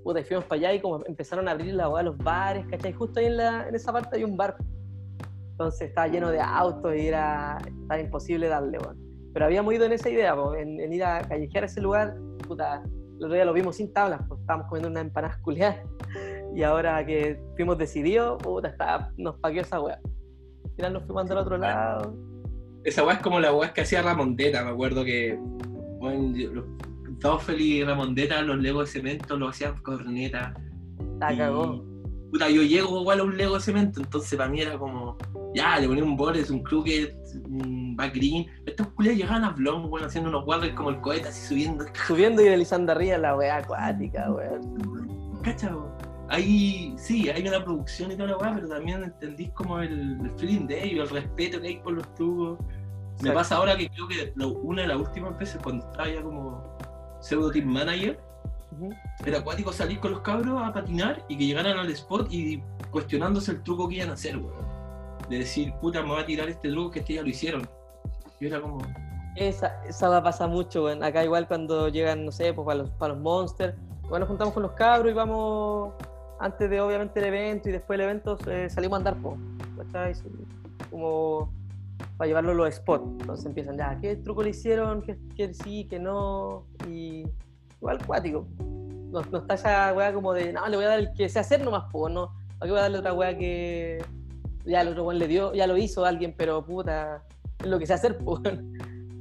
Puta, 0.04 0.20
y 0.20 0.24
fuimos 0.24 0.45
para 0.45 0.60
allá 0.60 0.74
y 0.74 0.82
como 0.82 1.06
empezaron 1.06 1.47
a 1.47 1.52
abrir 1.52 1.74
la 1.74 1.89
weá, 1.89 2.04
los 2.04 2.18
bares, 2.18 2.66
¿cachai? 2.68 2.93
Justo 2.93 3.20
ahí 3.20 3.28
en, 3.28 3.38
la, 3.38 3.68
en 3.68 3.76
esa 3.76 3.91
parte 3.91 4.18
hay 4.18 4.24
un 4.24 4.36
bar. 4.36 4.56
Entonces 5.52 5.89
estaba 5.89 6.08
lleno 6.08 6.32
de 6.32 6.39
autos 6.39 6.95
y 6.95 7.08
era, 7.08 7.58
imposible 7.99 8.47
darle, 8.47 8.80
weón. 8.80 8.97
Pero 9.34 9.45
habíamos 9.45 9.74
ido 9.74 9.86
en 9.86 9.93
esa 9.93 10.10
idea, 10.10 10.36
po, 10.36 10.56
en, 10.56 10.80
en 10.80 10.91
ir 10.93 11.04
a 11.04 11.22
callejear 11.22 11.66
ese 11.66 11.82
lugar, 11.82 12.16
puta, 12.47 12.84
el 13.22 13.26
otro 13.26 13.36
día 13.36 13.45
lo 13.45 13.54
vimos 13.54 13.76
sin 13.76 13.93
tablas, 13.93 14.20
pues 14.28 14.39
estábamos 14.41 14.68
comiendo 14.68 14.89
una 14.89 15.02
empanada 15.02 15.39
culiadas. 15.41 15.78
Y 16.54 16.64
ahora 16.64 17.06
que 17.06 17.39
fuimos 17.56 17.78
decididos, 17.78 18.43
puta, 18.43 18.68
estaba, 18.68 19.14
nos 19.16 19.38
paqueó 19.38 19.62
esa 19.62 19.80
weá. 19.80 19.95
Al 19.95 20.72
final 20.76 20.93
nos 20.93 21.04
fuimos 21.06 21.32
al 21.32 21.38
otro 21.38 21.58
lado. 21.58 22.14
Esa 22.84 23.06
weá 23.06 23.14
es 23.16 23.22
como 23.22 23.39
la 23.39 23.54
weá 23.54 23.72
que 23.72 23.82
hacía 23.82 24.02
Ramondeta, 24.02 24.62
me 24.66 24.72
acuerdo 24.72 25.06
que 25.06 25.39
bueno, 26.02 26.34
Toffel 27.22 27.61
y 27.61 27.84
Ramondeta, 27.84 28.41
los 28.41 28.57
legos 28.57 28.88
de 28.88 28.99
cemento 28.99 29.38
los 29.38 29.51
hacían 29.51 29.78
corneta. 29.82 30.53
La 31.19 31.34
y, 31.34 31.38
cagó. 31.38 31.86
Puta, 32.32 32.49
yo 32.49 32.63
llego 32.63 33.01
igual 33.01 33.19
a 33.19 33.24
un 33.24 33.38
lego 33.38 33.55
de 33.55 33.59
cemento, 33.61 34.01
entonces 34.01 34.38
para 34.38 34.49
mí 34.49 34.61
era 34.61 34.78
como, 34.78 35.17
ya, 35.53 35.78
le 35.80 35.88
ponía 35.88 36.03
un 36.03 36.15
Boris, 36.15 36.49
un 36.49 36.63
Crooked, 36.63 37.09
un 37.45 37.95
Back 37.95 38.15
Green. 38.15 38.47
Estos 38.65 38.88
culiados 38.88 39.19
llegaban 39.19 39.43
a 39.43 39.49
Blon, 39.51 39.86
weón, 39.91 40.05
haciendo 40.05 40.30
unos 40.30 40.45
guardias 40.45 40.74
como 40.74 40.89
el 40.91 41.01
cohete 41.01 41.28
así 41.28 41.45
subiendo. 41.47 41.86
Subiendo 42.07 42.41
y 42.41 42.45
deslizando 42.45 42.91
arriba 42.93 43.17
la 43.17 43.36
weá 43.36 43.57
acuática, 43.57 44.32
weón. 44.32 45.39
¿Cachai? 45.43 45.72
Hay, 46.30 46.93
sí, 46.97 47.30
hay 47.30 47.45
una 47.45 47.61
producción 47.63 48.11
y 48.11 48.15
toda 48.15 48.30
la 48.30 48.38
weá, 48.38 48.55
pero 48.55 48.69
también 48.69 49.03
entendís 49.03 49.51
como 49.51 49.80
el, 49.80 50.17
el 50.24 50.32
feeling 50.38 50.65
de 50.67 50.86
ellos, 50.86 51.11
el 51.11 51.22
respeto 51.24 51.59
que 51.59 51.67
hay 51.67 51.80
por 51.82 51.91
los 51.93 52.15
trucos. 52.15 52.57
Me 53.22 53.32
pasa 53.32 53.57
ahora 53.57 53.76
que 53.78 53.89
creo 53.89 54.07
que 54.07 54.32
lo- 54.36 54.53
una 54.53 54.84
de 54.84 54.88
las 54.88 54.97
últimas 54.97 55.38
veces 55.38 55.59
cuando 55.61 55.86
estaba 55.86 56.09
ya 56.09 56.22
como 56.24 56.78
pseudo 57.22 57.51
team 57.51 57.67
manager, 57.67 58.19
era 59.26 59.39
acuático 59.39 59.72
salir 59.72 59.99
con 59.99 60.11
los 60.11 60.22
cabros 60.22 60.61
a 60.61 60.74
patinar 60.74 61.24
y 61.28 61.38
que 61.38 61.45
llegaran 61.45 61.78
al 61.78 61.89
spot 61.91 62.28
y 62.32 62.61
cuestionándose 62.89 63.51
el 63.51 63.63
truco 63.63 63.88
que 63.88 63.95
iban 63.95 64.09
a 64.09 64.13
hacer, 64.13 64.38
weón. 64.38 64.65
De 65.30 65.39
decir, 65.39 65.74
puta, 65.80 66.01
me 66.01 66.09
voy 66.09 66.22
a 66.22 66.26
tirar 66.26 66.49
este 66.49 66.69
truco 66.69 66.91
que 66.91 66.99
este 66.99 67.13
ya 67.13 67.22
lo 67.22 67.30
hicieron. 67.30 67.67
Y 68.39 68.47
era 68.47 68.59
como, 68.59 68.80
Esa, 69.36 69.82
esa 69.86 70.09
va 70.09 70.17
a 70.17 70.24
pasar 70.24 70.49
mucho, 70.49 70.86
weón. 70.86 71.03
Acá 71.03 71.24
igual 71.24 71.47
cuando 71.47 71.89
llegan, 71.89 72.26
no 72.26 72.32
sé, 72.32 72.53
pues 72.53 72.65
para 72.65 72.80
los, 72.80 72.89
para 72.91 73.13
los 73.13 73.22
monsters, 73.22 73.76
bueno, 74.03 74.19
nos 74.19 74.30
juntamos 74.30 74.53
con 74.53 74.63
los 74.63 74.74
cabros 74.74 75.11
y 75.11 75.15
vamos, 75.15 75.93
antes 76.39 76.69
de 76.69 76.82
obviamente 76.82 77.19
el 77.19 77.26
evento 77.28 77.69
y 77.69 77.72
después 77.72 77.97
del 77.97 78.09
evento 78.09 78.38
eh, 78.47 78.69
salimos 78.69 78.95
a 78.95 78.97
andar, 78.97 79.17
¿cachai? 79.78 80.13
Como 80.89 81.49
para 82.22 82.28
llevarlo 82.28 82.51
a 82.51 82.53
los 82.53 82.76
spots. 82.76 83.03
Entonces 83.22 83.45
empiezan, 83.47 83.78
ya, 83.80 83.97
¿qué 83.99 84.15
truco 84.15 84.43
le 84.43 84.51
hicieron? 84.51 85.01
¿Qué, 85.01 85.17
qué 85.36 85.51
sí, 85.55 85.88
qué 85.89 85.97
no? 85.97 86.67
Y 86.88 87.24
igual 87.80 87.97
cuático. 88.05 88.47
No, 88.59 89.22
no 89.32 89.39
está 89.39 89.55
esa 89.55 89.91
weá 89.95 90.13
como 90.13 90.32
de, 90.32 90.53
no, 90.53 90.67
le 90.69 90.76
voy 90.76 90.86
a 90.86 90.89
dar 90.89 90.99
el 90.99 91.11
que 91.17 91.28
sé 91.30 91.39
hacer 91.39 91.65
nomás, 91.65 91.86
pues, 91.91 92.13
no. 92.13 92.28
¿Para 92.59 92.67
qué 92.67 92.69
voy 92.74 92.78
a 92.78 92.82
darle 92.84 92.99
otra 92.99 93.13
weá 93.13 93.36
que 93.36 94.05
ya 94.65 94.82
el 94.82 94.89
otro 94.89 95.03
weón 95.05 95.17
le 95.17 95.28
dio, 95.28 95.51
ya 95.55 95.65
lo 95.65 95.76
hizo 95.78 96.05
alguien, 96.05 96.36
pero 96.38 96.63
puta, 96.63 97.24
es 97.59 97.65
lo 97.65 97.80
que 97.80 97.88
sé 97.88 97.93
hacer, 97.95 98.19
pues. 98.19 98.39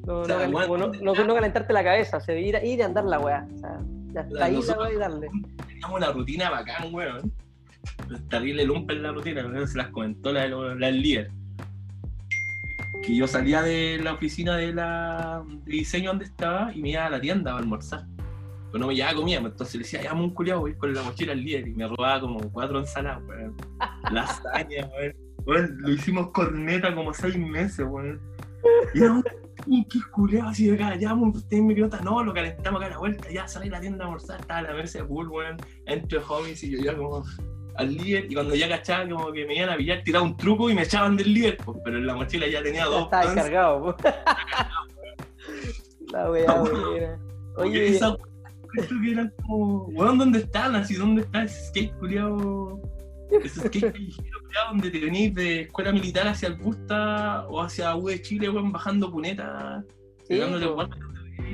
No, 0.06 0.20
O 0.20 0.24
sea, 0.26 0.46
no, 0.46 0.60
como 0.62 0.76
no, 0.76 0.88
no- 0.88 1.14
no 1.24 1.34
calentarte 1.34 1.72
la 1.72 1.82
cabeza, 1.84 2.18
o 2.18 2.20
sea, 2.20 2.38
ir, 2.38 2.54
a- 2.56 2.62
ir 2.64 2.80
y 2.80 2.82
andar 2.82 3.04
la 3.04 3.18
weá. 3.18 3.46
O 3.54 3.58
sea, 3.60 3.80
ya 4.12 4.20
está 4.22 4.44
ahí 4.44 4.60
la 4.62 4.78
weá 4.78 4.92
y 4.92 4.96
darle. 4.96 5.28
teníamos 5.66 5.96
una 5.96 6.12
rutina 6.12 6.50
bacán, 6.50 6.92
weón. 6.94 7.32
Terrible 8.28 8.64
lumpa 8.64 8.92
en 8.92 9.02
la 9.04 9.12
rutina, 9.12 9.66
se 9.66 9.78
las 9.78 9.88
comentó 9.88 10.32
la, 10.34 10.46
la 10.48 10.86
del 10.86 11.00
líder. 11.00 11.30
Que 13.10 13.16
yo 13.16 13.26
salía 13.26 13.60
de 13.62 13.98
la 14.00 14.12
oficina 14.12 14.56
de 14.56 14.72
la 14.72 15.42
de 15.64 15.72
diseño 15.72 16.10
donde 16.10 16.26
estaba 16.26 16.72
y 16.72 16.80
me 16.80 16.90
iba 16.90 17.06
a 17.06 17.10
la 17.10 17.20
tienda 17.20 17.52
a 17.52 17.58
almorzar. 17.58 18.06
Pero 18.70 18.78
no 18.78 18.86
me 18.86 18.94
llevaba 18.94 19.16
comida, 19.16 19.38
entonces 19.38 19.74
le 19.74 19.82
decía, 19.82 20.00
ya, 20.00 20.12
un 20.12 20.32
culiado, 20.32 20.60
voy 20.60 20.74
con 20.76 20.94
la 20.94 21.02
mochila 21.02 21.32
al 21.32 21.42
líder 21.42 21.66
y 21.66 21.74
me 21.74 21.88
robaba 21.88 22.20
como 22.20 22.38
cuatro 22.52 22.78
ensaladas, 22.78 23.24
weón. 23.26 23.56
Lasaña, 24.12 24.88
weón. 25.44 25.76
Lo 25.80 25.90
hicimos 25.90 26.30
corneta 26.30 26.94
como 26.94 27.12
seis 27.12 27.36
meses, 27.36 27.84
weón. 27.84 28.20
Y 28.94 29.02
era 29.02 29.12
un 29.12 29.24
qué 29.86 29.98
culiado 30.12 30.50
así 30.50 30.68
de 30.68 30.74
acá, 30.74 30.94
ya, 30.94 31.12
usted 31.12 31.58
me 31.58 31.74
nota, 31.74 32.00
no, 32.02 32.22
lo 32.22 32.32
calentamos 32.32 32.80
acá 32.80 32.86
a 32.86 32.90
la 32.90 32.98
vuelta, 32.98 33.28
ya 33.28 33.48
salí 33.48 33.66
a 33.70 33.72
la 33.72 33.80
tienda 33.80 34.04
a 34.04 34.06
almorzar, 34.06 34.40
estaba 34.40 34.62
la 34.62 34.74
mesa 34.74 35.00
de 35.00 35.04
pool, 35.04 35.28
weón, 35.28 35.56
entre 35.86 36.18
homies 36.18 36.62
y 36.62 36.70
yo 36.70 36.78
iba 36.78 36.96
como 36.96 37.24
al 37.80 37.94
líder 37.96 38.30
y 38.30 38.34
cuando 38.34 38.54
ya 38.54 38.68
cachaba 38.68 39.08
como 39.08 39.32
que 39.32 39.44
me 39.46 39.56
iban 39.56 39.70
a 39.70 39.76
pillar, 39.76 40.02
tiraba 40.04 40.24
un 40.24 40.36
truco 40.36 40.70
y 40.70 40.74
me 40.74 40.82
echaban 40.82 41.16
del 41.16 41.32
líder, 41.34 41.56
pues, 41.56 41.78
pero 41.84 41.98
en 41.98 42.06
la 42.06 42.14
mochila 42.14 42.46
ya 42.46 42.62
tenía 42.62 42.82
Ya 42.84 42.86
dos. 42.86 43.04
está 43.04 43.20
once, 43.20 43.34
descargado, 43.34 43.82
po. 43.82 43.96
La 46.12 46.30
weá, 46.30 46.46
No, 46.46 46.64
Oye, 47.56 47.88
esa 47.88 48.16
que 49.02 49.10
eran 49.10 49.32
como, 49.46 49.84
weón, 49.86 50.18
¿dónde 50.18 50.40
están? 50.40 50.76
Así, 50.76 50.94
¿dónde 50.94 51.22
está 51.22 51.44
ese 51.44 51.68
skate 51.68 51.92
culiado? 51.98 52.80
Ese 53.42 53.68
skate 53.68 53.92
culiao, 53.92 54.68
donde 54.70 54.90
te 54.90 55.00
venís 55.00 55.34
de 55.34 55.62
escuela 55.62 55.92
militar 55.92 56.28
hacia 56.28 56.48
el 56.48 56.54
Busta 56.54 57.46
o 57.48 57.60
hacia 57.60 57.94
U 57.96 58.08
de 58.08 58.22
Chile, 58.22 58.48
weón, 58.50 58.72
bajando 58.72 59.10
puneta, 59.10 59.84
Sí. 60.28 60.38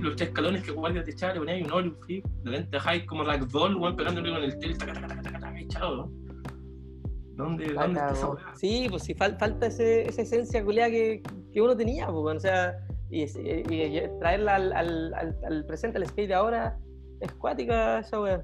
Los 0.01 0.17
tres 0.17 0.29
escalones 0.29 0.63
que 0.63 0.73
guardia 0.73 1.03
te 1.05 1.11
echaba, 1.13 1.35
le 1.35 1.41
ponías 1.41 1.73
un 1.73 1.97
flip, 2.03 2.25
de 2.45 2.51
repente 2.51 2.77
bajáis 2.77 3.05
como 3.05 3.25
ragdoll, 3.25 3.77
weón, 3.77 3.97
pegándole 3.97 4.31
con 4.33 4.43
el 4.43 4.59
tel, 4.59 4.77
taca, 4.79 4.93
taca, 4.95 5.07
taca, 5.09 5.23
taca, 5.23 5.39
taca, 5.41 5.61
y 5.61 5.69
chao, 5.69 5.97
¿no? 5.97 6.11
¿Dónde, 7.37 7.67
La 7.73 7.83
dónde 7.83 8.01
está? 8.01 8.55
Sí, 8.57 8.87
pues 8.89 9.03
sí, 9.03 9.15
fal- 9.15 9.39
falta 9.39 9.67
ese, 9.67 10.09
esa 10.09 10.23
esencia 10.23 10.65
culiada 10.65 10.91
que, 10.91 11.23
que 11.53 11.61
uno 11.61 11.77
tenía, 11.77 12.07
pues, 12.07 12.19
bueno, 12.23 12.39
o 12.39 12.41
sea, 12.41 12.79
y, 13.11 13.23
es- 13.23 13.37
y- 13.37 13.73
y 13.73 14.03
traerla 14.21 14.55
al, 14.57 14.73
al, 14.73 15.15
al, 15.15 15.37
al 15.47 15.67
presente, 15.67 15.99
al 15.99 16.07
skate 16.07 16.29
de 16.29 16.35
ahora, 16.35 16.79
es 17.21 17.31
cuática 17.33 17.99
esa 18.01 18.21
weá. 18.21 18.43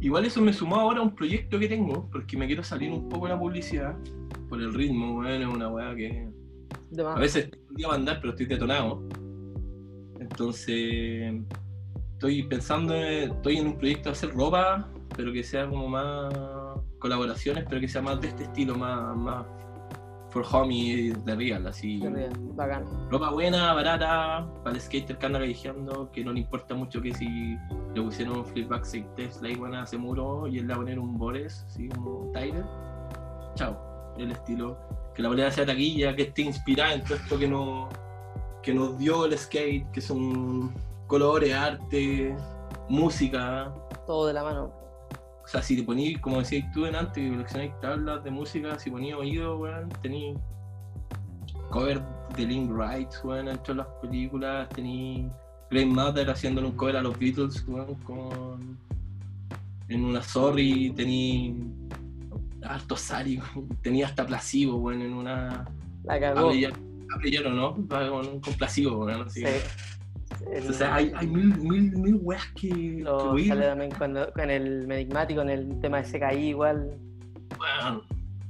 Igual 0.00 0.24
eso 0.24 0.40
me 0.42 0.52
sumó 0.52 0.76
ahora 0.76 0.98
a 0.98 1.02
un 1.02 1.14
proyecto 1.14 1.60
que 1.60 1.68
tengo, 1.68 2.08
porque 2.10 2.36
me 2.36 2.46
quiero 2.46 2.64
salir 2.64 2.90
un 2.90 3.08
poco 3.08 3.26
de 3.28 3.34
la 3.34 3.38
publicidad, 3.38 3.94
por 4.48 4.60
el 4.60 4.74
ritmo, 4.74 5.20
weón, 5.20 5.42
es 5.42 5.48
una 5.48 5.68
weá 5.68 5.94
que. 5.94 6.28
A 7.06 7.18
veces 7.20 7.48
un 7.70 7.76
día 7.76 7.86
a 7.88 7.94
andar, 7.94 8.18
pero 8.20 8.30
estoy 8.32 8.46
detonado. 8.46 9.02
Entonces, 10.32 11.34
estoy 12.14 12.42
pensando, 12.44 12.94
en- 12.94 13.32
estoy 13.32 13.58
en 13.58 13.66
un 13.66 13.76
proyecto 13.78 14.08
de 14.08 14.12
hacer 14.12 14.30
ropa, 14.32 14.88
pero 15.14 15.30
que 15.30 15.42
sea 15.44 15.68
como 15.68 15.88
más 15.88 16.32
colaboraciones, 16.98 17.64
pero 17.68 17.80
que 17.82 17.88
sea 17.88 18.00
más 18.00 18.18
de 18.20 18.28
este 18.28 18.44
estilo, 18.44 18.74
más, 18.76 19.14
más 19.14 19.44
for 20.30 20.42
homie 20.50 21.12
de 21.26 21.34
real, 21.36 21.66
así. 21.66 21.98
De 22.00 22.30
Bacán. 22.54 22.84
Ropa 23.10 23.30
buena, 23.30 23.74
barata, 23.74 24.48
para 24.64 24.74
el 24.74 24.80
skater 24.80 25.18
que 25.18 25.26
anda 25.26 25.38
callejeando, 25.38 26.10
que 26.10 26.24
no 26.24 26.32
le 26.32 26.40
importa 26.40 26.74
mucho 26.74 27.02
que 27.02 27.12
si 27.12 27.54
le 27.94 28.00
pusieron 28.02 28.38
un 28.38 28.46
flipback 28.46 28.84
6 28.84 29.04
Tesla 29.14 29.50
y 29.50 29.56
van 29.56 29.74
a 29.74 29.82
hacer 29.82 29.98
muro 29.98 30.46
y 30.46 30.58
él 30.58 30.66
le 30.66 30.72
va 30.72 30.76
a 30.76 30.78
poner 30.78 30.98
un 30.98 31.18
Bores, 31.18 31.66
así 31.68 31.90
como 31.90 32.30
Tyler. 32.32 32.64
Chao. 33.56 33.76
El 34.16 34.32
estilo. 34.32 34.78
Que 35.14 35.20
la 35.20 35.28
bolera 35.28 35.50
sea 35.50 35.66
taquilla, 35.66 36.16
que 36.16 36.22
esté 36.22 36.40
inspirada 36.40 36.94
en 36.94 37.04
todo 37.04 37.16
esto 37.16 37.38
que, 37.38 37.46
no, 37.48 37.90
que 38.62 38.72
nos 38.72 38.98
dio 38.98 39.24
el 39.26 39.36
skate, 39.36 39.90
que 39.90 40.00
son 40.00 40.72
colores, 41.06 41.52
arte, 41.52 42.34
música. 42.88 43.74
Todo 44.06 44.26
de 44.26 44.32
la 44.32 44.42
mano. 44.42 44.72
O 45.44 45.48
sea, 45.48 45.60
si 45.60 45.76
te 45.76 45.82
ponís, 45.82 46.18
como 46.20 46.38
decías 46.38 46.70
tú 46.72 46.86
en 46.86 46.94
antes, 46.94 47.30
coleccionáis 47.30 47.72
tablas 47.80 48.22
de 48.22 48.30
música, 48.30 48.78
si 48.78 48.90
ponías 48.90 49.18
oído, 49.18 49.58
weón, 49.58 49.88
tenéis 50.00 50.38
cover 51.70 52.00
de 52.36 52.46
Link 52.46 52.70
Rights, 52.70 53.20
weón, 53.24 53.48
entre 53.48 53.74
las 53.74 53.86
películas, 54.00 54.68
tenéis 54.70 55.26
Grey 55.70 55.86
Matter 55.86 56.30
haciéndole 56.30 56.68
un 56.68 56.76
cover 56.76 56.96
a 56.96 57.02
los 57.02 57.18
Beatles, 57.18 57.66
weón, 57.66 57.94
con... 58.04 58.78
En 59.88 60.04
una 60.04 60.22
Sorry 60.22 60.90
tenía 60.92 61.54
harto 62.62 62.96
Sari, 62.96 63.40
tenía 63.82 64.06
hasta 64.06 64.24
Placebo, 64.24 64.76
weón, 64.76 65.02
en 65.02 65.12
una... 65.12 65.64
La 66.04 66.20
cagó. 66.20 66.52
Abrillero, 67.14 67.50
¿no? 67.50 67.74
Placebo, 68.58 69.04
weón, 69.04 69.22
así. 69.22 69.40
Sí. 69.40 69.46
El- 70.52 70.68
O 70.70 70.72
sea, 70.72 70.94
hay, 70.96 71.12
hay 71.14 71.26
mil, 71.26 71.56
mil, 71.58 71.92
mil 71.96 72.18
weas 72.22 72.46
que... 72.56 73.00
lo 73.02 73.34
que 73.34 73.48
sale 73.48 73.66
también 73.66 73.90
con, 73.92 74.16
con 74.34 74.50
el 74.50 74.86
Medigmático, 74.86 75.40
con 75.40 75.50
el 75.50 75.80
tema 75.80 76.02
de 76.02 76.04
CKI 76.18 76.48
igual. 76.48 76.96
weón. 77.58 78.02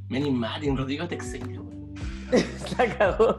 Manny 0.09 0.31
Martin, 0.31 0.77
Rodrigo 0.77 1.07
Texeira, 1.09 1.61
weón. 1.61 1.95
La 2.79 2.97
cagó. 2.97 3.39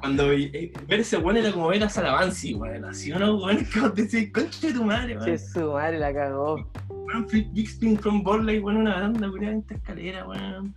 Cuando 0.00 0.30
eh, 0.32 0.72
ver 0.86 1.00
ese 1.00 1.16
weón 1.16 1.38
era 1.38 1.50
como 1.50 1.68
ver 1.68 1.82
a 1.82 1.88
Salavanzi, 1.88 2.54
weón. 2.54 2.84
Así 2.84 3.10
unos 3.12 3.42
weones 3.42 3.68
que 3.72 3.80
vos 3.80 3.94
decís, 3.94 4.30
concha 4.32 4.66
de 4.68 4.72
tu 4.74 4.84
madre, 4.84 5.16
weón. 5.18 5.38
Sí, 5.38 5.44
su 5.52 5.72
madre 5.72 5.98
la 5.98 6.12
cagó. 6.12 6.70
Weón, 6.88 7.28
Flip 7.28 7.48
Big 7.52 7.68
Spin 7.68 7.98
from 7.98 8.22
Borley, 8.22 8.58
weón, 8.60 8.78
una 8.78 9.00
banda, 9.00 9.28
weón, 9.30 9.44
en 9.44 9.58
esta 9.58 9.74
escalera, 9.74 10.26
weón. 10.26 10.74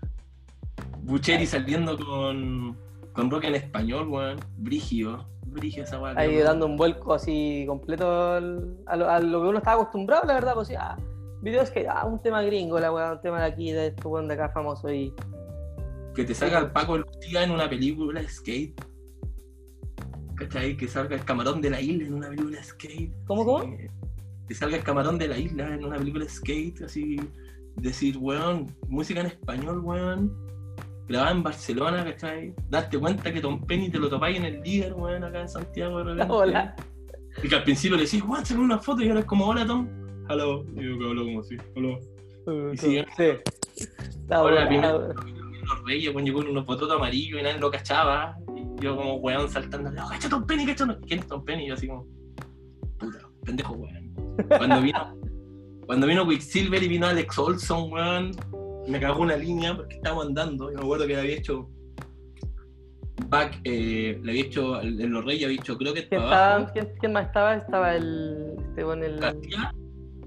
Bucheri 1.03 1.45
saliendo 1.45 1.97
con, 1.97 2.77
con 3.19 3.29
rock 3.31 3.43
en 3.45 3.55
español, 3.55 4.07
weón. 4.07 4.37
Brigio, 4.57 5.27
Brigio 5.45 5.83
esa 5.83 5.99
weón. 5.99 6.17
Ahí 6.17 6.37
dando 6.37 6.65
un 6.65 6.77
vuelco 6.77 7.13
así 7.13 7.65
completo 7.67 8.31
al- 8.33 8.77
a, 8.85 8.95
lo, 8.95 9.09
a 9.09 9.19
lo 9.19 9.41
que 9.41 9.47
uno 9.49 9.57
estaba 9.57 9.81
acostumbrado, 9.81 10.25
la 10.25 10.35
verdad, 10.35 10.53
pues 10.53 10.69
sí, 10.69 10.75
ah, 10.77 10.97
videos 11.41 11.69
que, 11.69 11.87
ah, 11.87 12.05
un 12.05 12.21
tema 12.21 12.41
gringo, 12.43 12.79
la 12.79 12.91
weá, 12.93 13.11
un 13.13 13.21
tema 13.21 13.39
de 13.41 13.45
aquí, 13.47 13.71
de 13.71 13.87
este 13.87 14.07
weón 14.07 14.27
de 14.27 14.35
acá 14.35 14.49
famoso 14.49 14.91
y. 14.91 15.13
Que 16.15 16.23
te 16.23 16.33
salga 16.33 16.59
el 16.59 16.71
Paco 16.71 16.97
Lucía 16.97 17.43
en 17.43 17.51
una 17.51 17.69
película 17.69 18.21
skate. 18.27 18.81
¿Cachai? 20.35 20.77
Que 20.77 20.87
salga 20.87 21.15
el 21.15 21.23
camarón 21.25 21.61
de 21.61 21.69
la 21.69 21.81
isla 21.81 22.05
en 22.07 22.13
una 22.13 22.29
película 22.29 22.63
skate. 22.63 23.13
¿Cómo, 23.27 23.43
cómo? 23.45 23.77
Que 24.47 24.55
salga 24.55 24.77
el 24.77 24.83
camarón 24.83 25.17
de 25.17 25.27
la 25.27 25.37
isla 25.37 25.73
en 25.73 25.83
una 25.85 25.97
película 25.97 26.25
skate, 26.27 26.81
así. 26.83 27.19
Decir, 27.75 28.17
weón, 28.17 28.67
música 28.87 29.19
en 29.19 29.27
español, 29.27 29.81
weón. 29.81 30.33
Grabada 31.09 31.31
en 31.31 31.43
Barcelona, 31.43 32.05
¿cachai? 32.05 32.53
Darte 32.69 32.97
cuenta 32.99 33.33
que 33.33 33.41
Tom 33.41 33.65
Penny 33.65 33.89
te 33.89 33.97
lo 33.99 34.09
topáis 34.09 34.37
en 34.37 34.45
el 34.45 34.61
líder, 34.61 34.93
weón, 34.93 35.23
acá 35.23 35.41
en 35.41 35.49
Santiago. 35.49 35.97
de 35.97 36.03
repente. 36.13 36.31
Hola. 36.33 36.75
Y 37.43 37.47
que 37.49 37.55
al 37.55 37.63
principio 37.63 37.97
le 37.97 38.03
decís, 38.03 38.23
weón, 38.23 38.45
saca 38.45 38.59
una 38.61 38.77
foto 38.79 39.01
y 39.03 39.07
ahora 39.09 39.21
es 39.21 39.25
como, 39.25 39.47
hola 39.47 39.65
Tom. 39.65 39.87
Hello. 40.29 40.63
Y 40.75 40.83
yo 40.85 40.99
que 40.99 41.05
hablo 41.05 41.23
como 41.25 41.39
así, 41.41 41.57
hola. 41.75 41.97
Uh, 42.45 42.73
Y 42.73 42.77
sí. 42.77 42.97
Está 42.97 44.35
Ahora, 44.37 44.65
volado. 44.65 45.13
los 45.13 45.83
reyes, 45.85 46.13
weón, 46.13 46.25
llegó 46.25 46.39
con 46.41 46.51
unos 46.51 46.65
bototos 46.65 46.95
amarillos 46.95 47.39
y 47.39 47.43
nadie 47.43 47.57
lo 47.59 47.71
cachaba. 47.71 48.37
Y 48.55 48.83
yo 48.83 48.95
como 48.95 49.15
weón 49.15 49.49
saltando, 49.49 49.89
"Oh, 49.89 50.09
cacha 50.09 50.29
Tom 50.29 50.45
Penny, 50.45 50.65
cacha 50.67 50.85
Tom-". 50.85 51.01
¿Quién 51.07 51.19
es 51.21 51.27
Tom 51.27 51.43
Penny? 51.43 51.65
Y 51.65 51.67
yo 51.69 51.73
así 51.73 51.87
como, 51.87 52.05
puta, 52.99 53.19
pendejo 53.45 53.73
weón. 53.73 54.13
Cuando 54.47 54.81
vino, 54.81 55.15
cuando 55.87 56.05
vino 56.07 56.27
Quicksilver 56.27 56.81
y 56.83 56.87
vino 56.87 57.07
Alex 57.07 57.37
Olson, 57.39 57.91
weón, 57.91 58.31
me 58.87 58.99
cagó 58.99 59.21
una 59.21 59.35
línea 59.35 59.75
porque 59.75 59.95
estábamos 59.95 60.27
andando. 60.27 60.71
Yo 60.71 60.77
me 60.77 60.83
acuerdo 60.83 61.07
que 61.07 61.13
le 61.13 61.19
había 61.19 61.35
hecho 61.35 61.69
back, 63.27 63.59
eh, 63.63 64.19
le 64.23 64.31
había 64.31 64.43
hecho, 64.45 64.81
en 64.81 65.11
los 65.11 65.23
reyes 65.25 65.45
había 65.45 65.59
hecho 65.59 65.77
creo 65.77 65.93
que 65.93 66.07
¿Quién, 66.07 66.21
para 66.21 66.31
estaba, 66.31 66.55
abajo. 66.55 66.71
quién, 66.73 66.93
quién 66.99 67.13
más 67.13 67.25
estaba? 67.27 67.55
Estaba 67.55 67.95
el. 67.95 68.55
Este 68.69 68.85
weón, 68.85 69.03
el. 69.03 69.19
García, 69.19 69.73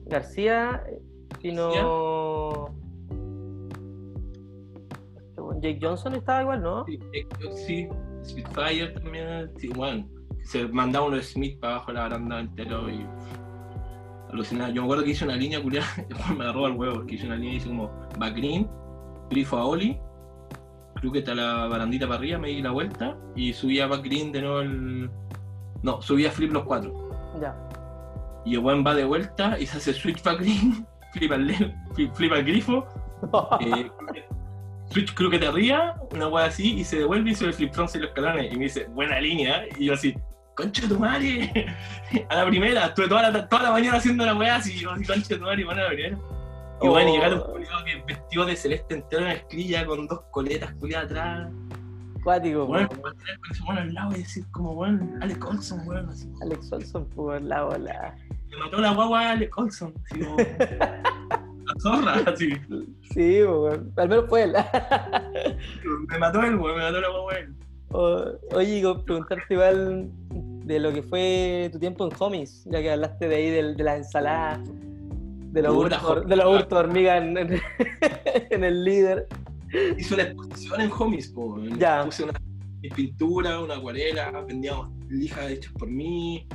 García. 0.07 0.85
Vino. 1.43 1.71
Este 5.17 5.41
weón, 5.41 5.61
Jake 5.61 5.79
Johnson 5.83 6.15
estaba 6.15 6.43
igual, 6.43 6.63
¿no? 6.63 6.85
Sí, 6.87 6.99
sí, 7.67 7.89
Spitfire 8.25 8.89
también, 8.91 9.51
sí, 9.59 9.69
bueno, 9.69 10.09
se 10.45 10.69
mandaba 10.69 11.07
uno 11.07 11.17
de 11.17 11.23
Smith 11.23 11.59
para 11.59 11.75
abajo 11.75 11.91
de 11.91 11.95
la 11.95 12.03
baranda 12.05 12.41
entero 12.41 12.89
y 12.89 13.05
alucinaba. 14.33 14.71
Yo 14.71 14.83
me 14.83 14.87
acuerdo 14.87 15.05
que 15.05 15.11
hice 15.11 15.25
una 15.25 15.37
línea 15.37 15.63
culiada, 15.63 15.87
me 16.37 16.45
agarró 16.45 16.67
al 16.67 16.73
huevo, 16.73 16.95
porque 16.97 17.15
hice 17.15 17.27
una 17.27 17.37
línea 17.37 17.55
y 17.55 17.57
hice 17.57 17.69
como 17.69 17.91
back 18.19 18.35
green, 18.37 18.69
grifo 19.31 19.57
a 19.59 19.65
Oli, 19.65 19.99
creo 20.97 21.13
que 21.13 21.19
está 21.21 21.35
la 21.35 21.67
barandita 21.67 22.07
para 22.07 22.19
arriba, 22.19 22.39
me 22.39 22.49
di 22.49 22.63
la 22.63 22.71
vuelta 22.71 23.17
y 23.35 23.53
subía 23.53 23.87
back 23.87 24.03
green 24.05 24.33
de 24.33 24.43
nuevo 24.43 24.61
el. 24.61 25.11
No, 25.83 26.01
subía 26.01 26.31
flip 26.31 26.53
los 26.53 26.65
cuatro. 26.65 27.11
Ya. 27.41 27.57
Y 28.45 28.55
el 28.55 28.61
buen 28.61 28.85
va 28.87 28.95
de 28.95 29.05
vuelta 29.05 29.59
y 29.59 29.67
se 29.67 29.79
hace 29.79 29.93
switch 29.93 30.23
back 30.23 30.41
green, 30.41 30.87
flip 31.13 31.33
al, 31.33 31.47
le- 31.47 31.75
flip, 31.95 32.13
flip 32.15 32.33
al 32.33 32.45
grifo, 32.45 32.87
eh, 33.61 33.91
Switch 34.91 35.15
creo 35.15 35.31
que 35.31 35.39
te 35.39 35.47
arriba, 35.47 35.97
una 36.13 36.29
wea 36.29 36.45
así, 36.47 36.75
y 36.75 36.85
se 36.85 36.99
devuelve 36.99 37.31
y 37.31 37.35
sube 37.35 37.49
el 37.49 37.55
flip 37.55 37.73
front 37.73 37.95
y 37.95 37.99
los 37.99 38.09
escalones. 38.09 38.53
Y 38.53 38.57
me 38.57 38.65
dice, 38.65 38.87
buena 38.91 39.19
línea. 39.21 39.63
Y 39.79 39.87
yo 39.87 39.95
así, 39.95 40.15
concha 40.55 40.83
de 40.83 40.89
tu 40.89 40.99
madre. 40.99 41.77
A 42.29 42.37
la 42.37 42.47
primera, 42.47 42.87
estuve 42.87 43.09
toda 43.09 43.31
la, 43.31 43.49
toda 43.49 43.63
la 43.65 43.71
mañana 43.73 43.97
haciendo 43.99 44.25
la 44.27 44.35
wea 44.35 44.57
así, 44.57 44.83
concha 44.85 45.15
de 45.15 45.37
tu 45.37 45.43
madre, 45.45 45.63
y 45.63 45.65
bueno, 45.65 45.81
a 45.81 45.85
la 45.85 45.89
primera. 45.91 46.19
Y 46.83 46.89
bueno, 46.89 47.09
y 47.09 47.13
Oh. 47.13 47.15
llegaron 47.15 47.43
un 47.57 47.85
que 47.85 48.03
vestido 48.15 48.45
de 48.45 48.57
celeste 48.57 48.95
entero 48.95 49.25
en 49.27 49.33
escrilla 49.33 49.87
con 49.87 50.07
dos 50.07 50.21
coletas 50.31 50.73
culiadas 50.75 51.07
atrás. 51.07 51.51
Cuático, 52.25 52.67
Bueno, 52.67 52.89
tener 52.89 53.39
con 53.41 53.51
ese 53.51 53.63
bueno 53.65 53.81
al 53.81 53.95
lado 53.95 54.13
y 54.13 54.19
decir 54.19 54.45
como, 54.53 54.75
bueno, 54.75 55.09
Alex 55.21 55.41
Olson, 55.45 55.89
weón, 55.89 56.09
así. 56.09 56.29
Alex 56.43 56.73
Olson, 56.73 57.09
por 57.11 57.41
la 57.43 57.63
bola. 57.65 58.15
Me 58.51 58.57
mató 58.59 58.77
la 58.79 58.93
guagua 58.93 59.21
a 59.21 59.31
Alex 59.33 59.53
Olson, 59.57 59.95
así 60.11 60.21
como. 60.25 60.37
La 61.65 61.81
zorra, 61.81 62.15
así. 62.33 62.51
Sí, 63.15 63.43
weón. 63.43 63.93
Al 63.97 64.09
menos 64.09 64.27
fue 64.29 64.43
él. 64.43 64.55
Me 66.09 66.19
mató 66.19 66.43
él, 66.43 66.57
weón, 66.57 66.77
me 66.77 66.83
mató 66.83 67.01
la 67.01 67.09
guagua 67.09 67.35
él. 67.39 67.55
O- 67.93 68.25
Oye, 68.57 68.83
preguntarte 69.05 69.55
igual 69.55 70.11
de 70.65 70.79
lo 70.79 70.93
que 70.93 71.03
fue 71.03 71.69
tu 71.73 71.79
tiempo 71.79 72.07
en 72.07 72.13
Homies, 72.19 72.65
ya 72.67 72.81
que 72.81 72.91
hablaste 72.93 73.29
de 73.29 73.35
ahí 73.35 73.51
de, 73.51 73.75
la 73.85 73.97
ensalada, 73.97 74.63
de 74.65 75.63
los 75.63 75.77
hurtos 75.77 75.99
joder. 75.99 76.25
de 76.27 76.37
los 76.37 76.47
hurtos 76.47 76.69
de 76.71 76.77
hormiga 76.77 77.17
en, 77.19 77.37
en- 77.37 77.61
en 78.51 78.65
el 78.65 78.85
líder. 78.85 79.27
hice 79.99 80.15
una 80.15 80.23
exposición 80.25 80.81
en 80.81 80.91
homies, 80.97 81.29
po. 81.29 81.59
Ya. 81.79 82.05
puse 82.05 82.25
una 82.25 82.33
mis 82.81 82.93
pinturas, 82.95 83.61
una 83.63 83.77
acuarela, 83.77 84.31
vendíamos 84.47 84.89
lijas 85.09 85.51
hechas 85.51 85.73
por 85.75 85.89
mí, 85.89 86.47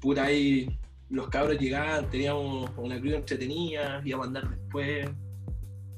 pura 0.00 0.24
ahí 0.24 0.78
los 1.10 1.28
cabros 1.28 1.58
llegaban, 1.58 2.08
teníamos 2.10 2.70
una 2.76 3.00
cruz 3.00 3.14
entretenida, 3.14 4.00
íbamos 4.04 4.26
a 4.26 4.28
andar 4.28 4.48
después. 4.50 5.08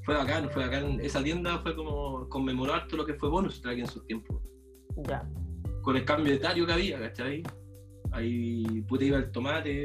Fue 0.07 0.15
bacán, 0.15 0.49
fue 0.51 0.65
bacán. 0.65 1.01
Esa 1.01 1.20
tienda 1.23 1.59
fue 1.59 1.74
como 1.74 2.28
conmemorar 2.28 2.87
todo 2.87 2.99
lo 2.99 3.07
que 3.07 3.15
fue 3.15 3.28
bonus 3.28 3.61
track 3.61 3.78
en 3.78 3.89
su 3.89 4.01
tiempo. 4.05 4.41
Ya. 5.09 5.28
Con 5.83 5.97
el 5.97 6.05
cambio 6.05 6.31
de 6.31 6.39
etario 6.39 6.65
que 6.65 6.73
había, 6.73 7.01
¿cachai? 7.01 7.43
Ahí 8.12 8.83
puta 8.83 9.05
iba 9.05 9.19
el 9.19 9.33
tomate, 9.33 9.83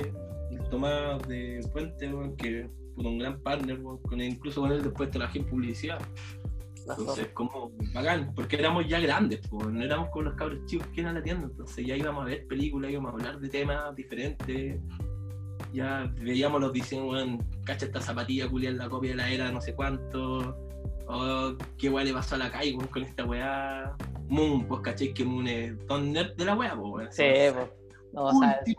el 0.51 0.69
tomate 0.69 1.27
de 1.27 1.67
Puente, 1.73 2.11
que 2.37 2.69
fue 2.93 3.03
un 3.03 3.17
gran 3.17 3.41
partner, 3.41 3.81
con 3.81 4.21
él, 4.21 4.33
incluso 4.33 4.61
con 4.61 4.71
él 4.71 4.83
después 4.83 5.09
trabajé 5.09 5.39
en 5.39 5.45
publicidad. 5.47 5.99
Entonces, 6.87 7.29
como 7.33 7.71
bacán, 7.91 8.31
porque 8.35 8.57
éramos 8.57 8.87
ya 8.87 8.99
grandes, 8.99 9.41
pues, 9.49 9.67
no 9.67 9.81
éramos 9.81 10.09
como 10.09 10.25
los 10.25 10.35
cabros 10.35 10.63
chicos 10.65 10.87
que 10.93 11.03
a 11.03 11.13
la 11.13 11.23
tienda, 11.23 11.47
entonces 11.47 11.85
ya 11.85 11.95
íbamos 11.95 12.23
a 12.23 12.25
ver 12.25 12.45
películas, 12.47 12.91
íbamos 12.91 13.11
a 13.11 13.13
hablar 13.13 13.39
de 13.39 13.49
temas 13.49 13.95
diferentes, 13.95 14.79
ya 15.73 16.11
veíamos 16.19 16.61
los 16.61 16.73
diseños, 16.73 17.11
weón, 17.11 17.45
cacha 17.63 17.85
esta 17.85 18.01
zapatilla 18.01 18.49
culia 18.49 18.71
la 18.71 18.89
copia 18.89 19.11
de 19.11 19.17
la 19.17 19.29
era, 19.29 19.51
no 19.51 19.61
sé 19.61 19.73
cuánto, 19.73 20.55
oh, 21.07 21.53
qué 21.77 21.89
weá 21.89 22.03
le 22.03 22.13
pasó 22.13 22.35
a 22.35 22.39
la 22.39 22.51
calle 22.51 22.75
weón, 22.75 22.87
con 22.87 23.03
esta 23.03 23.25
weá, 23.25 23.95
Moon, 24.27 24.65
pues 24.65 24.81
cachai 24.81 25.13
que 25.13 25.25
Moon 25.25 25.47
es 25.47 25.87
don 25.87 26.11
nerd 26.11 26.35
de 26.35 26.45
la 26.45 26.55
weá, 26.55 26.75
pues, 26.75 26.91
weón. 26.91 27.11
Sí, 27.11 27.23
pues. 27.53 27.69
No, 28.13 28.25
o 28.25 28.39
sea, 28.39 28.59
de 28.65 28.75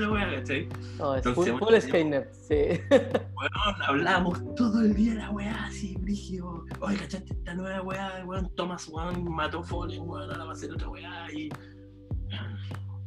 la 0.00 0.10
weá, 0.10 0.34
cachai. 0.34 0.68
no, 0.98 1.14
es 1.14 1.26
Entonces, 1.26 1.54
full, 1.58 2.28
sí. 2.32 2.80
Weón, 2.90 3.82
hablábamos 3.86 4.54
todo 4.56 4.80
el 4.80 4.94
día 4.94 5.12
de 5.12 5.18
la 5.18 5.30
weá 5.30 5.66
así, 5.66 5.96
brígido. 6.00 6.64
Oye, 6.80 6.96
¿cachaste 6.96 7.32
esta 7.32 7.54
nueva 7.54 7.82
weá? 7.82 8.24
Weón, 8.26 8.50
Thomas 8.56 8.86
Juan 8.86 9.22
mató 9.24 9.62
Fallen, 9.62 10.02
weón, 10.02 10.30
ahora 10.30 10.44
va 10.44 10.50
a 10.50 10.54
hacer 10.54 10.72
otra 10.72 10.88
weá. 10.88 11.32
Y... 11.32 11.48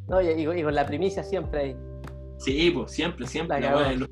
No, 0.07 0.21
y 0.21 0.63
con 0.63 0.75
la 0.75 0.85
primicia 0.85 1.23
siempre 1.23 1.59
ahí. 1.59 1.75
Sí, 2.37 2.71
pues 2.71 2.91
siempre, 2.91 3.25
siempre. 3.27 3.59
La 3.61 3.67
cagó. 3.73 3.91
lo- 3.97 4.07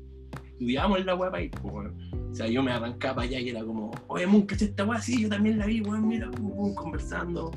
estudiamos 0.52 0.98
en 0.98 1.06
la 1.06 1.14
weá 1.14 1.30
para 1.30 1.42
ir, 1.42 1.50
pues. 1.62 1.90
O 2.30 2.34
sea, 2.34 2.46
yo 2.48 2.62
me 2.62 2.72
arrancaba 2.72 3.16
para 3.16 3.26
allá 3.28 3.38
y 3.40 3.50
era 3.50 3.64
como, 3.64 3.92
oye, 4.08 4.26
Moon, 4.26 4.42
¿cachaste 4.42 4.64
esta 4.66 4.84
weá? 4.84 5.00
Sí, 5.00 5.22
yo 5.22 5.28
también 5.28 5.58
la 5.58 5.66
vi, 5.66 5.80
weón, 5.82 6.08
mira, 6.08 6.30
pum, 6.30 6.50
pum, 6.54 6.74
conversando. 6.74 7.50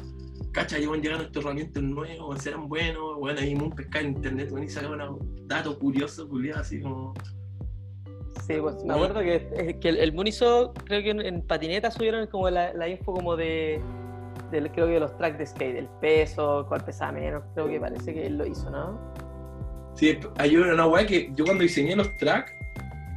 Cacha, 0.52 0.78
llevan 0.78 1.02
llegando 1.02 1.24
estos 1.26 1.44
herramientas 1.44 1.82
nuevos, 1.84 2.42
serán 2.42 2.68
buenos, 2.68 3.18
weón, 3.18 3.38
ahí 3.38 3.56
Moon 3.56 3.72
pescar 3.72 4.04
en 4.04 4.10
internet, 4.10 4.50
weón, 4.52 4.66
y 4.66 4.70
sacaba 4.70 4.96
unos 4.96 5.20
datos 5.48 5.78
curiosos, 5.78 6.28
culiados, 6.28 6.62
así 6.62 6.80
como. 6.82 7.14
Sí, 8.46 8.54
pues 8.62 8.84
me 8.86 8.94
acuerdo 8.94 9.20
que, 9.22 9.36
eh, 9.58 9.78
que 9.80 9.90
el, 9.90 9.98
el 9.98 10.14
Moon 10.14 10.28
hizo, 10.28 10.74
creo 10.86 11.02
que 11.02 11.10
en, 11.10 11.22
en 11.22 11.42
patineta 11.42 11.90
subieron 11.92 12.28
como 12.28 12.50
la, 12.50 12.74
la 12.74 12.88
info 12.88 13.14
como 13.14 13.36
de, 13.36 13.82
del- 14.52 14.72
creo 14.72 14.86
que 14.86 14.94
de 14.94 15.00
los 15.00 15.18
tracks 15.18 15.38
de 15.38 15.46
skate, 15.48 15.76
el 15.78 15.90
peso, 16.02 16.66
cuál 16.68 16.84
pesaba 16.86 17.12
menos, 17.14 17.44
creo 17.56 17.68
que 17.68 17.80
parece 17.80 18.14
que 18.14 18.26
él 18.28 18.38
lo 18.38 18.46
hizo, 18.46 18.70
¿no? 18.70 19.00
Sí, 19.98 20.16
hay 20.38 20.56
una 20.56 20.86
weá 20.86 21.08
que 21.08 21.32
yo 21.36 21.44
cuando 21.44 21.64
diseñé 21.64 21.96
los 21.96 22.16
tracks, 22.18 22.54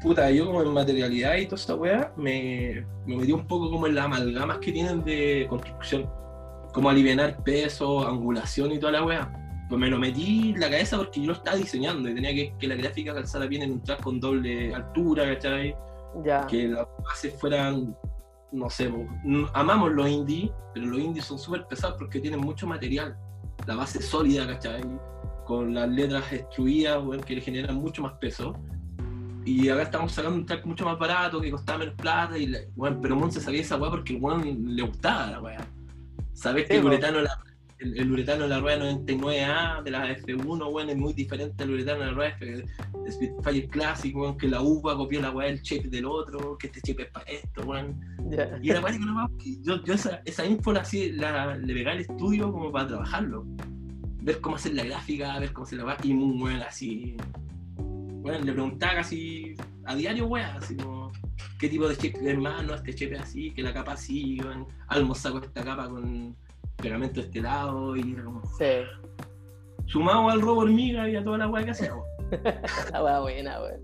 puta, 0.02 0.30
yo 0.30 0.46
como 0.46 0.62
en 0.62 0.72
materialidad 0.72 1.36
y 1.36 1.44
toda 1.44 1.56
esa 1.56 1.74
weá, 1.74 2.12
me, 2.16 2.86
me 3.06 3.16
metí 3.16 3.32
un 3.32 3.46
poco 3.46 3.70
como 3.70 3.86
en 3.86 3.94
las 3.94 4.06
amalgamas 4.06 4.58
que 4.58 4.72
tienen 4.72 5.04
de 5.04 5.46
construcción. 5.48 6.08
Como 6.72 6.88
aliviar 6.88 7.42
peso, 7.44 8.08
angulación 8.08 8.72
y 8.72 8.78
toda 8.78 8.92
la 8.92 9.04
weá. 9.04 9.30
pues 9.68 9.78
me 9.78 9.88
lo 9.88 9.98
metí 9.98 10.52
en 10.54 10.60
la 10.60 10.70
cabeza 10.70 10.96
porque 10.96 11.20
yo 11.20 11.26
lo 11.26 11.32
estaba 11.34 11.56
diseñando 11.56 12.08
y 12.08 12.14
tenía 12.14 12.32
que 12.34 12.54
que 12.58 12.66
la 12.66 12.76
gráfica 12.76 13.12
calzara 13.12 13.46
bien 13.46 13.62
en 13.62 13.72
un 13.72 13.82
track 13.82 14.02
con 14.02 14.18
doble 14.18 14.74
altura, 14.74 15.34
¿cachai? 15.34 15.76
Ya. 16.24 16.46
Que 16.46 16.68
las 16.68 16.86
bases 17.04 17.34
fueran, 17.38 17.94
no 18.52 18.70
sé, 18.70 18.90
amamos 19.52 19.92
los 19.92 20.08
indies, 20.08 20.50
pero 20.72 20.86
los 20.86 20.98
indies 20.98 21.26
son 21.26 21.38
súper 21.38 21.66
pesados 21.66 21.96
porque 21.98 22.20
tienen 22.20 22.40
mucho 22.40 22.66
material. 22.66 23.18
La 23.66 23.76
base 23.76 23.98
es 23.98 24.06
sólida, 24.06 24.46
¿cachai? 24.46 24.82
Con 25.50 25.74
las 25.74 25.88
letras 25.88 26.32
extruidas, 26.32 27.02
weón, 27.04 27.22
que 27.24 27.34
le 27.34 27.40
generan 27.40 27.74
mucho 27.74 28.02
más 28.02 28.12
peso. 28.20 28.54
Y 29.44 29.68
acá 29.68 29.82
estamos 29.82 30.12
sacando 30.12 30.36
un 30.38 30.46
track 30.46 30.64
mucho 30.64 30.84
más 30.84 30.96
barato, 30.96 31.40
que 31.40 31.50
costaba 31.50 31.78
menos 31.80 31.94
plata, 31.96 32.38
y 32.38 32.46
la- 32.46 32.60
weón, 32.76 33.00
pero 33.02 33.16
Mon 33.16 33.32
se 33.32 33.40
sabía 33.40 33.60
esa 33.62 33.76
weá 33.76 33.90
porque 33.90 34.14
el 34.14 34.22
weón 34.22 34.76
le 34.76 34.82
gustaba 34.82 35.28
la 35.32 35.40
weá. 35.42 35.66
Sabes 36.34 36.66
que 36.68 36.74
Sí, 36.74 36.76
el 36.76 36.82
po. 36.82 36.86
uretano, 36.86 37.20
la, 37.22 37.36
el, 37.80 37.98
el 37.98 38.12
uretano 38.12 38.42
de 38.44 38.48
la 38.48 38.60
rueda 38.60 38.78
99A 38.84 39.82
de 39.82 39.90
la 39.90 40.08
F1, 40.18 40.72
weón, 40.72 40.88
es 40.90 40.96
muy 40.96 41.14
diferente 41.14 41.64
al 41.64 41.70
uretano 41.72 41.98
de 41.98 42.06
la 42.06 42.12
rueda 42.12 42.28
F, 42.28 42.46
de 42.46 43.10
Spitfire 43.10 43.68
Classic, 43.70 44.16
weón, 44.16 44.38
que 44.38 44.46
la 44.46 44.62
UVA 44.62 44.96
copió 44.96 45.20
la 45.20 45.32
weá 45.32 45.48
del 45.48 45.62
chip 45.62 45.86
del 45.86 46.04
otro, 46.04 46.56
que 46.58 46.68
este 46.68 46.80
chip 46.82 47.00
es 47.00 47.10
para 47.10 47.24
esto, 47.28 47.62
weón. 47.66 47.98
Ya. 48.30 48.56
Y 48.62 48.70
era 48.70 48.80
que 49.36 49.56
yo, 49.62 49.82
yo 49.82 49.94
esa, 49.94 50.22
esa 50.24 50.46
info 50.46 50.72
la, 50.72 50.82
hacía- 50.82 51.12
la, 51.14 51.56
le 51.56 51.74
pegaba 51.74 51.96
al 51.96 52.02
estudio 52.02 52.52
como 52.52 52.70
para 52.70 52.86
trabajarlo. 52.86 53.44
Ver 54.22 54.40
cómo 54.40 54.56
hacer 54.56 54.74
la 54.74 54.84
gráfica, 54.84 55.38
ver 55.38 55.52
cómo 55.52 55.66
hacer 55.66 55.78
la 55.78 55.84
weá, 55.86 55.96
y 56.02 56.12
muy 56.12 56.42
weón 56.42 56.62
así. 56.62 57.16
Bueno, 57.76 58.44
le 58.44 58.52
preguntaba 58.52 58.96
casi 58.96 59.54
a 59.84 59.94
diario, 59.94 60.26
weón, 60.26 60.56
así 60.56 60.76
como 60.76 61.10
qué 61.58 61.68
tipo 61.68 61.88
de 61.88 61.96
chip 61.96 62.16
es 62.16 62.38
más, 62.38 62.64
no, 62.64 62.74
este 62.74 62.94
chip 62.94 63.12
es 63.12 63.20
así, 63.20 63.50
que 63.52 63.62
la 63.62 63.72
capa 63.72 63.92
así, 63.92 64.40
weón. 64.40 64.66
Almo 64.88 65.14
saco 65.14 65.38
esta 65.38 65.62
capa 65.62 65.88
con 65.88 66.36
pegamento 66.76 67.20
de 67.20 67.26
este 67.26 67.40
lado, 67.40 67.96
y 67.96 68.14
como. 68.14 68.42
Sí. 68.58 68.82
Sumado 69.86 70.30
al 70.30 70.40
robo 70.40 70.60
hormiga 70.60 71.08
y 71.08 71.16
a 71.16 71.24
toda 71.24 71.38
la 71.38 71.48
weá 71.48 71.64
que 71.64 71.70
hacíamos. 71.72 72.04
La 72.92 73.02
weá 73.02 73.20
buena, 73.20 73.60
weón. 73.60 73.80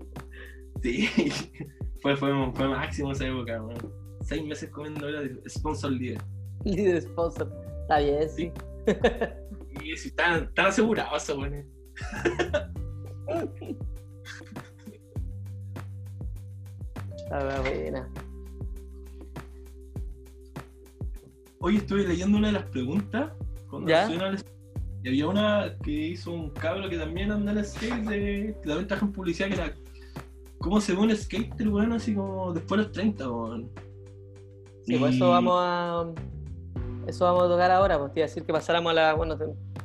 Sí, 0.81 1.07
fue, 2.01 2.15
fue, 2.15 2.31
fue 2.53 2.67
máximo 2.67 3.11
esa 3.11 3.27
época, 3.27 3.61
weón. 3.61 4.07
Seis 4.21 4.45
meses 4.45 4.69
comiendo 4.69 5.07
era 5.07 5.21
sponsor 5.47 5.91
líder. 5.91 6.21
Líder 6.63 7.01
sponsor. 7.01 7.51
Está 7.81 7.99
bien, 7.99 8.29
sí. 8.29 8.51
Están, 9.85 10.43
están 10.45 10.65
asegurados 10.67 11.23
esos 11.23 11.37
weones. 11.37 11.65
La 17.29 17.39
weá 17.39 17.59
buena. 17.61 18.09
Hoy 21.59 21.77
estuve 21.77 22.07
leyendo 22.07 22.37
una 22.37 22.47
de 22.47 22.53
las 22.53 22.63
preguntas 22.65 23.31
con 23.67 23.85
¿Ya? 23.87 24.07
relación 24.07 24.21
al- 24.21 24.43
y 25.03 25.07
había 25.09 25.27
una 25.27 25.75
que 25.83 25.91
hizo 25.91 26.31
un 26.31 26.49
cabro 26.51 26.89
que 26.89 26.97
también 26.97 27.31
anda 27.31 27.51
en 27.51 27.57
el 27.59 27.65
skate 27.65 28.05
de, 28.05 28.55
que 28.61 28.67
también 28.67 28.87
trabaja 28.87 29.05
en 29.05 29.11
publicidad 29.11 29.47
que 29.49 29.53
era 29.55 29.73
¿Cómo 30.59 30.81
se 30.81 30.93
ve 30.93 30.99
un 30.99 31.15
skater, 31.15 31.69
weón, 31.69 31.93
así 31.93 32.15
como 32.15 32.51
después 32.51 32.79
de 32.79 32.83
los 32.85 32.91
30, 32.91 33.29
weón? 33.29 33.69
Sí, 34.85 34.97
pues 34.97 35.13
Y- 35.13 35.15
eso 35.17 35.29
vamos 35.29 35.53
a. 35.59 36.05
Eso 37.05 37.25
vamos 37.25 37.43
a 37.43 37.47
tocar 37.47 37.71
ahora, 37.71 37.99
pues 37.99 38.11
te 38.13 38.19
iba 38.19 38.25
a 38.25 38.27
decir 38.27 38.43
que 38.43 38.51
pasáramos 38.51 38.89
a 38.91 38.93
la, 38.93 39.13
bueno, 39.13 39.37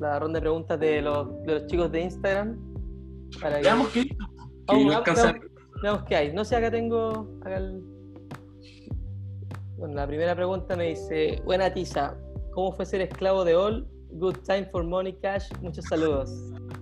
la 0.02 0.18
ronda 0.18 0.38
de 0.38 0.42
preguntas 0.42 0.78
de 0.80 1.00
los, 1.00 1.42
de 1.44 1.54
los 1.54 1.66
chicos 1.66 1.90
de 1.92 2.00
Instagram. 2.02 2.58
Para 3.40 3.56
que 3.56 3.62
Veamos 3.62 3.88
qué 3.88 4.04
no 4.68 5.02
veamos, 5.02 5.34
veamos 5.82 6.02
qué 6.04 6.16
hay. 6.16 6.32
No 6.32 6.44
sé, 6.44 6.56
acá 6.56 6.70
tengo. 6.70 7.28
Acá 7.40 7.56
el- 7.58 7.82
Bueno, 9.78 9.94
la 9.94 10.06
primera 10.06 10.34
pregunta 10.34 10.76
me 10.76 10.88
dice: 10.88 11.40
Buena 11.44 11.72
tiza, 11.72 12.16
¿cómo 12.52 12.72
fue 12.72 12.84
ser 12.84 13.00
esclavo 13.00 13.44
de 13.44 13.54
All? 13.54 13.88
Good 14.10 14.38
time 14.46 14.66
for 14.66 14.84
money 14.84 15.14
cash. 15.22 15.48
Muchos 15.62 15.84
saludos. 15.86 16.30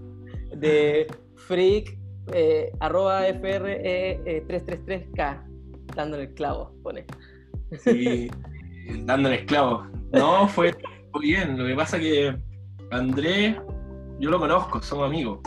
De 0.57 1.07
Freak, 1.37 1.97
eh, 2.33 2.73
arroba 2.81 3.23
FRE 3.27 4.45
333K. 4.49 5.47
Dándole 5.95 6.25
el 6.25 6.35
clavo, 6.35 6.75
pone. 6.83 7.07
Sí, 7.79 8.29
dándole 9.05 9.37
esclavo. 9.37 9.87
No, 10.13 10.49
fue, 10.49 10.73
fue 11.13 11.23
bien. 11.23 11.57
Lo 11.57 11.67
que 11.67 11.75
pasa 11.75 11.99
que 11.99 12.37
Andrés, 12.91 13.57
yo 14.19 14.31
lo 14.31 14.39
conozco, 14.39 14.83
somos 14.83 15.07
amigos. 15.07 15.39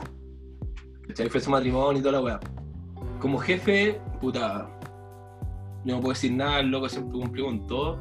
¿Cachai? 1.08 1.30
Fue 1.30 1.42
su 1.42 1.52
matrimonio 1.52 2.00
y 2.00 2.02
toda 2.02 2.14
la 2.14 2.22
weá. 2.22 2.40
Como 3.20 3.38
jefe, 3.38 4.00
puta, 4.22 4.70
yo 5.84 5.96
no 5.96 6.02
puedo 6.02 6.14
decir 6.14 6.32
nada, 6.32 6.62
el 6.62 6.68
loco 6.68 6.88
siempre 6.88 7.20
cumplió 7.20 7.46
con 7.46 7.68
todo. 7.68 8.00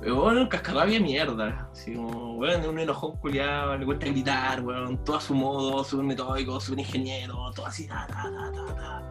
Pero 0.00 0.22
bueno, 0.22 0.42
el 0.42 0.48
cascarrabia 0.48 1.00
mierda. 1.00 1.68
Así 1.72 1.94
como, 1.94 2.36
weón, 2.36 2.60
es 2.60 2.66
un 2.66 2.78
enojón 2.78 3.16
culiado, 3.16 3.76
le 3.76 3.84
cuesta 3.84 4.06
gritar, 4.06 4.62
weón, 4.62 5.02
todo 5.04 5.16
a 5.16 5.20
su 5.20 5.34
modo, 5.34 5.82
súper 5.82 6.06
metódico, 6.06 6.60
súper 6.60 6.80
ingeniero, 6.80 7.50
todo 7.54 7.66
así, 7.66 7.88
ta, 7.88 8.06
ta, 8.06 8.22
ta, 8.22 8.52
ta, 8.52 8.74
ta. 8.74 9.02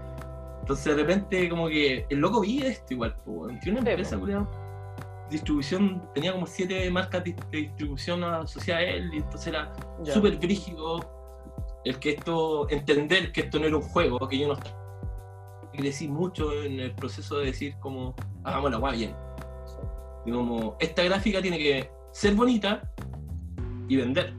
Entonces 0.62 0.96
de 0.96 1.04
repente 1.04 1.50
como 1.50 1.68
que 1.68 2.06
el 2.10 2.20
loco 2.20 2.42
vive 2.42 2.70
esto 2.70 2.94
igual, 2.94 3.16
pues. 3.26 3.60
Tiene 3.60 3.82
una 3.82 3.90
empresa, 3.90 4.18
culiado. 4.18 4.48
Distribución, 5.30 6.10
tenía 6.14 6.32
como 6.34 6.48
siete 6.48 6.90
marcas 6.90 7.24
de 7.24 7.36
distribución 7.52 8.24
asociadas 8.24 8.84
a 8.84 8.86
él, 8.88 9.10
y 9.14 9.18
entonces 9.18 9.48
era 9.48 9.72
súper 10.04 10.38
brígido 10.38 11.00
el 11.86 12.00
que 12.00 12.12
esto, 12.12 12.68
entender 12.70 13.32
que 13.32 13.42
esto 13.42 13.60
no 13.60 13.66
era 13.68 13.76
un 13.78 13.84
juego, 13.84 14.28
que 14.28 14.38
yo 14.40 14.48
no 14.48 14.54
estaba- 14.54 14.78
crecí 15.72 16.08
mucho 16.08 16.52
en 16.64 16.80
el 16.80 16.92
proceso 16.96 17.38
de 17.40 17.46
decir 17.48 17.76
como, 17.80 18.16
hagamos 18.44 18.72
la 18.72 18.78
guay 18.78 18.98
bien. 18.98 19.16
Y 20.26 20.32
como, 20.32 20.76
esta 20.80 21.04
gráfica 21.04 21.42
tiene 21.42 21.58
que 21.58 21.90
ser 22.12 22.34
bonita 22.34 22.82
y 23.88 23.96
vender. 23.96 24.34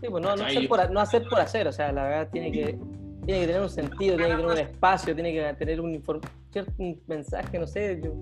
Sí, 0.00 0.06
pues 0.08 0.22
no, 0.22 0.36
no, 0.36 0.44
hacer 0.44 0.68
por, 0.68 0.90
no 0.90 1.00
hacer 1.00 1.28
por 1.28 1.40
hacer, 1.40 1.66
o 1.68 1.72
sea, 1.72 1.92
la 1.92 2.04
verdad 2.04 2.28
tiene 2.32 2.50
que, 2.52 2.78
tiene 3.26 3.40
que 3.40 3.46
tener 3.46 3.60
un 3.62 3.68
sentido, 3.70 4.16
tiene 4.16 4.30
que 4.30 4.36
tener 4.36 4.46
un 4.46 4.58
espacio, 4.58 5.14
tiene 5.14 5.32
que 5.32 5.54
tener 5.54 5.80
un, 5.80 5.92
inform- 5.94 6.26
cierto, 6.50 6.72
un 6.78 7.00
mensaje, 7.06 7.58
no 7.58 7.66
sé. 7.66 8.00
yo- 8.02 8.14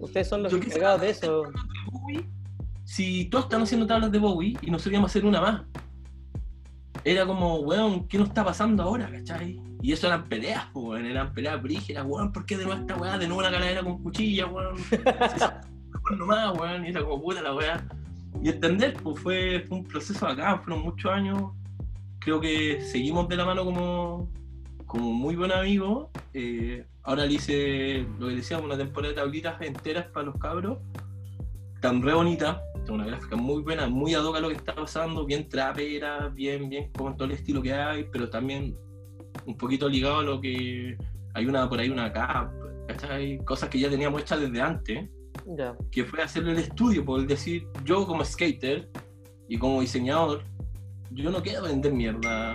ustedes 0.00 0.28
son 0.28 0.42
los 0.42 0.52
Yo 0.52 0.58
encargados 0.58 1.00
de 1.00 1.10
eso. 1.10 1.44
Si 2.84 3.26
todos 3.26 3.46
están 3.46 3.62
haciendo 3.62 3.86
tablas 3.86 4.12
de 4.12 4.18
Bowie 4.18 4.56
y 4.62 4.70
nosotros 4.70 4.92
íbamos 4.92 5.10
a 5.10 5.12
hacer 5.12 5.26
una 5.26 5.40
más, 5.40 5.62
era 7.04 7.26
como, 7.26 7.60
weón, 7.60 8.06
¿qué 8.08 8.18
nos 8.18 8.28
está 8.28 8.44
pasando 8.44 8.82
ahora, 8.82 9.10
cachai? 9.10 9.60
Y 9.82 9.92
eso 9.92 10.06
eran 10.06 10.28
peleas, 10.28 10.66
weón, 10.74 11.06
eran 11.06 11.32
peleas 11.32 11.62
brígidas, 11.62 12.04
weón, 12.06 12.32
¿por 12.32 12.44
qué 12.46 12.56
de 12.56 12.64
nuevo 12.64 12.80
esta 12.80 12.96
weá? 12.96 13.18
De 13.18 13.26
nuevo 13.26 13.40
una 13.40 13.50
caladera 13.50 13.82
con 13.82 14.02
cuchilla, 14.02 14.46
weón, 14.48 14.76
nomás, 16.18 16.58
weón, 16.58 16.84
y 16.84 16.88
era 16.88 17.02
como 17.02 17.22
puta 17.22 17.42
la 17.42 17.54
weá. 17.54 17.86
Y 18.42 18.48
entender, 18.48 18.94
pues 19.02 19.20
fue, 19.20 19.64
fue 19.68 19.78
un 19.78 19.84
proceso 19.84 20.26
acá, 20.26 20.58
fueron 20.58 20.82
muchos 20.82 21.10
años. 21.10 21.52
Creo 22.18 22.40
que 22.40 22.80
seguimos 22.80 23.28
de 23.28 23.36
la 23.36 23.44
mano 23.44 23.64
como, 23.64 24.28
como 24.86 25.12
muy 25.12 25.36
buen 25.36 25.52
amigo. 25.52 26.10
Eh, 26.32 26.84
ahora 27.02 27.26
le 27.26 27.34
hice, 27.34 28.06
lo 28.18 28.28
que 28.28 28.36
decíamos, 28.36 28.66
una 28.66 28.76
temporada 28.76 29.12
de 29.14 29.20
tablitas 29.20 29.60
enteras 29.60 30.06
para 30.06 30.26
los 30.26 30.38
cabros. 30.38 30.78
Tan 31.80 32.02
re 32.02 32.14
bonita, 32.14 32.62
una 32.88 33.06
gráfica 33.06 33.36
muy 33.36 33.62
buena, 33.62 33.88
muy 33.88 34.14
ad 34.14 34.24
hoc 34.24 34.36
a 34.36 34.40
lo 34.40 34.48
que 34.48 34.54
está 34.54 34.74
pasando, 34.74 35.26
bien 35.26 35.48
trapera, 35.48 36.28
bien, 36.28 36.68
bien 36.68 36.90
con 36.92 37.16
todo 37.16 37.28
el 37.28 37.34
estilo 37.34 37.62
que 37.62 37.72
hay, 37.72 38.06
pero 38.10 38.30
también 38.30 38.76
un 39.44 39.56
poquito 39.56 39.88
ligado 39.88 40.20
a 40.20 40.22
lo 40.22 40.40
que 40.40 40.96
hay 41.34 41.46
una 41.46 41.68
por 41.68 41.78
ahí 41.78 41.90
una 41.90 42.06
acá, 42.06 42.50
¿cachai? 42.88 43.38
Cosas 43.44 43.68
que 43.68 43.78
ya 43.78 43.90
teníamos 43.90 44.22
hechas 44.22 44.40
desde 44.40 44.60
antes 44.60 45.10
que 45.92 46.04
fue 46.04 46.22
hacerle 46.22 46.52
el 46.52 46.58
estudio, 46.58 47.04
por 47.04 47.26
decir, 47.26 47.66
yo 47.84 48.06
como 48.06 48.24
skater 48.24 48.88
y 49.48 49.58
como 49.58 49.80
diseñador, 49.80 50.42
yo 51.10 51.30
no 51.30 51.42
quiero 51.42 51.62
vender 51.62 51.92
mierda. 51.92 52.54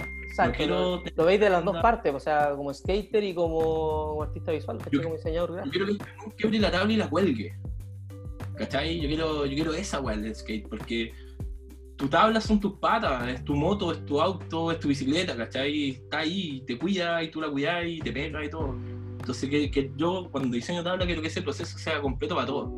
Quiero 0.55 0.79
lo, 0.79 0.97
tener 0.99 1.13
lo 1.17 1.25
veis 1.25 1.39
de 1.39 1.49
las 1.49 1.63
dos 1.65 1.77
partes, 1.81 2.13
o 2.13 2.19
sea, 2.19 2.51
como 2.55 2.73
skater 2.73 3.23
y 3.23 3.33
como 3.33 4.21
artista 4.23 4.51
visual. 4.51 4.77
Yo- 4.91 5.01
como 5.03 5.15
diseñador 5.15 5.49
Yo 5.49 5.55
gráfico. 5.55 5.71
quiero 5.71 5.97
que 6.29 6.35
quiebre 6.35 6.59
la 6.59 6.71
tabla 6.71 6.93
y 6.93 6.97
la 6.97 7.09
cuelgue. 7.09 7.53
¿Cachai? 8.57 8.99
Yo 8.99 9.07
quiero, 9.07 9.45
yo 9.45 9.55
quiero 9.55 9.73
esa 9.73 9.99
weá 10.01 10.15
del 10.17 10.35
skate, 10.35 10.67
porque 10.67 11.13
tu 11.95 12.07
tabla 12.07 12.41
son 12.41 12.59
tus 12.59 12.73
patas, 12.73 13.27
es 13.29 13.43
tu 13.43 13.55
moto, 13.55 13.91
es 13.91 14.05
tu 14.05 14.21
auto, 14.21 14.71
es 14.71 14.79
tu 14.79 14.87
bicicleta, 14.89 15.35
¿cachai? 15.35 15.89
Está 15.91 16.19
ahí, 16.19 16.63
te 16.67 16.77
cuida 16.77 17.23
y 17.23 17.31
tú 17.31 17.41
la 17.41 17.49
cuidas 17.49 17.85
y 17.87 17.99
te 17.99 18.11
pega 18.11 18.43
y 18.43 18.49
todo. 18.49 18.75
Entonces 19.19 19.49
que, 19.49 19.69
que 19.71 19.91
yo 19.97 20.27
cuando 20.31 20.55
diseño 20.55 20.83
tabla 20.83 21.05
quiero 21.05 21.21
que 21.21 21.27
ese 21.27 21.41
proceso 21.41 21.77
sea 21.77 22.01
completo 22.01 22.35
para 22.35 22.47
todos. 22.47 22.71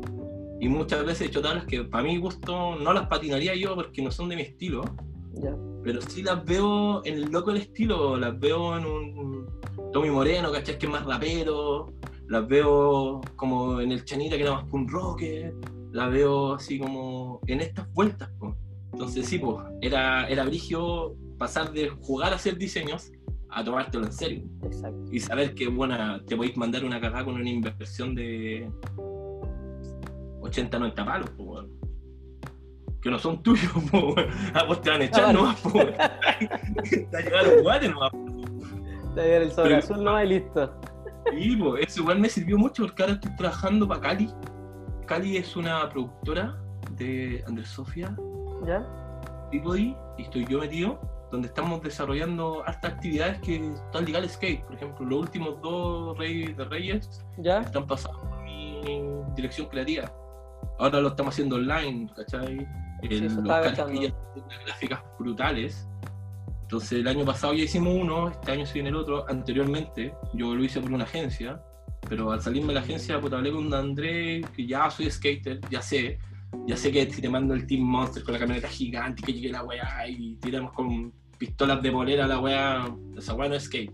Y 0.60 0.68
muchas 0.68 1.04
veces 1.04 1.22
he 1.22 1.24
hecho 1.26 1.42
tablas 1.42 1.64
que 1.66 1.84
para 1.84 2.04
mi 2.04 2.16
gusto 2.18 2.76
no 2.76 2.92
las 2.92 3.06
patinaría 3.08 3.54
yo 3.54 3.74
porque 3.74 4.00
no 4.02 4.10
son 4.10 4.28
de 4.28 4.36
mi 4.36 4.42
estilo, 4.42 4.84
Pero 5.82 6.00
sí 6.00 6.22
las 6.22 6.44
veo 6.44 7.04
en 7.04 7.14
el 7.14 7.30
loco 7.30 7.52
del 7.52 7.62
estilo, 7.62 8.16
las 8.16 8.38
veo 8.38 8.76
en 8.78 8.86
un 8.86 9.46
Tommy 9.92 10.10
Moreno, 10.10 10.50
¿cachai? 10.50 10.78
Que 10.78 10.86
es 10.86 10.92
más 10.92 11.04
rapero, 11.04 11.92
las 12.28 12.46
veo 12.48 13.20
como 13.36 13.80
en 13.80 13.92
el 13.92 14.04
Chanita 14.04 14.36
que 14.36 14.42
era 14.42 14.54
más 14.54 14.64
punk 14.64 14.90
rocker, 14.90 15.54
las 15.92 16.10
veo 16.10 16.54
así 16.54 16.78
como 16.78 17.40
en 17.46 17.60
estas 17.60 17.92
vueltas, 17.92 18.30
po. 18.38 18.56
Entonces 18.92 19.26
sí, 19.26 19.38
pues, 19.38 19.58
era, 19.80 20.28
era 20.28 20.44
brigio 20.44 21.16
pasar 21.38 21.72
de 21.72 21.88
jugar 21.88 22.32
a 22.32 22.36
hacer 22.36 22.56
diseños 22.56 23.12
a 23.50 23.62
tomártelo 23.62 24.06
en 24.06 24.12
serio 24.12 24.44
Exacto. 24.62 25.12
y 25.12 25.20
saber 25.20 25.54
que, 25.54 25.68
bueno, 25.68 26.20
te 26.24 26.36
podéis 26.36 26.56
mandar 26.56 26.84
una 26.84 27.00
cagada 27.00 27.24
con 27.24 27.34
una 27.34 27.48
inversión 27.48 28.14
de 28.14 28.70
80, 30.40 30.78
90 30.78 31.04
palos, 31.04 31.30
pues. 31.36 31.66
Que 33.04 33.10
no 33.10 33.18
son 33.18 33.42
tuyos, 33.42 33.70
po, 33.90 34.14
weón. 34.14 34.30
Ah, 34.54 34.64
vos 34.64 34.80
te 34.80 34.88
van 34.88 35.02
a 35.02 35.04
echar 35.04 35.26
Ah, 35.26 35.32
nomás, 35.34 35.60
po. 35.60 35.70
Te 35.72 37.16
ha 37.16 37.20
llegado 37.20 37.52
los 37.52 37.62
guates 37.62 37.90
nomás. 37.90 38.10
Te 39.14 39.20
va 39.20 39.22
a 39.22 39.26
el 39.26 39.52
sobre 39.52 39.76
azul 39.76 40.02
nomás 40.02 40.24
y 40.24 40.28
listo. 40.28 40.80
Y 41.36 41.56
po, 41.56 41.76
eso 41.76 42.00
igual 42.00 42.18
me 42.18 42.30
sirvió 42.30 42.56
mucho 42.56 42.84
porque 42.84 43.02
ahora 43.02 43.14
estoy 43.14 43.36
trabajando 43.36 43.86
para 43.86 44.00
Cali. 44.00 44.32
Cali 45.06 45.36
es 45.36 45.54
una 45.54 45.86
productora 45.90 46.56
de 46.96 47.44
Andrés 47.46 47.68
Sofía, 47.68 48.16
¿Ya? 48.66 48.82
Peabody, 49.50 49.94
y 50.16 50.22
estoy 50.22 50.46
yo 50.46 50.60
metido, 50.60 50.98
donde 51.30 51.48
estamos 51.48 51.82
desarrollando 51.82 52.62
hartas 52.66 52.94
actividades 52.94 53.38
que 53.40 53.56
están 53.56 54.06
ligadas 54.06 54.30
al 54.30 54.34
skate. 54.34 54.64
Por 54.64 54.76
ejemplo, 54.76 55.04
los 55.04 55.20
últimos 55.20 55.60
dos 55.60 56.16
Reyes 56.16 56.56
de 56.56 56.64
Reyes 56.64 57.22
¿Ya? 57.36 57.60
están 57.60 57.86
pasando 57.86 58.18
por 58.20 58.42
mi 58.44 58.80
dirección 59.36 59.66
creativa. 59.68 60.10
Ahora 60.78 61.00
lo 61.00 61.08
estamos 61.08 61.34
haciendo 61.34 61.56
online, 61.56 62.10
¿cachai? 62.16 62.66
Sí, 63.08 63.24
eso 63.26 63.40
los 63.40 63.44
gráficas 64.66 65.02
brutales. 65.18 65.88
Entonces 66.62 66.92
el 67.00 67.08
año 67.08 67.24
pasado 67.24 67.52
ya 67.54 67.64
hicimos 67.64 67.94
uno, 67.94 68.30
este 68.30 68.52
año 68.52 68.66
se 68.66 68.74
viene 68.74 68.88
el 68.88 68.96
otro. 68.96 69.24
Anteriormente 69.28 70.14
yo 70.32 70.54
lo 70.54 70.64
hice 70.64 70.80
por 70.80 70.92
una 70.92 71.04
agencia, 71.04 71.60
pero 72.08 72.32
al 72.32 72.40
salirme 72.40 72.68
de 72.68 72.74
la 72.74 72.80
agencia 72.80 73.20
pues, 73.20 73.32
hablé 73.32 73.52
con 73.52 73.72
André, 73.74 74.40
que 74.56 74.66
ya 74.66 74.90
soy 74.90 75.10
skater, 75.10 75.60
ya 75.70 75.82
sé. 75.82 76.18
Ya 76.66 76.76
sé 76.76 76.92
que 76.92 77.10
si 77.12 77.20
te 77.20 77.28
mando 77.28 77.52
el 77.54 77.66
Team 77.66 77.82
Monster 77.82 78.22
con 78.22 78.32
la 78.34 78.38
camioneta 78.40 78.68
gigante 78.68 79.22
que 79.22 79.32
llegue 79.32 79.50
la 79.50 79.64
weá 79.64 80.06
y 80.08 80.36
tiramos 80.36 80.72
con 80.72 81.12
pistolas 81.36 81.82
de 81.82 81.90
bolera 81.90 82.26
la 82.28 82.38
weá, 82.38 82.84
esa 83.16 83.34
weá 83.34 83.48
no 83.48 83.56
es 83.56 83.64
skate. 83.64 83.92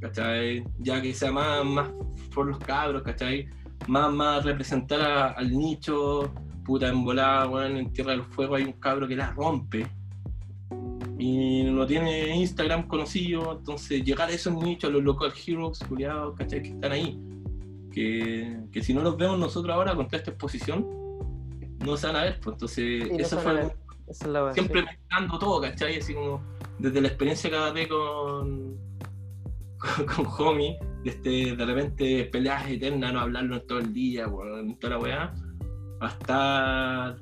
¿Cachai? 0.00 0.64
Ya 0.80 1.00
que 1.00 1.14
sea 1.14 1.30
más, 1.30 1.64
más 1.64 1.90
por 2.34 2.46
los 2.46 2.58
cabros, 2.58 3.02
¿cachai? 3.02 3.48
Más, 3.86 4.12
más 4.12 4.44
representar 4.44 5.00
a- 5.00 5.30
al 5.32 5.56
nicho, 5.56 6.32
puta 6.64 6.88
en 6.88 7.04
volada, 7.04 7.48
weón, 7.48 7.76
en 7.76 7.92
Tierra 7.92 8.12
del 8.12 8.24
Fuego 8.24 8.56
hay 8.56 8.64
un 8.64 8.72
cabro 8.72 9.08
que 9.08 9.16
la 9.16 9.30
rompe. 9.30 9.86
Y 11.18 11.64
no 11.64 11.86
tiene 11.86 12.34
Instagram 12.36 12.88
conocido, 12.88 13.58
entonces 13.58 14.04
llegar 14.04 14.28
a 14.28 14.32
esos 14.32 14.54
nichos, 14.54 14.90
a 14.90 14.92
los 14.92 15.02
local 15.02 15.32
heroes, 15.46 15.78
culiados, 15.80 16.36
¿cachai? 16.36 16.62
Que 16.62 16.68
están 16.70 16.92
ahí. 16.92 17.20
Que, 17.92 18.58
que 18.72 18.82
si 18.82 18.94
no 18.94 19.02
los 19.02 19.16
vemos 19.16 19.38
nosotros 19.38 19.74
ahora 19.74 19.94
con 19.94 20.06
toda 20.06 20.18
esta 20.18 20.30
exposición, 20.30 20.86
no 21.84 21.96
se 21.96 22.06
van 22.06 22.16
a 22.16 22.22
ver, 22.22 22.40
pues 22.40 22.54
entonces 22.54 23.04
Sí, 23.04 23.10
no 23.10 23.18
eso 23.18 23.38
fue 23.38 23.72
es 24.08 24.26
la 24.26 24.52
siempre 24.52 24.82
mezclando 24.82 25.38
todo, 25.38 25.60
¿cachai? 25.60 25.98
Así 25.98 26.14
como 26.14 26.42
desde 26.78 27.00
la 27.00 27.08
experiencia 27.08 27.50
que 27.50 27.56
agarré 27.56 27.88
con, 27.88 28.76
con, 29.78 30.06
con 30.36 30.48
Homie, 30.48 30.78
de, 31.04 31.10
este, 31.10 31.56
de 31.56 31.64
repente 31.64 32.24
peleas 32.24 32.68
eternas, 32.68 33.12
no 33.12 33.20
hablarlo 33.20 33.56
en 33.56 33.66
todo 33.66 33.78
el 33.78 33.92
día, 33.92 34.26
weón, 34.26 34.70
en 34.70 34.78
toda 34.78 34.94
la 34.94 34.98
weá, 34.98 35.34
hasta 36.02 37.16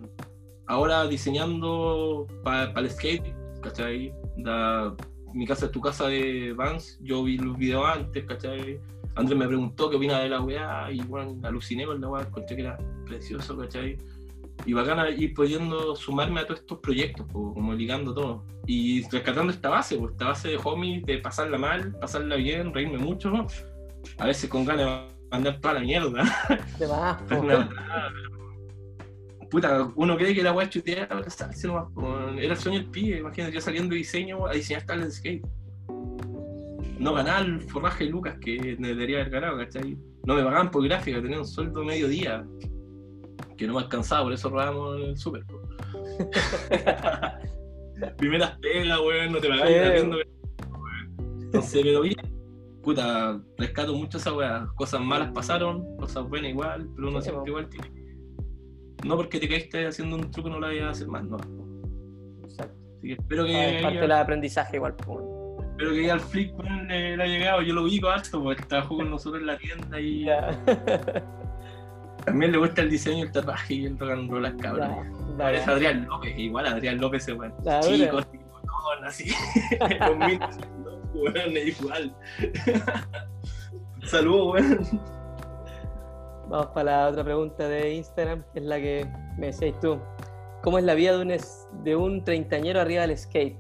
ahora 0.67 1.07
diseñando 1.07 2.27
para 2.43 2.73
el 2.81 2.91
skate, 2.91 3.35
¿cachai? 3.63 4.13
Da- 4.39 4.95
mi 5.33 5.47
casa 5.47 5.67
es 5.67 5.73
tu 5.73 5.81
casa 5.81 6.09
de 6.09 6.53
Vans, 6.55 6.99
yo 7.03 7.23
vi 7.23 7.39
los 7.39 7.57
videos 7.57 7.87
antes, 7.87 8.25
¿cachai? 8.25 8.81
Andrés 9.15 9.39
me 9.39 9.47
preguntó 9.47 9.89
qué 9.89 9.97
opina 9.97 10.19
de 10.21 10.29
la 10.29 10.41
weá 10.41 10.91
y 10.91 11.01
bueno, 11.03 11.37
aluciné 11.47 11.87
con 11.87 12.01
la 12.01 12.09
weá, 12.09 12.23
encontré 12.25 12.57
que 12.57 12.63
era 12.63 12.79
precioso, 13.07 13.57
¿cachai? 13.57 13.97
y 14.67 14.75
bacana 14.75 15.09
ir 15.09 15.33
pudiendo 15.33 15.97
sumarme 15.97 16.41
a 16.41 16.47
todos 16.47 16.61
estos 16.61 16.79
proyectos, 16.81 17.27
po, 17.33 17.55
como 17.55 17.73
ligando 17.73 18.13
todo. 18.13 18.45
Y 18.67 19.03
rescatando 19.09 19.51
esta 19.53 19.71
base, 19.71 19.97
pues, 19.97 20.13
esta 20.13 20.27
base 20.27 20.49
de 20.49 20.61
homie, 20.63 21.01
de 21.07 21.19
pasarla 21.19 21.57
mal, 21.57 21.93
pasarla 21.99 22.37
bien, 22.37 22.73
reírme 22.75 22.99
mucho, 22.99 23.33
a 24.19 24.27
veces 24.27 24.51
con 24.51 24.65
ganas 24.67 24.87
de 24.87 25.29
mandar 25.31 25.61
toda 25.61 25.75
la 25.75 25.81
mierda. 25.81 26.25
Más, 27.47 27.71
Puta, 29.51 29.91
uno 29.97 30.17
cree 30.17 30.35
que 30.35 30.43
la 30.43 30.53
weá 30.53 30.71
salse 31.29 31.67
nomás. 31.67 31.89
Era 32.39 32.55
el 32.55 32.57
sueño 32.57 32.79
del 32.79 32.89
pibe, 32.91 33.19
imagínate, 33.19 33.53
yo 33.53 33.61
saliendo 33.61 33.91
de 33.91 33.99
diseño 33.99 34.47
a 34.47 34.53
diseñar 34.53 34.85
tal 34.87 35.01
de 35.03 35.11
skate. 35.11 35.45
No 36.99 37.15
ganar 37.15 37.45
el 37.47 37.61
forraje 37.63 38.05
de 38.05 38.11
Lucas 38.11 38.37
que 38.41 38.77
debería 38.79 39.21
haber 39.21 39.31
ganado, 39.31 39.59
¿cachai? 39.59 39.97
No 40.25 40.35
me 40.35 40.45
pagaban 40.45 40.71
por 40.71 40.85
gráfica, 40.85 41.21
tenía 41.21 41.39
un 41.39 41.47
sueldo 41.47 41.83
medio 41.83 42.07
día 42.09 42.47
que 43.57 43.67
no 43.67 43.75
me 43.75 43.81
alcanzaba, 43.81 44.23
por 44.25 44.33
eso 44.33 44.49
robábamos 44.51 44.97
el 45.01 45.17
súper. 45.17 45.45
Primeras 48.17 48.59
pegas, 48.59 49.01
weón, 49.01 49.33
no 49.33 49.39
te 49.39 49.49
pagan 49.49 49.69
Sí. 49.69 49.75
haciendo 49.75 50.17
Entonces, 51.43 51.81
pero 51.83 52.01
bien, 52.03 52.17
puta, 52.83 53.41
rescato 53.59 53.95
mucho 53.95 54.19
esa 54.19 54.33
weá. 54.33 54.69
Cosas 54.77 55.01
malas 55.01 55.33
pasaron, 55.33 55.97
cosas 55.97 56.29
buenas 56.29 56.51
igual, 56.51 56.89
pero 56.95 57.09
uno 57.09 57.21
Sí, 57.21 57.29
siempre 57.31 57.51
igual 57.51 57.69
tiene. 57.69 58.00
No 59.05 59.17
porque 59.17 59.39
te 59.41 59.49
caíste 59.49 59.87
haciendo 59.87 60.17
un 60.17 60.31
truco 60.31 60.49
no 60.51 60.59
lo 60.61 60.67
vayas 60.67 60.85
a 60.87 60.91
hacer 60.91 61.09
más, 61.09 61.25
no. 61.25 61.37
Exacto. 62.45 62.75
Así 62.99 63.07
que 63.09 63.13
espero 63.15 63.45
que, 63.47 63.57
Ah, 63.57 63.65
Es 63.69 63.83
parte 63.83 63.93
ella- 63.95 64.01
del 64.03 64.13
aprendizaje 64.13 64.77
igual. 64.77 64.95
po. 64.97 65.57
espero 65.71 65.91
que 65.93 66.05
ya 66.07 66.13
al 66.13 66.21
Flick 66.21 66.59
weón, 66.59 66.89
le, 66.89 67.17
le 67.17 67.23
ha 67.23 67.27
llegado. 67.27 67.63
Yo 67.63 67.73
lo 67.75 67.83
ubico 67.85 68.09
harto, 68.11 68.43
porque 68.43 68.63
trabajó 68.65 68.97
con 68.97 69.11
nosotros 69.11 69.41
en 69.41 69.47
la 69.47 69.57
tienda 69.57 69.99
y 70.01 70.25
Ya. 70.25 70.51
también 72.27 72.53
le 72.53 72.59
gusta 72.59 72.83
el 72.83 72.91
diseño, 72.91 73.25
el 73.25 73.33
tatuaje 73.33 73.75
y 73.75 73.87
el 73.87 73.99
rock 73.99 74.11
and 74.11 74.31
roll 74.31 74.45
a 74.45 74.51
las 74.51 74.61
cabras. 74.61 74.91
Adrián 75.67 76.07
López, 76.07 76.39
igual 76.39 76.67
Adrián 76.67 76.99
López 77.01 77.27
es 77.27 77.35
bueno. 77.35 77.55
Chico, 77.83 78.19
con 78.63 79.05
así. 79.07 79.33
Los 80.01 80.17
mil 80.19 81.69
igual. 81.69 82.15
Saludos, 84.05 84.55
weón. 84.55 85.01
Vamos 86.51 86.67
para 86.75 87.03
la 87.03 87.09
otra 87.09 87.23
pregunta 87.25 87.67
de 87.69 87.95
Instagram, 87.95 88.43
que 88.53 88.59
es 88.59 88.65
la 88.67 88.77
que 88.79 89.09
me 89.39 89.47
decías 89.47 89.79
tú. 89.81 89.99
¿Cómo 90.63 90.79
es 90.79 90.85
la 90.85 90.95
vida 90.95 91.13
de 91.17 91.23
un, 91.23 91.31
es- 91.31 91.69
de 91.85 91.95
un 91.97 92.23
treintañero 92.25 92.81
arriba 92.81 93.03
del 93.07 93.17
skate? 93.17 93.57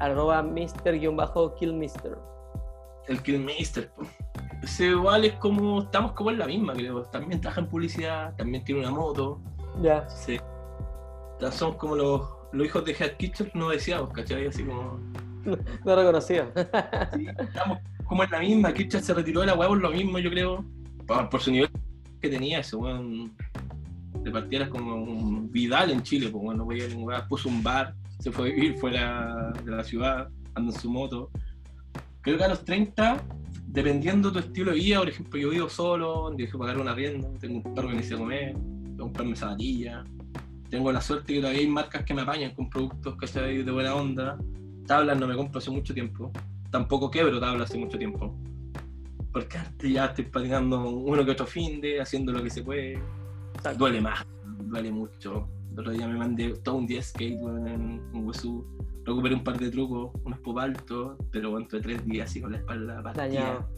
Arroba 0.00 0.42
Mr-Killmister. 0.42 2.18
El 3.08 3.22
Killmaster, 3.22 3.88
po. 3.92 4.02
Ese 4.62 4.86
igual 4.86 5.24
es 5.24 5.34
como, 5.34 5.82
estamos 5.82 6.12
como 6.12 6.30
en 6.30 6.38
la 6.38 6.46
misma, 6.46 6.72
creo. 6.74 7.02
También 7.04 7.40
trabaja 7.40 7.60
en 7.60 7.68
publicidad, 7.68 8.34
también 8.36 8.64
tiene 8.64 8.80
una 8.80 8.90
moto. 8.90 9.40
Ya. 9.80 10.08
Sí. 10.08 10.38
Son 11.52 11.74
como 11.74 11.94
los, 11.94 12.22
los 12.52 12.66
hijos 12.66 12.84
de 12.84 12.92
Head 12.92 13.16
Kitchen 13.18 13.50
no 13.54 13.68
deseados, 13.68 14.10
¿cachai? 14.12 14.46
Así 14.48 14.64
como. 14.64 14.98
No 15.84 15.94
reconocido. 15.94 16.46
sí, 17.14 17.26
estamos 17.38 17.78
como 18.04 18.24
en 18.24 18.30
la 18.32 18.40
misma. 18.40 18.74
Kitchen 18.74 19.00
se 19.00 19.14
retiró 19.14 19.42
de 19.42 19.46
la 19.46 19.54
weá 19.54 19.68
por 19.68 19.78
lo 19.80 19.90
mismo, 19.90 20.18
yo 20.18 20.28
creo. 20.28 20.64
Por, 21.06 21.28
por 21.28 21.40
su 21.40 21.52
nivel 21.52 21.70
que 22.28 22.36
tenía 22.36 22.60
ese 22.60 22.76
weón. 22.76 23.32
De 24.22 24.68
como 24.68 24.96
un 24.96 25.52
Vidal 25.52 25.90
en 25.90 26.02
Chile, 26.02 26.28
pues 26.30 26.42
bueno, 26.42 26.66
veía 26.66 26.88
ningún 26.88 27.04
weá. 27.04 27.28
Puso 27.28 27.48
un 27.48 27.62
bar, 27.62 27.94
se 28.18 28.32
fue 28.32 28.50
a 28.50 28.54
vivir 28.54 28.76
fuera 28.76 29.52
de 29.64 29.70
la 29.70 29.84
ciudad, 29.84 30.28
anda 30.54 30.74
en 30.74 30.80
su 30.80 30.90
moto. 30.90 31.30
Creo 32.22 32.36
que 32.36 32.44
a 32.44 32.48
los 32.48 32.64
30, 32.64 33.22
dependiendo 33.68 34.30
de 34.30 34.40
tu 34.40 34.46
estilo 34.48 34.72
de 34.72 34.78
vida, 34.78 34.98
por 34.98 35.08
ejemplo, 35.08 35.38
yo 35.38 35.50
vivo 35.50 35.68
solo, 35.68 36.32
dejo 36.36 36.58
de 36.58 36.58
pagar 36.58 36.80
una 36.80 36.92
rienda, 36.92 37.28
tengo 37.38 37.58
un 37.58 37.74
perro 37.74 37.88
que 37.88 37.94
necesita 37.94 38.18
comer, 38.18 38.52
tengo 38.54 38.96
que 38.96 39.02
comprarme 39.02 39.36
zapatillas. 39.36 40.04
Tengo 40.70 40.90
la 40.90 41.00
suerte 41.00 41.34
que 41.34 41.40
todavía 41.40 41.60
hay 41.60 41.68
marcas 41.68 42.04
que 42.04 42.12
me 42.12 42.22
apañan 42.22 42.52
con 42.54 42.68
productos 42.68 43.14
¿cachai? 43.16 43.62
de 43.62 43.70
buena 43.70 43.94
onda. 43.94 44.36
Tablas 44.86 45.18
no 45.20 45.28
me 45.28 45.36
compro 45.36 45.58
hace 45.58 45.70
mucho 45.70 45.94
tiempo. 45.94 46.32
Tampoco 46.70 47.10
quebro 47.10 47.38
tablas 47.38 47.70
hace 47.70 47.78
mucho 47.78 47.96
tiempo. 47.96 48.36
Porque 49.36 49.58
antes 49.58 49.92
ya 49.92 50.06
estoy 50.06 50.24
patinando 50.24 50.88
uno 50.88 51.22
que 51.22 51.32
otro 51.32 51.44
fin 51.46 51.78
de, 51.78 52.00
haciendo 52.00 52.32
lo 52.32 52.42
que 52.42 52.48
se 52.48 52.62
puede. 52.62 52.98
Duele 53.76 54.00
más, 54.00 54.24
duele 54.62 54.90
mucho. 54.90 55.46
El 55.74 55.80
otro 55.80 55.92
día 55.92 56.08
me 56.08 56.16
mandé 56.16 56.54
todo 56.64 56.76
un 56.76 56.86
día 56.86 57.00
de 57.00 57.02
skate 57.02 57.38
weón, 57.38 57.68
en 57.68 57.82
un 58.14 58.26
Wesú. 58.26 58.64
Recuperé 59.04 59.34
un 59.34 59.44
par 59.44 59.58
de 59.58 59.70
trucos, 59.70 60.10
unos 60.24 60.38
pop 60.38 60.56
altos, 60.56 61.18
pero 61.30 61.58
entre 61.58 61.82
tres 61.82 62.02
días 62.06 62.30
así 62.30 62.40
con 62.40 62.52
la 62.52 62.56
espalda 62.56 63.02
partida. 63.02 63.24
Dañado. 63.26 63.68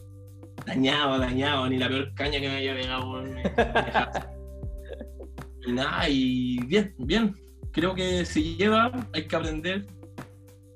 Dañado, 0.65 1.19
dañado, 1.19 1.67
ni 1.69 1.77
la 1.77 1.89
peor 1.89 2.13
caña 2.13 2.39
que 2.39 2.47
me 2.47 2.55
haya 2.55 2.75
pegado. 2.75 3.21
me- 3.21 3.33
me 3.33 3.43
y 5.67 5.71
nada, 5.73 6.07
y 6.07 6.57
bien, 6.67 6.95
bien. 6.99 7.35
Creo 7.73 7.93
que 7.93 8.23
se 8.23 8.41
lleva, 8.41 8.93
hay 9.13 9.27
que 9.27 9.35
aprender. 9.35 9.85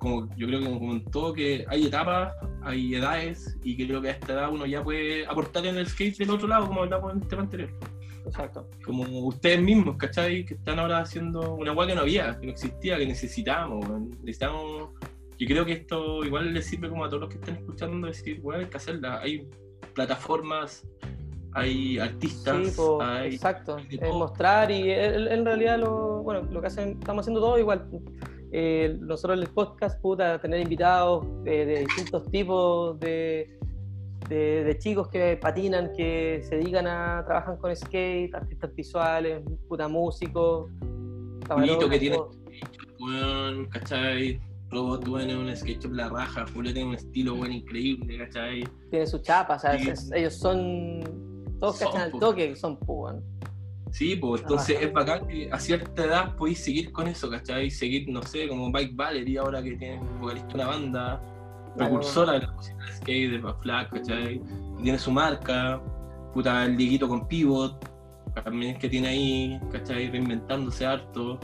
Como 0.04 0.28
yo 0.36 0.48
creo 0.48 0.60
que 0.60 0.66
como 0.66 0.92
en 0.92 1.06
todo, 1.06 1.32
que 1.34 1.66
hay 1.70 1.86
etapas, 1.86 2.34
hay 2.62 2.96
edades, 2.96 3.58
y 3.64 3.78
creo 3.88 4.02
que 4.02 4.10
a 4.10 4.12
esta 4.12 4.34
edad 4.34 4.52
uno 4.52 4.66
ya 4.66 4.84
puede 4.84 5.26
aportar 5.26 5.66
en 5.66 5.78
el 5.78 5.88
skate 5.88 6.18
del 6.18 6.30
otro 6.30 6.46
lado, 6.46 6.68
como 6.68 6.82
hablamos 6.82 7.14
en 7.14 7.22
el 7.22 7.28
tema 7.30 7.44
anterior. 7.44 7.70
Exacto. 8.26 8.70
Como 8.86 9.04
ustedes 9.28 9.62
mismos, 9.62 9.96
¿cachai? 9.96 10.44
Que 10.44 10.56
están 10.56 10.78
ahora 10.80 11.00
haciendo 11.00 11.56
una 11.56 11.72
hueá 11.72 11.88
que 11.88 11.96
no 11.96 12.02
había, 12.02 12.38
que 12.38 12.48
no 12.48 12.52
existía, 12.52 12.98
que 12.98 13.06
necesitábamos. 13.06 13.88
Necesitamos. 14.22 14.90
Yo 15.40 15.48
creo 15.48 15.66
que 15.66 15.72
esto 15.72 16.24
igual 16.26 16.54
les 16.54 16.66
sirve 16.66 16.90
como 16.90 17.06
a 17.06 17.10
todos 17.10 17.22
los 17.22 17.30
que 17.30 17.36
están 17.36 17.56
escuchando 17.56 18.08
decir, 18.08 18.42
bueno, 18.42 18.60
hay 18.60 18.70
que 18.70 18.78
hacerla. 18.78 19.22
Hay 19.22 19.48
plataformas, 19.94 20.86
hay 21.54 21.98
artistas, 22.00 22.68
Sí, 22.68 22.74
po, 22.76 23.02
hay. 23.02 23.36
exacto. 23.36 23.78
hay 23.78 24.12
mostrar 24.12 24.70
y 24.70 24.92
en, 24.92 25.28
en 25.28 25.46
realidad 25.46 25.80
lo, 25.80 26.24
bueno, 26.24 26.42
lo 26.52 26.60
que 26.62 26.68
hacen, 26.68 26.98
estamos 27.00 27.24
haciendo 27.24 27.40
todo 27.40 27.58
igual. 27.58 27.88
Eh, 28.56 28.96
nosotros 29.00 29.38
en 29.38 29.44
el 29.46 29.50
podcast, 29.50 30.00
puta, 30.00 30.40
tener 30.40 30.62
invitados 30.62 31.26
eh, 31.46 31.66
de 31.66 31.80
distintos 31.80 32.30
tipos 32.30 33.00
de, 33.00 33.58
de, 34.30 34.64
de 34.64 34.78
chicos 34.78 35.08
que 35.08 35.38
patinan, 35.38 35.92
que 35.98 36.44
se 36.48 36.58
dedican 36.58 36.86
a, 36.86 37.24
trabajan 37.26 37.58
con 37.58 37.76
skate, 37.76 38.36
artistas 38.36 38.76
visuales, 38.76 39.42
puta 39.68 39.88
músicos, 39.88 40.70
Pulito 41.48 41.90
que 41.90 42.00
tiene 42.00 42.18
weón, 43.00 43.66
¿cachai? 43.66 44.40
Robot, 44.70 45.04
es 45.04 45.36
un 45.36 45.56
SketchUp 45.56 45.94
la 45.94 46.10
raja, 46.10 46.46
Julio 46.54 46.74
tiene 46.74 46.90
un 46.90 46.96
estilo, 46.96 47.34
weón, 47.34 47.52
increíble, 47.52 48.18
¿cachai? 48.18 48.64
Tiene 48.90 49.08
su 49.08 49.20
chapa, 49.20 49.56
o 49.56 49.60
sea, 49.60 49.76
ellos 49.76 50.36
son. 50.36 51.02
Todos 51.60 51.78
Son, 51.78 51.88
cachan 51.88 52.02
al 52.14 52.20
toque, 52.20 52.50
que 52.50 52.56
son 52.56 52.78
pues. 52.78 53.16
Sí, 53.94 54.16
pues 54.16 54.42
entonces 54.42 54.78
es 54.82 54.92
bacán 54.92 55.28
que 55.28 55.52
a 55.52 55.60
cierta 55.60 56.04
edad 56.04 56.36
podéis 56.36 56.64
seguir 56.64 56.92
con 56.92 57.08
eso, 57.08 57.30
¿cachai? 57.30 57.70
Seguir, 57.70 58.10
no 58.10 58.24
sé, 58.24 58.48
como 58.48 58.72
Mike 58.72 58.94
Valery 58.96 59.38
ahora 59.38 59.62
que 59.62 59.74
tiene 59.74 60.02
vocalista 60.20 60.56
una 60.56 60.66
banda 60.66 61.22
precursora 61.78 62.34
de 62.34 62.40
la 62.40 62.52
música 62.54 62.84
de 62.86 62.92
skate, 62.94 63.32
de 63.32 63.54
Flag, 63.62 63.90
¿cachai? 63.92 64.42
Tiene 64.82 64.98
su 64.98 65.12
marca, 65.12 65.80
puta, 66.34 66.66
el 66.66 66.76
Dieguito 66.76 67.08
con 67.08 67.28
Pivot, 67.28 67.88
también 68.44 68.80
que 68.80 68.90
tiene 68.90 69.10
ahí, 69.10 69.62
¿cachai? 69.72 70.10
Reinventándose 70.10 70.88
harto. 70.88 71.40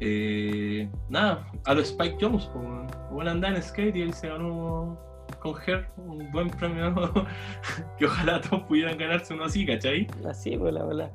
Eh, 0.00 0.86
nada, 1.08 1.50
a 1.64 1.72
los 1.72 1.88
Spike 1.88 2.18
Jones, 2.20 2.46
pues, 2.52 2.66
bueno, 3.10 3.30
andar 3.30 3.54
en 3.54 3.62
skate 3.62 3.96
y 3.96 4.02
él 4.02 4.12
se 4.12 4.28
ganó 4.28 4.98
con 5.40 5.54
Her 5.66 5.88
un 5.96 6.30
buen 6.30 6.50
premio 6.50 6.94
que 7.98 8.04
ojalá 8.04 8.42
todos 8.42 8.64
pudieran 8.64 8.98
ganarse 8.98 9.32
uno 9.32 9.44
así, 9.44 9.64
¿cachai? 9.64 10.06
Así, 10.28 10.58
pues, 10.58 10.74
la 10.74 10.84
verdad. 10.84 11.10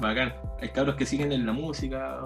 Bacán. 0.00 0.32
Hay 0.60 0.68
cabros 0.70 0.96
que 0.96 1.06
siguen 1.06 1.32
en 1.32 1.46
la 1.46 1.52
música. 1.52 2.20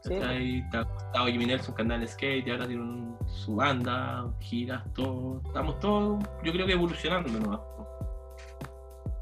Sí. 0.00 0.14
¿cachai? 0.14 0.58
Está 0.60 0.82
Gustavo 0.82 1.26
Jimmy 1.26 1.46
Nelson 1.46 1.92
en 1.92 2.08
skate 2.08 2.46
y 2.46 2.50
ahora 2.50 2.66
tiene 2.66 2.82
un- 2.82 3.16
su 3.26 3.54
banda, 3.56 4.26
giras, 4.40 4.82
todo. 4.94 5.40
Estamos 5.46 5.78
todos, 5.80 6.24
yo 6.44 6.52
creo 6.52 6.66
que 6.66 6.72
evolucionando 6.72 7.28
nomás. 7.38 7.60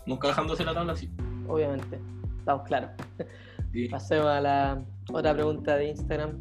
Nunca 0.07 0.29
dejándose 0.29 0.65
la 0.65 0.73
tabla 0.75 0.95
así. 0.95 1.11
Obviamente. 1.49 2.01
Estamos 2.39 2.67
claros. 2.67 2.91
Sí. 3.73 3.89
Pasemos 3.89 4.27
a 4.27 4.41
la 4.41 4.83
otra 5.13 5.33
pregunta 5.35 5.77
de 5.77 5.91
Instagram. 5.91 6.39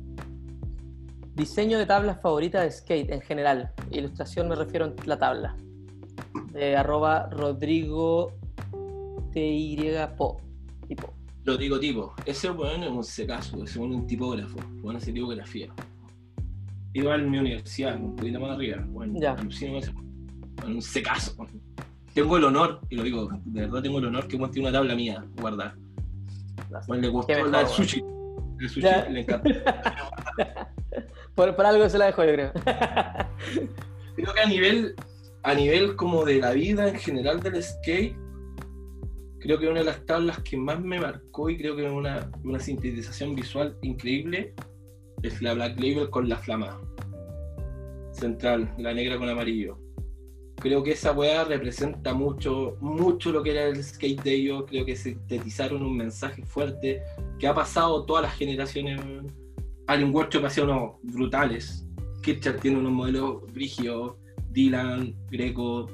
Diseño 1.36 1.78
de 1.78 1.86
tablas 1.86 2.20
favoritas 2.22 2.64
de 2.64 2.72
skate 2.72 3.12
en 3.12 3.22
general. 3.22 3.72
Ilustración 3.92 4.48
me 4.50 4.56
refiero 4.56 4.86
a 4.86 4.94
la 5.06 5.20
tabla. 5.20 5.56
De 6.54 6.76
arroba 6.76 7.30
Rodrigo 7.30 8.34
TYPO. 9.34 10.42
Tipo. 10.90 11.14
Lo 11.46 11.56
digo 11.58 11.80
tipo, 11.80 12.14
ese 12.26 12.50
weón 12.52 12.84
es 12.84 12.90
un 12.90 13.04
secazo, 13.04 13.56
ese 13.64 13.74
es 13.74 13.78
un 13.78 14.06
tipógrafo, 14.06 14.58
weón 14.84 14.98
hace 14.98 15.14
tipografía. 15.14 15.70
Iba 16.94 17.14
a 17.16 17.18
mi 17.18 17.38
universidad, 17.38 17.96
un 17.96 18.16
poquito 18.16 18.40
más 18.42 18.52
arriba, 18.52 18.84
bueno, 18.90 19.14
Ya. 19.20 19.36
un 20.66 20.82
secazo. 20.82 21.34
weón. 21.38 21.62
Tengo 22.14 22.36
el 22.38 22.44
honor, 22.44 22.82
y 22.90 22.96
lo 22.96 23.04
digo, 23.04 23.30
de 23.46 23.62
verdad 23.62 23.82
tengo 23.82 24.00
el 24.00 24.06
honor 24.08 24.28
que 24.28 24.38
tiene 24.38 24.62
una 24.68 24.72
tabla 24.72 24.96
mía 24.96 25.24
guardada. 25.40 25.76
Bueno, 26.88 27.02
le 27.04 27.08
gustó 27.08 27.34
mejor, 27.34 27.50
la 27.52 27.60
del 27.60 27.68
sushi. 27.68 28.04
El 28.60 28.68
sushi 28.70 28.82
Ya. 28.82 29.08
le 29.08 29.22
encanta. 29.22 29.50
Por, 31.36 31.56
por 31.56 31.66
algo 31.66 31.88
se 31.88 31.98
la 31.98 32.08
dejo, 32.08 32.26
yo 32.26 32.34
creo. 32.34 32.52
Creo 34.16 34.34
que 34.34 34.42
a 34.42 34.46
nivel, 34.46 34.96
a 35.44 35.54
nivel 35.54 35.96
como 35.96 36.26
de 36.26 36.40
la 36.40 36.52
vida 36.52 36.90
en 36.90 36.96
general 36.96 37.40
del 37.40 37.64
skate, 37.64 38.14
creo 39.40 39.60
que 39.60 39.68
una 39.68 39.80
de 39.80 39.86
las 39.86 40.06
tablas 40.06 40.40
que 40.40 40.58
más 40.58 40.82
me 40.82 41.00
marcó 41.00 41.50
y 41.50 41.58
creo 41.58 41.76
que 41.76 41.84
una, 41.84 42.32
una 42.44 42.60
sintetización 42.60 43.36
visual 43.36 43.78
increíble 43.82 44.54
es 45.24 45.42
la 45.42 45.54
Black 45.54 45.80
Label 45.80 46.10
con 46.10 46.30
la 46.30 46.38
flama 46.38 46.80
central, 48.12 48.74
la 48.78 48.94
negra 48.94 49.18
con 49.18 49.30
amarillo. 49.30 49.78
Creo 50.58 50.84
que 50.84 50.92
esa 50.92 51.14
weá 51.14 51.46
representa 51.46 52.14
mucho, 52.14 52.76
mucho 52.82 53.32
lo 53.32 53.42
que 53.42 53.52
era 53.52 53.66
el 53.68 53.82
skate 53.82 54.22
de 54.24 54.34
ellos. 54.34 54.66
Creo 54.68 54.86
que 54.86 54.96
sintetizaron 54.96 55.82
un 55.82 55.96
mensaje 55.96 56.44
fuerte 56.44 57.02
que 57.40 57.48
ha 57.48 57.56
pasado 57.56 58.06
todas 58.06 58.24
las 58.24 58.34
generaciones. 58.36 59.00
Alien 59.88 60.14
Workshop 60.14 60.46
hacía 60.46 60.66
unos 60.66 60.96
brutales. 61.02 61.88
Kirchner 62.22 62.60
tiene 62.60 62.78
unos 62.78 62.92
modelos 62.92 63.54
brígidos. 63.54 64.18
Dylan, 64.50 65.16
Greco, 65.30 65.88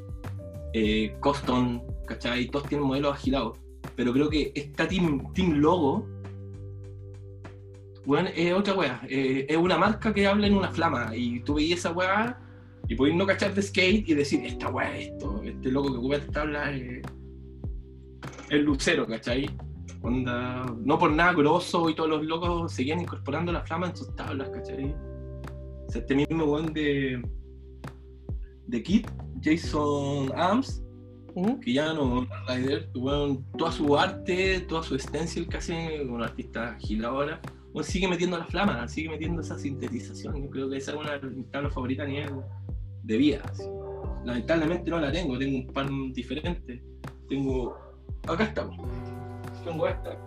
eh, 0.74 1.16
Coston, 1.20 1.84
¿cachai? 2.06 2.48
Todos 2.48 2.68
tienen 2.68 2.88
modelos 2.88 3.14
agilados. 3.14 3.58
Pero 3.96 4.14
creo 4.14 4.30
que 4.30 4.52
esta 4.56 4.88
Team, 4.88 5.32
team 5.34 5.54
Logo, 5.54 6.08
weón, 8.06 8.28
es 8.36 8.54
otra 8.54 8.74
weá. 8.74 9.02
Eh, 9.10 9.46
es 9.50 9.58
una 9.58 9.78
marca 9.78 10.14
que 10.14 10.28
habla 10.28 10.48
en 10.48 10.56
una 10.56 10.72
flama. 10.72 11.16
Y 11.16 11.40
tú 11.42 11.56
veías 11.56 11.80
esa 11.80 11.92
weá 11.92 12.40
y 12.88 12.96
podéis 12.96 13.18
no 13.18 13.26
cachar 13.26 13.54
de 13.54 13.62
skate 13.62 14.08
y 14.10 14.14
decir, 14.14 14.46
esta 14.46 14.70
weá 14.70 14.98
es 14.98 15.08
esto. 15.08 15.42
Este 15.44 15.72
loco 15.72 15.92
que 15.92 15.98
ocupa 15.98 16.16
esta 16.18 16.32
tabla 16.32 16.72
es 16.72 18.62
lucero, 18.62 19.08
¿cachai? 19.08 19.50
Onda, 20.02 20.66
no 20.84 21.00
por 21.00 21.12
nada 21.12 21.34
grosso 21.34 21.90
y 21.90 21.96
todos 21.96 22.10
los 22.10 22.26
locos 22.26 22.72
seguían 22.72 23.02
incorporando 23.02 23.52
la 23.52 23.62
flama 23.62 23.88
en 23.88 23.98
sus 23.98 24.16
tablas, 24.16 24.50
¿cachai? 24.50 24.94
O 25.88 25.92
sea, 25.92 26.02
este 26.02 26.16
mismo 26.16 26.46
weón 26.46 26.74
de, 26.74 27.24
de 28.68 28.84
Kid, 28.84 29.08
Jason 29.42 30.32
Adams, 30.36 30.84
¿Mm? 31.36 31.60
que 31.60 31.74
ya 31.74 31.94
no 31.94 32.26
Rider, 32.48 32.90
weón, 32.96 33.44
toda 33.58 33.72
su 33.72 33.98
arte, 33.98 34.62
toda 34.62 34.84
su 34.84 34.98
stencil 34.98 35.48
que 35.50 35.58
hace 35.58 36.02
un 36.04 36.24
artista 36.24 36.78
gil 36.80 37.04
ahora, 37.04 37.42
weón, 37.74 37.84
sigue 37.86 38.08
metiendo 38.08 38.38
la 38.38 38.46
flama, 38.46 38.88
sigue 38.88 39.10
metiendo 39.10 39.42
esa 39.42 39.58
sintetización. 39.60 40.44
Yo 40.44 40.50
creo 40.50 40.70
que 40.70 40.78
esa 40.78 40.92
es 40.92 40.98
una 40.98 41.18
de 41.18 41.28
mis 41.30 41.52
tablas 41.52 41.74
favoritas 41.74 42.06
a 42.06 42.10
nivel 42.10 42.30
de 43.04 43.18
vida. 43.18 43.42
así. 43.52 43.64
Lamentablemente 44.24 44.90
no 44.90 45.00
la 45.00 45.12
tengo, 45.12 45.38
tengo 45.38 45.58
un 45.58 45.68
pan 45.68 46.14
diferente. 46.14 46.82
Tengo. 47.30 47.78
Acá 48.28 48.46
estamos. 48.46 48.78
Tengo 49.64 49.88
esta. 49.88 50.18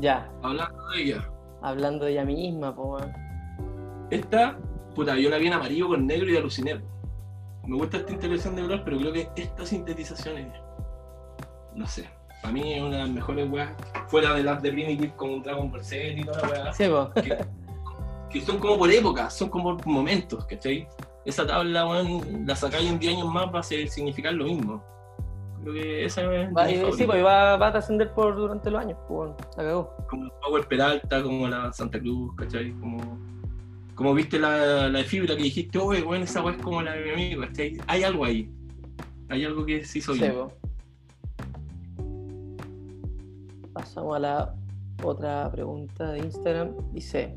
Ya, 0.00 0.30
Hablando 0.42 0.88
de 0.90 1.02
ella. 1.02 1.30
hablando 1.62 2.04
de 2.06 2.12
ella 2.12 2.24
misma, 2.24 2.74
po. 2.74 2.98
Esta, 4.10 4.58
puta, 4.94 5.16
yo 5.16 5.30
la 5.30 5.38
vi 5.38 5.46
en 5.46 5.52
amarillo 5.54 5.88
con 5.88 6.06
negro 6.06 6.30
y 6.30 6.36
aluciné. 6.36 6.80
Me 7.66 7.76
gusta 7.76 7.98
esta 7.98 8.12
intervención 8.12 8.56
de 8.56 8.62
color, 8.62 8.82
pero 8.84 8.98
creo 8.98 9.12
que 9.12 9.28
esta 9.36 9.64
sintetización 9.66 10.38
es. 10.38 10.48
No 11.74 11.86
sé. 11.86 12.08
Para 12.42 12.54
mí 12.54 12.72
es 12.74 12.80
una 12.82 12.96
de 12.96 13.02
las 13.02 13.10
mejores 13.10 13.50
weas. 13.50 13.70
Fuera 14.08 14.32
de 14.34 14.42
las 14.42 14.62
de 14.62 14.72
Primitive 14.72 15.14
con 15.14 15.30
un 15.30 15.42
Dragon 15.42 15.70
Ball 15.70 15.84
Z 15.84 16.02
y 16.02 16.24
toda 16.24 16.40
la 16.42 16.48
wea. 16.48 16.72
Sí, 16.72 16.84
que, 17.22 17.38
que 18.30 18.40
son 18.40 18.58
como 18.58 18.78
por 18.78 18.90
épocas, 18.90 19.34
son 19.36 19.50
como 19.50 19.76
por 19.76 19.86
momentos, 19.86 20.44
¿cachai? 20.46 20.88
Esa 21.24 21.46
tabla, 21.46 21.86
weón, 21.86 22.46
la 22.46 22.56
sacáis 22.56 22.88
en 22.90 22.98
10 22.98 23.16
años 23.16 23.28
más, 23.28 23.54
va 23.54 23.60
a 23.60 23.62
ser- 23.62 23.86
significar 23.88 24.32
lo 24.32 24.44
mismo. 24.46 24.82
Creo 25.62 25.74
que 25.74 26.04
esa 26.06 26.22
es. 26.34 26.48
Va, 26.56 26.70
y- 26.70 26.92
sí, 26.94 27.04
pues 27.04 27.22
va, 27.22 27.58
va 27.58 27.66
a 27.66 27.72
trascender 27.72 28.14
por 28.14 28.34
durante 28.34 28.70
los 28.70 28.80
años, 28.80 28.98
pues, 29.06 29.28
weón. 29.28 29.36
La 29.58 29.62
cagó. 29.64 29.94
como 30.08 30.30
Power 30.40 30.66
Peralta, 30.66 31.22
como 31.22 31.46
la 31.46 31.70
Santa 31.74 32.00
Cruz, 32.00 32.34
¿cachai? 32.36 32.72
Como, 32.80 33.18
como 34.00 34.14
viste 34.14 34.38
la, 34.38 35.04
fibra 35.04 35.36
que 35.36 35.42
dijiste, 35.42 35.78
oye, 35.78 36.00
bueno, 36.00 36.24
esa 36.24 36.42
weá 36.42 36.56
es 36.56 36.62
como 36.62 36.80
la 36.80 36.94
de 36.94 37.04
mi 37.04 37.10
amigo, 37.10 37.42
¿cachai? 37.42 37.76
Hay 37.86 38.02
algo 38.02 38.24
ahí. 38.24 38.50
Hay 39.28 39.44
algo 39.44 39.66
que 39.66 39.84
Sí, 39.84 40.00
bien. 40.14 40.32
po. 40.32 40.50
Pasamos 43.74 44.16
a 44.16 44.18
la 44.18 44.54
otra 45.04 45.52
pregunta 45.52 46.12
de 46.12 46.20
Instagram. 46.20 46.70
Dice: 46.94 47.36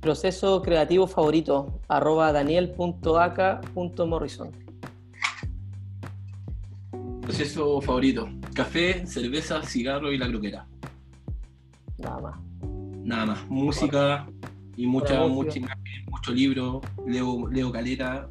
Proceso 0.00 0.62
creativo 0.62 1.06
favorito, 1.06 1.78
arroba 1.88 2.32
daniel.aca.morrison. 2.32 4.50
Proceso 7.20 7.82
favorito: 7.82 8.30
café, 8.54 9.06
cerveza, 9.06 9.62
cigarro 9.62 10.10
y 10.10 10.16
la 10.16 10.26
croquera. 10.26 10.66
Nada 11.98 12.18
más. 12.18 12.34
Nada 13.02 13.26
más. 13.26 13.46
Música 13.50 14.26
y 14.76 14.86
mucha, 14.86 15.26
mucha 15.26 15.58
imagen, 15.58 16.04
mucho 16.10 16.32
libro. 16.32 16.80
Leo, 17.06 17.48
leo 17.48 17.72
caleta, 17.72 18.28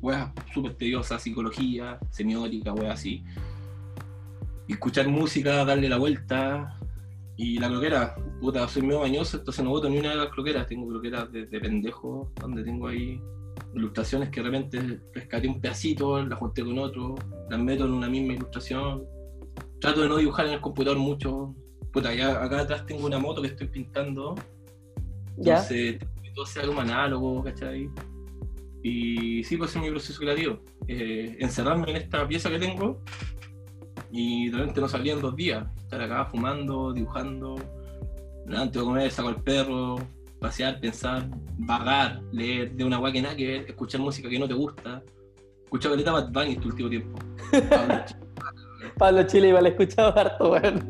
weas 0.00 0.30
súper 0.52 0.74
tediosas, 0.74 1.22
psicología, 1.22 1.98
semiótica, 2.10 2.72
weas 2.72 2.94
así. 2.94 3.24
Y 4.66 4.72
escuchar 4.72 5.08
música, 5.08 5.64
darle 5.64 5.88
la 5.88 5.96
vuelta. 5.96 6.76
Y 7.36 7.58
la 7.58 7.68
croquera, 7.68 8.16
puta, 8.40 8.66
soy 8.66 8.82
medio 8.82 9.00
bañoso, 9.00 9.38
entonces 9.38 9.64
no 9.64 9.70
voto 9.70 9.88
ni 9.88 9.98
una 9.98 10.10
de 10.10 10.16
las 10.16 10.28
croqueras. 10.28 10.66
Tengo 10.66 10.88
croqueras 10.88 11.30
de, 11.30 11.46
de 11.46 11.60
pendejo, 11.60 12.32
donde 12.40 12.64
tengo 12.64 12.88
ahí 12.88 13.20
ilustraciones 13.74 14.30
que 14.30 14.40
de 14.40 14.50
repente 14.50 15.00
rescaté 15.14 15.48
un 15.48 15.60
pedacito, 15.60 16.24
las 16.24 16.38
junté 16.38 16.64
con 16.64 16.78
otro, 16.78 17.14
las 17.48 17.60
meto 17.60 17.84
en 17.84 17.92
una 17.92 18.08
misma 18.08 18.34
ilustración. 18.34 19.04
Trato 19.80 20.02
de 20.02 20.08
no 20.08 20.16
dibujar 20.16 20.46
en 20.46 20.54
el 20.54 20.60
computador 20.60 20.98
mucho. 20.98 21.54
Puta, 21.92 22.12
ya 22.14 22.42
acá 22.42 22.60
atrás 22.60 22.84
tengo 22.86 23.06
una 23.06 23.18
moto 23.18 23.40
que 23.40 23.48
estoy 23.48 23.68
pintando. 23.68 24.34
¿Ya? 25.38 25.54
Entonces, 25.54 25.98
que 26.22 26.30
todo 26.34 26.46
sea 26.46 26.66
como 26.66 26.80
análogo, 26.80 27.42
¿cachai? 27.42 27.90
Y 28.82 29.42
sí, 29.44 29.56
pues 29.56 29.74
es 29.74 29.82
mi 29.82 29.90
proceso 29.90 30.20
creativo. 30.20 30.60
Eh, 30.86 31.36
encerrarme 31.40 31.90
en 31.90 31.96
esta 31.96 32.26
pieza 32.26 32.48
que 32.48 32.58
tengo 32.58 33.02
y 34.10 34.48
de 34.50 34.58
repente 34.58 34.80
no 34.80 34.88
salir 34.88 35.12
en 35.12 35.20
dos 35.20 35.36
días. 35.36 35.66
Estar 35.78 36.00
acá 36.00 36.26
fumando, 36.26 36.92
dibujando. 36.92 37.56
Antes 38.48 38.80
de 38.80 38.86
comer, 38.86 39.10
saco 39.10 39.28
al 39.28 39.42
perro, 39.42 39.96
pasear, 40.40 40.80
pensar, 40.80 41.28
vagar, 41.58 42.22
leer 42.32 42.72
de 42.72 42.84
una 42.84 42.96
guay 42.96 43.12
que 43.12 43.22
nada 43.22 43.36
que 43.36 43.46
ver, 43.46 43.64
escuchar 43.68 44.00
música 44.00 44.28
que 44.28 44.38
no 44.38 44.48
te 44.48 44.54
gusta. 44.54 45.02
Escuchar 45.64 45.92
caleta 45.92 46.12
Bad 46.12 46.32
Bunny 46.32 46.52
este 46.52 46.66
último 46.66 46.88
tiempo. 46.88 47.18
Pablo 48.98 49.22
Chile 49.24 49.48
igual 49.48 49.66
he 49.66 49.68
escuchado 49.70 50.18
harto, 50.18 50.50
weón. 50.50 50.88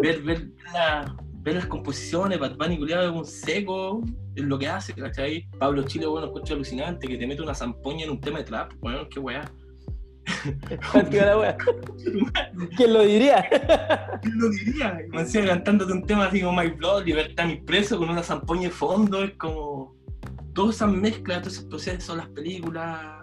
ver, 0.00 0.22
ver, 0.22 0.48
la- 0.74 1.16
ver 1.42 1.56
las 1.56 1.66
composiciones, 1.66 2.38
Bad 2.38 2.56
Bunny 2.56 2.78
culiado 2.78 3.04
es 3.04 3.10
un 3.14 3.24
seco 3.26 4.02
en 4.34 4.48
lo 4.48 4.58
que 4.58 4.66
hace, 4.68 4.94
¿cachai? 4.94 5.46
Pablo 5.58 5.82
Chile, 5.84 6.06
bueno, 6.06 6.26
escucha 6.28 6.54
alucinante, 6.54 7.06
que 7.06 7.18
te 7.18 7.26
mete 7.26 7.42
una 7.42 7.54
zampoña 7.54 8.04
en 8.04 8.10
un 8.12 8.20
tema 8.20 8.38
de 8.38 8.44
trap, 8.44 8.72
weón, 8.80 9.08
qué 9.10 9.20
weá. 9.20 9.44
La. 11.34 11.56
¿Quién 12.76 12.92
lo 12.94 13.02
diría? 13.02 13.46
¿Quién 14.22 14.38
lo 14.38 14.48
diría? 14.48 14.98
Y 15.06 15.10
Me 15.10 15.20
encima 15.20 15.46
cantándote 15.48 15.92
un 15.92 16.02
tema 16.06 16.26
así 16.26 16.40
como 16.40 16.60
My 16.62 16.68
Blood, 16.70 17.04
Libertad 17.04 17.46
Mi 17.46 17.56
Preso, 17.56 17.98
con 17.98 18.08
una 18.08 18.22
zampoña 18.22 18.62
de 18.62 18.70
fondo, 18.70 19.22
es 19.22 19.32
como. 19.36 19.94
Todas 20.54 20.76
esas 20.76 20.92
mezclas, 20.92 21.40
todos 21.42 21.54
esos 21.54 21.64
procesos, 21.68 22.16
las 22.16 22.28
películas. 22.28 23.18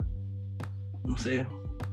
No 1.03 1.17
sé. 1.17 1.47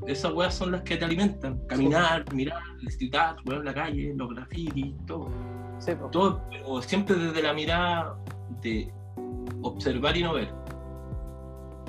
Esas 0.08 0.32
weas 0.32 0.54
son 0.54 0.72
las 0.72 0.82
que 0.82 0.96
te 0.96 1.04
alimentan. 1.04 1.58
Caminar, 1.66 2.24
mirar, 2.34 2.62
street 2.86 3.14
art, 3.14 3.38
weón, 3.46 3.64
la 3.64 3.74
calle, 3.74 4.12
los 4.16 4.30
grafitis, 4.34 4.94
todo. 5.06 5.28
Sí. 5.78 5.92
Todo, 6.10 6.42
pero 6.50 6.82
siempre 6.82 7.14
desde 7.14 7.42
la 7.42 7.52
mirada 7.52 8.16
de 8.62 8.92
observar 9.62 10.16
y 10.16 10.22
no 10.22 10.32
ver. 10.34 10.52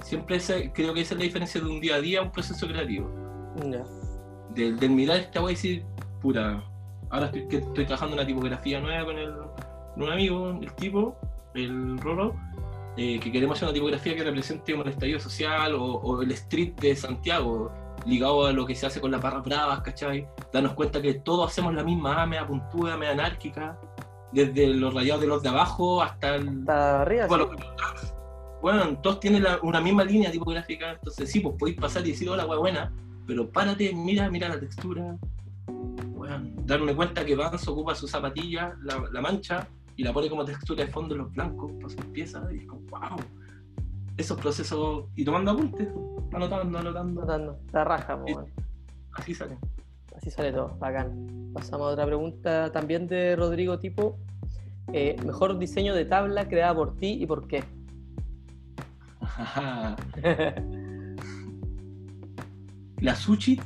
Siempre 0.04 0.36
esa- 0.38 0.72
creo 0.74 0.94
que 0.94 1.02
esa 1.02 1.14
es 1.14 1.20
la 1.20 1.24
diferencia 1.26 1.62
de 1.62 1.68
un 1.68 1.80
día 1.80 1.96
a 1.96 2.02
día 2.02 2.20
a 2.20 2.24
un 2.24 2.32
proceso 2.32 2.68
creativo 2.68 3.10
del, 4.56 4.78
del 4.80 4.90
mirar 4.91 5.18
esta 5.18 5.41
wea 5.41 5.52
y 5.52 5.56
decir, 5.56 5.86
puta, 6.22 6.64
ahora 7.10 7.26
estoy, 7.28 7.48
que 7.48 7.58
estoy 7.58 7.86
trabajando 7.86 8.14
en 8.16 8.20
una 8.20 8.28
tipografía 8.28 8.80
nueva 8.80 9.06
con, 9.06 9.18
el, 9.18 9.34
un 9.98 10.12
amigo, 10.12 10.50
el 10.62 10.72
tipo, 10.76 11.18
el 11.54 11.98
Roro, 12.00 12.36
eh, 12.98 13.20
que 13.20 13.32
queremos 13.32 13.58
hacer 13.58 13.68
una 13.68 13.74
tipografía 13.74 14.16
que 14.16 14.24
represente 14.24 14.72
el 14.74 14.88
estallido 14.88 15.20
social 15.20 15.74
o, 15.76 15.84
o 15.86 16.22
el 16.22 16.32
street 16.32 16.74
de 16.76 16.96
Santiago, 16.96 17.72
ligado 18.06 18.46
a 18.46 18.52
lo 18.54 18.66
que 18.66 18.76
se 18.76 18.86
hace 18.86 19.02
con 19.02 19.12
las 19.12 19.22
barras 19.22 19.44
bravas, 19.44 19.82
¿cachai? 19.82 20.28
Darnos 20.52 20.74
cuenta 20.74 21.02
que 21.02 21.16
todos 21.16 21.50
hacemos 21.52 21.74
la 21.74 21.84
misma 21.84 22.22
A, 22.22 22.26
media 22.26 22.46
puntúa, 22.48 22.98
media 22.98 23.12
anárquica, 23.14 23.80
desde 24.32 24.68
los 24.68 24.94
rayados 24.94 25.22
de 25.22 25.28
los 25.28 25.42
de 25.44 25.50
abajo 25.50 26.02
hasta 26.02 26.36
el, 26.36 26.60
Está 26.60 27.02
arriba, 27.02 27.28
bueno, 27.28 27.50
sí. 28.00 28.08
bueno, 28.62 28.98
todos 29.00 29.20
tienen 29.20 29.44
la- 29.44 29.60
una 29.64 29.82
misma 29.82 30.04
línea 30.04 30.32
tipográfica, 30.32 30.92
entonces 30.94 31.32
sí, 31.32 31.40
pues 31.40 31.56
podéis 31.58 31.80
pasar 31.80 32.06
y 32.06 32.12
decir, 32.12 32.30
hola, 32.30 32.46
wea 32.46 32.58
buena, 32.60 32.92
pero 33.26 33.50
párate, 33.50 33.94
mira, 33.94 34.30
mira 34.30 34.50
la 34.50 34.60
textura. 34.60 35.18
Weón, 36.14 36.54
darme 36.66 36.96
cuenta 36.96 37.26
que 37.26 37.36
Vance 37.36 37.70
ocupa 37.70 37.96
su 37.96 38.08
zapatilla, 38.08 38.76
la, 38.84 39.04
la 39.12 39.22
mancha, 39.22 39.68
y 39.96 40.04
la 40.04 40.14
pone 40.14 40.30
como 40.30 40.46
textura 40.46 40.86
de 40.86 40.92
fondo 40.92 41.14
en 41.16 41.22
los 41.22 41.32
blancos 41.34 41.72
para 41.74 41.90
sus 41.90 42.06
piezas, 42.06 42.44
y 42.54 42.58
es 42.60 42.66
como, 42.68 42.82
wow. 42.90 43.20
Esos 44.18 44.40
procesos, 44.40 45.06
y 45.16 45.24
tomando 45.24 45.52
apuntes, 45.52 45.88
anotando, 46.34 46.77
anotando, 46.80 47.22
Notando. 47.22 47.60
La 47.72 47.84
raja, 47.84 48.18
po, 48.19 48.26
Sí. 48.27 48.34
así 49.14 49.34
sale. 49.35 49.57
Así 50.15 50.31
sale 50.31 50.51
todo, 50.51 50.76
bacán. 50.80 51.51
Pasamos 51.53 51.88
a 51.89 51.93
otra 51.93 52.06
pregunta 52.06 52.72
también 52.72 53.07
de 53.07 53.35
Rodrigo 53.35 53.80
Tipo. 53.80 54.18
Eh, 54.91 55.15
mejor 55.26 55.57
diseño 55.60 55.93
de 55.95 56.06
tabla 56.06 56.47
creada 56.49 56.73
por 56.76 56.95
ti 56.97 57.18
y 57.22 57.26
por 57.26 57.47
qué. 57.47 57.64
La 63.01 63.15
sushi 63.15 63.60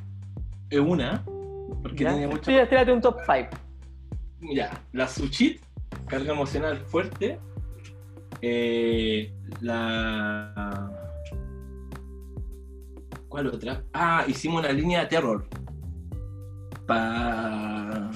es 0.70 0.80
una, 0.80 1.24
porque 1.82 2.06
tiene 2.06 2.28
mucho 2.28 2.52
Tírate- 2.52 2.70
tírate 2.70 2.92
un 2.94 3.02
top 3.02 3.18
5. 3.26 3.50
Ya, 4.54 4.70
la 4.92 5.08
Suchit, 5.08 5.60
carga 6.08 6.34
emocional 6.34 6.78
fuerte. 6.78 7.40
Eh, 8.42 9.34
la. 9.62 10.92
¿Cuál 13.34 13.48
otra? 13.48 13.84
Ah, 13.94 14.24
hicimos 14.28 14.60
una 14.60 14.72
línea 14.72 15.00
de 15.00 15.08
terror. 15.08 15.48
Para. 16.86 18.12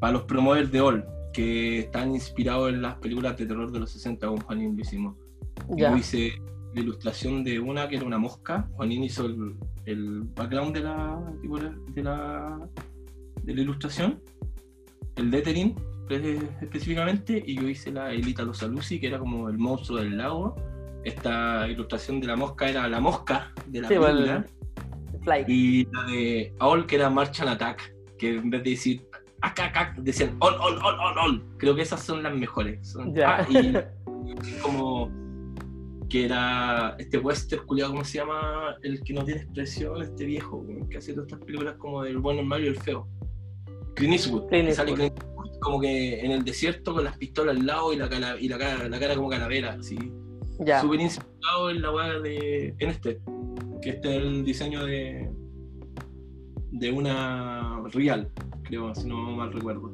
Para 0.00 0.12
los 0.14 0.24
promoters 0.24 0.72
de 0.72 0.80
All, 0.80 1.04
que 1.32 1.78
están 1.78 2.10
inspirados 2.10 2.70
en 2.70 2.82
las 2.82 2.96
películas 2.96 3.36
de 3.36 3.46
terror 3.46 3.70
de 3.70 3.78
los 3.78 3.92
60, 3.92 4.26
con 4.26 4.38
Juanín 4.38 4.74
lo 4.74 4.82
hicimos. 4.82 5.16
Ya. 5.76 5.92
Yo 5.92 5.96
hice 5.96 6.32
la 6.74 6.80
ilustración 6.80 7.44
de 7.44 7.60
una 7.60 7.88
que 7.88 7.94
era 7.94 8.04
una 8.04 8.18
mosca. 8.18 8.68
Juanín 8.72 9.04
hizo 9.04 9.26
el, 9.26 9.54
el 9.84 10.22
background 10.34 10.74
de 10.74 10.80
la, 10.80 11.32
de 11.94 12.02
la 12.02 12.68
de 13.44 13.54
la 13.54 13.60
ilustración, 13.60 14.20
el 15.14 15.30
lettering 15.30 15.76
eh, 16.10 16.40
específicamente, 16.62 17.40
y 17.46 17.54
yo 17.54 17.68
hice 17.68 17.92
la 17.92 18.10
Elita 18.10 18.42
Los 18.42 18.60
Alusi, 18.64 18.98
que 18.98 19.06
era 19.06 19.20
como 19.20 19.48
el 19.48 19.56
monstruo 19.56 19.98
del 19.98 20.16
lago. 20.16 20.56
Esta 21.08 21.66
ilustración 21.68 22.20
de 22.20 22.26
la 22.26 22.36
mosca 22.36 22.68
era 22.68 22.88
la 22.88 23.00
mosca 23.00 23.52
de 23.66 23.80
la 23.82 23.88
Sí, 23.88 23.94
película. 23.94 24.46
Y 25.46 25.84
la 25.92 26.04
de 26.06 26.54
All, 26.60 26.86
que 26.86 26.96
era 26.96 27.10
March 27.10 27.40
and 27.40 27.50
Attack, 27.50 27.94
que 28.18 28.36
en 28.36 28.50
vez 28.50 28.62
de 28.62 28.70
decir 28.70 29.06
acá, 29.40 29.66
acá, 29.66 29.94
decían 29.98 30.36
all, 30.40 30.54
all, 30.54 30.78
all, 30.82 30.98
all, 31.00 31.18
all. 31.18 31.44
Creo 31.58 31.74
que 31.74 31.82
esas 31.82 32.02
son 32.02 32.22
las 32.22 32.34
mejores. 32.34 32.88
Son- 32.88 33.14
Ya. 33.14 33.38
ah, 33.38 33.46
y 33.48 33.72
como 34.62 35.10
que 36.08 36.24
era 36.24 36.96
este 36.98 37.18
western 37.18 37.66
culiado, 37.66 37.90
¿cómo 37.92 38.04
se 38.04 38.18
llama? 38.18 38.76
El 38.82 39.02
que 39.02 39.12
no 39.12 39.24
tiene 39.24 39.42
expresión, 39.42 40.00
este 40.00 40.24
viejo, 40.24 40.64
que 40.90 40.96
hace 40.96 41.12
todas 41.12 41.26
estas 41.30 41.44
películas 41.44 41.74
como 41.76 42.02
del 42.02 42.18
bueno, 42.18 42.40
el 42.40 42.46
malo 42.46 42.64
y 42.64 42.68
el 42.68 42.76
feo. 42.76 43.06
Clint 43.94 44.14
Eastwood. 44.14 44.48
Clint 44.48 44.70
sale. 44.70 44.94
Clint 44.94 45.12
Eastwood 45.18 45.58
como 45.60 45.80
que 45.80 46.20
en 46.24 46.30
el 46.30 46.44
desierto 46.44 46.94
con 46.94 47.04
las 47.04 47.18
pistolas 47.18 47.56
al 47.56 47.66
lado 47.66 47.92
y 47.92 47.96
la 47.96 48.08
cara, 48.08 48.36
y 48.40 48.48
la 48.48 48.56
cara, 48.58 48.88
la 48.88 48.98
cara 48.98 49.14
como 49.16 49.28
calavera, 49.28 49.76
así. 49.78 49.98
Súper 50.80 51.00
inspirado 51.00 51.70
en 51.70 51.82
la 51.82 51.92
weá 51.92 52.18
de. 52.20 52.74
en 52.78 52.90
este. 52.90 53.20
Que 53.80 53.90
este 53.90 54.16
es 54.16 54.22
el 54.22 54.44
diseño 54.44 54.84
de. 54.84 55.30
de 56.72 56.90
una 56.90 57.82
Real, 57.92 58.30
creo, 58.64 58.94
si 58.94 59.06
no 59.08 59.16
mal 59.36 59.52
recuerdo. 59.52 59.92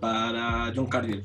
Para 0.00 0.72
John 0.74 0.86
Cargill. 0.86 1.24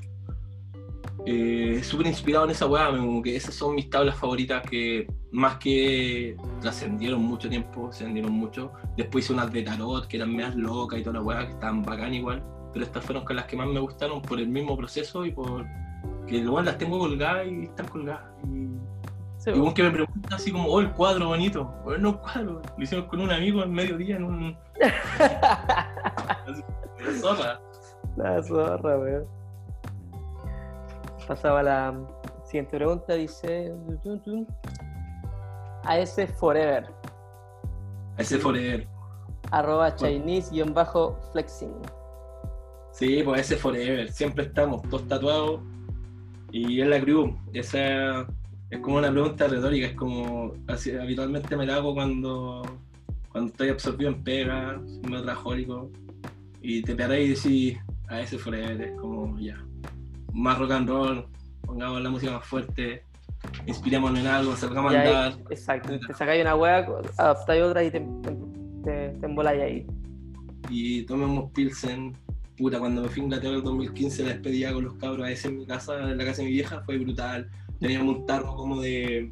Eh, 1.25 1.81
Súper 1.83 2.07
inspirado 2.07 2.45
en 2.45 2.51
esa 2.51 2.67
weá, 2.67 2.89
como 2.91 3.21
que 3.21 3.35
esas 3.35 3.55
son 3.55 3.73
mis 3.73 3.89
tablas 3.89 4.15
favoritas 4.15 4.61
que 4.69 5.07
más 5.31 5.57
que 5.57 6.37
trascendieron 6.61 7.23
mucho 7.23 7.49
tiempo, 7.49 7.89
trascendieron 7.89 8.31
mucho. 8.31 8.71
Después 8.95 9.25
hice 9.25 9.33
unas 9.33 9.51
de 9.51 9.63
tarot 9.63 10.07
que 10.07 10.17
eran 10.17 10.35
más 10.35 10.55
locas 10.55 10.99
y 10.99 11.03
toda 11.03 11.15
la 11.15 11.21
weá, 11.21 11.45
que 11.47 11.53
estaban 11.53 11.81
bacán 11.81 12.13
igual. 12.13 12.43
Pero 12.73 12.85
estas 12.85 13.03
fueron 13.03 13.23
las 13.29 13.45
que 13.45 13.55
más 13.55 13.67
me 13.67 13.79
gustaron 13.79 14.21
por 14.21 14.39
el 14.39 14.47
mismo 14.47 14.77
proceso 14.77 15.25
y 15.25 15.31
por 15.31 15.65
que 16.27 16.39
luego 16.39 16.61
las 16.61 16.77
tengo 16.77 16.99
colgadas 16.99 17.47
y 17.47 17.63
están 17.63 17.87
colgadas. 17.87 18.25
Y, 18.45 18.69
Sí, 19.37 19.51
y 19.53 19.59
un 19.59 19.73
que 19.75 19.83
me 19.83 19.91
pregunta 19.91 20.35
así 20.35 20.51
como, 20.51 20.67
oh, 20.67 20.79
el 20.79 20.91
cuadro 20.93 21.27
bonito. 21.27 21.71
Bueno, 21.83 21.99
no 22.01 22.09
un 22.09 22.17
cuadro, 22.17 22.61
lo 22.77 22.83
hicimos 22.83 23.05
con 23.05 23.21
un 23.21 23.29
amigo 23.31 23.61
en 23.61 23.71
mediodía 23.71 24.15
en 24.15 24.23
un. 24.23 24.57
la 25.19 27.13
zorra. 27.21 27.61
La 28.15 28.41
zorra, 28.41 28.97
weón. 28.97 29.27
Pasaba 31.27 31.59
a 31.59 31.63
la 31.63 31.93
siguiente 32.43 32.77
pregunta, 32.77 33.13
dice... 33.13 33.71
AS 35.83 36.15
Forever, 36.39 36.89
Ese 38.17 38.39
Forever. 38.39 38.87
arroba 39.51 39.95
Chinese-flexing. 39.95 41.75
Sí, 42.91 43.21
pues 43.23 43.41
ese 43.41 43.57
Forever. 43.57 44.11
Siempre 44.11 44.45
estamos 44.45 44.81
todos 44.83 45.07
tatuados. 45.07 45.59
Y 46.55 46.79
es 46.79 46.87
la 46.87 47.01
crew. 47.01 47.35
Esa 47.51 48.25
es 48.69 48.79
como 48.79 48.95
una 48.95 49.11
pregunta 49.11 49.45
retórica. 49.45 49.87
Es 49.87 49.93
como, 49.95 50.53
así, 50.67 50.89
habitualmente 50.91 51.53
me 51.57 51.65
la 51.65 51.75
hago 51.75 51.93
cuando, 51.93 52.61
cuando 53.29 53.51
estoy 53.51 53.67
absorbido 53.67 54.11
en 54.11 54.23
pega, 54.23 54.79
soy 54.85 55.01
medio 55.01 55.23
trabajólico. 55.23 55.91
Y 56.61 56.81
te 56.81 56.95
paré 56.95 57.25
y 57.25 57.27
decís, 57.31 57.77
a 58.07 58.21
ese 58.21 58.37
Forever. 58.37 58.81
Es 58.81 58.97
como, 58.97 59.37
ya. 59.37 59.61
Más 60.31 60.57
rock 60.57 60.71
and 60.71 60.87
roll. 60.87 61.25
Pongamos 61.65 62.01
la 62.01 62.09
música 62.09 62.31
más 62.31 62.47
fuerte. 62.47 63.03
Inspirémonos 63.67 64.17
en 64.17 64.27
algo, 64.27 64.55
salgamos 64.55 64.93
a 64.93 65.01
andar. 65.01 65.33
exacto, 65.49 65.99
te 66.07 66.13
sacáis 66.13 66.41
una 66.41 66.55
hueá, 66.55 66.87
adaptáis 67.17 67.63
otra 67.63 67.83
y 67.83 67.91
te, 67.91 67.99
te, 67.99 68.37
te, 68.83 69.09
te 69.09 69.25
emboláis 69.25 69.61
ahí. 69.61 69.87
y 70.69 71.03
tomemos 71.03 71.51
Pilsen. 71.51 72.15
Puta, 72.57 72.79
cuando 72.79 73.01
me 73.01 73.09
fui 73.09 73.21
a 73.21 73.25
Inglaterra 73.25 73.51
en 73.53 73.57
el 73.57 73.63
2015, 73.63 74.23
la 74.23 74.29
despedida 74.29 74.73
con 74.73 74.85
los 74.85 74.93
cabros 74.95 75.25
a 75.25 75.31
ese 75.31 75.49
en 75.49 75.57
mi 75.57 75.65
casa, 75.65 76.11
en 76.11 76.17
la 76.17 76.25
casa 76.25 76.41
de 76.41 76.47
mi 76.47 76.53
vieja, 76.53 76.81
fue 76.85 76.97
brutal. 76.97 77.49
Teníamos 77.79 78.17
un 78.17 78.25
tarro 78.25 78.55
como 78.55 78.81
de, 78.81 79.31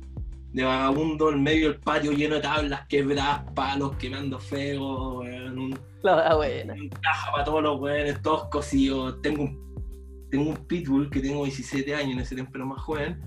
de 0.52 0.64
vagabundo 0.64 1.32
en 1.32 1.42
medio 1.42 1.70
del 1.70 1.80
patio 1.80 2.12
lleno 2.12 2.36
de 2.36 2.42
tablas 2.42 2.86
quebradas, 2.88 3.44
palos 3.54 3.96
quemando 3.96 4.40
feo, 4.40 5.20
weón, 5.20 5.58
un, 5.58 5.80
La 6.04 6.16
hueá 6.16 6.36
buena. 6.36 6.74
un 6.74 6.90
caja 6.90 7.32
para 7.32 7.44
todos 7.46 7.64
los 7.64 7.80
weones, 7.80 8.22
todos 8.22 8.50
cosidos. 8.50 9.22
Tengo 9.22 9.44
un, 9.44 10.28
tengo 10.30 10.50
un 10.50 10.58
pitbull 10.68 11.10
que 11.10 11.22
tengo 11.22 11.46
17 11.46 11.96
años, 11.96 12.14
en 12.14 12.20
ese 12.20 12.36
tiempo 12.36 12.52
era 12.56 12.66
más 12.66 12.82
joven. 12.82 13.22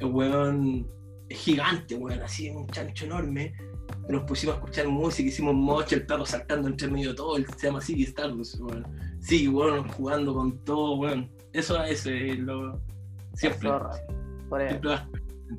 El 0.00 0.06
weón 0.08 0.86
es 1.30 1.38
gigante, 1.38 1.94
weón, 1.94 2.20
así, 2.20 2.50
un 2.50 2.66
chancho 2.68 3.06
enorme. 3.06 3.54
Nos 4.08 4.24
pusimos 4.24 4.56
a 4.56 4.58
escuchar 4.58 4.88
música, 4.88 5.28
hicimos 5.28 5.54
moche, 5.54 5.96
el 5.96 6.06
perro 6.06 6.26
saltando 6.26 6.68
entre 6.68 6.88
medio 6.88 7.10
de 7.10 7.16
todo, 7.16 7.36
el- 7.36 7.46
se 7.46 7.66
llama 7.66 7.80
Siggy 7.80 8.04
Stardust, 8.04 8.60
weón. 8.60 8.86
Sí, 9.20 9.48
weón, 9.48 9.88
jugando 9.88 10.34
con 10.34 10.58
todo, 10.64 10.96
weón. 10.96 11.30
Eso 11.52 11.82
es 11.84 12.06
lo. 12.38 12.80
Siempre. 13.34 13.70
En 14.68 14.80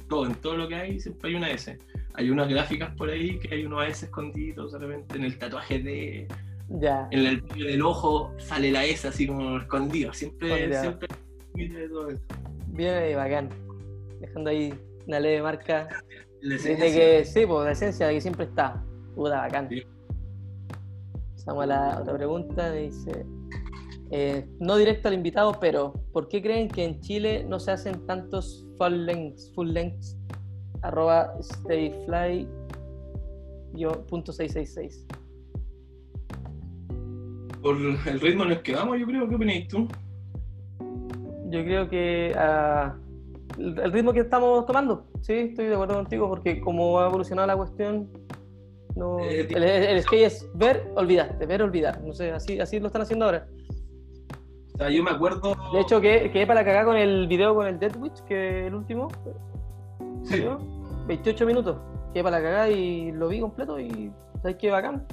todo, 0.08 0.26
en 0.26 0.36
todo 0.36 0.58
lo 0.58 0.68
que 0.68 0.76
hay, 0.76 1.00
siempre 1.00 1.30
hay 1.30 1.36
una 1.36 1.52
S. 1.52 1.78
hay 2.14 2.30
unas 2.30 2.50
gráficas 2.50 2.94
por 2.96 3.10
ahí 3.10 3.40
que 3.40 3.56
hay 3.56 3.66
unos 3.66 3.88
S 3.88 4.06
escondidos 4.06 4.74
de 4.74 4.80
repente 4.80 5.18
en 5.18 5.24
el 5.26 5.38
tatuaje 5.38 5.80
de. 5.80 6.28
Ya. 6.70 7.08
En 7.12 7.26
el 7.26 7.42
del 7.48 7.82
ojo 7.82 8.34
sale 8.38 8.72
la 8.72 8.86
S 8.86 9.08
así 9.08 9.28
como 9.28 9.58
escondido. 9.58 10.14
Siempre, 10.14 10.80
siempre. 10.80 11.08
mire 11.54 11.88
todo 11.90 12.10
eso. 12.10 12.22
Bien 12.68 13.16
bacán. 13.16 13.50
Dejando 14.20 14.50
ahí 14.50 14.74
una 15.08 15.20
leve 15.20 15.42
marca 15.42 15.90
La 16.42 16.50
de, 16.50 16.56
esencia. 16.56 16.86
de 16.86 16.92
que, 16.92 17.26
sí, 17.26 17.46
pues, 17.46 17.66
la 17.66 17.72
esencia 17.72 18.08
de 18.08 18.14
que 18.14 18.22
siempre 18.22 18.46
está. 18.46 18.84
Puta, 19.16 19.42
bacán. 19.42 19.70
Sí. 19.70 19.84
Pasamos 21.36 21.64
a 21.64 21.68
la 21.68 22.00
otra 22.02 22.16
pregunta. 22.16 22.72
Dice: 22.72 23.26
eh, 24.12 24.48
No 24.60 24.78
directo 24.78 25.08
al 25.08 25.14
invitado, 25.14 25.60
pero 25.60 25.94
¿por 26.12 26.28
qué 26.28 26.42
creen 26.42 26.68
que 26.68 26.86
en 26.86 27.00
Chile 27.02 27.46
no 27.48 27.60
se 27.60 27.72
hacen 27.72 28.06
tantos 28.06 28.68
full 28.78 29.06
lengths? 29.06 29.52
Full 29.56 29.70
lengths 29.70 30.18
arroba 30.82 31.34
stayfly 31.42 32.48
yo, 33.74 34.06
punto 34.08 34.34
666. 34.34 35.08
Por 37.62 37.78
el 37.78 38.20
ritmo 38.20 38.44
en 38.44 38.52
el 38.52 38.62
que 38.62 38.74
vamos, 38.74 39.00
yo 39.00 39.06
creo. 39.06 39.30
¿Qué 39.30 39.36
opinas 39.36 39.68
tú? 39.68 39.88
Yo 41.50 41.64
creo 41.64 41.90
que 41.90 42.34
ah, 42.38 42.98
el 43.78 43.92
ritmo 43.92 44.14
que 44.14 44.20
estamos 44.22 44.66
tomando, 44.66 45.06
sí, 45.22 45.34
estoy 45.34 45.66
de 45.68 45.74
acuerdo 45.74 45.96
contigo, 45.96 46.28
porque 46.30 46.60
como 46.62 47.00
ha 47.00 47.08
evolucionado 47.08 47.48
la 47.48 47.56
cuestión, 47.58 48.10
no, 48.96 49.20
Eh, 49.20 49.48
el, 49.50 49.64
el- 49.64 49.84
el 49.84 50.02
skate 50.04 50.26
es 50.26 50.50
ver, 50.54 50.92
olvidarte, 50.96 51.46
ver, 51.46 51.62
olvidar. 51.64 52.02
No 52.02 52.14
sé, 52.14 52.32
así, 52.32 52.60
así 52.60 52.80
lo 52.80 52.88
están 52.88 53.02
haciendo 53.04 53.26
ahora. 53.26 53.48
O 54.74 54.78
sea, 54.78 54.90
yo 54.90 55.04
me 55.04 55.12
acuerdo. 55.12 55.56
De 55.74 55.80
hecho, 55.80 56.02
que 56.02 56.30
quedé 56.32 56.46
para 56.46 56.66
cagar 56.66 56.86
con 56.86 56.98
el 56.98 57.28
video 57.28 57.56
con 57.56 57.68
el 57.68 57.80
Dead 57.80 57.96
Witch, 57.98 58.22
que 58.26 58.68
el 58.68 58.76
último, 58.76 59.08
sí. 60.24 60.44
¿no? 60.44 60.58
28 61.08 61.46
minutos. 61.46 61.78
Quedé 62.14 62.24
para 62.24 62.42
cagar 62.42 62.70
y 62.72 63.12
lo 63.14 63.28
vi 63.30 63.40
completo 63.40 63.80
y 63.80 64.12
¿sabes 64.42 64.58
qué 64.58 64.70
bacán? 64.72 65.06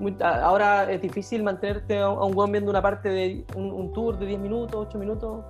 Muy- 0.00 0.16
ahora 0.20 0.90
es 0.90 1.00
difícil 1.02 1.42
mantenerte 1.42 1.98
a, 1.98 2.06
a 2.06 2.24
un 2.24 2.36
weón 2.36 2.50
viendo 2.52 2.70
una 2.70 2.80
parte 2.82 3.08
de 3.10 3.44
un, 3.54 3.70
un 3.70 3.92
tour 3.92 4.18
de 4.18 4.26
10 4.26 4.40
minutos, 4.40 4.86
8 4.88 4.98
minutos. 4.98 5.44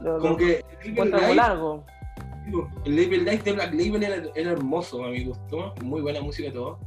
Lo, 0.00 0.18
Como 0.18 0.30
lo 0.30 0.36
que 0.36 0.64
el 0.84 1.10
Label 1.10 1.36
largo. 1.36 1.84
El 2.84 2.96
Label 2.96 3.24
Live 3.24 3.42
de 3.42 3.52
Black 3.52 3.74
Label 3.74 4.02
era, 4.02 4.22
era 4.34 4.52
hermoso 4.52 5.04
a 5.04 5.10
mi 5.10 5.24
gusto, 5.24 5.74
muy 5.82 6.00
buena 6.00 6.20
música 6.20 6.48
y 6.48 6.52
todo. 6.52 6.78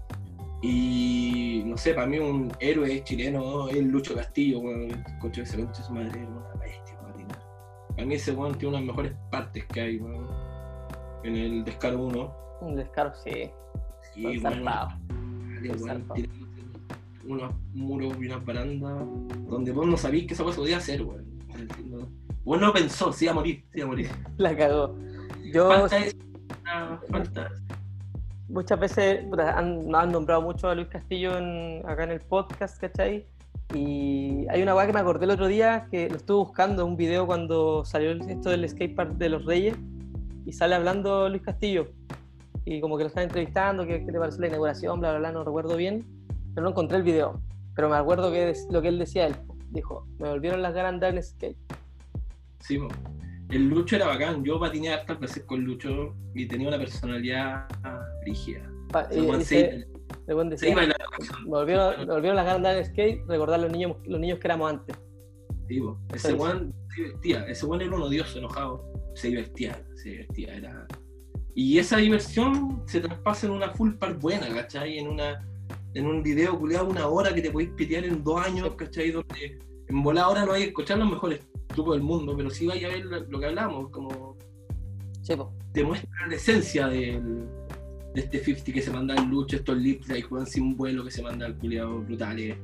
Y 0.62 1.64
no 1.66 1.78
sé, 1.78 1.94
para 1.94 2.08
mí 2.08 2.20
un 2.20 2.52
héroe 2.60 3.04
chileno 3.04 3.68
es 3.70 3.84
Lucho 3.84 4.16
Castillo, 4.16 4.60
weón, 4.60 4.92
el 4.92 5.20
coche 5.20 5.42
de 5.42 5.48
su 5.48 5.94
madre, 5.94 6.20
era 6.20 6.30
una 6.30 6.54
bestia 6.60 6.96
para 6.98 7.14
patinar. 7.14 7.40
Para 7.90 8.06
mí 8.06 8.16
ese 8.16 8.32
weón 8.32 8.58
tiene 8.58 8.76
unas 8.76 8.88
mejores 8.88 9.14
partes 9.32 9.66
que 9.66 9.82
hay, 9.82 9.98
weón, 9.98 10.28
en 11.24 11.36
el 11.36 11.64
Descaro 11.64 12.04
1. 12.04 12.36
Un 12.62 12.76
descaro, 12.76 13.12
sí. 13.16 13.50
Zarpados. 14.42 14.94
tirándose 15.62 16.30
unos 17.24 17.54
muros 17.74 18.16
y 18.20 18.26
unas 18.26 18.44
barandas 18.44 19.06
donde 19.48 19.72
vos 19.72 19.88
no 19.88 19.96
sabías 19.96 20.26
que 20.28 20.34
esa 20.34 20.44
cosa 20.44 20.58
podía 20.58 20.78
hacer, 20.78 21.02
weón. 21.02 21.26
Vos 22.44 22.60
no 22.60 22.74
pensó, 22.74 23.14
se 23.14 23.26
iba 23.26 23.32
a 23.32 23.36
morir, 23.36 23.64
se 23.72 23.80
iba 23.80 23.86
a 23.86 23.90
morir. 23.90 24.10
La 24.38 24.56
cagó. 24.56 24.96
Yo 25.54 25.68
Falta 25.70 25.98
ah, 26.66 27.00
falta 27.10 27.50
muchas 28.50 28.80
veces 28.80 29.24
puta, 29.30 29.58
han, 29.58 29.94
han 29.96 30.12
nombrado 30.12 30.42
mucho 30.42 30.68
a 30.70 30.76
Luis 30.76 30.88
Castillo 30.88 31.38
en- 31.38 31.82
acá 31.88 32.04
en 32.04 32.12
el 32.12 32.20
podcast, 32.20 32.80
¿cachai? 32.80 33.26
Y 33.74 34.46
hay 34.50 34.62
una 34.62 34.76
weá 34.76 34.86
que 34.86 34.92
me 34.94 35.00
acordé 35.00 35.24
el 35.26 35.32
otro 35.32 35.48
día 35.48 35.88
que 35.90 36.10
lo 36.10 36.18
estuve 36.18 36.38
buscando 36.38 36.86
un 36.86 36.98
video 36.98 37.26
cuando 37.26 37.86
salió 37.86 38.12
esto 38.12 38.50
del 38.50 38.68
skatepark 38.68 39.12
de 39.14 39.30
los 39.30 39.46
Reyes 39.46 39.78
y 40.46 40.52
sale 40.52 40.76
hablando 40.76 41.30
Luis 41.30 41.42
Castillo 41.42 41.88
y 42.66 42.82
como 42.82 42.98
que 42.98 43.04
lo 43.04 43.08
están 43.08 43.24
entrevistando, 43.24 43.86
¿qué, 43.86 44.06
qué 44.06 44.12
te 44.12 44.20
pareció 44.20 44.42
la 44.42 44.48
inauguración? 44.48 45.00
Bla, 45.00 45.12
bla, 45.12 45.20
bla, 45.20 45.32
no 45.32 45.44
recuerdo 45.46 45.78
bien, 45.78 46.06
pero 46.54 46.64
no 46.66 46.72
encontré 46.72 46.98
el 46.98 47.04
video. 47.04 47.40
Pero 47.76 47.90
me 47.90 47.96
acuerdo 47.96 48.32
que 48.32 48.54
lo 48.70 48.82
que 48.82 48.90
él 48.90 49.00
decía 49.00 49.28
él. 49.28 49.36
Dijo, 49.70 50.06
me 50.20 50.28
volvieron 50.30 50.62
las 50.62 50.74
ganas 50.74 50.92
de 50.92 50.96
andar 51.08 51.16
en 51.16 51.24
skate. 51.24 51.58
Sí, 52.62 52.78
po. 52.78 52.88
el 53.50 53.68
Lucho 53.68 53.96
era 53.96 54.08
bacán. 54.08 54.44
Yo 54.44 54.60
patiné 54.60 54.94
hartas 54.94 55.20
veces 55.20 55.44
con 55.44 55.64
Lucho 55.64 56.16
y 56.34 56.48
tenía 56.48 56.68
una 56.68 56.78
personalidad 56.78 57.68
rígida. 58.26 58.70
Pa- 58.90 59.10
se, 59.10 59.20
iba 59.20 60.84
en 60.84 60.90
la 60.90 60.96
volvieron, 61.46 62.08
las 62.08 62.46
ganas 62.46 62.46
de 62.46 62.52
andar 62.52 62.86
skate, 62.86 63.22
recordar 63.28 63.60
los 63.60 63.72
niños, 63.72 63.98
los 64.06 64.20
niños 64.20 64.40
que 64.40 64.48
éramos 64.48 64.70
antes. 64.70 64.96
sí, 65.68 65.80
po. 65.80 65.98
Ese 66.14 66.34
weón 66.34 66.74
se 66.90 67.04
divertía. 67.04 67.46
Ese 67.48 67.66
weón 67.66 67.82
era 67.82 67.96
un 67.96 68.02
odioso, 68.02 68.38
enojado. 68.40 68.86
Se 69.16 69.30
divertía, 69.30 69.84
se 69.96 70.10
divertía. 70.10 70.56
Era... 70.56 70.88
Y 71.56 71.80
esa 71.80 71.98
diversión 71.98 72.84
se 72.86 73.00
traspasa 73.02 73.48
en 73.48 73.54
una 73.54 73.70
full 73.70 73.94
part 73.94 74.22
buena, 74.22 74.48
¿cachai? 74.54 75.00
En 75.00 75.08
una 75.08 75.40
en 75.94 76.08
un 76.08 76.24
video 76.24 76.58
culiado 76.58 76.88
una 76.88 77.08
hora 77.08 77.34
que 77.34 77.42
te 77.42 77.52
podéis 77.52 77.72
pitear 77.72 78.06
en 78.06 78.24
dos 78.24 78.46
años, 78.46 78.76
¿cachai? 78.76 79.12
Donde 79.12 79.60
en 79.88 80.04
volada 80.04 80.28
ahora 80.28 80.46
no 80.46 80.54
hay 80.54 80.64
que 80.64 80.68
escuchar 80.70 80.98
los 80.98 81.10
mejores 81.10 81.42
grupos 81.74 81.96
del 81.96 82.04
mundo, 82.04 82.34
pero 82.36 82.50
sí 82.50 82.68
vaya 82.68 82.88
a 82.88 82.92
ver 82.92 83.06
lo 83.06 83.20
lo 83.22 83.40
que 83.40 83.46
hablamos, 83.46 83.90
como 83.90 84.38
Sí, 85.22 85.36
po. 85.36 85.54
te 85.72 85.84
muestra 85.84 86.10
la 86.28 86.36
esencia 86.36 86.88
del, 86.88 87.46
de 88.14 88.22
este 88.22 88.40
50 88.40 88.74
que 88.74 88.82
se 88.82 88.92
manda 88.92 89.16
el 89.16 89.30
Lucho, 89.30 89.56
estos 89.58 89.82
de 89.82 90.00
ahí 90.14 90.22
juegan 90.22 90.48
sin 90.48 90.76
vuelo 90.76 91.04
que 91.04 91.12
se 91.12 91.22
manda 91.22 91.46
al 91.46 91.58
culiado 91.58 92.00
brutales. 92.02 92.58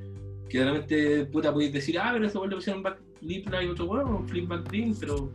Que 0.50 0.64
realmente, 0.64 1.26
puta, 1.26 1.54
podéis 1.54 1.74
decir, 1.74 2.00
ah, 2.00 2.10
pero 2.14 2.26
ese 2.26 2.38
weón 2.38 2.50
le 2.50 2.56
pusieron 2.56 2.84
back 2.84 3.00
lip 3.22 3.48
y 3.62 3.68
otro 3.68 3.86
un 3.90 4.28
flip 4.28 4.48
back 4.48 4.68
green, 4.70 4.96
pero 5.00 5.30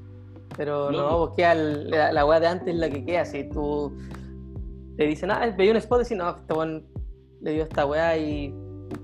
Pero 0.56 0.90
Loco. 0.90 1.26
no, 1.28 1.34
pues 1.34 1.56
la, 1.90 2.12
la 2.12 2.24
weá 2.26 2.40
de 2.40 2.46
antes 2.46 2.68
es 2.68 2.80
la 2.80 2.88
que 2.90 3.04
queda. 3.04 3.24
Si 3.24 3.48
tú 3.50 3.92
te 4.96 5.06
dicen, 5.06 5.30
ah, 5.30 5.54
veía 5.56 5.70
un 5.70 5.76
spot 5.78 6.00
y 6.00 6.02
decís, 6.04 6.16
no, 6.16 6.30
este 6.30 6.52
weón 6.54 6.86
le 7.40 7.52
dio 7.52 7.62
esta 7.64 7.86
weá 7.86 8.16
y 8.16 8.54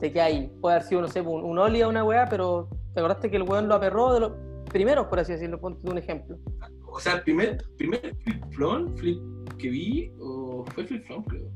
te 0.01 0.12
queda 0.12 0.24
ahí. 0.24 0.51
Puede 0.61 0.77
haber 0.77 0.89
sido, 0.89 1.01
no 1.03 1.09
sé, 1.09 1.20
un, 1.20 1.43
un 1.45 1.59
ollie 1.59 1.82
a 1.82 1.89
una 1.89 2.05
weá, 2.05 2.27
pero 2.28 2.69
te 2.95 3.01
acordaste 3.01 3.31
que 3.31 3.36
el 3.36 3.43
weón 3.43 3.69
lo 3.69 3.74
aperró 3.74 4.12
de 4.15 4.20
los 4.20 4.32
primeros, 4.69 5.07
por 5.07 5.20
así 5.20 5.32
decirlo. 5.32 5.61
Ponte 5.61 5.89
un 5.90 5.99
ejemplo. 5.99 6.39
O 6.86 7.01
sea, 7.01 7.15
el 7.15 7.23
primer, 7.23 7.59
primer 7.77 8.16
flip 8.16 8.45
flon, 8.51 8.97
flip 8.97 9.20
que 9.59 9.69
vi, 9.69 10.12
o 10.20 10.65
fue 10.74 10.85
flip 10.85 11.05
flon, 11.07 11.23
creo. 11.24 11.51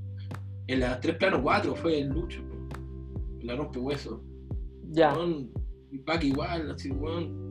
En 0.69 0.81
la 0.81 1.01
3 1.01 1.17
plano 1.17 1.43
4 1.43 1.75
fue 1.75 2.01
el 2.01 2.09
Lucho, 2.09 2.43
la 3.41 3.57
rompe 3.57 3.79
hueso. 3.79 4.23
Ya. 4.91 5.17
Back 6.07 6.25
igual, 6.25 6.71
así, 6.71 6.91
weón. 6.91 7.49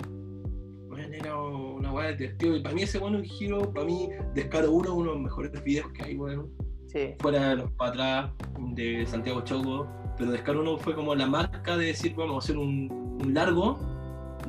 Weón, 0.87 1.13
era 1.13 1.37
una 1.37 1.93
weá 1.93 2.07
de 2.07 2.17
divertido. 2.17 2.55
Y 2.55 2.61
para 2.61 2.75
mí 2.75 2.83
ese 2.83 2.97
es 2.97 3.03
un 3.03 3.23
giro, 3.23 3.73
para 3.73 3.85
mí, 3.85 4.09
Descaro 4.33 4.71
1 4.71 4.93
uno 4.93 5.09
de 5.09 5.15
los 5.15 5.23
mejores 5.23 5.63
videos 5.63 5.91
que 5.93 6.03
hay, 6.03 6.15
weón. 6.15 6.49
Sí. 6.87 7.15
Fuera 7.19 7.49
de 7.49 7.55
los 7.57 7.71
para 7.73 7.91
atrás 7.91 8.31
de 8.73 9.05
Santiago 9.05 9.41
Choco. 9.41 9.87
Pero 10.17 10.31
Descaro 10.31 10.61
1 10.61 10.77
fue 10.77 10.95
como 10.95 11.15
la 11.15 11.25
marca 11.25 11.77
de 11.77 11.87
decir, 11.87 12.13
vamos 12.15 12.35
a 12.35 12.39
hacer 12.39 12.57
un, 12.57 12.91
un 13.21 13.33
largo, 13.33 13.79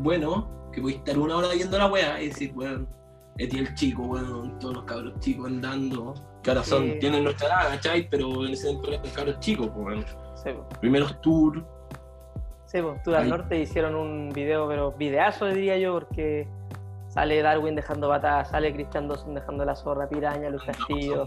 bueno, 0.01 0.62
que 0.73 0.81
podéis 0.81 0.99
estar 0.99 1.19
una 1.19 1.37
hora 1.37 1.49
viendo 1.55 1.79
la 1.79 1.87
weá 1.87 2.21
y 2.21 2.29
decir, 2.29 2.53
weón, 2.55 2.89
Eti 3.39 3.59
el 3.59 3.75
chico, 3.75 4.03
weón, 4.03 4.59
todos 4.59 4.75
los 4.75 4.85
cabros 4.85 5.19
chicos 5.21 5.47
andando. 5.47 6.15
Que 6.43 6.51
ahora 6.51 6.65
son, 6.65 6.85
Sí. 6.85 6.99
tienen 6.99 7.25
nuestra 7.25 7.47
edad, 7.49 7.69
¿cachai? 7.71 8.09
Pero 8.11 8.45
en 8.45 8.53
ese 8.53 8.67
momento 8.73 8.91
eran 8.91 9.15
cabros 9.15 9.41
chicos, 9.41 9.69
pues, 9.75 9.87
weón. 9.87 10.05
Sí. 10.35 10.51
Primeros 10.81 11.21
tours. 11.21 11.63
Sí, 12.67 12.81
pues 12.81 13.03
tú 13.03 13.15
al 13.15 13.29
norte 13.29 13.59
hicieron 13.61 13.95
un 13.95 14.31
video, 14.31 14.67
pero 14.67 14.93
videazo 14.93 15.47
diría 15.47 15.77
yo, 15.77 15.93
porque 15.93 16.49
sale 17.09 17.43
Darwin 17.43 17.75
dejando 17.75 18.09
patas, 18.09 18.49
sale 18.49 18.73
Cristian 18.73 19.09
Dawson 19.09 19.35
dejando 19.35 19.65
la 19.65 19.77
zorra, 19.77 20.09
Piraña, 20.09 20.49
Luis 20.49 20.63
Castillo. 20.65 21.27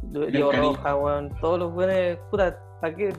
Diego. 0.00 0.50
Roja, 0.52 0.96
weón, 0.96 1.30
todos 1.40 1.58
los 1.58 1.72
buenos, 1.72 2.18
puta, 2.30 2.58
¿para 2.80 2.94
qué? 2.94 3.12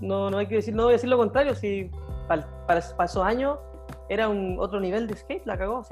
No, 0.00 0.30
no 0.30 0.38
hay 0.38 0.46
que 0.46 0.56
decir, 0.56 0.74
no 0.74 0.84
voy 0.84 0.92
a 0.92 0.94
decir 0.94 1.10
lo 1.10 1.18
contrario, 1.18 1.54
si 1.54 1.90
para, 2.28 2.46
esos 2.78 3.24
años 3.24 3.58
era 4.10 4.28
un 4.28 4.56
otro 4.58 4.80
nivel 4.80 5.06
de 5.06 5.14
skate, 5.16 5.46
la 5.46 5.56
cagó, 5.56 5.86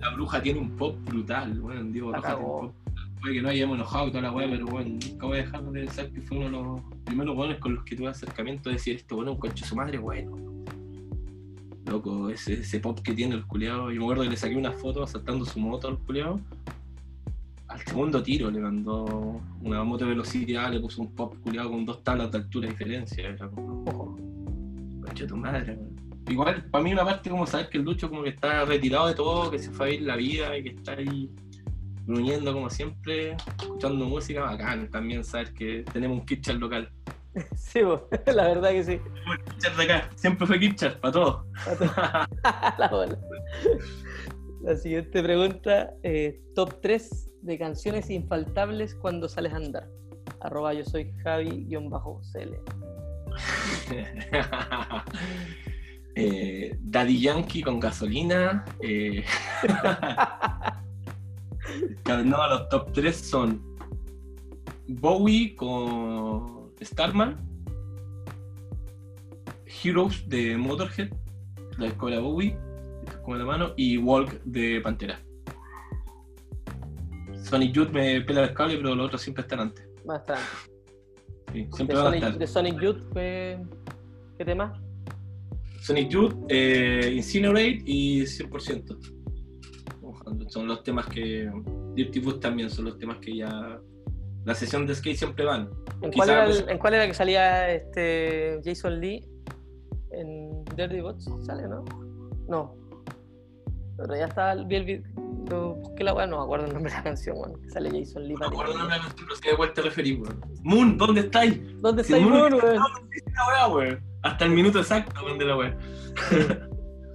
La 0.00 0.08
bruja 0.14 0.40
tiene 0.40 0.58
un 0.58 0.74
pop 0.74 0.96
brutal, 1.04 1.60
weón. 1.60 1.92
Diego 1.92 2.10
La 2.10 2.16
Roja 2.16 2.28
tiene 2.28 2.42
un 2.42 2.50
cagó. 2.50 2.60
pop. 2.62 2.74
Puede 3.20 3.34
que 3.34 3.42
no 3.42 3.48
hayamos 3.50 3.76
enojado 3.76 4.06
y 4.06 4.10
toda 4.10 4.22
la 4.22 4.32
weá, 4.32 4.48
pero 4.48 4.66
weón, 4.66 4.98
nunca 4.98 5.26
voy 5.26 5.38
a 5.38 5.42
dejar 5.42 5.62
de 5.64 5.80
pensar 5.80 6.10
que 6.10 6.20
fue 6.22 6.38
uno 6.38 6.46
de 6.46 6.52
los 6.52 6.80
primeros 7.04 7.36
weones 7.36 7.58
con 7.58 7.74
los 7.74 7.84
que 7.84 7.94
tuve 7.94 8.08
acercamiento 8.08 8.70
de 8.70 8.76
decir 8.76 8.96
esto, 8.96 9.16
bueno, 9.16 9.32
un 9.32 9.38
coche 9.38 9.60
de 9.60 9.66
su 9.68 9.76
madre, 9.76 9.98
bueno. 9.98 10.34
Loco, 11.84 12.30
ese, 12.30 12.54
ese 12.54 12.80
pop 12.80 13.00
que 13.00 13.12
tiene 13.12 13.34
el 13.34 13.46
culiado. 13.46 13.90
Yo 13.90 13.98
me 13.98 14.04
acuerdo 14.06 14.22
que 14.22 14.30
le 14.30 14.36
saqué 14.38 14.56
una 14.56 14.72
foto 14.72 15.06
saltando 15.06 15.44
su 15.44 15.60
moto 15.60 15.88
al 15.88 15.98
culiado. 15.98 16.40
Al 17.66 17.80
segundo 17.80 18.22
tiro 18.22 18.50
le 18.50 18.60
mandó 18.60 19.42
una 19.60 19.84
moto 19.84 20.04
de 20.06 20.12
velocidad, 20.12 20.72
le 20.72 20.80
puso 20.80 21.02
un 21.02 21.14
pop 21.14 21.34
culiado 21.44 21.70
con 21.70 21.84
dos 21.84 22.02
tablas 22.02 22.30
de 22.32 22.38
altura 22.38 22.66
de 22.66 22.72
diferencia. 22.72 23.28
Era 23.28 23.46
como, 23.50 23.84
ojo. 23.90 24.16
Concha 25.02 25.24
de 25.24 25.26
tu 25.26 25.36
madre, 25.36 25.74
weón. 25.74 26.07
Igual, 26.28 26.64
para 26.70 26.84
mí 26.84 26.92
una 26.92 27.04
parte 27.04 27.30
como 27.30 27.46
saber 27.46 27.68
que 27.68 27.78
el 27.78 27.84
Lucho 27.84 28.10
como 28.10 28.22
que 28.22 28.30
está 28.30 28.64
retirado 28.64 29.06
de 29.06 29.14
todo, 29.14 29.50
que 29.50 29.58
se 29.58 29.70
fue 29.70 29.86
a 29.86 29.90
ir 29.90 30.02
la 30.02 30.16
vida 30.16 30.56
y 30.56 30.62
que 30.62 30.70
está 30.70 30.92
ahí 30.92 31.30
gruñendo 32.06 32.52
como 32.52 32.70
siempre, 32.70 33.36
escuchando 33.60 34.06
música, 34.06 34.42
bacán 34.42 34.90
también 34.90 35.24
saber 35.24 35.52
que 35.52 35.84
tenemos 35.92 36.20
un 36.20 36.26
Kitchar 36.26 36.56
local. 36.56 36.90
Sí, 37.54 37.80
la 38.26 38.48
verdad 38.48 38.70
que 38.70 38.82
sí. 38.82 39.00
Kitchar 39.50 39.76
de 39.76 39.84
acá, 39.84 40.10
siempre 40.16 40.46
fue 40.46 40.58
Kitchar, 40.58 40.98
para 40.98 41.12
todos. 41.12 41.44
la 42.78 42.88
bola. 42.90 43.18
La 44.62 44.76
siguiente 44.76 45.22
pregunta, 45.22 45.92
eh, 46.02 46.40
top 46.54 46.80
3 46.80 47.30
de 47.42 47.58
canciones 47.58 48.10
infaltables 48.10 48.94
cuando 48.96 49.28
sales 49.28 49.52
a 49.52 49.56
andar. 49.56 49.88
Arroba 50.40 50.74
yo 50.74 50.84
soy 50.84 51.12
Javi-CL. 51.22 52.58
Eh, 56.20 56.76
Daddy 56.80 57.20
Yankee 57.20 57.62
con 57.62 57.78
gasolina. 57.78 58.64
eh, 58.80 59.24
no, 62.24 62.48
los 62.48 62.68
top 62.68 62.92
3 62.92 63.16
son 63.16 63.62
Bowie 64.88 65.54
con 65.54 66.72
Starman, 66.82 67.36
Heroes 69.84 70.28
de 70.28 70.56
Motorhead, 70.56 71.10
la 71.78 71.88
escuela 71.88 72.20
Bowie, 72.20 72.56
con 73.24 73.38
la 73.38 73.44
mano, 73.44 73.72
y 73.76 73.98
Walk 73.98 74.40
de 74.44 74.80
Pantera. 74.80 75.20
Sonic 77.42 77.72
Youth 77.72 77.90
me 77.90 78.20
pela 78.22 78.44
el 78.44 78.54
cable, 78.54 78.76
pero 78.76 78.94
los 78.94 79.06
otros 79.06 79.22
siempre 79.22 79.42
están 79.42 79.60
antes. 79.60 79.86
Bastante. 80.04 80.42
Sí, 81.52 81.84
De 81.86 81.94
van 81.94 81.98
a 81.98 82.02
Sonic, 82.08 82.22
estar. 82.24 82.38
de 82.38 82.46
Sonic 82.46 82.80
Youth, 82.80 83.02
¿qué, 83.14 83.58
qué 84.36 84.44
tema? 84.44 84.80
Sonic 85.80 86.08
Youth, 86.10 86.34
eh, 86.48 87.12
Incinerate 87.14 87.82
y 87.84 88.22
100%. 88.22 88.96
Son 90.48 90.66
los 90.66 90.82
temas 90.82 91.06
que. 91.06 91.50
Dirty 91.94 92.20
Foot 92.20 92.40
también 92.40 92.70
son 92.70 92.84
los 92.86 92.98
temas 92.98 93.18
que 93.18 93.36
ya. 93.36 93.80
La 94.44 94.54
sesión 94.54 94.86
de 94.86 94.94
skate 94.94 95.16
siempre 95.16 95.44
van. 95.44 95.68
¿En 96.02 96.12
cuál, 96.12 96.30
era 96.30 96.44
pues- 96.46 96.60
el- 96.60 96.68
¿En 96.70 96.78
cuál 96.78 96.94
era 96.94 97.06
que 97.06 97.14
salía 97.14 97.70
este 97.72 98.60
Jason 98.64 99.00
Lee? 99.00 99.24
En 100.12 100.64
Dirty 100.76 101.00
Bots, 101.00 101.28
¿sale, 101.44 101.68
no? 101.68 101.84
No. 102.48 102.74
Pero 103.96 104.14
ya 104.16 104.26
estaba, 104.26 104.54
vi 104.62 104.76
el 104.76 104.84
video, 104.84 105.74
busqué 105.74 106.04
la 106.04 106.14
weá, 106.14 106.26
no 106.26 106.38
me 106.38 106.44
acuerdo 106.44 106.66
el 106.66 106.72
nombre 106.72 106.90
de 106.92 106.98
la 106.98 107.02
canción, 107.04 107.36
weón, 107.36 107.60
que 107.60 107.68
sale 107.70 107.90
Jason 107.90 108.26
Lee. 108.28 108.34
No 108.34 108.40
me 108.40 108.46
acuerdo 108.46 108.72
el 108.72 108.78
nombre 108.78 108.94
de 108.96 109.00
la 109.02 109.06
canción, 109.08 109.26
pero 109.28 109.40
sí 109.42 109.48
de 109.50 109.56
vuelta 109.56 109.74
te 109.74 109.82
referí, 109.82 110.14
weón. 110.14 110.40
Moon, 110.62 110.96
¿dónde 110.96 111.20
estáis? 111.22 111.60
¿Dónde 111.82 112.02
está 112.02 112.18
Moon 112.20 112.32
moon, 112.32 112.54
weón? 112.54 114.00
Hasta 114.22 114.44
el 114.44 114.50
minuto 114.50 114.78
exacto, 114.78 115.24
weón, 115.24 115.38
de 115.38 115.44
la 115.44 115.56
weá. 115.56 115.76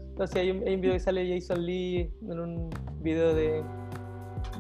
Entonces 0.10 0.36
hay 0.42 0.52
un, 0.52 0.66
hay 0.68 0.76
un 0.76 0.82
video 0.82 0.94
que 0.94 1.00
sale 1.00 1.28
Jason 1.40 1.66
Lee 1.66 2.12
en 2.30 2.40
un 2.40 2.70
video 3.02 3.34
de, 3.34 3.64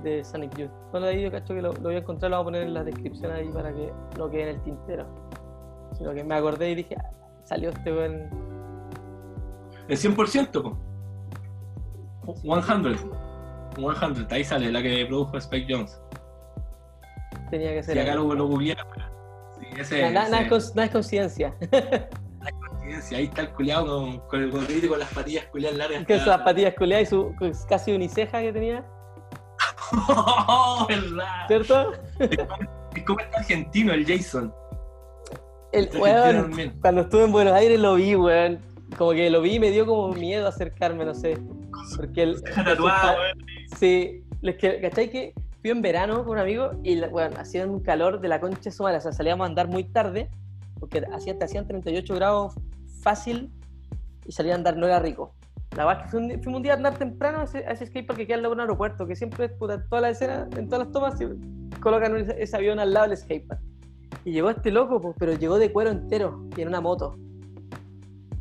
de 0.03 0.23
Sonic 0.23 0.57
Youth. 0.57 0.71
Bueno, 0.91 1.07
ahí 1.07 1.21
yo 1.23 1.31
cacho 1.31 1.53
que 1.53 1.61
lo, 1.61 1.71
lo 1.73 1.79
voy 1.81 1.95
a 1.95 1.99
encontrar, 1.99 2.31
lo 2.31 2.37
voy 2.37 2.41
a 2.41 2.45
poner 2.45 2.63
en 2.63 2.73
la 2.73 2.83
descripción 2.83 3.31
ahí 3.31 3.49
para 3.49 3.73
que 3.73 3.91
no 4.17 4.29
quede 4.29 4.43
en 4.43 4.49
el 4.49 4.61
tintero. 4.63 5.05
Sino 5.97 6.13
que 6.13 6.23
me 6.23 6.35
acordé 6.35 6.71
y 6.71 6.75
dije, 6.75 6.95
ah, 6.99 7.09
salió 7.45 7.69
este 7.69 7.93
weón. 7.93 8.29
El 9.87 9.97
100%, 9.97 10.51
po. 10.61 10.77
100. 12.35 12.97
100, 13.75 14.27
ahí 14.31 14.43
sale 14.43 14.71
la 14.71 14.81
que 14.81 15.05
produjo 15.07 15.37
Spike 15.37 15.73
Jones. 15.73 16.01
Tenía 17.49 17.73
que 17.73 17.83
Si 17.83 17.91
ser. 17.91 17.99
acá 17.99 18.11
ahí. 18.11 18.17
lo, 18.17 18.33
lo 18.33 18.47
googleé, 18.47 18.75
Sí, 19.59 19.65
ese, 19.79 20.11
Nada, 20.11 20.23
ese- 20.23 20.73
nada 20.75 20.85
es 20.85 20.91
conciencia. 20.91 21.55
coincidencia. 22.93 23.17
Ahí 23.17 23.25
está 23.25 23.41
el 23.41 23.49
culiado 23.49 23.85
con, 23.85 24.19
con 24.27 24.43
el 24.43 24.51
gordito 24.51 24.85
y 24.85 24.89
con 24.89 24.99
las 24.99 25.13
patillas 25.13 25.45
culiadas 25.45 25.77
largas. 25.77 26.05
Con 26.05 26.19
sus 26.19 26.37
patillas 26.43 26.73
culiadas 26.75 27.07
y 27.07 27.09
su 27.09 27.35
casi 27.67 27.93
uniceja 27.93 28.41
que 28.41 28.53
tenía, 28.53 28.85
Oh, 30.07 30.85
¿verdad? 30.89 31.47
¿cierto? 31.47 31.91
Es 32.19 33.03
como 33.05 33.19
este 33.19 33.37
argentino, 33.37 33.93
el 33.93 34.05
Jason. 34.05 34.53
El 35.71 35.85
Este 35.85 35.97
weón, 35.97 36.79
cuando 36.81 37.01
estuve 37.01 37.23
en 37.23 37.31
Buenos 37.31 37.53
Aires 37.53 37.79
lo 37.79 37.95
vi, 37.95 38.15
weón. 38.15 38.59
Como 38.97 39.11
que 39.11 39.29
lo 39.29 39.41
vi 39.41 39.55
y 39.55 39.59
me 39.59 39.71
dio 39.71 39.85
como 39.85 40.09
miedo 40.09 40.47
acercarme, 40.47 41.03
no 41.05 41.15
sé. 41.15 41.37
Porque 41.95 42.23
el. 42.23 42.43
Tatuado. 42.43 43.17
Sí, 43.77 44.23
es 44.43 44.55
que, 44.57 44.81
¿cachai? 44.81 45.09
Que 45.09 45.33
fui 45.61 45.71
en 45.71 45.81
verano 45.81 46.23
con 46.23 46.33
un 46.33 46.39
amigo 46.39 46.71
y, 46.83 46.99
weón, 47.01 47.35
hacía 47.37 47.65
un 47.65 47.79
calor 47.79 48.21
de 48.21 48.27
la 48.27 48.39
concha 48.39 48.61
de 48.65 48.71
su 48.71 48.83
madre. 48.83 48.97
O 48.97 49.01
sea, 49.01 49.11
salíamos 49.11 49.45
a 49.45 49.47
andar 49.47 49.67
muy 49.67 49.83
tarde, 49.83 50.29
porque 50.79 51.03
hacía, 51.11 51.37
te 51.37 51.45
hacían 51.45 51.67
38 51.67 52.13
grados 52.15 52.53
fácil 53.03 53.51
y 54.25 54.31
salía 54.31 54.53
a 54.53 54.55
andar, 54.55 54.77
no 54.77 54.85
era 54.87 54.99
rico. 54.99 55.35
La 55.75 55.85
verdad 55.85 56.05
es 56.05 56.11
que 56.11 56.17
fui 56.17 56.19
un, 56.23 56.43
fuimos 56.43 56.57
un 56.57 56.63
día 56.63 56.73
a 56.73 56.75
andar 56.77 56.97
temprano 56.97 57.39
a 57.41 57.43
ese, 57.43 57.59
a 57.65 57.71
ese 57.71 57.85
skatepark 57.87 58.17
que 58.17 58.27
queda 58.27 58.35
al 58.37 58.43
lado 58.43 58.53
de 58.53 58.57
un 58.57 58.61
aeropuerto, 58.61 59.05
que 59.07 59.15
siempre, 59.15 59.49
puta, 59.49 59.83
toda 59.87 60.01
la 60.03 60.09
escena, 60.11 60.47
en 60.55 60.67
todas 60.69 60.85
las 60.85 60.91
tomas, 60.93 61.19
colocan 61.81 62.15
ese, 62.17 62.41
ese 62.41 62.55
avión 62.55 62.79
al 62.79 62.93
lado 62.93 63.07
del 63.09 63.17
skatepark. 63.17 63.59
Y 64.25 64.31
llegó 64.31 64.49
este 64.51 64.71
loco, 64.71 65.01
pues, 65.01 65.15
pero 65.19 65.33
llegó 65.33 65.57
de 65.59 65.71
cuero 65.73 65.89
entero 65.89 66.47
y 66.55 66.61
en 66.61 66.67
una 66.69 66.79
moto. 66.79 67.15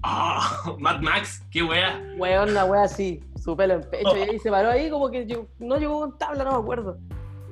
Ah, 0.03 0.63
Mad 0.79 1.01
Max, 1.01 1.43
qué 1.51 1.63
wea. 1.63 2.01
Weón, 2.19 2.55
la 2.55 2.65
wea 2.65 2.83
así, 2.83 3.21
su 3.37 3.57
pelo 3.57 3.75
en 3.75 3.83
pecho, 3.89 4.17
y 4.17 4.21
ahí 4.21 4.39
se 4.39 4.51
paró 4.51 4.69
ahí 4.71 4.91
como 4.91 5.11
que 5.11 5.25
llegó- 5.27 5.49
no 5.59 5.77
llegó 5.79 6.01
con 6.01 6.19
tabla, 6.19 6.45
no 6.45 6.53
me 6.53 6.59
acuerdo. 6.59 6.99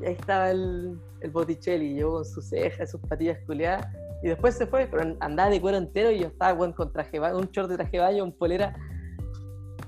Y 0.03 0.07
ahí 0.07 0.13
estaba 0.13 0.51
el, 0.51 0.99
el 1.21 1.31
Botticelli, 1.31 1.95
llegó 1.95 2.15
con 2.15 2.25
sus 2.25 2.49
cejas, 2.49 2.91
sus 2.91 3.01
patillas 3.03 3.39
culeadas, 3.47 3.87
y 4.23 4.29
después 4.29 4.57
se 4.57 4.67
fue, 4.67 4.87
pero 4.91 5.17
andaba 5.21 5.49
de 5.51 5.61
cuero 5.61 5.79
entero 5.79 6.11
y 6.11 6.19
yo 6.21 6.27
estaba 6.29 6.53
weón, 6.55 6.73
con 6.73 6.93
traje 6.93 7.19
baño, 7.19 7.39
un 7.39 7.47
short 7.51 7.69
de 7.71 7.77
traje 7.77 7.99
baño, 7.99 8.25
un 8.25 8.33
polera, 8.37 8.77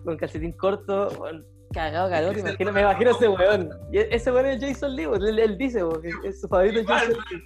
con 0.04 0.16
calcetín 0.16 0.52
corto, 0.52 1.08
weón, 1.20 1.44
cagado 1.72 2.08
calor, 2.10 2.36
imagino- 2.38 2.72
me 2.72 2.80
imagino 2.82 3.10
ese 3.10 3.26
no, 3.26 3.34
weón. 3.34 3.70
Y 3.92 3.98
e- 3.98 4.08
ese 4.14 4.30
weón 4.32 4.46
es 4.46 4.60
Jason 4.62 4.96
Lee, 4.96 5.04
él, 5.04 5.38
él 5.38 5.58
dice, 5.58 5.84
weón, 5.84 6.02
es 6.24 6.40
su 6.40 6.48
favorito 6.48 6.80
Igual, 6.80 7.14
Jason 7.14 7.42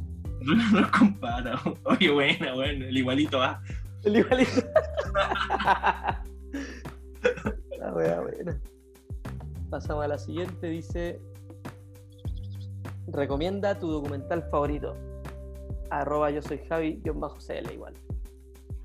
No, 0.46 0.54
no 0.54 0.80
los 0.82 0.90
compara. 0.92 1.60
Oye, 1.84 2.08
buena, 2.10 2.54
bueno, 2.54 2.84
el 2.86 2.96
igualito 2.96 3.38
va. 3.38 3.60
El 4.04 4.16
igualito. 4.18 4.62
la 7.78 7.92
wea 7.92 8.20
buena. 8.20 8.56
Pasamos 9.68 10.04
a 10.04 10.08
la 10.08 10.18
siguiente, 10.18 10.68
dice. 10.68 11.20
Recomienda 13.08 13.76
tu 13.76 13.90
documental 13.90 14.44
favorito. 14.50 14.96
Arroba 15.90 16.30
yo 16.30 16.42
soy 16.42 16.58
Javi, 16.68 17.00
guion 17.02 17.20
bajo 17.20 17.38
CL 17.38 17.72
igual. 17.72 17.94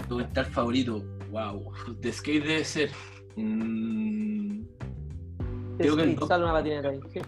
Documental 0.07 0.45
favorito. 0.45 1.03
Wow. 1.31 1.71
De 2.01 2.11
skate 2.11 2.43
debe 2.43 2.63
ser. 2.63 2.89
Mm, 3.35 4.63
Creo 5.77 5.95
que 5.95 6.03
el 6.03 6.09
Sí, 6.09 6.15
doc- 6.15 6.27
sale 6.27 6.43
una 6.43 6.53
patineta 6.53 6.89
ahí. 6.89 6.99
¿sí? 7.13 7.19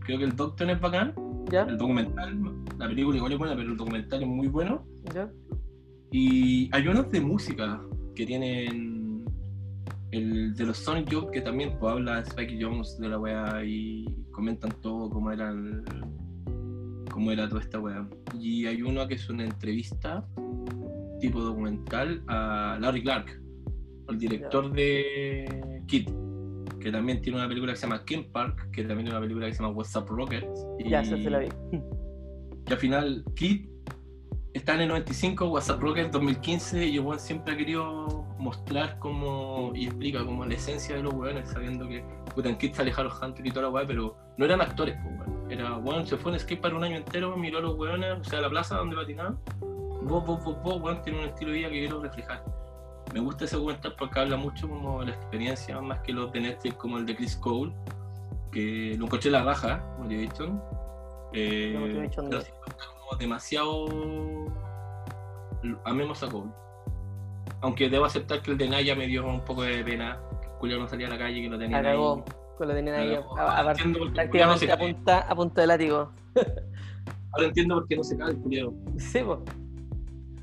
creo 0.00 0.18
que 0.18 0.24
el 0.24 0.36
Doctor 0.36 0.70
es 0.70 0.80
bacán. 0.80 1.14
¿Ya? 1.50 1.62
El 1.62 1.76
documental, 1.78 2.38
la 2.78 2.88
película 2.88 3.16
igual 3.16 3.32
es 3.32 3.38
buena, 3.38 3.56
pero 3.56 3.70
el 3.70 3.76
documental 3.76 4.22
es 4.22 4.28
muy 4.28 4.48
bueno. 4.48 4.84
¿Ya? 5.14 5.30
Y 6.10 6.68
hay 6.74 6.86
unos 6.88 7.10
de 7.10 7.20
música 7.20 7.80
que 8.14 8.24
tienen 8.26 9.24
el 10.10 10.54
de 10.54 10.64
los 10.64 10.78
Sonic 10.78 11.10
Youth 11.10 11.30
que 11.30 11.40
también 11.42 11.78
pues, 11.78 11.92
habla 11.92 12.20
Spike 12.20 12.58
Jones 12.60 12.98
de 12.98 13.08
la 13.08 13.18
weá 13.18 13.62
y 13.64 14.06
comentan 14.30 14.70
todo 14.80 15.10
cómo 15.10 15.30
era 15.30 15.50
el- 15.50 15.84
cómo 17.18 17.32
era 17.32 17.48
toda 17.48 17.60
esta 17.60 17.80
weá. 17.80 18.08
Y 18.40 18.66
hay 18.66 18.80
uno 18.80 19.08
que 19.08 19.14
es 19.14 19.28
una 19.28 19.42
entrevista 19.42 20.24
tipo 21.20 21.40
documental 21.40 22.22
a 22.28 22.78
Larry 22.80 23.02
Clark, 23.02 23.42
el 24.08 24.18
director 24.20 24.70
de 24.70 25.82
Kid, 25.88 26.08
que 26.80 26.92
también 26.92 27.20
tiene 27.20 27.38
una 27.38 27.48
película 27.48 27.72
que 27.72 27.76
se 27.76 27.88
llama 27.88 28.04
Ken 28.04 28.30
Park, 28.30 28.70
que 28.70 28.84
también 28.84 29.08
es 29.08 29.14
una 29.14 29.20
película 29.20 29.46
que 29.46 29.52
se 29.52 29.60
llama 29.60 29.74
What's 29.74 29.96
Up 29.96 30.06
Rockets. 30.06 30.64
Y, 30.78 30.90
Ya, 30.90 31.04
se 31.04 31.16
la 31.28 31.40
vi. 31.40 31.48
y 32.68 32.72
al 32.72 32.78
final 32.78 33.24
Kid 33.34 33.66
está 34.54 34.74
en 34.74 34.82
el 34.82 34.88
95, 34.88 35.48
WhatsApp 35.48 35.80
Rocket 35.80 36.12
2015, 36.12 36.86
y 36.86 36.98
el 36.98 37.00
weón 37.00 37.18
siempre 37.18 37.54
ha 37.54 37.56
querido 37.56 38.24
mostrar 38.38 38.96
cómo, 39.00 39.72
y 39.74 39.86
explica 39.86 40.24
como 40.24 40.46
la 40.46 40.54
esencia 40.54 40.94
de 40.94 41.02
los 41.02 41.14
weones, 41.14 41.48
sabiendo 41.48 41.88
que 41.88 42.04
puta, 42.32 42.48
en 42.48 42.58
Kid 42.58 42.74
sale 42.74 42.92
Harold 42.96 43.14
Hunter 43.20 43.44
y 43.44 43.50
toda 43.50 43.62
la 43.62 43.70
weá, 43.70 43.84
pero 43.84 44.16
no 44.36 44.44
eran 44.44 44.60
actores, 44.60 44.96
pues 45.02 45.18
weón. 45.18 45.37
Era 45.50 45.76
weón, 45.78 46.06
se 46.06 46.16
fue 46.16 46.32
en 46.32 46.40
skatepark 46.40 46.74
un 46.74 46.84
año 46.84 46.96
entero, 46.96 47.36
miró 47.36 47.58
a 47.58 47.62
los 47.62 47.78
weones, 47.78 48.18
o 48.20 48.24
sea, 48.24 48.40
la 48.40 48.50
plaza 48.50 48.76
donde 48.76 48.96
patinaban. 48.96 49.38
Vos, 50.02 50.24
vos, 50.24 50.44
vos, 50.44 50.62
vos, 50.62 50.80
weón, 50.80 51.02
tiene 51.02 51.20
un 51.20 51.26
estilo 51.26 51.52
de 51.52 51.58
vida 51.58 51.68
que 51.68 51.78
quiero 51.80 52.02
reflejar. 52.02 52.44
Me 53.14 53.20
gusta 53.20 53.46
ese 53.46 53.56
documental 53.56 53.94
porque 53.98 54.20
habla 54.20 54.36
mucho 54.36 54.68
como 54.68 55.00
de 55.00 55.06
la 55.06 55.12
experiencia, 55.12 55.80
más 55.80 56.00
que 56.00 56.12
los 56.12 56.30
de 56.32 56.40
Netflix 56.40 56.74
como 56.76 56.98
el 56.98 57.06
de 57.06 57.16
Chris 57.16 57.36
Cole, 57.36 57.72
que 58.52 58.94
lo 58.98 59.06
encontré 59.06 59.28
en 59.28 59.32
la 59.32 59.44
raja, 59.44 59.82
Motivation. 59.98 60.62
Eh, 61.32 61.70
The 61.72 61.78
Motivation 61.78 62.30
pero 62.30 62.42
sí, 62.42 62.52
como 63.00 63.18
demasiado 63.18 63.86
amemos 65.84 66.22
a 66.22 66.28
Cole. 66.28 66.50
Aunque 67.60 67.88
debo 67.88 68.04
aceptar 68.04 68.42
que 68.42 68.50
el 68.52 68.58
de 68.58 68.68
Naya 68.68 68.94
me 68.94 69.06
dio 69.06 69.26
un 69.26 69.44
poco 69.44 69.62
de 69.62 69.82
pena, 69.82 70.20
culiao 70.60 70.78
no 70.78 70.88
salía 70.88 71.06
a 71.06 71.10
la 71.10 71.18
calle, 71.18 71.42
que 71.42 71.48
lo 71.48 71.58
tenían 71.58 71.82
La 71.82 71.90
ahí. 71.90 71.98
Lo 72.66 72.74
tenían 72.74 72.96
ahí 72.96 73.14
a- 73.14 73.18
a- 73.70 73.74
culiao 73.74 74.06
no 74.08 74.12
prácticamente 74.14 74.72
a 74.72 74.78
punta, 74.78 75.18
a 75.20 75.34
punta 75.34 75.60
de 75.60 75.66
látigo. 75.66 76.12
Ahora 77.32 77.46
entiendo 77.48 77.74
por 77.76 77.88
qué 77.88 77.96
no 77.96 78.04
se 78.04 78.16
cae 78.16 78.30
el 78.30 78.36
culiao. 78.38 78.72
Sí, 78.98 79.20
pues. 79.24 79.38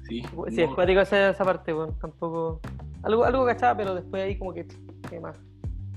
Sí, 0.07 0.21
Sí, 0.21 0.27
no, 0.35 0.45
es 0.47 0.69
cuático 0.75 1.01
esa, 1.01 1.29
esa 1.31 1.43
parte, 1.43 1.73
weón. 1.73 1.97
Tampoco. 1.99 2.61
Algo, 3.03 3.23
algo 3.25 3.45
cachaba, 3.45 3.75
pero 3.77 3.95
después 3.95 4.23
ahí 4.23 4.37
como 4.37 4.53
que. 4.53 4.67
que 5.09 5.19
más, 5.19 5.35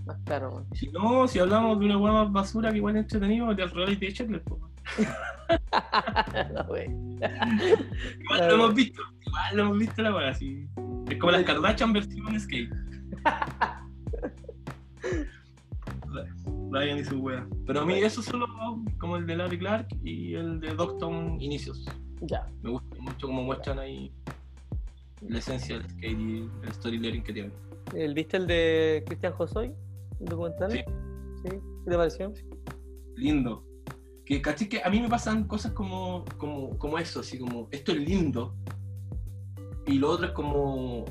más 0.07 0.17
claro, 0.25 0.51
weón. 0.51 0.67
Si 0.75 0.89
no, 0.89 1.29
si 1.29 1.39
hablamos 1.39 1.79
de 1.79 1.87
una 1.87 1.99
hueá 1.99 2.13
más 2.13 2.33
basura 2.33 2.71
que 2.71 2.79
igual 2.79 2.97
es 2.97 3.03
entretenido, 3.03 3.55
del 3.55 3.71
reality 3.71 4.07
de 4.07 4.13
Chetler, 4.13 4.43
pues. 4.43 4.61
No, 6.55 6.63
wey. 6.73 6.87
Igual 8.21 8.49
lo 8.49 8.55
hemos 8.55 8.75
visto, 8.75 9.03
igual 9.27 9.57
lo 9.57 9.63
hemos 9.65 9.79
visto 9.79 10.03
la 10.03 10.15
weá, 10.15 10.35
sí. 10.35 10.67
Es 11.11 11.19
como 11.19 11.33
las 11.33 11.43
Kardashian 11.43 11.93
versión 11.93 12.41
skate. 12.41 12.71
Brian 16.45 16.99
y 16.99 17.05
su 17.05 17.21
wea. 17.21 17.47
Pero 17.67 17.81
a 17.81 17.87
mí 17.87 17.95
eso 17.95 18.23
solo 18.23 18.47
como 18.99 19.17
el 19.17 19.27
de 19.27 19.37
Larry 19.37 19.59
Clark 19.59 19.89
y 20.03 20.35
el 20.35 20.61
de 20.61 20.75
Docton 20.75 21.41
Inicios. 21.41 21.85
Ya. 22.23 22.47
Me 22.63 22.71
gusta 22.71 22.97
mucho 23.01 23.27
cómo 23.27 23.43
muestran 23.43 23.79
ahí 23.79 24.13
la 25.21 25.39
esencia 25.39 25.79
del 25.79 25.91
skate 25.91 26.19
y 26.19 26.51
el 26.63 26.73
storytelling 26.73 27.23
que 27.23 27.33
tienen. 27.33 27.53
¿El, 27.95 28.15
¿Viste 28.15 28.37
el 28.37 28.47
de 28.47 29.03
Cristian 29.07 29.33
Josoy? 29.33 29.75
¿El 30.21 30.27
documental? 30.27 30.71
Sí. 30.71 30.81
¿Sí? 31.43 31.51
¿Qué 31.51 31.91
te 31.91 31.97
pareció? 31.97 32.33
Lindo. 33.17 33.65
Que 34.25 34.43
caché 34.43 34.69
que 34.69 34.83
a 34.83 34.91
mí 34.91 35.01
me 35.01 35.09
pasan 35.09 35.45
cosas 35.45 35.73
como, 35.73 36.25
como, 36.37 36.77
como 36.79 36.99
eso, 36.99 37.21
así 37.21 37.39
como 37.39 37.69
esto 37.71 37.93
es 37.93 37.99
lindo. 37.99 38.55
Y 39.87 39.95
lo 39.95 40.11
otro 40.11 40.27
es 40.27 40.33
como 40.33 41.07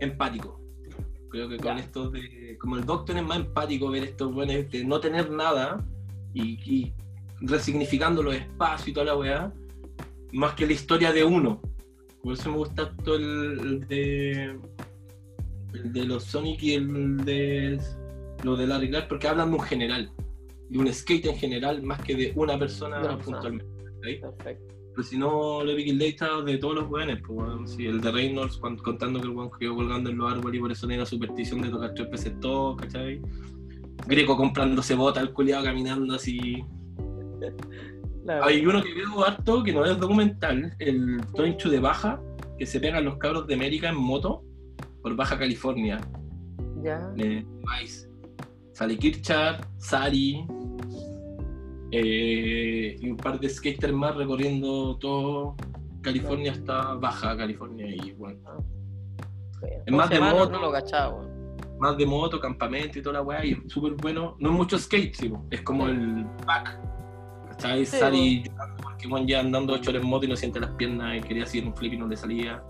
empático. 0.00 0.59
Creo 1.30 1.48
que 1.48 1.56
con 1.58 1.76
Ya. 1.76 1.82
esto 1.82 2.10
de. 2.10 2.56
Como 2.58 2.76
el 2.76 2.84
Doctor 2.84 3.16
es 3.16 3.22
más 3.24 3.38
empático 3.38 3.90
ver 3.90 4.04
esto, 4.04 4.30
bueno, 4.30 4.52
de 4.52 4.84
no 4.84 5.00
tener 5.00 5.30
nada 5.30 5.82
y, 6.34 6.58
y 6.70 6.92
resignificando 7.40 8.22
los 8.22 8.34
espacios 8.34 8.88
y 8.88 8.92
toda 8.92 9.06
la 9.06 9.16
weá, 9.16 9.52
más 10.32 10.54
que 10.54 10.66
la 10.66 10.72
historia 10.72 11.12
de 11.12 11.24
uno. 11.24 11.60
Por 12.22 12.34
eso 12.34 12.50
me 12.50 12.56
gusta 12.58 12.92
todo 13.04 13.16
el, 13.16 13.60
el 13.60 13.88
de. 13.88 14.58
El 15.72 15.92
de 15.92 16.04
los 16.04 16.24
Sonic 16.24 16.62
y 16.62 16.74
el 16.74 17.16
de. 17.24 17.80
Lo 18.42 18.56
de 18.56 18.66
Larry 18.66 18.88
Clark, 18.90 19.08
porque 19.08 19.28
hablan 19.28 19.50
de 19.50 19.56
un 19.56 19.62
general. 19.62 20.12
De 20.68 20.78
un 20.78 20.92
skate 20.92 21.26
en 21.26 21.36
general, 21.36 21.82
más 21.82 22.02
que 22.02 22.14
de 22.16 22.32
una 22.34 22.58
persona 22.58 23.18
puntualmente. 23.18 23.66
¿sí? 24.02 24.14
Perfecto. 24.16 24.74
Pero 24.92 25.02
si 25.02 25.16
no, 25.18 25.60
Kill 25.64 25.98
Day 25.98 26.08
está 26.10 26.40
de 26.42 26.58
todos 26.58 26.74
los 26.74 26.90
weones, 26.90 27.20
pues, 27.26 27.38
weón. 27.38 27.68
Si 27.68 27.86
el 27.86 28.00
de 28.00 28.10
Reynolds 28.10 28.56
cuando- 28.56 28.82
contando 28.82 29.20
que 29.20 29.26
el 29.28 29.32
weón 29.34 29.50
quedó 29.58 29.76
colgando 29.76 30.10
en 30.10 30.18
los 30.18 30.32
árboles 30.32 30.58
y 30.58 30.60
por 30.60 30.72
eso 30.72 30.86
tenía 30.86 31.00
la 31.00 31.06
superstición 31.06 31.62
de 31.62 31.68
tocar 31.70 31.94
tres 31.94 32.10
veces 32.10 32.40
todo, 32.40 32.76
¿cachai? 32.76 33.20
Greco 34.06 34.36
comprándose 34.36 34.94
bota, 34.94 35.20
el 35.20 35.32
culiado 35.32 35.64
caminando 35.64 36.14
así. 36.14 36.64
Hay 38.42 38.64
uno 38.66 38.82
que 38.82 38.94
veo 38.94 39.24
harto 39.24 39.62
que 39.62 39.72
no 39.72 39.84
es 39.84 39.98
documental, 39.98 40.74
el 40.78 41.20
Tonchu 41.34 41.68
de 41.70 41.80
Baja, 41.80 42.20
que 42.58 42.66
se 42.66 42.78
pegan 42.78 43.04
los 43.04 43.16
cabros 43.16 43.46
de 43.46 43.54
América 43.54 43.88
en 43.88 43.96
moto 43.96 44.42
por 45.02 45.16
Baja 45.16 45.38
California, 45.38 46.00
Ya. 46.82 47.10
Vice. 47.16 48.08
Sale 48.72 48.96
Kirchard, 48.98 49.64
Sari, 49.78 50.44
eh, 51.92 52.96
y 53.00 53.10
un 53.10 53.16
par 53.16 53.38
de 53.40 53.48
skaters 53.48 53.92
más 53.92 54.14
recorriendo 54.16 54.96
todo 54.98 55.56
California 56.02 56.52
hasta 56.52 56.94
Baja 56.94 57.36
California 57.36 57.86
y 57.88 58.12
bueno. 58.12 58.38
Es 59.86 59.92
más 59.92 60.08
¿Cómo 60.08 60.08
se 60.08 60.14
de 60.14 60.20
moto. 60.20 60.50
No 60.52 60.60
lo 60.60 60.72
cachaba, 60.72 61.14
weón. 61.14 61.30
más 61.78 61.96
de 61.96 62.06
moto, 62.06 62.40
campamento 62.40 62.98
y 62.98 63.02
toda 63.02 63.14
la 63.14 63.22
weá, 63.22 63.44
y 63.44 63.52
es 63.52 63.58
súper 63.72 63.92
bueno. 63.94 64.36
No 64.38 64.50
es 64.50 64.56
mucho 64.56 64.78
skate, 64.78 65.14
sí, 65.14 65.32
es 65.50 65.60
como 65.62 65.86
Sí. 65.86 65.92
el 65.92 66.24
back. 66.46 66.78
¿Cachai? 67.48 67.84
Sí, 67.84 67.96
llorando 68.44 68.76
porque 68.82 69.08
Juan 69.08 69.26
ya 69.26 69.40
andando 69.40 69.74
8 69.74 69.90
horas 69.90 70.02
en 70.02 70.08
moto 70.08 70.24
y 70.24 70.28
no 70.28 70.36
siente 70.36 70.60
las 70.60 70.70
piernas 70.72 71.18
y 71.18 71.20
quería 71.20 71.42
hacer 71.44 71.64
un 71.66 71.74
flip 71.74 71.92
y 71.92 71.96
no 71.98 72.06
le 72.06 72.16
salía. 72.16 72.62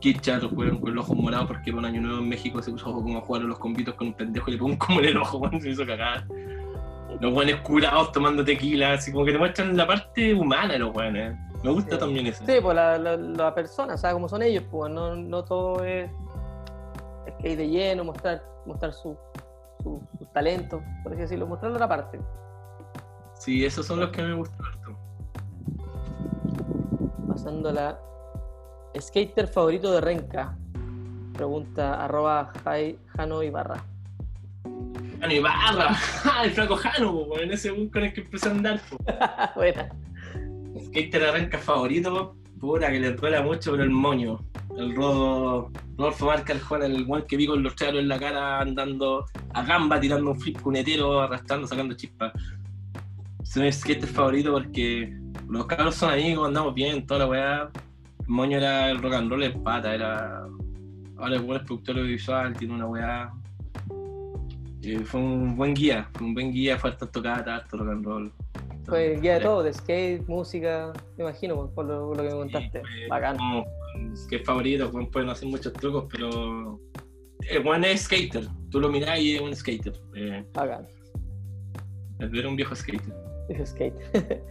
Kitchar 0.00 0.42
lo 0.42 0.48
jugaron 0.50 0.78
con 0.80 0.94
los 0.94 1.04
ojos 1.06 1.16
morados 1.16 1.46
porque 1.48 1.70
era 1.70 1.78
un 1.78 1.84
año 1.86 2.00
nuevo 2.02 2.18
en 2.18 2.28
México 2.28 2.60
se 2.62 2.70
puso 2.70 2.92
como 2.92 3.18
a 3.18 3.20
jugar 3.22 3.42
a 3.42 3.46
los 3.46 3.58
convitos 3.58 3.94
con 3.94 4.08
un 4.08 4.14
pendejo 4.14 4.48
y 4.48 4.52
le 4.52 4.58
pegó 4.58 4.68
un 4.68 4.76
como 4.76 5.00
en 5.00 5.06
el 5.06 5.16
ojo, 5.16 5.50
se 5.60 5.70
hizo 5.70 5.86
cagar. 5.86 6.26
Los 7.20 7.32
buenos 7.32 7.60
curados 7.60 8.12
tomando 8.12 8.44
tequila, 8.44 8.92
así 8.94 9.10
como 9.12 9.24
que 9.24 9.32
te 9.32 9.38
muestran 9.38 9.76
la 9.76 9.86
parte 9.86 10.34
humana 10.34 10.74
de 10.74 10.78
los 10.80 10.92
buenos. 10.92 11.34
Me 11.62 11.70
gusta 11.70 11.92
Sí. 11.94 11.98
también 11.98 12.26
eso. 12.26 12.44
Sí, 12.46 12.52
pues 12.62 12.74
la, 12.76 12.98
la, 12.98 13.16
la 13.16 13.54
persona, 13.54 13.94
o 13.94 13.98
sea, 13.98 14.12
como 14.12 14.28
son 14.28 14.42
ellos, 14.42 14.64
pues 14.70 14.92
no, 14.92 15.14
no 15.16 15.42
todo 15.44 15.82
es 15.84 16.10
skate 17.38 17.56
de 17.58 17.68
lleno, 17.68 18.04
mostrar, 18.04 18.42
mostrar 18.66 18.92
su, 18.92 19.16
su, 19.82 20.00
sus 20.18 20.32
talentos, 20.32 20.80
por 21.02 21.12
así 21.12 21.22
decirlo, 21.22 21.46
mostrar 21.46 21.72
otra 21.72 21.88
parte. 21.88 22.20
Sí, 23.34 23.64
esos 23.64 23.86
son 23.86 24.00
los 24.00 24.10
que 24.10 24.22
me 24.22 24.34
gustan 24.34 24.60
harto. 24.66 24.96
Pasando 27.28 27.68
a 27.70 27.72
la 27.72 27.98
skater 29.00 29.48
favorito 29.48 29.92
de 29.92 30.00
Renca. 30.00 30.56
Pregunta 31.34 32.02
arroba 32.04 32.50
Jano 33.16 33.42
Ibarra. 33.42 33.84
Jano 35.20 35.32
Ibarra, 35.32 35.96
¡Ah, 36.24 36.42
el 36.44 36.50
flaco 36.50 36.76
Jano, 36.76 37.10
weón, 37.12 37.50
ese 37.50 37.72
weón 37.72 37.88
con 37.88 38.04
el 38.04 38.12
que 38.12 38.20
empecé 38.20 38.48
a 38.48 38.52
andar. 38.52 38.80
Buena. 39.54 39.88
Skater 40.86 41.24
arranca 41.24 41.58
favorito, 41.58 42.36
pura 42.60 42.90
que 42.90 43.00
le 43.00 43.12
duela 43.12 43.42
mucho, 43.42 43.72
pero 43.72 43.84
el 43.84 43.90
moño. 43.90 44.38
El 44.76 44.94
rodo, 44.94 45.70
Rodolfo 45.96 46.26
Marca, 46.26 46.52
el 46.52 46.60
Juan, 46.60 46.82
el 46.82 47.04
guan 47.04 47.22
que 47.26 47.36
vi 47.36 47.46
con 47.46 47.62
los 47.62 47.74
charos 47.76 48.00
en 48.00 48.08
la 48.08 48.18
cara 48.18 48.60
andando 48.60 49.24
a 49.54 49.62
gamba, 49.62 49.98
tirando 49.98 50.30
un 50.32 50.40
flip 50.40 50.60
cunetero, 50.60 51.20
arrastrando, 51.20 51.66
sacando 51.66 51.94
chispas. 51.94 52.32
Es 53.42 53.56
mi 53.56 53.72
skater 53.72 54.08
favorito 54.08 54.52
porque 54.52 55.16
los 55.48 55.66
cabros 55.66 55.94
son 55.94 56.12
amigos, 56.12 56.48
andamos 56.48 56.74
bien, 56.74 57.06
toda 57.06 57.20
la 57.20 57.26
weá. 57.26 57.70
El 58.20 58.28
moño 58.28 58.58
era 58.58 58.90
el 58.90 59.00
rock 59.00 59.14
and 59.14 59.30
roll 59.30 59.42
en 59.44 59.62
pata, 59.62 59.94
era. 59.94 60.46
Ahora 61.16 61.36
el 61.36 61.50
es 61.50 61.62
productor 61.62 61.96
audiovisual, 61.96 62.52
tiene 62.54 62.74
una 62.74 62.86
weá. 62.86 63.32
Eh, 64.86 65.00
fue 65.04 65.18
un 65.20 65.56
buen 65.56 65.74
guía, 65.74 66.08
fue 66.14 66.26
un 66.28 66.34
buen 66.34 66.52
guía, 66.52 66.78
fue 66.78 66.90
harto 66.90 67.08
tocata, 67.08 67.56
harto 67.56 67.76
rock 67.76 67.88
and 67.90 68.04
roll. 68.04 68.32
Fue 68.84 69.14
el 69.14 69.20
guía 69.20 69.34
de 69.34 69.40
todo, 69.40 69.64
de 69.64 69.72
skate, 69.72 70.24
música, 70.28 70.92
me 71.16 71.24
imagino, 71.24 71.68
por- 71.74 71.86
lo, 71.86 72.06
por 72.08 72.16
lo 72.18 72.22
que 72.22 72.28
me 72.28 72.34
contaste. 72.36 72.82
Bacán. 73.10 73.36
que 74.30 74.36
es 74.36 74.44
favorito, 74.46 74.88
Juan 74.92 75.06
pueden 75.10 75.28
hacer 75.30 75.48
muchos 75.48 75.72
trucos, 75.72 76.04
pero 76.10 76.78
el 77.50 77.62
Juan 77.64 77.82
es 77.84 78.02
skater. 78.02 78.46
Tú 78.70 78.78
lo 78.80 78.88
mirás 78.88 79.18
y 79.18 79.34
es 79.34 79.40
un 79.40 79.56
skater. 79.56 79.92
Eh, 80.14 80.44
Bacán. 80.54 80.86
es 82.20 82.30
ver 82.30 82.46
un 82.46 82.54
viejo 82.54 82.76
skater. 82.76 83.12
Dice 83.48 83.66
skate. 83.66 83.96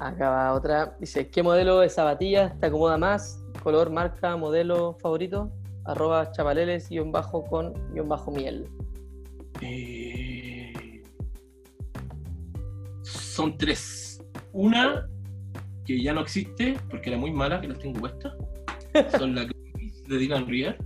Acá 0.00 0.28
va 0.28 0.52
otra. 0.54 0.96
Dice, 0.98 1.28
¿qué 1.30 1.42
modelo 1.42 1.78
de 1.80 1.88
zapatillas 1.88 2.58
te 2.58 2.66
acomoda 2.66 2.98
más? 2.98 3.42
Color, 3.62 3.90
marca, 3.90 4.36
modelo 4.36 4.96
favorito. 5.00 5.50
Arroba 5.84 6.32
chapaleles, 6.32 6.88
guion 6.88 7.12
bajo 7.12 7.44
con, 7.44 7.72
guion 7.94 8.08
bajo 8.08 8.30
miel. 8.32 8.68
Eh, 9.60 11.02
son 13.02 13.56
tres. 13.58 14.22
Una 14.52 15.08
que 15.84 16.00
ya 16.02 16.12
no 16.12 16.20
existe 16.20 16.76
porque 16.90 17.10
era 17.10 17.18
muy 17.18 17.32
mala, 17.32 17.60
que 17.60 17.68
las 17.68 17.78
tengo 17.78 18.00
puestas. 18.00 18.32
Son 19.18 19.34
las 19.34 19.46
de 20.08 20.18
Dylan 20.18 20.46
Rier. 20.46 20.76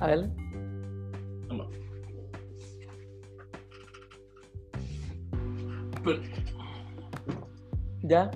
A 0.00 0.06
ver. 0.08 0.28
No. 1.48 1.68
Pero- 6.04 6.20
¿Ya? 8.02 8.30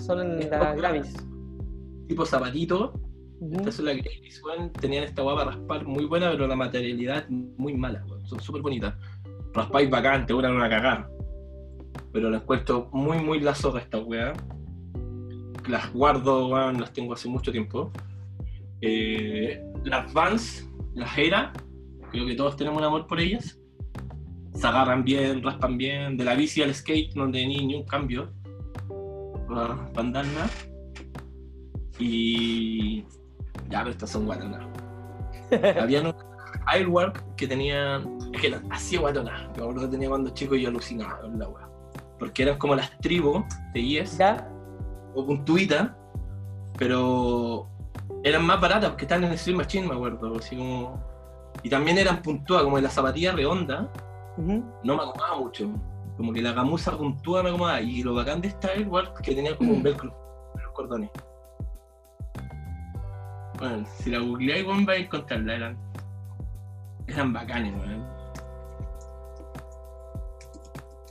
Son 0.00 0.20
en 0.20 0.48
la 0.50 0.74
Gravis. 0.74 1.12
tipo 2.06 2.24
zapatito, 2.24 2.92
Ujú. 3.40 3.54
Estas 3.58 3.74
son 3.74 3.84
las 3.86 3.96
Gravis, 3.96 4.42
weón. 4.42 4.72
Tenían 4.72 5.04
esta 5.04 5.22
guapa 5.22 5.44
raspar 5.44 5.84
muy 5.86 6.04
buena, 6.04 6.30
pero 6.30 6.46
la 6.46 6.56
materialidad 6.56 7.28
muy 7.28 7.74
mala. 7.74 8.04
Son 8.24 8.40
súper 8.40 8.62
bonitas. 8.62 8.94
Raspáis 9.52 9.90
bacán, 9.90 10.26
te 10.26 10.32
duran 10.32 10.54
una 10.54 10.68
cagada. 10.68 11.10
Pero 12.12 12.30
las 12.30 12.42
encuentro 12.42 12.88
muy, 12.92 13.18
muy 13.18 13.40
la 13.40 13.54
zorra 13.54 13.80
esta 13.80 13.98
weá. 13.98 14.32
Las 15.68 15.92
guardo, 15.92 16.72
las 16.72 16.92
tengo 16.92 17.12
hace 17.12 17.28
mucho 17.28 17.52
tiempo. 17.52 17.90
Eh, 18.80 19.62
las 19.84 20.12
Vans, 20.12 20.70
las 20.94 21.16
Era, 21.16 21.52
creo 22.10 22.26
que 22.26 22.34
todos 22.34 22.56
tenemos 22.56 22.78
un 22.78 22.84
amor 22.84 23.06
por 23.06 23.20
ellas. 23.20 23.58
Se 24.54 24.66
agarran 24.66 25.04
bien, 25.04 25.42
raspan 25.42 25.76
bien. 25.76 26.16
De 26.16 26.24
la 26.24 26.34
bici 26.34 26.62
al 26.62 26.74
skate 26.74 27.14
no 27.14 27.30
tenía 27.30 27.60
ni 27.62 27.74
un 27.74 27.84
cambio. 27.84 28.32
Para 29.48 29.90
andar 29.96 30.26
nada. 30.26 30.50
Y 31.98 33.04
ya, 33.68 33.80
pero 33.80 33.90
estas 33.90 34.10
son 34.10 34.26
guatonas. 34.26 34.62
Había 35.80 36.02
un 36.02 36.14
Airwork 36.66 37.36
que 37.36 37.46
tenía. 37.46 38.02
Es 38.32 38.40
que 38.40 38.48
eran 38.48 38.70
así 38.72 38.96
guatonas. 38.96 39.48
Me 39.56 39.62
acuerdo 39.62 39.82
que 39.82 39.88
tenía 39.88 40.08
cuando 40.08 40.30
chico 40.30 40.54
y 40.54 40.62
yo 40.62 40.68
alucinaba 40.68 41.20
con 41.20 41.38
la 41.38 41.48
wea. 41.48 41.68
Porque 42.18 42.42
eran 42.42 42.58
como 42.58 42.74
las 42.74 42.96
tribus 42.98 43.44
de 43.74 43.80
IES 43.80 44.18
¿Ya? 44.18 44.48
o 45.14 45.26
puntuita, 45.26 45.96
pero 46.78 47.68
eran 48.24 48.44
más 48.44 48.60
baratas 48.60 48.90
porque 48.90 49.04
estaban 49.04 49.24
en 49.24 49.32
el 49.32 49.38
Slim 49.38 49.58
Machine, 49.58 49.86
me 49.86 49.94
acuerdo. 49.94 50.36
Así 50.36 50.56
como... 50.56 51.04
Y 51.62 51.70
también 51.70 51.98
eran 51.98 52.22
puntúas, 52.22 52.62
como 52.62 52.78
en 52.78 52.84
la 52.84 52.90
zapatilla 52.90 53.32
redonda, 53.32 53.90
no 54.36 54.96
me 54.96 55.02
acomodaba 55.02 55.38
mucho. 55.38 55.70
Como 56.16 56.32
que 56.32 56.42
la 56.42 56.52
gamuza 56.52 56.96
puntúa 56.96 57.42
me 57.42 57.50
acomodaba. 57.50 57.80
Y 57.80 58.02
lo 58.02 58.14
bacán 58.14 58.40
de 58.40 58.48
esta 58.48 58.68
Airwork 58.68 59.20
que 59.20 59.34
tenía 59.34 59.56
como 59.56 59.72
un 59.72 59.82
velcro 59.82 60.14
en 60.54 60.62
los 60.62 60.72
cordones. 60.72 61.10
Bueno, 63.58 63.86
si 63.98 64.10
la 64.10 64.18
googleáis, 64.18 64.66
weón, 64.66 64.84
vais 64.84 65.00
a 65.00 65.04
encontrarla. 65.04 65.54
Eran, 65.56 65.78
eran 67.06 67.32
bacanes, 67.32 67.72
weón. 67.74 68.04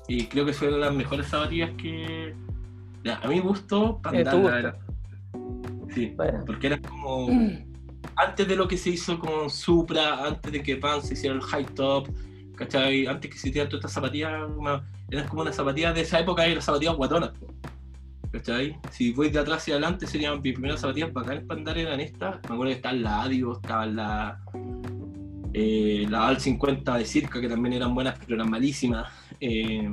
Y 0.07 0.25
creo 0.27 0.45
que 0.45 0.53
fueron 0.53 0.79
las 0.81 0.93
mejores 0.93 1.27
zapatillas 1.27 1.71
que. 1.77 2.35
ya, 3.03 3.15
a 3.23 3.27
mi 3.27 3.39
gusto, 3.39 3.99
para 4.01 4.19
Eh. 4.19 4.73
Sí, 5.93 6.13
Bueno. 6.15 6.43
porque 6.45 6.67
eran 6.67 6.81
como. 6.83 7.27
Antes 8.17 8.47
de 8.47 8.55
lo 8.55 8.67
que 8.67 8.77
se 8.77 8.91
hizo 8.91 9.19
con 9.19 9.49
Supra, 9.49 10.25
antes 10.25 10.49
de 10.49 10.63
que 10.63 10.75
Vans 10.75 11.11
hiciera 11.11 11.35
el 11.35 11.41
high 11.41 11.65
top, 11.75 12.07
¿cachai? 12.55 13.07
Antes 13.07 13.29
que 13.29 13.35
existieran 13.35 13.67
todas 13.67 13.81
estas 13.81 13.91
zapatillas, 13.93 14.31
una- 14.55 14.87
eran 15.09 15.27
como 15.27 15.41
unas 15.41 15.53
zapatillas 15.55 15.93
de 15.93 16.01
esa 16.01 16.19
época, 16.21 16.45
eran 16.45 16.61
zapatillas 16.61 16.95
guatonas. 16.95 17.31
¿Cachai? 18.35 18.77
Si 18.91 19.13
voy 19.13 19.29
de 19.29 19.39
atrás 19.39 19.59
hacia 19.59 19.75
adelante, 19.75 20.07
serían 20.07 20.41
mis 20.41 20.53
primeras 20.53 20.81
zapatillas 20.81 21.13
bacanas 21.13 21.43
para 21.43 21.59
andar 21.59 21.77
eran 21.77 21.99
estas. 21.99 22.35
Me 22.35 22.53
acuerdo 22.53 22.65
que 22.65 22.71
estaban 22.73 23.01
la 23.01 23.21
Adios, 23.21 23.59
estaban 23.61 23.95
la. 23.95 24.41
Eh, 25.53 26.05
la 26.09 26.27
Al 26.27 26.39
50 26.39 26.97
de 26.97 27.05
Circa, 27.05 27.39
que 27.39 27.47
también 27.47 27.73
eran 27.73 27.95
buenas, 27.95 28.19
pero 28.19 28.35
eran 28.35 28.49
malísimas. 28.49 29.07
Eh, 29.39 29.89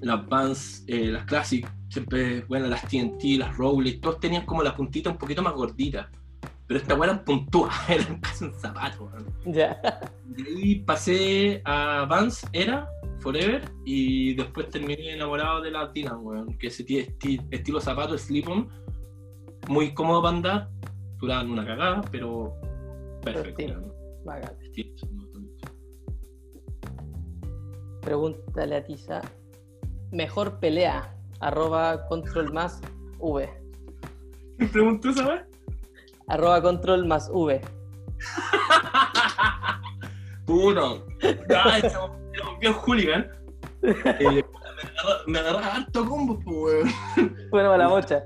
las 0.00 0.28
Vans, 0.28 0.84
eh, 0.88 1.06
las 1.06 1.24
Classic, 1.24 1.66
siempre, 1.88 2.42
bueno, 2.42 2.66
las 2.66 2.82
TNT, 2.82 3.38
las 3.38 3.56
Rowley, 3.56 4.00
todos 4.00 4.18
tenían 4.18 4.44
como 4.44 4.62
la 4.62 4.74
puntita 4.74 5.10
un 5.10 5.16
poquito 5.16 5.42
más 5.42 5.54
gordita. 5.54 6.10
Pero 6.66 6.80
estas 6.80 6.98
eran 6.98 7.24
puntúas, 7.24 7.74
eran 7.88 8.18
casi 8.20 8.46
un 8.46 8.54
zapato. 8.54 9.04
weón. 9.04 9.54
Ya. 9.54 9.78
De 10.24 10.42
ahí 10.42 10.74
pasé 10.80 11.62
a 11.64 12.04
Vans, 12.08 12.44
era 12.52 12.88
Forever, 13.24 13.62
y 13.86 14.34
después 14.34 14.68
terminé 14.68 15.14
enamorado 15.14 15.62
de 15.62 15.70
las 15.70 15.92
Dylan, 15.94 16.18
weón, 16.22 16.58
que 16.58 16.66
ese 16.66 16.84
ti- 16.84 16.98
esti- 16.98 17.40
estilo 17.50 17.80
zapato, 17.80 18.16
slip-on, 18.18 18.68
muy 19.68 19.94
cómodo 19.94 20.22
para 20.22 20.36
andar, 20.36 20.68
duraban 21.18 21.50
una 21.50 21.64
cagada, 21.66 22.02
pero 22.12 22.54
perfecto. 23.22 23.62
estilo. 23.62 23.94
Pregúntale 28.02 28.76
a 28.76 28.84
Tiza. 28.84 29.22
Mejor 30.12 30.60
pelea. 30.60 31.16
Arroba 31.40 32.06
control 32.06 32.52
más 32.52 32.80
V. 33.18 33.48
¿Me 34.58 34.66
preguntó 34.66 35.08
esa 35.08 35.26
vez? 35.28 35.42
Arroba 36.28 36.60
control 36.62 37.06
más 37.06 37.30
V. 37.32 37.60
Puto. 40.46 41.06
Ya, 41.48 41.78
ese 41.78 41.86
era 41.88 42.04
un 42.04 42.23
bien 42.64 42.74
hooligan. 42.74 43.26
Eh, 43.82 43.92
me 44.22 44.88
agarra- 44.90 45.22
me 45.26 45.38
agarraba 45.38 45.74
harto 45.76 46.04
combo, 46.06 46.38
pues, 46.40 46.56
weón. 46.56 46.88
Bueno, 47.50 47.68
para 47.70 47.76
la 47.78 47.88
bocha. 47.88 48.24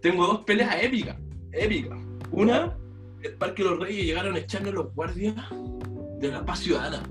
Tengo 0.00 0.26
dos 0.26 0.40
peleas 0.44 0.74
épicas. 0.82 1.16
Épicas. 1.52 1.96
Una, 2.32 2.76
el 3.22 3.34
Parque 3.34 3.62
de 3.62 3.70
los 3.70 3.78
Reyes 3.78 4.04
llegaron 4.06 4.34
a 4.34 4.38
echarle 4.38 4.72
los 4.72 4.92
guardias 4.94 5.34
de 6.18 6.28
la 6.28 6.44
paz 6.44 6.60
ciudadana. 6.60 7.02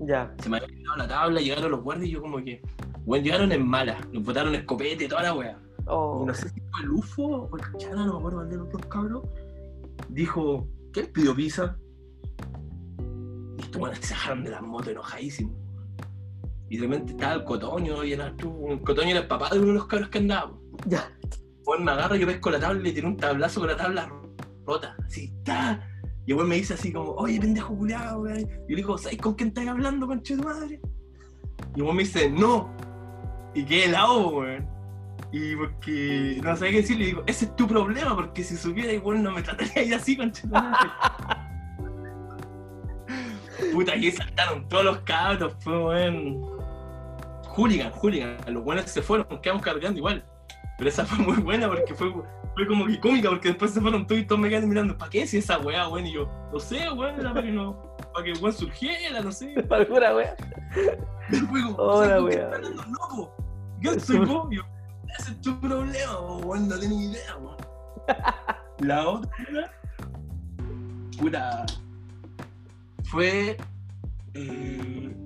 Ya. 0.00 0.34
Se 0.42 0.48
me 0.50 0.58
había 0.58 0.68
quedado 0.68 0.96
la 0.98 1.08
tabla, 1.08 1.40
llegaron 1.40 1.70
los 1.70 1.82
guardias 1.82 2.08
y 2.08 2.12
yo 2.12 2.20
como 2.20 2.38
que. 2.44 2.60
Bueno, 3.06 3.24
llegaron 3.24 3.50
en 3.52 3.66
mala, 3.66 3.96
nos 4.12 4.22
botaron 4.22 4.54
escopete, 4.54 5.08
toda 5.08 5.22
la 5.22 5.34
wea. 5.34 5.58
Oh, 5.86 6.20
Y 6.22 6.26
no 6.26 6.34
sé 6.34 6.48
si 6.50 6.60
fue 6.60 6.82
el 6.82 6.90
UFO 6.90 7.22
o 7.50 7.56
el 7.56 7.78
Chana, 7.78 8.04
no 8.06 8.12
me 8.14 8.18
acuerdo 8.18 8.44
de 8.44 8.56
los 8.56 8.70
dos 8.70 8.82
cabros. 8.86 9.24
Dijo, 10.10 10.68
¿quién 10.92 11.06
pidió 11.12 11.34
pizza? 11.34 11.76
Y 13.60 13.64
estos 13.64 13.80
weones 13.80 14.00
se 14.00 14.14
bajaron 14.14 14.44
de 14.44 14.50
las 14.50 14.62
motos 14.62 14.88
enojadísimos. 14.88 15.54
Y 16.70 16.78
de 16.78 16.86
repente 16.86 17.12
estaba 17.12 17.34
el 17.34 17.44
Cotoño 17.44 18.04
y 18.04 18.12
el 18.14 18.20
Arturo. 18.20 18.72
El 18.72 18.80
Cotoño 18.80 19.10
era 19.10 19.20
el 19.20 19.26
papá 19.26 19.50
de 19.50 19.58
uno 19.58 19.68
de 19.68 19.74
los 19.74 19.86
cabros 19.86 20.08
que 20.08 20.18
andaba. 20.18 20.52
ya. 20.86 21.12
Juan 21.64 21.84
me 21.84 21.90
agarra, 21.90 22.16
yo 22.16 22.26
pesco 22.26 22.50
la 22.50 22.58
tabla 22.58 22.88
y 22.88 22.92
tiro 22.92 23.08
un 23.08 23.16
tablazo 23.16 23.60
con 23.60 23.68
la 23.68 23.76
tabla 23.76 24.10
rota. 24.66 24.96
Así, 25.06 25.32
¡ta! 25.44 25.86
Y 26.26 26.32
el 26.32 26.44
me 26.44 26.56
dice 26.56 26.74
así 26.74 26.92
como, 26.92 27.10
oye, 27.12 27.38
pendejo 27.38 27.76
culiado, 27.76 28.22
weón. 28.22 28.48
Y 28.68 28.70
le 28.70 28.76
digo, 28.76 28.96
¿sabes 28.96 29.18
con 29.18 29.34
quién 29.34 29.48
estás 29.48 29.66
hablando, 29.68 30.06
conche 30.06 30.36
tu 30.36 30.42
madre? 30.42 30.80
Y 31.76 31.80
el 31.80 31.94
me 31.94 32.02
dice, 32.02 32.30
no. 32.30 32.74
Y 33.54 33.64
quedé 33.64 33.86
helado, 33.86 34.38
weón. 34.38 34.68
Y 35.32 35.54
porque 35.56 36.40
no 36.42 36.56
sabía 36.56 36.72
qué 36.72 36.80
decir, 36.82 36.98
le 36.98 37.06
digo, 37.06 37.22
ese 37.26 37.44
es 37.44 37.56
tu 37.56 37.66
problema, 37.66 38.14
porque 38.16 38.42
si 38.42 38.56
supiera 38.56 38.92
igual 38.92 39.22
no 39.22 39.32
me 39.32 39.42
trataría 39.42 39.96
así, 39.96 40.16
conche 40.16 40.42
tu 40.42 40.48
madre. 40.48 40.88
Puta, 43.72 43.92
aquí 43.92 44.10
saltaron 44.10 44.68
todos 44.68 44.84
los 44.84 44.98
cabros, 45.00 45.54
fue 45.60 45.78
weón. 45.84 46.40
Hooligan, 47.56 47.92
hooligan. 47.92 48.36
Los 48.48 48.62
buenos 48.64 48.90
se 48.90 49.02
fueron, 49.02 49.26
quedamos 49.40 49.62
cargando 49.62 49.98
igual. 49.98 50.24
Pero 50.78 50.88
esa 50.88 51.04
fue 51.04 51.18
muy 51.18 51.36
buena 51.36 51.68
porque 51.68 51.94
fue, 51.94 52.10
fue 52.54 52.66
como 52.66 52.86
que 52.86 52.98
cómica, 53.00 53.28
porque 53.28 53.48
después 53.48 53.72
se 53.72 53.80
fueron 53.80 54.06
todos 54.06 54.20
y 54.20 54.24
todos 54.24 54.40
me 54.40 54.48
quedan 54.48 54.68
mirando, 54.68 54.96
¿para 54.96 55.10
qué 55.10 55.26
si 55.26 55.38
esa 55.38 55.58
weá, 55.58 55.88
weón? 55.88 56.06
Y 56.06 56.12
yo, 56.14 56.28
no 56.52 56.58
sé, 56.58 56.90
weón, 56.90 57.20
era 57.20 57.34
para 57.34 57.44
que 57.44 57.52
no, 57.52 57.96
para 58.12 58.24
que 58.24 58.30
el 58.32 58.38
weón 58.38 58.52
surgiera, 58.54 59.20
no 59.20 59.30
sé. 59.30 59.54
Para 59.68 59.82
alguna 59.82 60.14
wea. 60.14 60.36
Después 61.28 61.64
como, 61.64 61.76
Hola, 61.76 62.08
¿sabes 62.08 62.22
con 62.22 62.30
qué 62.30 62.36
weá. 62.36 62.44
estás 62.44 62.56
hablando? 62.56 62.84
No, 62.86 62.98
po. 63.16 63.34
Yo 63.80 64.00
soy 64.00 64.18
vos, 64.26 64.48
yo, 64.50 64.62
ese 65.18 65.32
es 65.32 65.40
tu 65.40 65.60
problema, 65.60 66.20
weón, 66.20 66.68
no 66.68 66.78
tengo 66.78 67.00
idea, 67.00 67.36
weón. 67.36 67.56
La 68.78 69.06
otra, 69.06 69.72
puta, 71.18 71.66
fue 73.10 73.56
eh, 74.34 75.16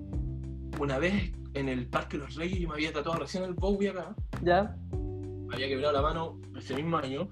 una 0.80 0.98
vez 0.98 1.32
en 1.52 1.68
el 1.68 1.86
Parque 1.86 2.16
de 2.16 2.24
los 2.24 2.34
Reyes, 2.34 2.58
yo 2.58 2.68
me 2.68 2.74
había 2.74 2.92
tatuado 2.92 3.20
recién 3.20 3.44
el 3.44 3.52
Bowie 3.52 3.90
acá, 3.90 4.14
Ya. 4.42 4.74
me 4.90 5.54
había 5.54 5.68
quebrado 5.68 5.92
la 5.92 6.02
mano 6.02 6.40
ese 6.56 6.74
mismo 6.74 6.96
año, 6.96 7.28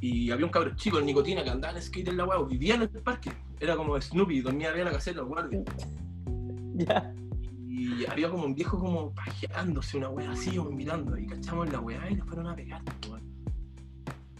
y 0.00 0.30
había 0.30 0.46
un 0.46 0.52
cabro 0.52 0.76
chico, 0.76 0.98
el 0.98 1.06
Nicotina, 1.06 1.42
que 1.42 1.50
andaba 1.50 1.76
en 1.76 1.82
skate 1.82 2.08
en 2.08 2.18
la 2.18 2.24
hueá, 2.24 2.40
vivía 2.44 2.76
en 2.76 2.82
el 2.82 2.88
parque, 2.88 3.32
era 3.58 3.76
como 3.76 4.00
Snoopy, 4.00 4.42
dormía 4.42 4.68
arriba 4.68 4.84
de 4.84 4.90
la 4.92 4.96
caseta, 4.96 5.18
los 5.18 5.28
guardias. 5.28 5.64
Ya. 6.74 7.12
Y 7.68 8.06
había 8.06 8.30
como 8.30 8.44
un 8.44 8.54
viejo 8.54 8.78
como 8.78 9.12
pajeándose, 9.12 9.96
una 9.96 10.10
wea 10.10 10.30
así, 10.30 10.54
como 10.56 10.70
mirando, 10.70 11.18
y 11.18 11.26
cachamos 11.26 11.68
la 11.72 11.80
weá 11.80 12.08
y 12.08 12.14
le 12.14 12.22
fueron 12.22 12.46
a 12.46 12.54
pegar. 12.54 12.82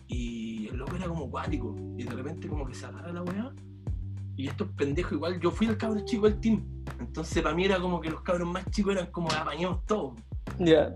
Y 0.07 0.69
el 0.69 0.77
loco 0.77 0.95
era 0.95 1.09
como 1.09 1.29
cuático, 1.29 1.75
y 1.97 2.05
de 2.05 2.11
repente 2.13 2.47
como 2.47 2.65
que 2.65 2.75
se 2.75 2.87
agarra 2.87 3.13
la 3.13 3.23
weá, 3.23 3.53
y 4.39 4.49
estos 4.49 4.69
pendejos 4.77 5.13
igual, 5.13 5.39
yo 5.41 5.51
fui 5.51 5.67
el 5.67 5.77
cabro 5.77 6.01
chico 6.05 6.25
del 6.31 6.41
team, 6.41 6.65
entonces 7.01 7.43
para 7.43 7.55
mí 7.55 7.65
era 7.67 7.79
como 7.81 8.01
que 8.01 8.09
los 8.09 8.23
cabros 8.23 8.49
más 8.49 8.65
chicos 8.71 8.93
eran 8.95 9.11
como 9.11 9.29
apañados 9.33 9.85
todos. 9.85 10.15
Ya. 10.59 10.95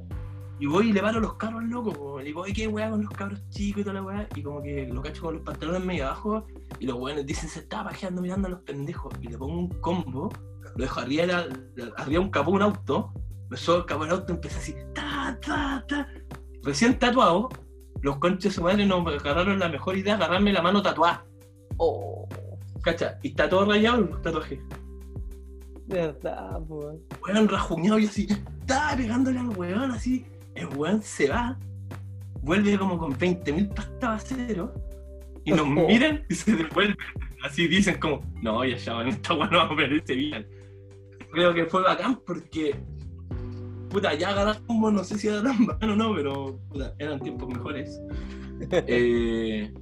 Y 0.61 0.67
voy 0.67 0.91
y 0.91 0.93
le 0.93 1.01
paro 1.01 1.19
los 1.19 1.35
carros 1.35 1.61
al 1.61 1.69
loco, 1.69 1.93
po. 1.93 2.19
le 2.21 2.27
digo, 2.27 2.43
oye, 2.43 2.53
qué 2.53 2.69
weá 2.69 2.89
con 2.89 3.03
los 3.03 3.13
cabros 3.13 3.41
chicos 3.51 3.81
y 3.81 3.85
toda 3.85 3.95
la 3.95 4.03
weá, 4.03 4.29
y 4.37 4.43
como 4.43 4.63
que 4.63 4.87
lo 4.87 5.03
cacho 5.03 5.23
con 5.23 5.35
los 5.35 5.43
pantalones 5.43 5.85
medio 5.85 6.07
abajo, 6.07 6.47
y 6.79 6.87
los 6.87 6.97
weones 6.99 7.27
dicen, 7.27 7.49
se 7.49 7.59
estaba 7.61 7.91
pajeando 7.91 8.23
mirando 8.23 8.47
a 8.47 8.53
los 8.53 8.61
pendejos, 8.61 9.13
y 9.21 9.27
le 9.27 9.37
pongo 9.37 9.59
un 9.59 9.69
combo, 9.81 10.31
lo 10.77 10.83
dejo 10.85 11.01
arriba, 11.01 11.27
de 11.27 11.33
la- 11.33 11.49
de- 11.49 11.93
arriba 11.97 12.11
de 12.11 12.19
un 12.21 12.31
capó 12.31 12.53
un 12.53 12.63
auto, 12.63 13.13
me 13.51 13.57
subo 13.57 13.77
al 13.77 13.87
capó 13.87 14.05
del 14.05 14.13
auto 14.13 14.27
y 14.33 14.35
empieza 14.37 14.59
así, 14.61 14.75
ta, 14.95 15.37
ta, 15.45 15.85
ta. 15.89 16.07
Recién 16.63 16.97
tatuado, 16.97 17.49
los 18.03 18.19
conches 18.19 18.45
de 18.45 18.51
su 18.53 18.63
madre 18.63 18.87
nos 18.87 19.05
agarraron 19.05 19.59
la 19.59 19.69
mejor 19.69 19.97
idea, 19.99 20.15
agarrarme 20.15 20.53
la 20.53 20.63
mano 20.63 20.81
tatuada, 20.81 21.25
Oh. 21.79 22.29
¿Cacha? 22.83 23.19
Y 23.23 23.29
está 23.29 23.49
todo 23.49 23.65
rayado 23.71 24.01
el 24.03 24.21
tatuaje. 24.23 24.61
Verdad, 25.87 26.61
pues. 26.69 26.97
weón 27.27 27.49
rajuñado 27.49 27.99
y 27.99 28.07
así, 28.07 28.27
estaba 28.61 28.97
pegándole 28.97 29.39
al 29.39 29.49
weón 29.51 29.91
así, 29.91 30.25
el 30.55 30.69
weón 30.77 31.03
se 31.03 31.29
va, 31.29 31.59
vuelve 32.41 32.79
como 32.79 32.97
con 32.99 33.13
20.000 33.19 33.75
pastas 33.75 34.33
a 34.33 34.35
cero, 34.37 34.73
y 35.45 35.51
nos 35.51 35.61
Oh. 35.67 35.87
miran 35.87 36.25
y 36.29 36.35
se 36.35 36.53
devuelven, 36.57 36.97
así 37.45 37.67
dicen 37.69 37.99
como, 37.99 38.23
no, 38.41 38.65
ya 38.65 38.77
ya, 38.77 39.03
esta 39.03 39.35
weón 39.35 39.51
no 39.51 39.75
merece 39.75 40.15
bien. 40.15 40.47
Creo 41.33 41.53
que 41.53 41.67
fue 41.67 41.83
bacán 41.83 42.21
porque, 42.27 42.77
puta, 43.91 44.15
ya 44.15 44.31
agarramos, 44.31 44.93
no 44.93 45.03
sé 45.05 45.19
si 45.19 45.29
era 45.29 45.43
tan 45.43 45.67
bacán 45.67 45.91
o 45.91 45.97
no, 45.97 46.15
pero 46.15 46.59
puta, 46.69 46.95
eran 46.99 47.21
tiempos 47.21 47.49
mejores. 47.49 48.01
Eh, 48.71 49.75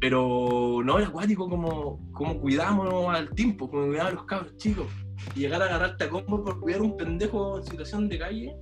pero 0.00 0.80
no, 0.84 0.98
era 0.98 1.08
acuático 1.08 1.48
como, 1.48 2.00
como 2.12 2.40
cuidámonos 2.40 3.08
al 3.08 3.30
tiempo, 3.30 3.68
como 3.68 3.86
cuidar 3.86 4.08
a 4.08 4.10
los 4.12 4.24
cabros 4.24 4.56
chicos. 4.56 4.86
Y 5.34 5.40
llegar 5.40 5.60
a 5.60 5.64
agarrarte 5.66 6.04
a 6.04 6.10
combo 6.10 6.44
por 6.44 6.60
cuidar 6.60 6.80
a 6.80 6.84
un 6.84 6.96
pendejo 6.96 7.58
en 7.58 7.64
situación 7.64 8.08
de 8.08 8.18
calle. 8.18 8.56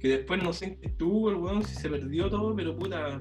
Que 0.00 0.08
después 0.08 0.42
no 0.42 0.52
sé 0.52 0.66
en 0.66 0.80
qué 0.80 0.86
estuvo 0.88 1.30
el 1.30 1.36
weón, 1.36 1.62
si 1.62 1.74
se 1.74 1.88
perdió 1.88 2.30
todo, 2.30 2.56
pero 2.56 2.76
puta. 2.76 3.20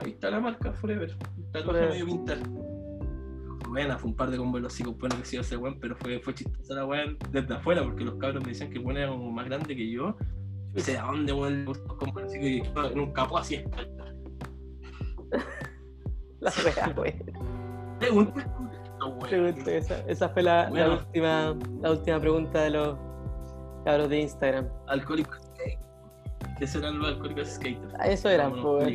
Ahí 0.00 0.10
está 0.12 0.30
la 0.30 0.40
marca 0.40 0.72
Forever. 0.72 1.10
Está 1.10 1.60
todo 1.60 1.72
Forever. 1.72 1.90
medio 1.90 2.06
pintar. 2.06 2.38
Buena, 3.68 3.98
fue 3.98 4.10
un 4.10 4.16
par 4.16 4.30
de 4.30 4.36
combos 4.36 4.60
los 4.60 4.74
chicos 4.74 4.98
buenos 4.98 5.18
que 5.18 5.24
se 5.24 5.36
iba 5.36 5.42
ese 5.42 5.56
weón, 5.56 5.78
pero 5.80 5.96
fue, 5.96 6.18
fue 6.20 6.34
chistosa 6.34 6.74
la 6.74 6.86
weón 6.86 7.18
desde 7.30 7.54
afuera, 7.54 7.82
porque 7.82 8.04
los 8.04 8.14
cabros 8.16 8.42
me 8.42 8.50
decían 8.50 8.70
que 8.70 8.78
el 8.78 8.84
weón 8.84 8.96
era 8.96 9.08
como 9.10 9.30
más 9.30 9.46
grande 9.46 9.76
que 9.76 9.90
yo. 9.90 10.16
Yo 10.74 10.82
sé 10.82 10.96
a 10.96 11.04
dónde 11.04 11.32
weón 11.32 11.60
le 11.60 11.64
gustó 11.66 11.96
como 11.98 12.18
así 12.18 12.40
que 12.40 12.58
en 12.58 12.98
un 12.98 13.12
capó 13.12 13.38
así 13.38 13.56
espalda. 13.56 14.14
La 16.42 16.52
wea, 16.64 16.92
güey. 16.96 17.14
Pregunta, 19.28 19.70
esa. 19.70 20.00
Esa 20.08 20.28
fue 20.28 20.42
la, 20.42 20.68
última, 20.90 21.54
la 21.80 21.90
última 21.92 22.18
pregunta 22.20 22.62
de 22.62 22.70
los 22.70 22.96
cabros 23.84 24.08
de 24.08 24.20
Instagram. 24.22 24.68
Alcohólicos 24.88 25.38
skate. 25.54 25.78
¿Qué 26.58 26.66
serán 26.66 26.98
los 26.98 27.08
alcohólicos 27.08 27.48
skaters? 27.48 27.94
Ah, 27.98 28.08
eso 28.08 28.28
eran, 28.28 28.60
pues. 28.60 28.90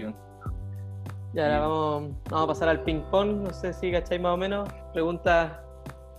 Y 1.34 1.40
ahora 1.40 1.60
vamos, 1.60 2.12
vamos 2.30 2.44
a 2.44 2.48
pasar 2.48 2.70
al 2.70 2.84
ping 2.84 3.02
pong. 3.12 3.44
No 3.44 3.54
sé 3.54 3.72
si 3.72 3.92
cacháis 3.94 4.20
más 4.20 4.34
o 4.34 4.38
menos. 4.38 4.68
Preguntas, 4.92 5.54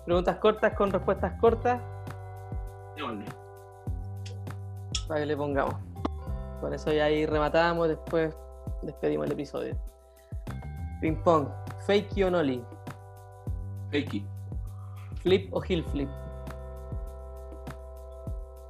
preguntas 0.06 0.36
cortas 0.36 0.72
con 0.74 0.90
respuestas 0.90 1.38
cortas 1.40 1.80
Démosle. 2.96 3.24
para 5.06 5.20
que 5.20 5.26
le 5.26 5.36
pongamos. 5.36 5.74
Con 6.62 6.72
eso 6.72 6.90
ya 6.90 7.04
ahí 7.04 7.26
rematamos. 7.26 7.88
Después 7.88 8.34
despedimos 8.82 9.26
el 9.26 9.32
episodio. 9.32 9.76
Ping 11.00 11.16
pong. 11.24 11.48
Fake 11.86 12.24
o 12.24 12.30
nolly. 12.30 12.62
Fakey. 13.90 14.24
¿Flip 15.22 15.48
o 15.52 15.60
heel 15.60 15.82
flip? 15.84 16.08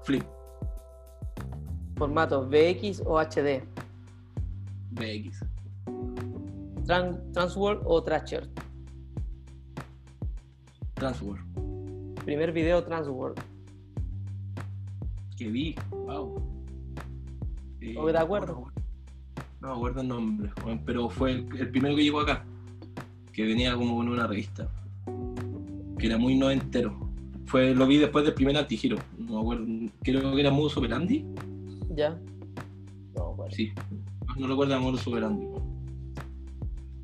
Flip, 0.05 0.25
¿Formato 1.97 2.49
VX 2.49 3.03
o 3.05 3.19
HD? 3.19 3.63
BX. 4.93 5.45
Tran- 6.87 7.21
¿Transworld 7.33 7.83
o 7.85 8.03
Thrasher? 8.03 8.49
Transworld. 10.95 11.45
Primer 12.25 12.53
video 12.53 12.83
Transworld. 12.83 13.39
Que 15.37 15.49
vi, 15.49 15.75
wow. 15.91 16.41
Eh, 17.83 17.95
¿O 17.99 18.07
de 18.07 18.19
acuerdo? 18.19 18.65
No 19.61 19.69
me 19.69 19.75
acuerdo 19.75 20.01
el 20.03 20.09
nombre, 20.09 20.51
pero 20.87 21.09
fue 21.11 21.33
el, 21.33 21.49
el 21.59 21.71
primero 21.71 21.97
que 21.97 22.03
llegó 22.05 22.21
acá. 22.21 22.45
Que 23.33 23.45
venía 23.45 23.75
como 23.75 24.03
en 24.03 24.09
una 24.09 24.27
revista. 24.27 24.69
Que 25.99 26.07
era 26.07 26.17
muy 26.19 26.37
noventero. 26.37 26.97
Fue, 27.47 27.75
lo 27.75 27.87
vi 27.87 27.99
después 27.99 28.25
del 28.25 28.35
primer 28.35 28.57
antigiro. 28.57 28.97
No 29.19 29.35
me 29.35 29.41
acuerdo. 29.41 29.67
Creo 30.03 30.35
que 30.35 30.41
era 30.41 30.51
Modo 30.51 30.69
Superandi. 30.69 31.25
¿Ya? 31.97 32.19
No, 33.17 33.35
bueno. 33.35 33.53
Sí. 33.55 33.73
No 34.37 34.47
recuerdo 34.47 34.75
a 34.77 34.79
Modo 34.81 34.97
Superandi. 34.99 35.47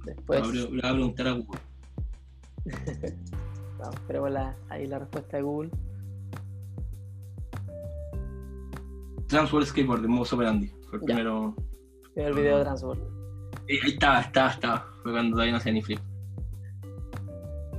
Después. 0.04 0.46
Le 0.52 0.64
voy 0.66 0.78
a- 0.82 0.92
preguntar 0.92 1.26
a 1.28 1.32
Google. 1.32 1.60
No, 3.76 3.90
esperemos 3.90 4.30
la- 4.30 4.56
ahí 4.70 4.86
la 4.86 4.98
respuesta 5.00 5.36
de 5.36 5.42
Google. 5.42 5.70
Transworld 9.28 9.66
Skateboard 9.66 10.02
de 10.02 10.08
Modo 10.08 10.24
Superandi. 10.24 10.68
Fue 10.88 10.98
el 10.98 11.00
Ya. 11.00 11.06
primero. 11.06 11.54
Primer 12.14 12.34
video 12.34 12.58
de 12.58 12.64
Transworld. 12.64 13.02
Eh, 13.66 13.78
ahí 13.82 13.90
estaba, 13.90 14.20
estaba, 14.20 14.50
estaba. 14.50 14.86
Fue 15.02 15.10
cuando 15.10 15.32
todavía 15.32 15.52
no 15.52 15.58
hacía 15.58 15.72
ni 15.72 15.82
flip. 15.82 15.98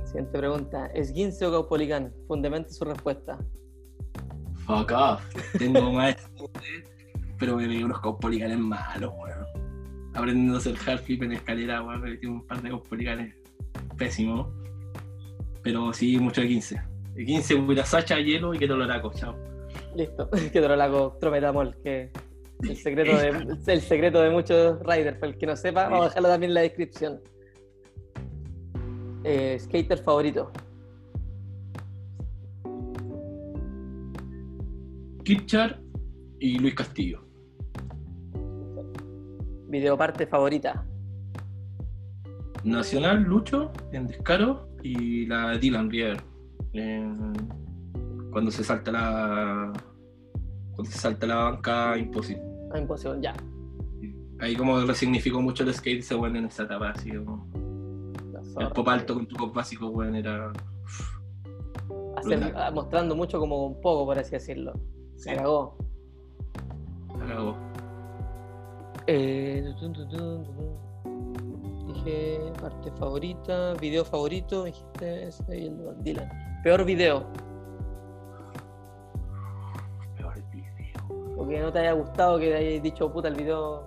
Siguiente 0.04 0.38
pregunta. 0.38 0.86
¿Esguince 0.88 1.46
o 1.46 1.50
Caupolicán? 1.50 2.12
Fundamente 2.28 2.70
su 2.70 2.84
respuesta. 2.84 3.38
Fuck 4.66 4.92
off. 4.92 5.22
Tengo 5.58 5.90
más. 5.92 6.16
pero 7.38 7.56
me 7.56 7.66
vi 7.66 7.82
unos 7.82 8.00
caupolicanes 8.00 8.58
malos, 8.58 9.12
weón. 9.16 9.46
Aprendiendo 10.14 10.56
a 10.56 10.58
hacer 10.58 10.76
hard 10.86 11.00
flip 11.00 11.22
en 11.22 11.32
escalera, 11.32 11.82
weón. 11.82 12.02
Me 12.02 12.10
metí 12.10 12.26
un 12.26 12.46
par 12.46 12.60
de 12.60 12.68
caupolicanes 12.68 13.34
pésimos. 13.96 14.48
Pero 15.62 15.94
sí, 15.94 16.18
mucho 16.18 16.42
de 16.42 16.48
15. 16.48 16.82
De 17.14 17.24
15, 17.24 17.54
hubiera 17.54 17.86
Sacha, 17.86 18.20
hielo 18.20 18.52
y 18.52 18.58
que 18.58 18.68
te 18.68 18.74
lo 18.74 18.84
laco, 18.84 19.12
chao. 19.14 19.34
Listo. 19.94 20.28
que 20.52 20.60
te 20.60 20.68
lo 20.68 20.74
hago 20.74 21.16
Trometamol, 21.18 21.74
que 21.82 22.10
el 22.62 22.76
secreto 22.76 23.16
de, 23.16 23.72
el 23.72 23.80
secreto 23.80 24.20
de 24.20 24.30
muchos 24.30 24.78
riders. 24.80 25.18
Para 25.18 25.32
el 25.32 25.38
que 25.38 25.46
no 25.46 25.56
sepa, 25.56 25.88
vamos 25.88 26.06
a 26.06 26.08
dejarlo 26.08 26.28
también 26.28 26.50
en 26.50 26.54
la 26.54 26.60
descripción. 26.62 27.20
Eh, 29.24 29.58
skater 29.58 29.98
favorito. 29.98 30.50
Kitchar 35.24 35.80
y 36.38 36.58
Luis 36.58 36.74
Castillo. 36.74 37.20
Videoparte 39.68 40.26
favorita. 40.26 40.86
Nacional, 42.62 43.22
Lucho, 43.22 43.72
en 43.92 44.06
Descaro 44.06 44.68
y 44.82 45.26
la 45.26 45.58
Dylan 45.58 45.90
River. 45.90 46.22
Eh, 46.74 47.12
cuando 48.30 48.50
se 48.50 48.62
salta 48.62 48.92
la. 48.92 49.72
Cuando 50.74 50.92
se 50.92 50.98
salta 50.98 51.26
la 51.26 51.36
banca 51.36 51.98
imposible. 51.98 52.45
Ah, 52.72 52.78
imposible, 52.78 53.18
ya. 53.20 53.34
Ahí 54.40 54.54
como 54.56 54.78
resignificó 54.80 55.40
mucho 55.40 55.62
el 55.64 55.72
skate 55.72 56.00
ese 56.00 56.14
weón 56.14 56.36
en 56.36 56.46
esa 56.46 56.64
etapa, 56.64 56.90
así 56.90 57.10
como. 57.10 57.46
El 58.58 58.68
pop 58.68 58.88
alto 58.88 59.14
con 59.14 59.26
trucos 59.26 59.52
básicos, 59.52 59.90
weón, 59.92 60.14
era. 60.16 60.52
Hacer- 62.16 62.72
mostrando 62.72 63.14
mucho 63.16 63.38
como 63.38 63.66
un 63.66 63.80
poco, 63.80 64.06
por 64.06 64.18
así 64.18 64.30
decirlo. 64.32 64.72
Se 65.16 65.30
Sí. 65.30 65.36
cagó. 65.36 65.76
la 67.18 67.26
cagó. 67.26 67.56
Eh. 69.06 69.64
Dije 71.86 72.38
parte 72.60 72.90
favorita, 72.92 73.74
video 73.74 74.04
favorito, 74.04 74.64
dijiste 74.64 75.28
ese 75.28 75.58
y 75.58 75.66
el 75.66 75.76
de 75.78 75.94
Dylan. 76.02 76.28
Peor 76.62 76.84
video, 76.84 77.26
o 81.36 81.46
que 81.46 81.60
no 81.60 81.72
te 81.72 81.80
haya 81.80 81.92
gustado, 81.92 82.38
que 82.38 82.54
hayas 82.54 82.82
dicho 82.82 83.12
puta 83.12 83.28
el 83.28 83.34
video, 83.34 83.84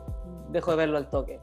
dejo 0.49 0.71
de 0.71 0.77
verlo 0.77 0.97
al 0.97 1.09
toque. 1.09 1.39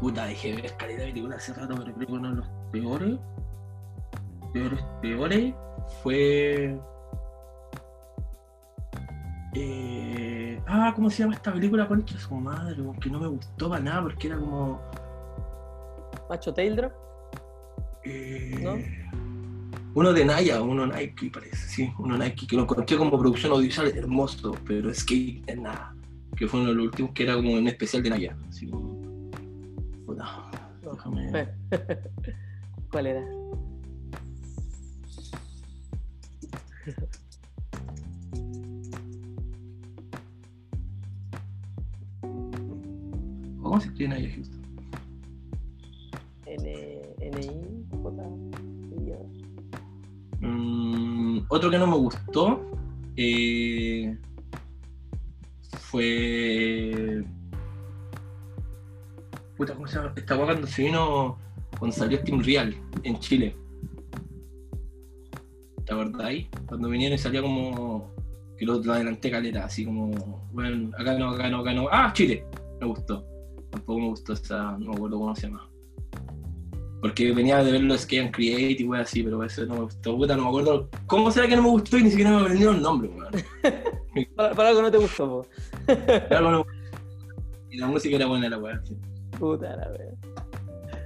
Puta, 0.00 0.26
dejé 0.26 0.54
de 0.54 0.62
ver 0.62 0.76
calidad 0.76 1.00
de 1.00 1.06
película 1.06 1.36
hace 1.36 1.52
rato, 1.54 1.74
pero 1.78 1.94
creo 1.94 2.06
que 2.06 2.12
uno 2.12 2.30
de 2.30 2.36
los 2.36 2.48
peores. 2.70 3.18
Peores, 4.52 4.80
peores 5.00 5.54
fue. 6.02 6.78
Eh, 9.56 10.60
ah, 10.66 10.92
¿cómo 10.94 11.10
se 11.10 11.22
llama 11.22 11.34
esta 11.34 11.52
película? 11.52 11.88
Concha 11.88 12.18
su 12.18 12.34
madre, 12.34 12.76
que 13.00 13.10
no 13.10 13.18
me 13.18 13.26
gustó 13.26 13.68
para 13.68 13.82
nada 13.82 14.02
porque 14.02 14.28
era 14.28 14.38
como. 14.38 14.80
Macho 16.28 16.54
Tail 16.54 16.90
eh, 18.04 18.58
¿No? 18.62 18.76
Uno 19.94 20.12
de 20.12 20.24
Naya, 20.24 20.60
uno 20.60 20.86
Nike 20.88 21.30
parece, 21.30 21.68
sí, 21.68 21.92
uno 21.98 22.18
Nike, 22.18 22.48
que 22.48 22.56
lo 22.56 22.62
encontré 22.62 22.96
como 22.96 23.16
producción 23.16 23.52
audiovisual 23.52 23.96
hermoso, 23.96 24.56
pero 24.66 24.92
skate 24.92 25.44
es 25.46 25.56
nada. 25.56 25.94
Que 26.36 26.48
fue 26.48 26.60
uno 26.60 26.70
de 26.70 26.74
los 26.74 26.86
últimos 26.86 27.12
que 27.12 27.22
era 27.22 27.36
como 27.36 27.52
un 27.52 27.68
especial 27.68 28.02
de 28.02 28.10
Naya. 28.10 28.36
Así 28.48 28.66
como. 28.66 29.30
Puta, 30.04 30.50
déjame. 30.82 31.48
¿Cuál 32.90 33.06
era? 33.06 33.24
¿Cómo 43.62 43.80
se 43.80 43.86
escribe 43.86 44.08
Naya 44.08 44.30
Houston? 44.34 44.62
N, 46.46 46.93
otro 51.48 51.70
que 51.70 51.78
no 51.78 51.86
me 51.86 51.96
gustó 51.96 52.60
eh, 53.16 54.16
fue. 55.78 57.24
Puta, 59.56 59.74
¿cómo 59.74 59.86
se 59.86 59.96
llama? 59.96 60.12
Esta 60.16 60.36
weá 60.36 60.46
cuando 60.46 60.66
se 60.66 60.82
vino. 60.82 61.38
Cuando 61.78 61.96
salió 61.96 62.18
Steam 62.18 62.40
Real 62.40 62.74
en 63.02 63.18
Chile. 63.18 63.56
¿Te 65.84 66.22
ahí? 66.22 66.48
Cuando 66.66 66.88
vinieron 66.88 67.14
y 67.14 67.18
salía 67.18 67.42
como. 67.42 68.12
Que 68.56 68.64
lo, 68.64 68.78
lo 68.82 68.92
adelanté 68.92 69.30
caleta, 69.30 69.64
así 69.64 69.84
como. 69.84 70.48
Bueno, 70.52 70.90
acá 70.98 71.18
no, 71.18 71.30
acá 71.30 71.50
no, 71.50 71.58
acá 71.58 71.74
no. 71.74 71.88
¡Ah, 71.90 72.12
Chile! 72.12 72.44
Me 72.80 72.86
gustó. 72.86 73.24
Tampoco 73.70 74.00
me 74.00 74.08
gustó 74.08 74.32
esa. 74.32 74.72
No 74.78 74.90
me 74.90 74.94
acuerdo 74.94 75.18
cómo 75.18 75.34
se 75.34 75.48
llama. 75.48 75.68
Porque 77.04 77.32
venía 77.34 77.62
de 77.62 77.70
ver 77.70 77.82
los 77.82 78.04
and 78.18 78.30
Create 78.30 78.76
y 78.80 78.84
wey 78.86 79.02
así, 79.02 79.22
pero 79.22 79.44
eso 79.44 79.66
no 79.66 79.74
me 79.74 79.80
gustó. 79.82 80.16
Puta, 80.16 80.34
no 80.38 80.44
me 80.44 80.48
acuerdo. 80.48 80.88
¿Cómo 81.06 81.30
será 81.30 81.46
que 81.46 81.54
no 81.54 81.60
me 81.62 81.68
gustó 81.68 81.98
y 81.98 82.04
ni 82.04 82.08
siquiera 82.08 82.30
me 82.30 82.40
aprendieron 82.40 82.76
el 82.76 82.82
nombre, 82.82 83.10
weón? 83.10 83.28
Para, 84.36 84.54
para 84.54 84.68
algo 84.70 84.80
no 84.80 84.90
te 84.90 84.96
gustó, 84.96 85.28
po. 85.28 85.46
Algo 86.34 86.50
no- 86.50 86.66
Y 87.70 87.76
la 87.76 87.88
música 87.88 88.16
era 88.16 88.24
buena, 88.24 88.48
la 88.48 88.80
sí. 88.86 88.96
Puta 89.38 89.76
la 89.76 89.86
wea. 89.90 90.12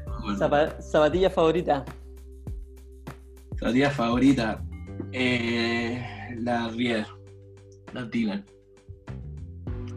No 0.06 0.12
me 0.12 0.34
acuerdo. 0.34 0.38
Zapa- 0.38 0.80
zapatilla 0.80 1.30
favorita. 1.30 1.84
La 3.60 3.72
tía 3.72 3.90
favorita. 3.90 4.62
Eh, 5.10 6.00
la 6.38 6.68
Rier. 6.68 7.06
La 7.92 8.04
Dylan. 8.04 8.44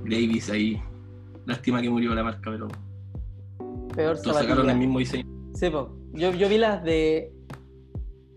Davis 0.06 0.50
ahí. 0.50 0.82
Lástima 1.46 1.80
que 1.80 1.92
murió 1.92 2.16
la 2.16 2.24
marca, 2.24 2.50
pero 2.50 2.70
Peor 3.96 4.20
todos 4.20 4.36
sacaron 4.38 4.50
el 4.50 4.56
zapatilla. 4.58 4.74
mismo 4.76 4.98
diseño. 4.98 5.41
Sí. 5.54 5.70
Yo, 6.14 6.32
yo 6.32 6.50
vi 6.50 6.58
las 6.58 6.84
de. 6.84 7.32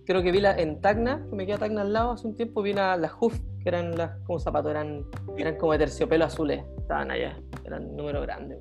Creo 0.07 0.23
que 0.23 0.33
vi 0.33 0.41
las 0.41 0.59
en 0.59 0.81
Tacna, 0.81 1.27
que 1.31 1.37
me 1.37 1.47
queda 1.47 1.59
Tacna 1.59 1.83
al 1.83 1.93
lado 1.93 2.13
hace 2.13 2.27
un 2.27 2.35
tiempo. 2.37 2.63
Vi 2.63 2.73
la- 2.75 2.97
las 2.97 3.13
Hoof, 3.13 3.39
que 3.63 3.69
eran 3.69 3.97
las 3.97 4.19
como 4.25 4.39
zapatos, 4.39 4.71
eran, 4.71 5.05
eran 5.37 5.57
como 5.57 5.73
de 5.73 5.79
terciopelo 5.79 6.25
azules. 6.27 6.63
Estaban 6.79 7.11
allá, 7.11 7.41
eran 7.65 7.97
número 7.97 8.21
grande. 8.23 8.59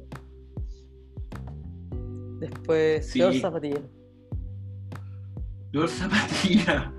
Después, 2.40 3.06
Sí. 3.08 3.20
peor 3.20 3.34
zapatilla. 3.36 3.82
Peor 5.72 5.88
zapatilla. 5.90 6.94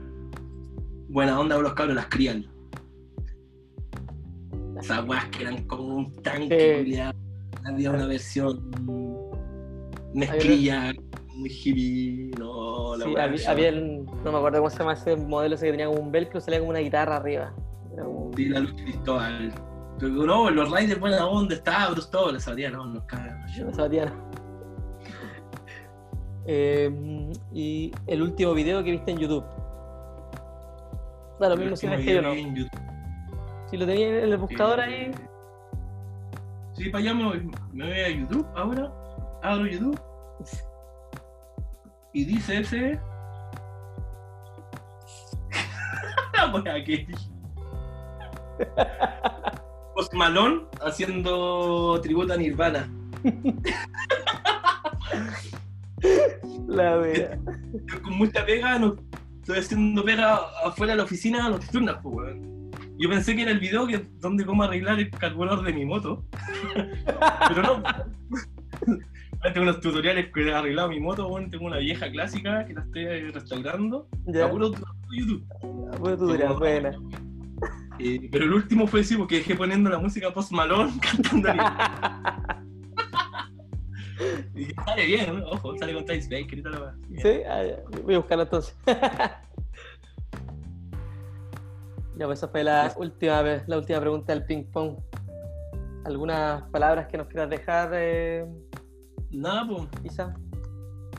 Buena 1.09 1.39
onda 1.39 1.59
los 1.59 1.75
cabros, 1.75 1.95
las 1.97 2.07
crían. 2.07 2.47
Esas 4.81 5.07
weas 5.09 5.27
que 5.27 5.43
eran 5.45 5.67
como 5.67 5.97
un 5.97 6.17
tanque, 6.23 6.85
Sí. 6.85 6.99
Había 7.67 7.91
una 7.93 8.07
versión 8.07 8.71
mezclilla, 10.13 10.93
muy 11.37 11.51
hippie. 11.51 12.31
No, 12.39 12.97
la 12.97 13.05
Sí, 13.05 13.17
había, 13.17 13.51
había 13.51 13.69
el- 13.71 14.05
no 14.05 14.33
me 14.33 14.39
acuerdo 14.39 14.59
cómo 14.59 14.71
se 14.71 14.79
llama 14.79 14.93
ese 14.95 15.17
modelo 15.17 15.55
ese 15.55 15.67
que 15.67 15.73
tenía 15.73 15.87
como 15.87 16.01
un 16.01 16.13
velcro, 16.13 16.41
salía 16.41 16.59
como 16.61 16.71
una 16.71 16.79
guitarra 16.81 17.17
arriba. 17.17 17.53
Era 17.93 18.05
como- 18.05 18.31
Sí, 18.37 18.49
la 18.49 18.61
luz 18.61 18.73
Cristóbal. 18.75 19.53
Pero 19.99 20.11
no, 20.13 20.51
los 20.51 20.71
Raiders 20.71 20.99
buena 21.01 21.25
onda, 21.27 21.55
está 21.55 21.89
Bruce 21.91 22.09
todo, 22.11 22.33
la 22.33 22.41
zapatilla 22.41 22.71
no, 22.71 22.87
nos 22.87 23.05
cagan. 23.05 23.45
Una 23.63 23.73
zapatilla 23.75 24.07
no. 24.07 24.25
Eh, 26.47 27.33
y 27.53 27.93
el 28.07 28.23
último 28.23 28.53
video 28.55 28.83
que 28.85 28.91
viste 28.91 29.11
en 29.13 29.19
YouTube. 29.19 29.45
Da 31.41 31.49
lo 31.49 31.57
mismo 31.57 31.75
si 31.77 31.87
no 31.87 31.95
es 31.95 32.05
que 32.05 32.15
yo 32.15 32.23
no. 32.23 32.33
Si 33.71 33.77
lo 33.77 33.87
tenía 33.87 34.09
en 34.09 34.15
el 34.33 34.37
buscador 34.37 34.81
ahí, 34.81 35.11
Sí, 36.75 36.89
para 36.91 37.05
allá 37.05 37.15
me 37.15 37.25
voy, 37.25 37.51
me 37.73 37.87
voy 37.87 38.01
a 38.01 38.09
YouTube 38.11 38.47
ahora. 38.57 38.93
Abro 39.43 39.67
YouTube. 39.67 39.99
Y 42.15 42.25
dice 42.25 42.61
ese. 42.61 42.99
Por 46.53 46.69
aquí. 46.69 47.07
Post 49.95 50.15
Malone 50.15 50.63
haciendo 50.81 52.01
tributo 52.01 52.33
a 52.33 52.37
Nirvana. 52.37 52.89
la. 56.69 57.37
Yo 57.73 58.03
con 58.03 58.17
mucha 58.17 58.47
pega, 58.47 58.79
no, 58.79 58.95
estoy 59.41 59.59
haciendo 59.59 60.05
pega 60.05 60.41
afuera 60.65 60.93
de 60.93 60.99
la 60.99 61.05
oficina 61.05 61.49
nocturna, 61.49 62.01
pues, 62.01 62.15
weón. 62.15 62.71
Yo 62.97 63.09
pensé 63.09 63.35
que 63.35 63.43
era 63.43 63.51
el 63.51 63.59
video 63.59 63.89
que, 63.89 64.07
donde 64.21 64.47
cómo 64.47 64.63
arreglar 64.63 65.01
el 65.01 65.11
carburador 65.11 65.65
de 65.65 65.73
mi 65.73 65.85
moto. 65.85 66.25
Pero 67.49 67.63
no. 67.63 67.83
Tengo 69.53 69.63
unos 69.63 69.81
tutoriales 69.81 70.33
que 70.33 70.49
he 70.49 70.55
arreglado 70.55 70.89
mi 70.89 70.99
moto, 71.01 71.29
weón. 71.29 71.51
Tengo 71.51 71.67
una 71.67 71.77
vieja 71.79 72.11
clásica 72.11 72.65
que 72.65 72.73
la 72.75 72.81
estoy 72.83 73.31
restaurando. 73.31 74.09
Ya, 74.27 74.47
A 74.47 74.51
puro 74.51 74.71
YouTube. 75.11 75.45
puro 75.99 76.17
tutorial, 76.17 76.49
Como- 76.49 76.61
buena. 76.61 76.93
Eh, 78.01 78.29
pero 78.33 78.45
el 78.47 78.53
último 78.55 78.87
fue 78.89 79.05
sí, 79.05 79.17
porque 79.17 79.37
dejé 79.37 79.55
poniendo 79.55 79.89
la 79.91 79.99
música 79.99 80.33
post 80.33 80.51
Malone 80.51 80.93
cantando. 81.01 81.49
y 84.55 84.65
sale 84.87 85.07
bien, 85.07 85.39
¿no? 85.39 85.47
ojo, 85.51 85.77
sale 85.79 85.95
con 85.95 86.05
Travis 86.05 86.29
Baker 86.29 86.59
y 86.59 86.63
tal. 86.63 86.73
la. 86.73 86.95
¿Sí? 87.23 87.29
Ah, 87.49 87.63
ya. 87.65 87.77
Voy 88.03 88.15
a 88.15 88.19
buscarlo 88.19 88.43
entonces. 88.45 88.77
ya, 92.17 92.27
pues 92.27 92.39
esa 92.39 92.49
fue 92.49 92.65
la 92.65 92.93
última, 92.97 93.43
vez- 93.43 93.65
la 93.69 93.77
última 93.79 94.01
pregunta 94.01 94.33
del 94.33 94.45
ping 94.45 94.65
pong. 94.65 94.97
¿Algunas 96.05 96.63
palabras 96.71 97.07
que 97.09 97.17
nos 97.19 97.29
quieras 97.29 97.49
dejar, 97.51 97.91
eh, 97.95 98.45
Nada, 99.35 99.67
pues. 99.67 99.89
Isa? 100.05 100.35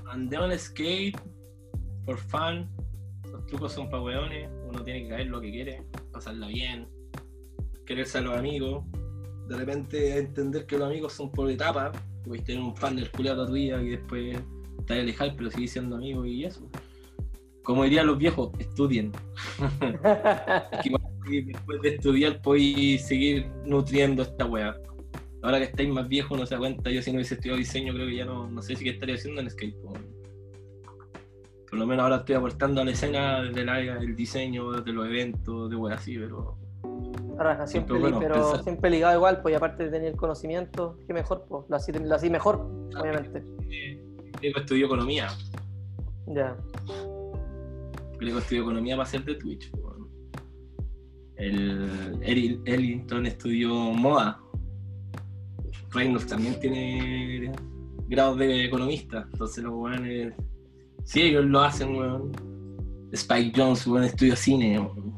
Andé 0.10 0.38
on 0.38 0.58
skate, 0.58 1.18
for 2.06 2.18
fun. 2.18 2.70
Los 3.32 3.46
trucos 3.48 3.74
son 3.74 3.90
pa' 3.90 4.02
weones. 4.02 4.50
Uno 4.70 4.84
tiene 4.84 5.04
que 5.04 5.10
caer 5.10 5.28
lo 5.28 5.42
que 5.42 5.52
quiere, 5.52 5.84
pasarla 6.12 6.48
bien, 6.48 6.88
quererse 7.86 8.20
a 8.20 8.22
los 8.22 8.38
amigos. 8.38 8.86
De 9.48 9.58
repente 9.58 10.18
entender 10.18 10.66
que 10.66 10.78
los 10.78 10.88
amigos 10.88 11.14
son 11.14 11.32
por 11.32 11.50
etapa. 11.50 11.92
Puedes 12.24 12.44
tener 12.46 12.62
un 12.62 12.74
partner 12.74 13.12
culiado 13.12 13.38
toda 13.38 13.48
tu 13.48 13.54
vida 13.54 13.82
y 13.82 13.90
después 13.90 14.38
te 14.86 14.94
vas 14.94 15.00
a 15.00 15.02
alejar, 15.02 15.34
pero 15.38 15.52
seguís 15.52 15.72
siendo 15.72 15.98
amigo 15.98 16.26
y 16.26 16.46
eso. 16.46 16.68
Como 17.64 17.84
dirían 17.84 18.08
los 18.08 18.18
viejos, 18.18 18.52
estudien. 18.60 19.12
Igual 20.84 21.04
que 21.28 21.42
después 21.42 21.82
de 21.82 21.90
estudiar 21.90 22.42
podéis 22.42 23.06
seguir 23.08 23.48
nutriendo 23.66 24.24
esta 24.24 24.46
weá. 24.46 24.76
Ahora 25.46 25.60
que 25.60 25.66
estáis 25.66 25.90
más 25.90 26.08
viejos 26.08 26.40
no 26.40 26.46
se 26.46 26.56
da 26.56 26.60
cuenta, 26.60 26.90
yo 26.90 27.02
si 27.02 27.12
no 27.12 27.18
hubiese 27.18 27.36
estudiado 27.36 27.58
diseño 27.60 27.94
creo 27.94 28.08
que 28.08 28.16
ya 28.16 28.26
no, 28.26 28.50
no 28.50 28.62
sé 28.64 28.76
si 28.76 28.84
qué 28.84 28.90
estaría 28.92 29.14
haciendo 29.16 29.42
en 29.42 29.50
skate. 29.50 29.76
po. 29.82 29.94
Por 31.70 31.80
lo 31.80 31.86
menos 31.86 32.04
ahora 32.04 32.18
estoy 32.18 32.36
aportando 32.36 32.82
a 32.82 32.86
la 32.86 32.92
escena 32.92 33.42
desde 33.44 33.62
el 33.62 33.70
área 33.70 33.96
del 33.96 34.16
diseño, 34.16 34.72
de 34.72 34.92
los 34.92 35.06
eventos, 35.06 35.70
de 35.70 35.76
weá 35.76 35.96
así, 35.96 36.18
pero 36.18 36.58
Raja, 37.38 37.68
siempre, 37.68 37.96
Siempre 37.96 38.00
bueno 38.00 38.20
pero 38.20 38.34
pensar. 38.36 38.64
siempre 38.64 38.90
ligado 38.90 39.16
igual, 39.16 39.42
pues 39.42 39.54
y 39.54 39.56
aparte 39.56 39.84
de 39.84 39.90
tener 39.92 40.16
conocimiento, 40.16 40.98
que 41.06 41.14
mejor, 41.14 41.46
pues 41.48 41.66
lo 41.70 41.76
así, 41.76 41.92
así 42.12 42.30
mejor, 42.30 42.56
obviamente. 43.00 43.44
eh, 43.70 44.02
Greco 44.42 44.60
estudió 44.62 44.86
economía. 44.88 45.28
Ya. 46.28 46.56
Greco 48.20 48.40
estudió 48.40 48.62
economía 48.64 48.96
para 48.96 49.08
ser 49.08 49.24
de 49.26 49.36
Twitch. 49.36 49.70
po. 49.72 49.96
El 51.38 52.22
Ellington 52.66 53.26
estudió 53.26 53.74
moda. 53.74 54.40
Reynolds 55.96 56.28
también 56.28 56.60
tiene 56.60 57.52
grados 58.08 58.38
de 58.38 58.66
economista. 58.66 59.28
Entonces 59.32 59.64
los 59.64 59.74
weones. 59.74 60.34
Sí, 61.04 61.22
ellos 61.22 61.46
lo 61.46 61.62
hacen, 61.62 61.96
weón. 61.96 62.32
Spike 63.12 63.54
Jones, 63.56 63.88
weón, 63.88 64.04
estudió 64.04 64.36
cine. 64.36 64.80
weón. 64.80 65.16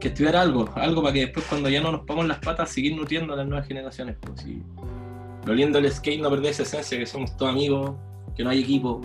Que 0.00 0.08
estudiar 0.08 0.36
algo, 0.36 0.68
algo 0.74 1.02
para 1.02 1.14
que 1.14 1.20
después 1.20 1.46
cuando 1.48 1.68
ya 1.68 1.80
no 1.80 1.92
nos 1.92 2.00
pongamos 2.02 2.28
las 2.28 2.38
patas 2.38 2.70
seguir 2.70 2.96
nutriendo 2.96 3.32
a 3.32 3.36
las 3.36 3.46
nuevas 3.46 3.66
generaciones. 3.66 4.16
Pues, 4.20 4.40
sí. 4.40 4.62
Lo 5.46 5.54
lindo 5.54 5.80
del 5.80 5.92
skate 5.92 6.20
no 6.20 6.30
perder 6.30 6.50
esa 6.50 6.62
esencia, 6.62 6.98
que 6.98 7.06
somos 7.06 7.36
todos 7.36 7.52
amigos, 7.52 7.92
que 8.34 8.42
no 8.44 8.50
hay 8.50 8.60
equipo, 8.62 9.00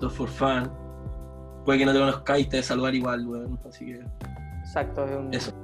todos 0.00 0.12
for 0.12 0.28
fun. 0.28 0.70
Puede 1.64 1.80
que 1.80 1.86
no 1.86 1.92
te 1.92 1.98
conozcáis, 1.98 2.48
te 2.48 2.58
de 2.58 2.62
saludar 2.62 2.94
igual, 2.94 3.26
weón. 3.26 3.58
Así 3.68 3.86
que 3.86 4.00
Exacto, 4.62 5.04
es 5.04 5.16
un, 5.16 5.34
Eso. 5.34 5.61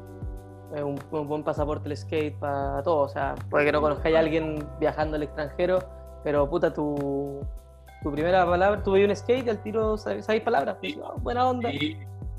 Es 0.74 0.82
un, 0.82 0.98
un 1.10 1.28
buen 1.28 1.42
pasaporte 1.42 1.88
el 1.88 1.96
skate 1.96 2.34
para 2.38 2.82
todo. 2.82 3.00
O 3.00 3.08
sea, 3.08 3.34
puede 3.50 3.64
que 3.66 3.72
no 3.72 3.80
conozcáis 3.80 4.16
a 4.16 4.20
alguien 4.20 4.66
viajando 4.80 5.16
al 5.16 5.22
extranjero, 5.22 5.78
pero 6.24 6.48
puta, 6.48 6.72
tu, 6.72 7.40
tu 8.02 8.12
primera 8.12 8.44
palabra, 8.46 8.82
tuve 8.82 9.04
un 9.04 9.14
skate 9.16 9.46
y 9.46 9.50
al 9.50 9.62
tiro 9.62 9.94
sab- 9.96 10.20
sabéis 10.22 10.42
palabras. 10.42 10.76
Sí. 10.82 10.98
Ah, 11.02 11.14
buena 11.18 11.48
onda, 11.48 11.70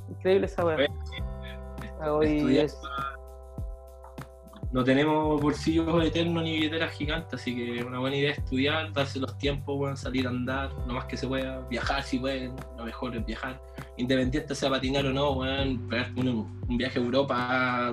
increíble 0.10 0.45
esa 0.45 0.65
weá. 0.65 0.76
Bueno, 0.76 2.22
estudiar- 2.22 2.65
es- 2.65 2.80
no 4.72 4.84
tenemos 4.84 5.41
bolsillos 5.41 6.06
eternos 6.06 6.43
ni 6.43 6.51
billeteras 6.60 6.91
gigantes, 6.93 7.34
así 7.41 7.56
que 7.56 7.84
una 7.84 7.97
buena 7.99 8.15
idea 8.18 8.31
es 8.34 8.38
estudiar, 8.38 8.93
darse 8.93 9.19
los 9.19 9.35
tiempos, 9.39 9.76
weón, 9.80 9.97
salir 9.97 10.27
a 10.27 10.30
andar, 10.30 10.72
lo 10.85 10.93
más 10.93 11.06
que 11.06 11.18
se 11.18 11.27
pueda, 11.27 11.61
viajar 11.61 12.03
si 12.03 12.19
pueden, 12.19 12.56
lo 12.77 12.84
mejor 12.85 13.15
es 13.15 13.26
viajar. 13.26 13.60
Independiente 14.00 14.56
sea 14.56 14.70
patinar 14.70 15.06
o 15.06 15.14
no, 15.14 15.34
weón, 15.34 15.78
pegarte 15.90 16.22
un, 16.22 16.62
un 16.68 16.78
viaje 16.78 17.00
a 17.00 17.02
Europa, 17.04 17.92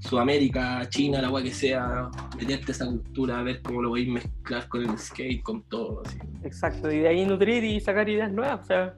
Sudamérica, 0.00 0.86
China, 0.88 1.22
la 1.22 1.30
weá 1.30 1.42
que 1.44 1.52
sea, 1.54 2.10
meterte 2.36 2.72
esa 2.72 2.84
cultura, 2.86 3.42
ver 3.42 3.62
cómo 3.62 3.80
lo 3.82 3.90
podéis 3.90 4.08
mezclar 4.08 4.68
con 4.68 4.82
el 4.82 4.98
skate, 4.98 5.42
con 5.42 5.62
todo, 5.62 6.02
así. 6.04 6.18
Exacto, 6.42 6.90
y 6.90 6.98
de 6.98 7.08
ahí 7.08 7.24
nutrir 7.24 7.62
y 7.64 7.80
sacar 7.80 8.08
ideas 8.08 8.30
nuevas, 8.32 8.60
o 8.60 8.64
sea, 8.64 8.94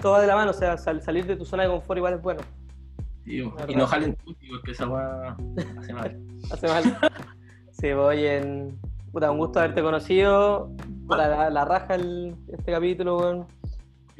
todo 0.00 0.12
va 0.12 0.20
de 0.20 0.26
la 0.26 0.36
mano, 0.36 0.50
o 0.50 0.54
sea, 0.54 0.76
sal- 0.76 1.02
salir 1.02 1.26
de 1.26 1.36
tu 1.36 1.44
zona 1.44 1.64
de 1.64 1.70
confort 1.70 1.96
igual 1.98 2.14
es 2.14 2.22
bueno, 2.22 2.40
y 3.26 3.74
no 3.74 3.86
jalen 3.86 4.14
tutti, 4.16 4.46
porque 4.48 4.72
esa 4.72 4.88
weá 4.88 5.36
hace 5.78 5.92
mal. 5.92 6.18
hace 6.52 6.66
mal. 6.66 6.98
sí, 7.72 7.92
voy 7.92 8.24
en. 8.26 8.78
Puta, 9.12 9.30
un 9.30 9.38
gusto 9.38 9.58
haberte 9.60 9.82
conocido. 9.82 10.70
Puta, 11.06 11.28
la, 11.28 11.50
la 11.50 11.64
raja 11.64 11.94
el- 11.96 12.34
este 12.52 12.72
capítulo, 12.72 13.18
weón. 13.18 13.46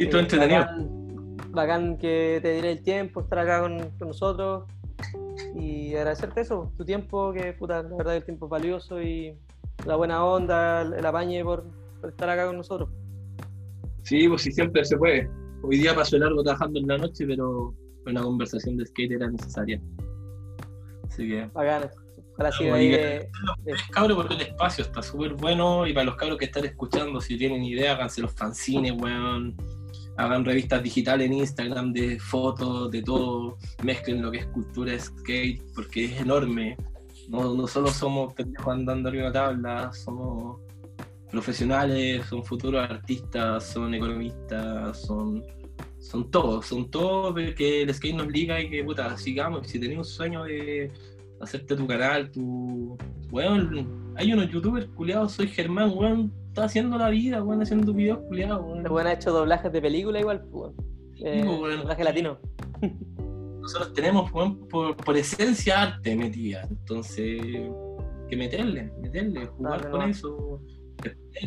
Y 0.00 0.06
todo 0.08 0.18
Eh, 0.20 0.22
entretenido. 0.24 0.60
Bacán, 0.60 1.36
bacán 1.52 1.98
que 1.98 2.40
te 2.42 2.52
diré 2.54 2.72
el 2.72 2.82
tiempo, 2.82 3.20
estar 3.20 3.38
acá 3.38 3.60
con, 3.60 3.78
con 3.98 4.08
nosotros. 4.08 4.64
Y 5.54 5.94
agradecerte 5.94 6.40
eso, 6.42 6.72
tu 6.76 6.84
tiempo, 6.84 7.32
que 7.32 7.52
puta, 7.52 7.82
la 7.82 7.96
verdad 7.96 8.16
el 8.16 8.24
tiempo 8.24 8.46
es 8.46 8.50
valioso 8.50 9.00
y 9.00 9.36
la 9.86 9.96
buena 9.96 10.24
onda, 10.24 10.82
el, 10.82 11.04
apañe 11.04 11.42
por, 11.44 11.64
por 12.00 12.10
estar 12.10 12.28
acá 12.28 12.46
con 12.46 12.56
nosotros. 12.56 12.88
Sí, 14.02 14.28
pues 14.28 14.42
sí, 14.42 14.52
siempre 14.52 14.84
se 14.84 14.96
puede. 14.96 15.28
Hoy 15.62 15.78
día 15.78 15.94
pasó 15.94 16.16
largo 16.18 16.42
trabajando 16.42 16.78
en 16.80 16.86
la 16.86 16.98
noche, 16.98 17.26
pero 17.26 17.74
una 18.06 18.22
conversación 18.22 18.76
de 18.76 18.86
skate 18.86 19.12
era 19.12 19.28
necesaria. 19.30 19.80
Así 21.06 21.28
que, 21.28 21.46
Bacán. 21.52 21.90
Oye, 22.58 22.72
ahí 22.72 22.88
de- 22.88 23.28
es 23.66 23.82
cabro 23.90 24.16
porque 24.16 24.32
el 24.32 24.40
espacio 24.40 24.82
está 24.84 25.02
súper 25.02 25.34
bueno 25.34 25.86
y 25.86 25.92
para 25.92 26.06
los 26.06 26.16
cabros 26.16 26.38
que 26.38 26.46
están 26.46 26.64
escuchando, 26.64 27.20
si 27.20 27.36
tienen 27.36 27.62
idea, 27.62 27.92
háganse 27.92 28.22
los 28.22 28.32
fanzines, 28.32 28.92
weón. 28.92 29.54
Hagan 30.16 30.44
revistas 30.44 30.82
digitales 30.82 31.26
en 31.26 31.34
Instagram 31.34 31.92
de 31.92 32.18
fotos, 32.18 32.90
de 32.90 33.02
todo. 33.02 33.56
Mezclen 33.82 34.22
lo 34.22 34.30
que 34.30 34.38
es 34.38 34.46
cultura 34.46 34.98
skate, 34.98 35.62
porque 35.74 36.06
es 36.06 36.20
enorme. 36.20 36.76
No, 37.28 37.54
no 37.54 37.66
solo 37.66 37.88
somos 37.88 38.34
pendejos 38.34 38.74
andando 38.74 39.08
arriba 39.08 39.26
de 39.26 39.32
tabla, 39.32 39.92
somos 39.92 40.58
profesionales, 41.30 42.26
son 42.26 42.44
futuros 42.44 42.82
artistas, 42.82 43.64
son 43.64 43.94
economistas, 43.94 45.00
son, 45.00 45.44
son 46.00 46.30
todos, 46.30 46.66
son 46.66 46.90
todos 46.90 47.34
que 47.54 47.82
el 47.82 47.94
skate 47.94 48.16
nos 48.16 48.26
liga 48.26 48.60
y 48.60 48.68
que 48.68 48.82
puta, 48.82 49.16
sigamos. 49.16 49.68
Si 49.68 49.78
tenés 49.78 49.98
un 49.98 50.04
sueño 50.04 50.44
de 50.44 50.90
hacerte 51.40 51.76
tu 51.76 51.86
canal, 51.86 52.30
tu. 52.30 52.96
Weón, 53.30 54.12
hay 54.16 54.32
unos 54.32 54.50
youtubers 54.50 54.86
culiados, 54.88 55.32
soy 55.32 55.48
Germán, 55.48 55.92
weón, 55.94 56.32
está 56.50 56.64
haciendo 56.64 56.98
la 56.98 57.08
vida, 57.08 57.42
weón, 57.42 57.62
haciendo 57.62 57.94
videos 57.94 58.18
culiados, 58.28 58.62
weón. 58.62 58.90
Weón 58.90 59.06
ha 59.06 59.12
hecho 59.12 59.32
doblajes 59.32 59.72
de 59.72 59.80
película 59.80 60.20
igual, 60.20 60.40
pues, 60.50 60.52
weón. 60.52 60.74
Eh, 61.18 61.42
pues, 61.44 61.60
weón. 61.60 61.78
doblaje 61.78 62.04
latino. 62.04 62.38
Nosotros 63.60 63.92
tenemos, 63.94 64.30
weón, 64.32 64.68
por, 64.68 64.96
por 64.96 65.16
esencia 65.16 65.82
arte 65.82 66.16
metida, 66.16 66.66
entonces, 66.68 67.40
que 68.28 68.36
meterle, 68.36 68.92
meterle, 69.00 69.46
jugar 69.46 69.82
Dale, 69.82 69.90
con 69.90 70.10
eso, 70.10 70.60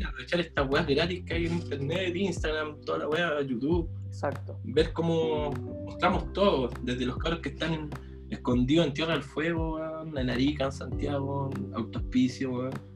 aprovechar 0.08 0.40
estas 0.40 0.70
weas 0.70 0.88
gratis 0.88 1.24
que 1.26 1.34
hay 1.34 1.46
en 1.48 1.54
internet, 1.54 2.16
Instagram, 2.16 2.82
toda 2.82 3.00
la 3.00 3.10
wea, 3.10 3.42
YouTube. 3.42 3.90
Exacto. 4.08 4.60
ver 4.64 4.94
cómo 4.94 5.52
mostramos 5.86 6.32
todo, 6.34 6.70
desde 6.84 7.06
los 7.06 7.18
cabros 7.18 7.42
que 7.42 7.50
están 7.50 7.90
escondidos 8.30 8.88
en 8.88 8.94
Tierra 8.94 9.14
del 9.14 9.24
Fuego, 9.24 9.76
weón, 9.76 10.18
en 10.18 10.30
Arica, 10.30 10.66
en 10.66 10.72
Santiago, 10.72 11.50
en 11.58 11.74
Autospicio, 11.76 12.52
weón. 12.52 12.93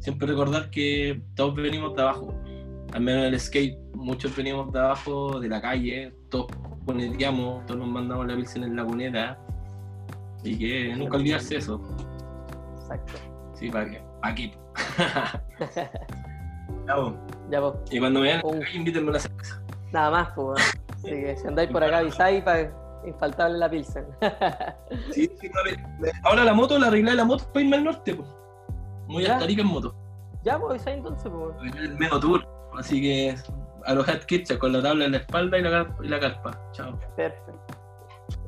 Siempre 0.00 0.26
recordar 0.26 0.70
que 0.70 1.22
todos 1.36 1.54
venimos 1.54 1.94
de 1.94 2.02
abajo, 2.02 2.34
al 2.92 3.00
menos 3.00 3.22
en 3.26 3.34
el 3.34 3.40
skate, 3.40 3.78
muchos 3.94 4.34
venimos 4.34 4.72
de 4.72 4.78
abajo, 4.80 5.38
de 5.40 5.48
la 5.48 5.60
calle, 5.60 6.14
todos 6.30 6.46
cuneteamos, 6.86 7.64
todos 7.66 7.80
nos 7.80 7.88
mandamos 7.88 8.26
la 8.26 8.34
pilsen 8.34 8.64
en 8.64 8.76
la 8.76 8.84
cuneta. 8.84 9.38
Y 10.42 10.58
que 10.58 10.94
nunca 10.96 11.18
olvidarse 11.18 11.56
eso. 11.58 11.80
Exacto. 12.80 13.12
Sí, 13.54 13.70
para 13.70 13.90
que. 13.90 14.02
Aquí. 14.22 14.52
ya, 16.86 16.94
po. 16.96 17.14
Ya, 17.50 17.60
pues. 17.60 17.74
Y 17.90 17.98
cuando 18.00 18.20
me 18.20 18.26
vean, 18.28 18.40
Un- 18.44 18.62
invítenme 18.74 19.10
una 19.10 19.18
cerveza. 19.18 19.60
Nada 19.92 20.10
más, 20.10 20.28
pues. 20.34 20.80
Así 20.94 21.10
que 21.10 21.36
si 21.36 21.46
andáis 21.46 21.70
por 21.70 21.82
acá 21.84 21.98
avisáis 21.98 22.42
para 22.42 22.72
infaltable 23.06 23.58
la 23.58 23.68
Pilsen. 23.70 24.04
Sí, 25.12 25.30
sí, 25.40 25.48
vale. 25.48 25.82
Ahora 26.22 26.44
la 26.44 26.54
moto, 26.54 26.78
la 26.78 26.86
arreglé 26.88 27.14
la 27.14 27.24
moto 27.24 27.44
para 27.52 27.64
irme 27.64 27.76
al 27.76 27.84
norte, 27.84 28.14
pues. 28.14 28.28
Muy 29.10 29.26
Arica 29.26 29.62
en 29.62 29.68
moto. 29.68 29.94
ya, 30.42 30.58
pues 30.58 30.70
avisáis 30.70 30.96
entonces, 30.98 31.30
pues. 31.32 31.74
El 31.76 31.98
Mego 31.98 32.18
Tour. 32.20 32.46
Así 32.78 33.00
que 33.00 33.34
a 33.84 33.94
los 33.94 34.08
Hat 34.08 34.24
Kitchen 34.24 34.58
con 34.58 34.72
la 34.72 34.80
tabla 34.82 35.04
en 35.06 35.12
la 35.12 35.18
espalda 35.18 35.58
y 35.58 35.62
la, 35.62 35.70
carpa- 35.70 36.04
y 36.04 36.08
la 36.08 36.20
carpa. 36.20 36.70
Chao. 36.72 36.98
Perfecto. 37.16 37.52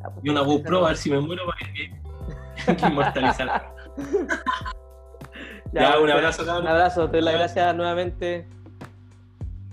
Ya, 0.01 0.10
pues, 0.10 0.24
Y 0.24 0.28
una 0.30 0.40
GoPro 0.43 0.84
a 0.84 0.89
ver 0.89 0.97
si 0.97 1.10
me 1.10 1.20
muero 1.20 1.43
para 1.47 1.72
que, 1.72 2.76
que 2.76 2.86
inmortalizar. 2.86 3.74
Ya, 5.74 5.94
un 5.97 6.02
pues, 6.02 6.14
abrazo, 6.14 6.44
cabrón. 6.44 6.64
Un 6.64 6.68
abrazo, 6.68 7.06
te 7.06 7.12
doy 7.16 7.22
las 7.22 7.34
gracias 7.34 7.74
nuevamente 7.74 8.47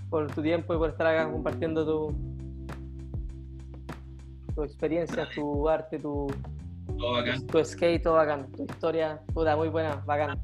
por 0.08 0.26
tu 0.32 0.40
tiempo 0.42 0.72
y 0.74 0.78
por 0.78 0.88
estar 0.88 1.06
acá 1.06 1.30
compartiendo 1.30 1.84
tu, 1.84 2.14
tu 4.54 4.62
experiencia, 4.62 5.28
tu 5.34 5.68
arte, 5.68 5.98
tu, 5.98 6.26
Todo 6.98 7.12
bacán. 7.12 7.46
tu 7.46 7.64
skate, 7.64 8.02
todo 8.02 8.14
bacán, 8.14 8.50
tu 8.52 8.64
historia, 8.64 9.20
puta, 9.32 9.56
muy 9.56 9.68
buena, 9.68 9.96
bacán. 10.06 10.38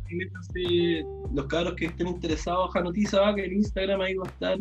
Los 1.35 1.47
cabros 1.47 1.74
que 1.74 1.86
estén 1.86 2.09
interesados 2.09 2.74
a 2.74 2.81
Noticia 2.81 3.20
Vaca 3.20 3.43
en 3.43 3.55
Instagram 3.55 4.01
ahí 4.01 4.14
va 4.14 4.24
a 4.27 4.31
estar 4.31 4.59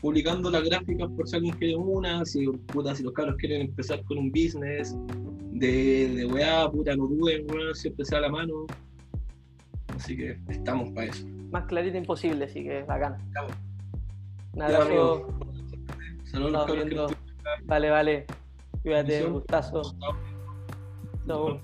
publicando 0.00 0.50
las 0.50 0.64
gráficas 0.64 1.08
por 1.16 1.28
si 1.28 1.36
alguien 1.36 1.54
quiere 1.56 1.76
una, 1.76 2.24
si, 2.24 2.46
puta, 2.46 2.94
si 2.94 3.02
los 3.02 3.12
cabros 3.12 3.36
quieren 3.36 3.62
empezar 3.62 4.02
con 4.04 4.18
un 4.18 4.30
business 4.30 4.96
de, 5.52 6.08
de 6.14 6.26
weá, 6.26 6.70
puta, 6.70 6.96
no 6.96 7.06
duden, 7.06 7.46
weón, 7.50 7.74
siempre 7.74 8.04
sea 8.04 8.20
la 8.20 8.28
mano. 8.28 8.66
Así 9.94 10.16
que 10.16 10.38
estamos 10.48 10.90
para 10.92 11.08
eso. 11.08 11.26
Más 11.50 11.66
clarito 11.66 11.96
imposible, 11.96 12.46
así 12.46 12.62
que 12.62 12.82
bacán. 12.84 13.16
Pues. 13.32 13.56
Un 14.54 14.62
abrazo. 14.62 15.26
Saludos 16.24 16.34
a 16.34 16.38
los 16.38 16.46
estamos 16.46 16.66
cabros 16.66 16.84
que 16.84 16.94
nos 16.94 17.12
Vale, 17.64 17.90
vale. 17.90 18.26
Cuídate, 18.82 19.24
gustazo. 19.24 19.82
Chao. 19.98 20.29
So. 21.30 21.60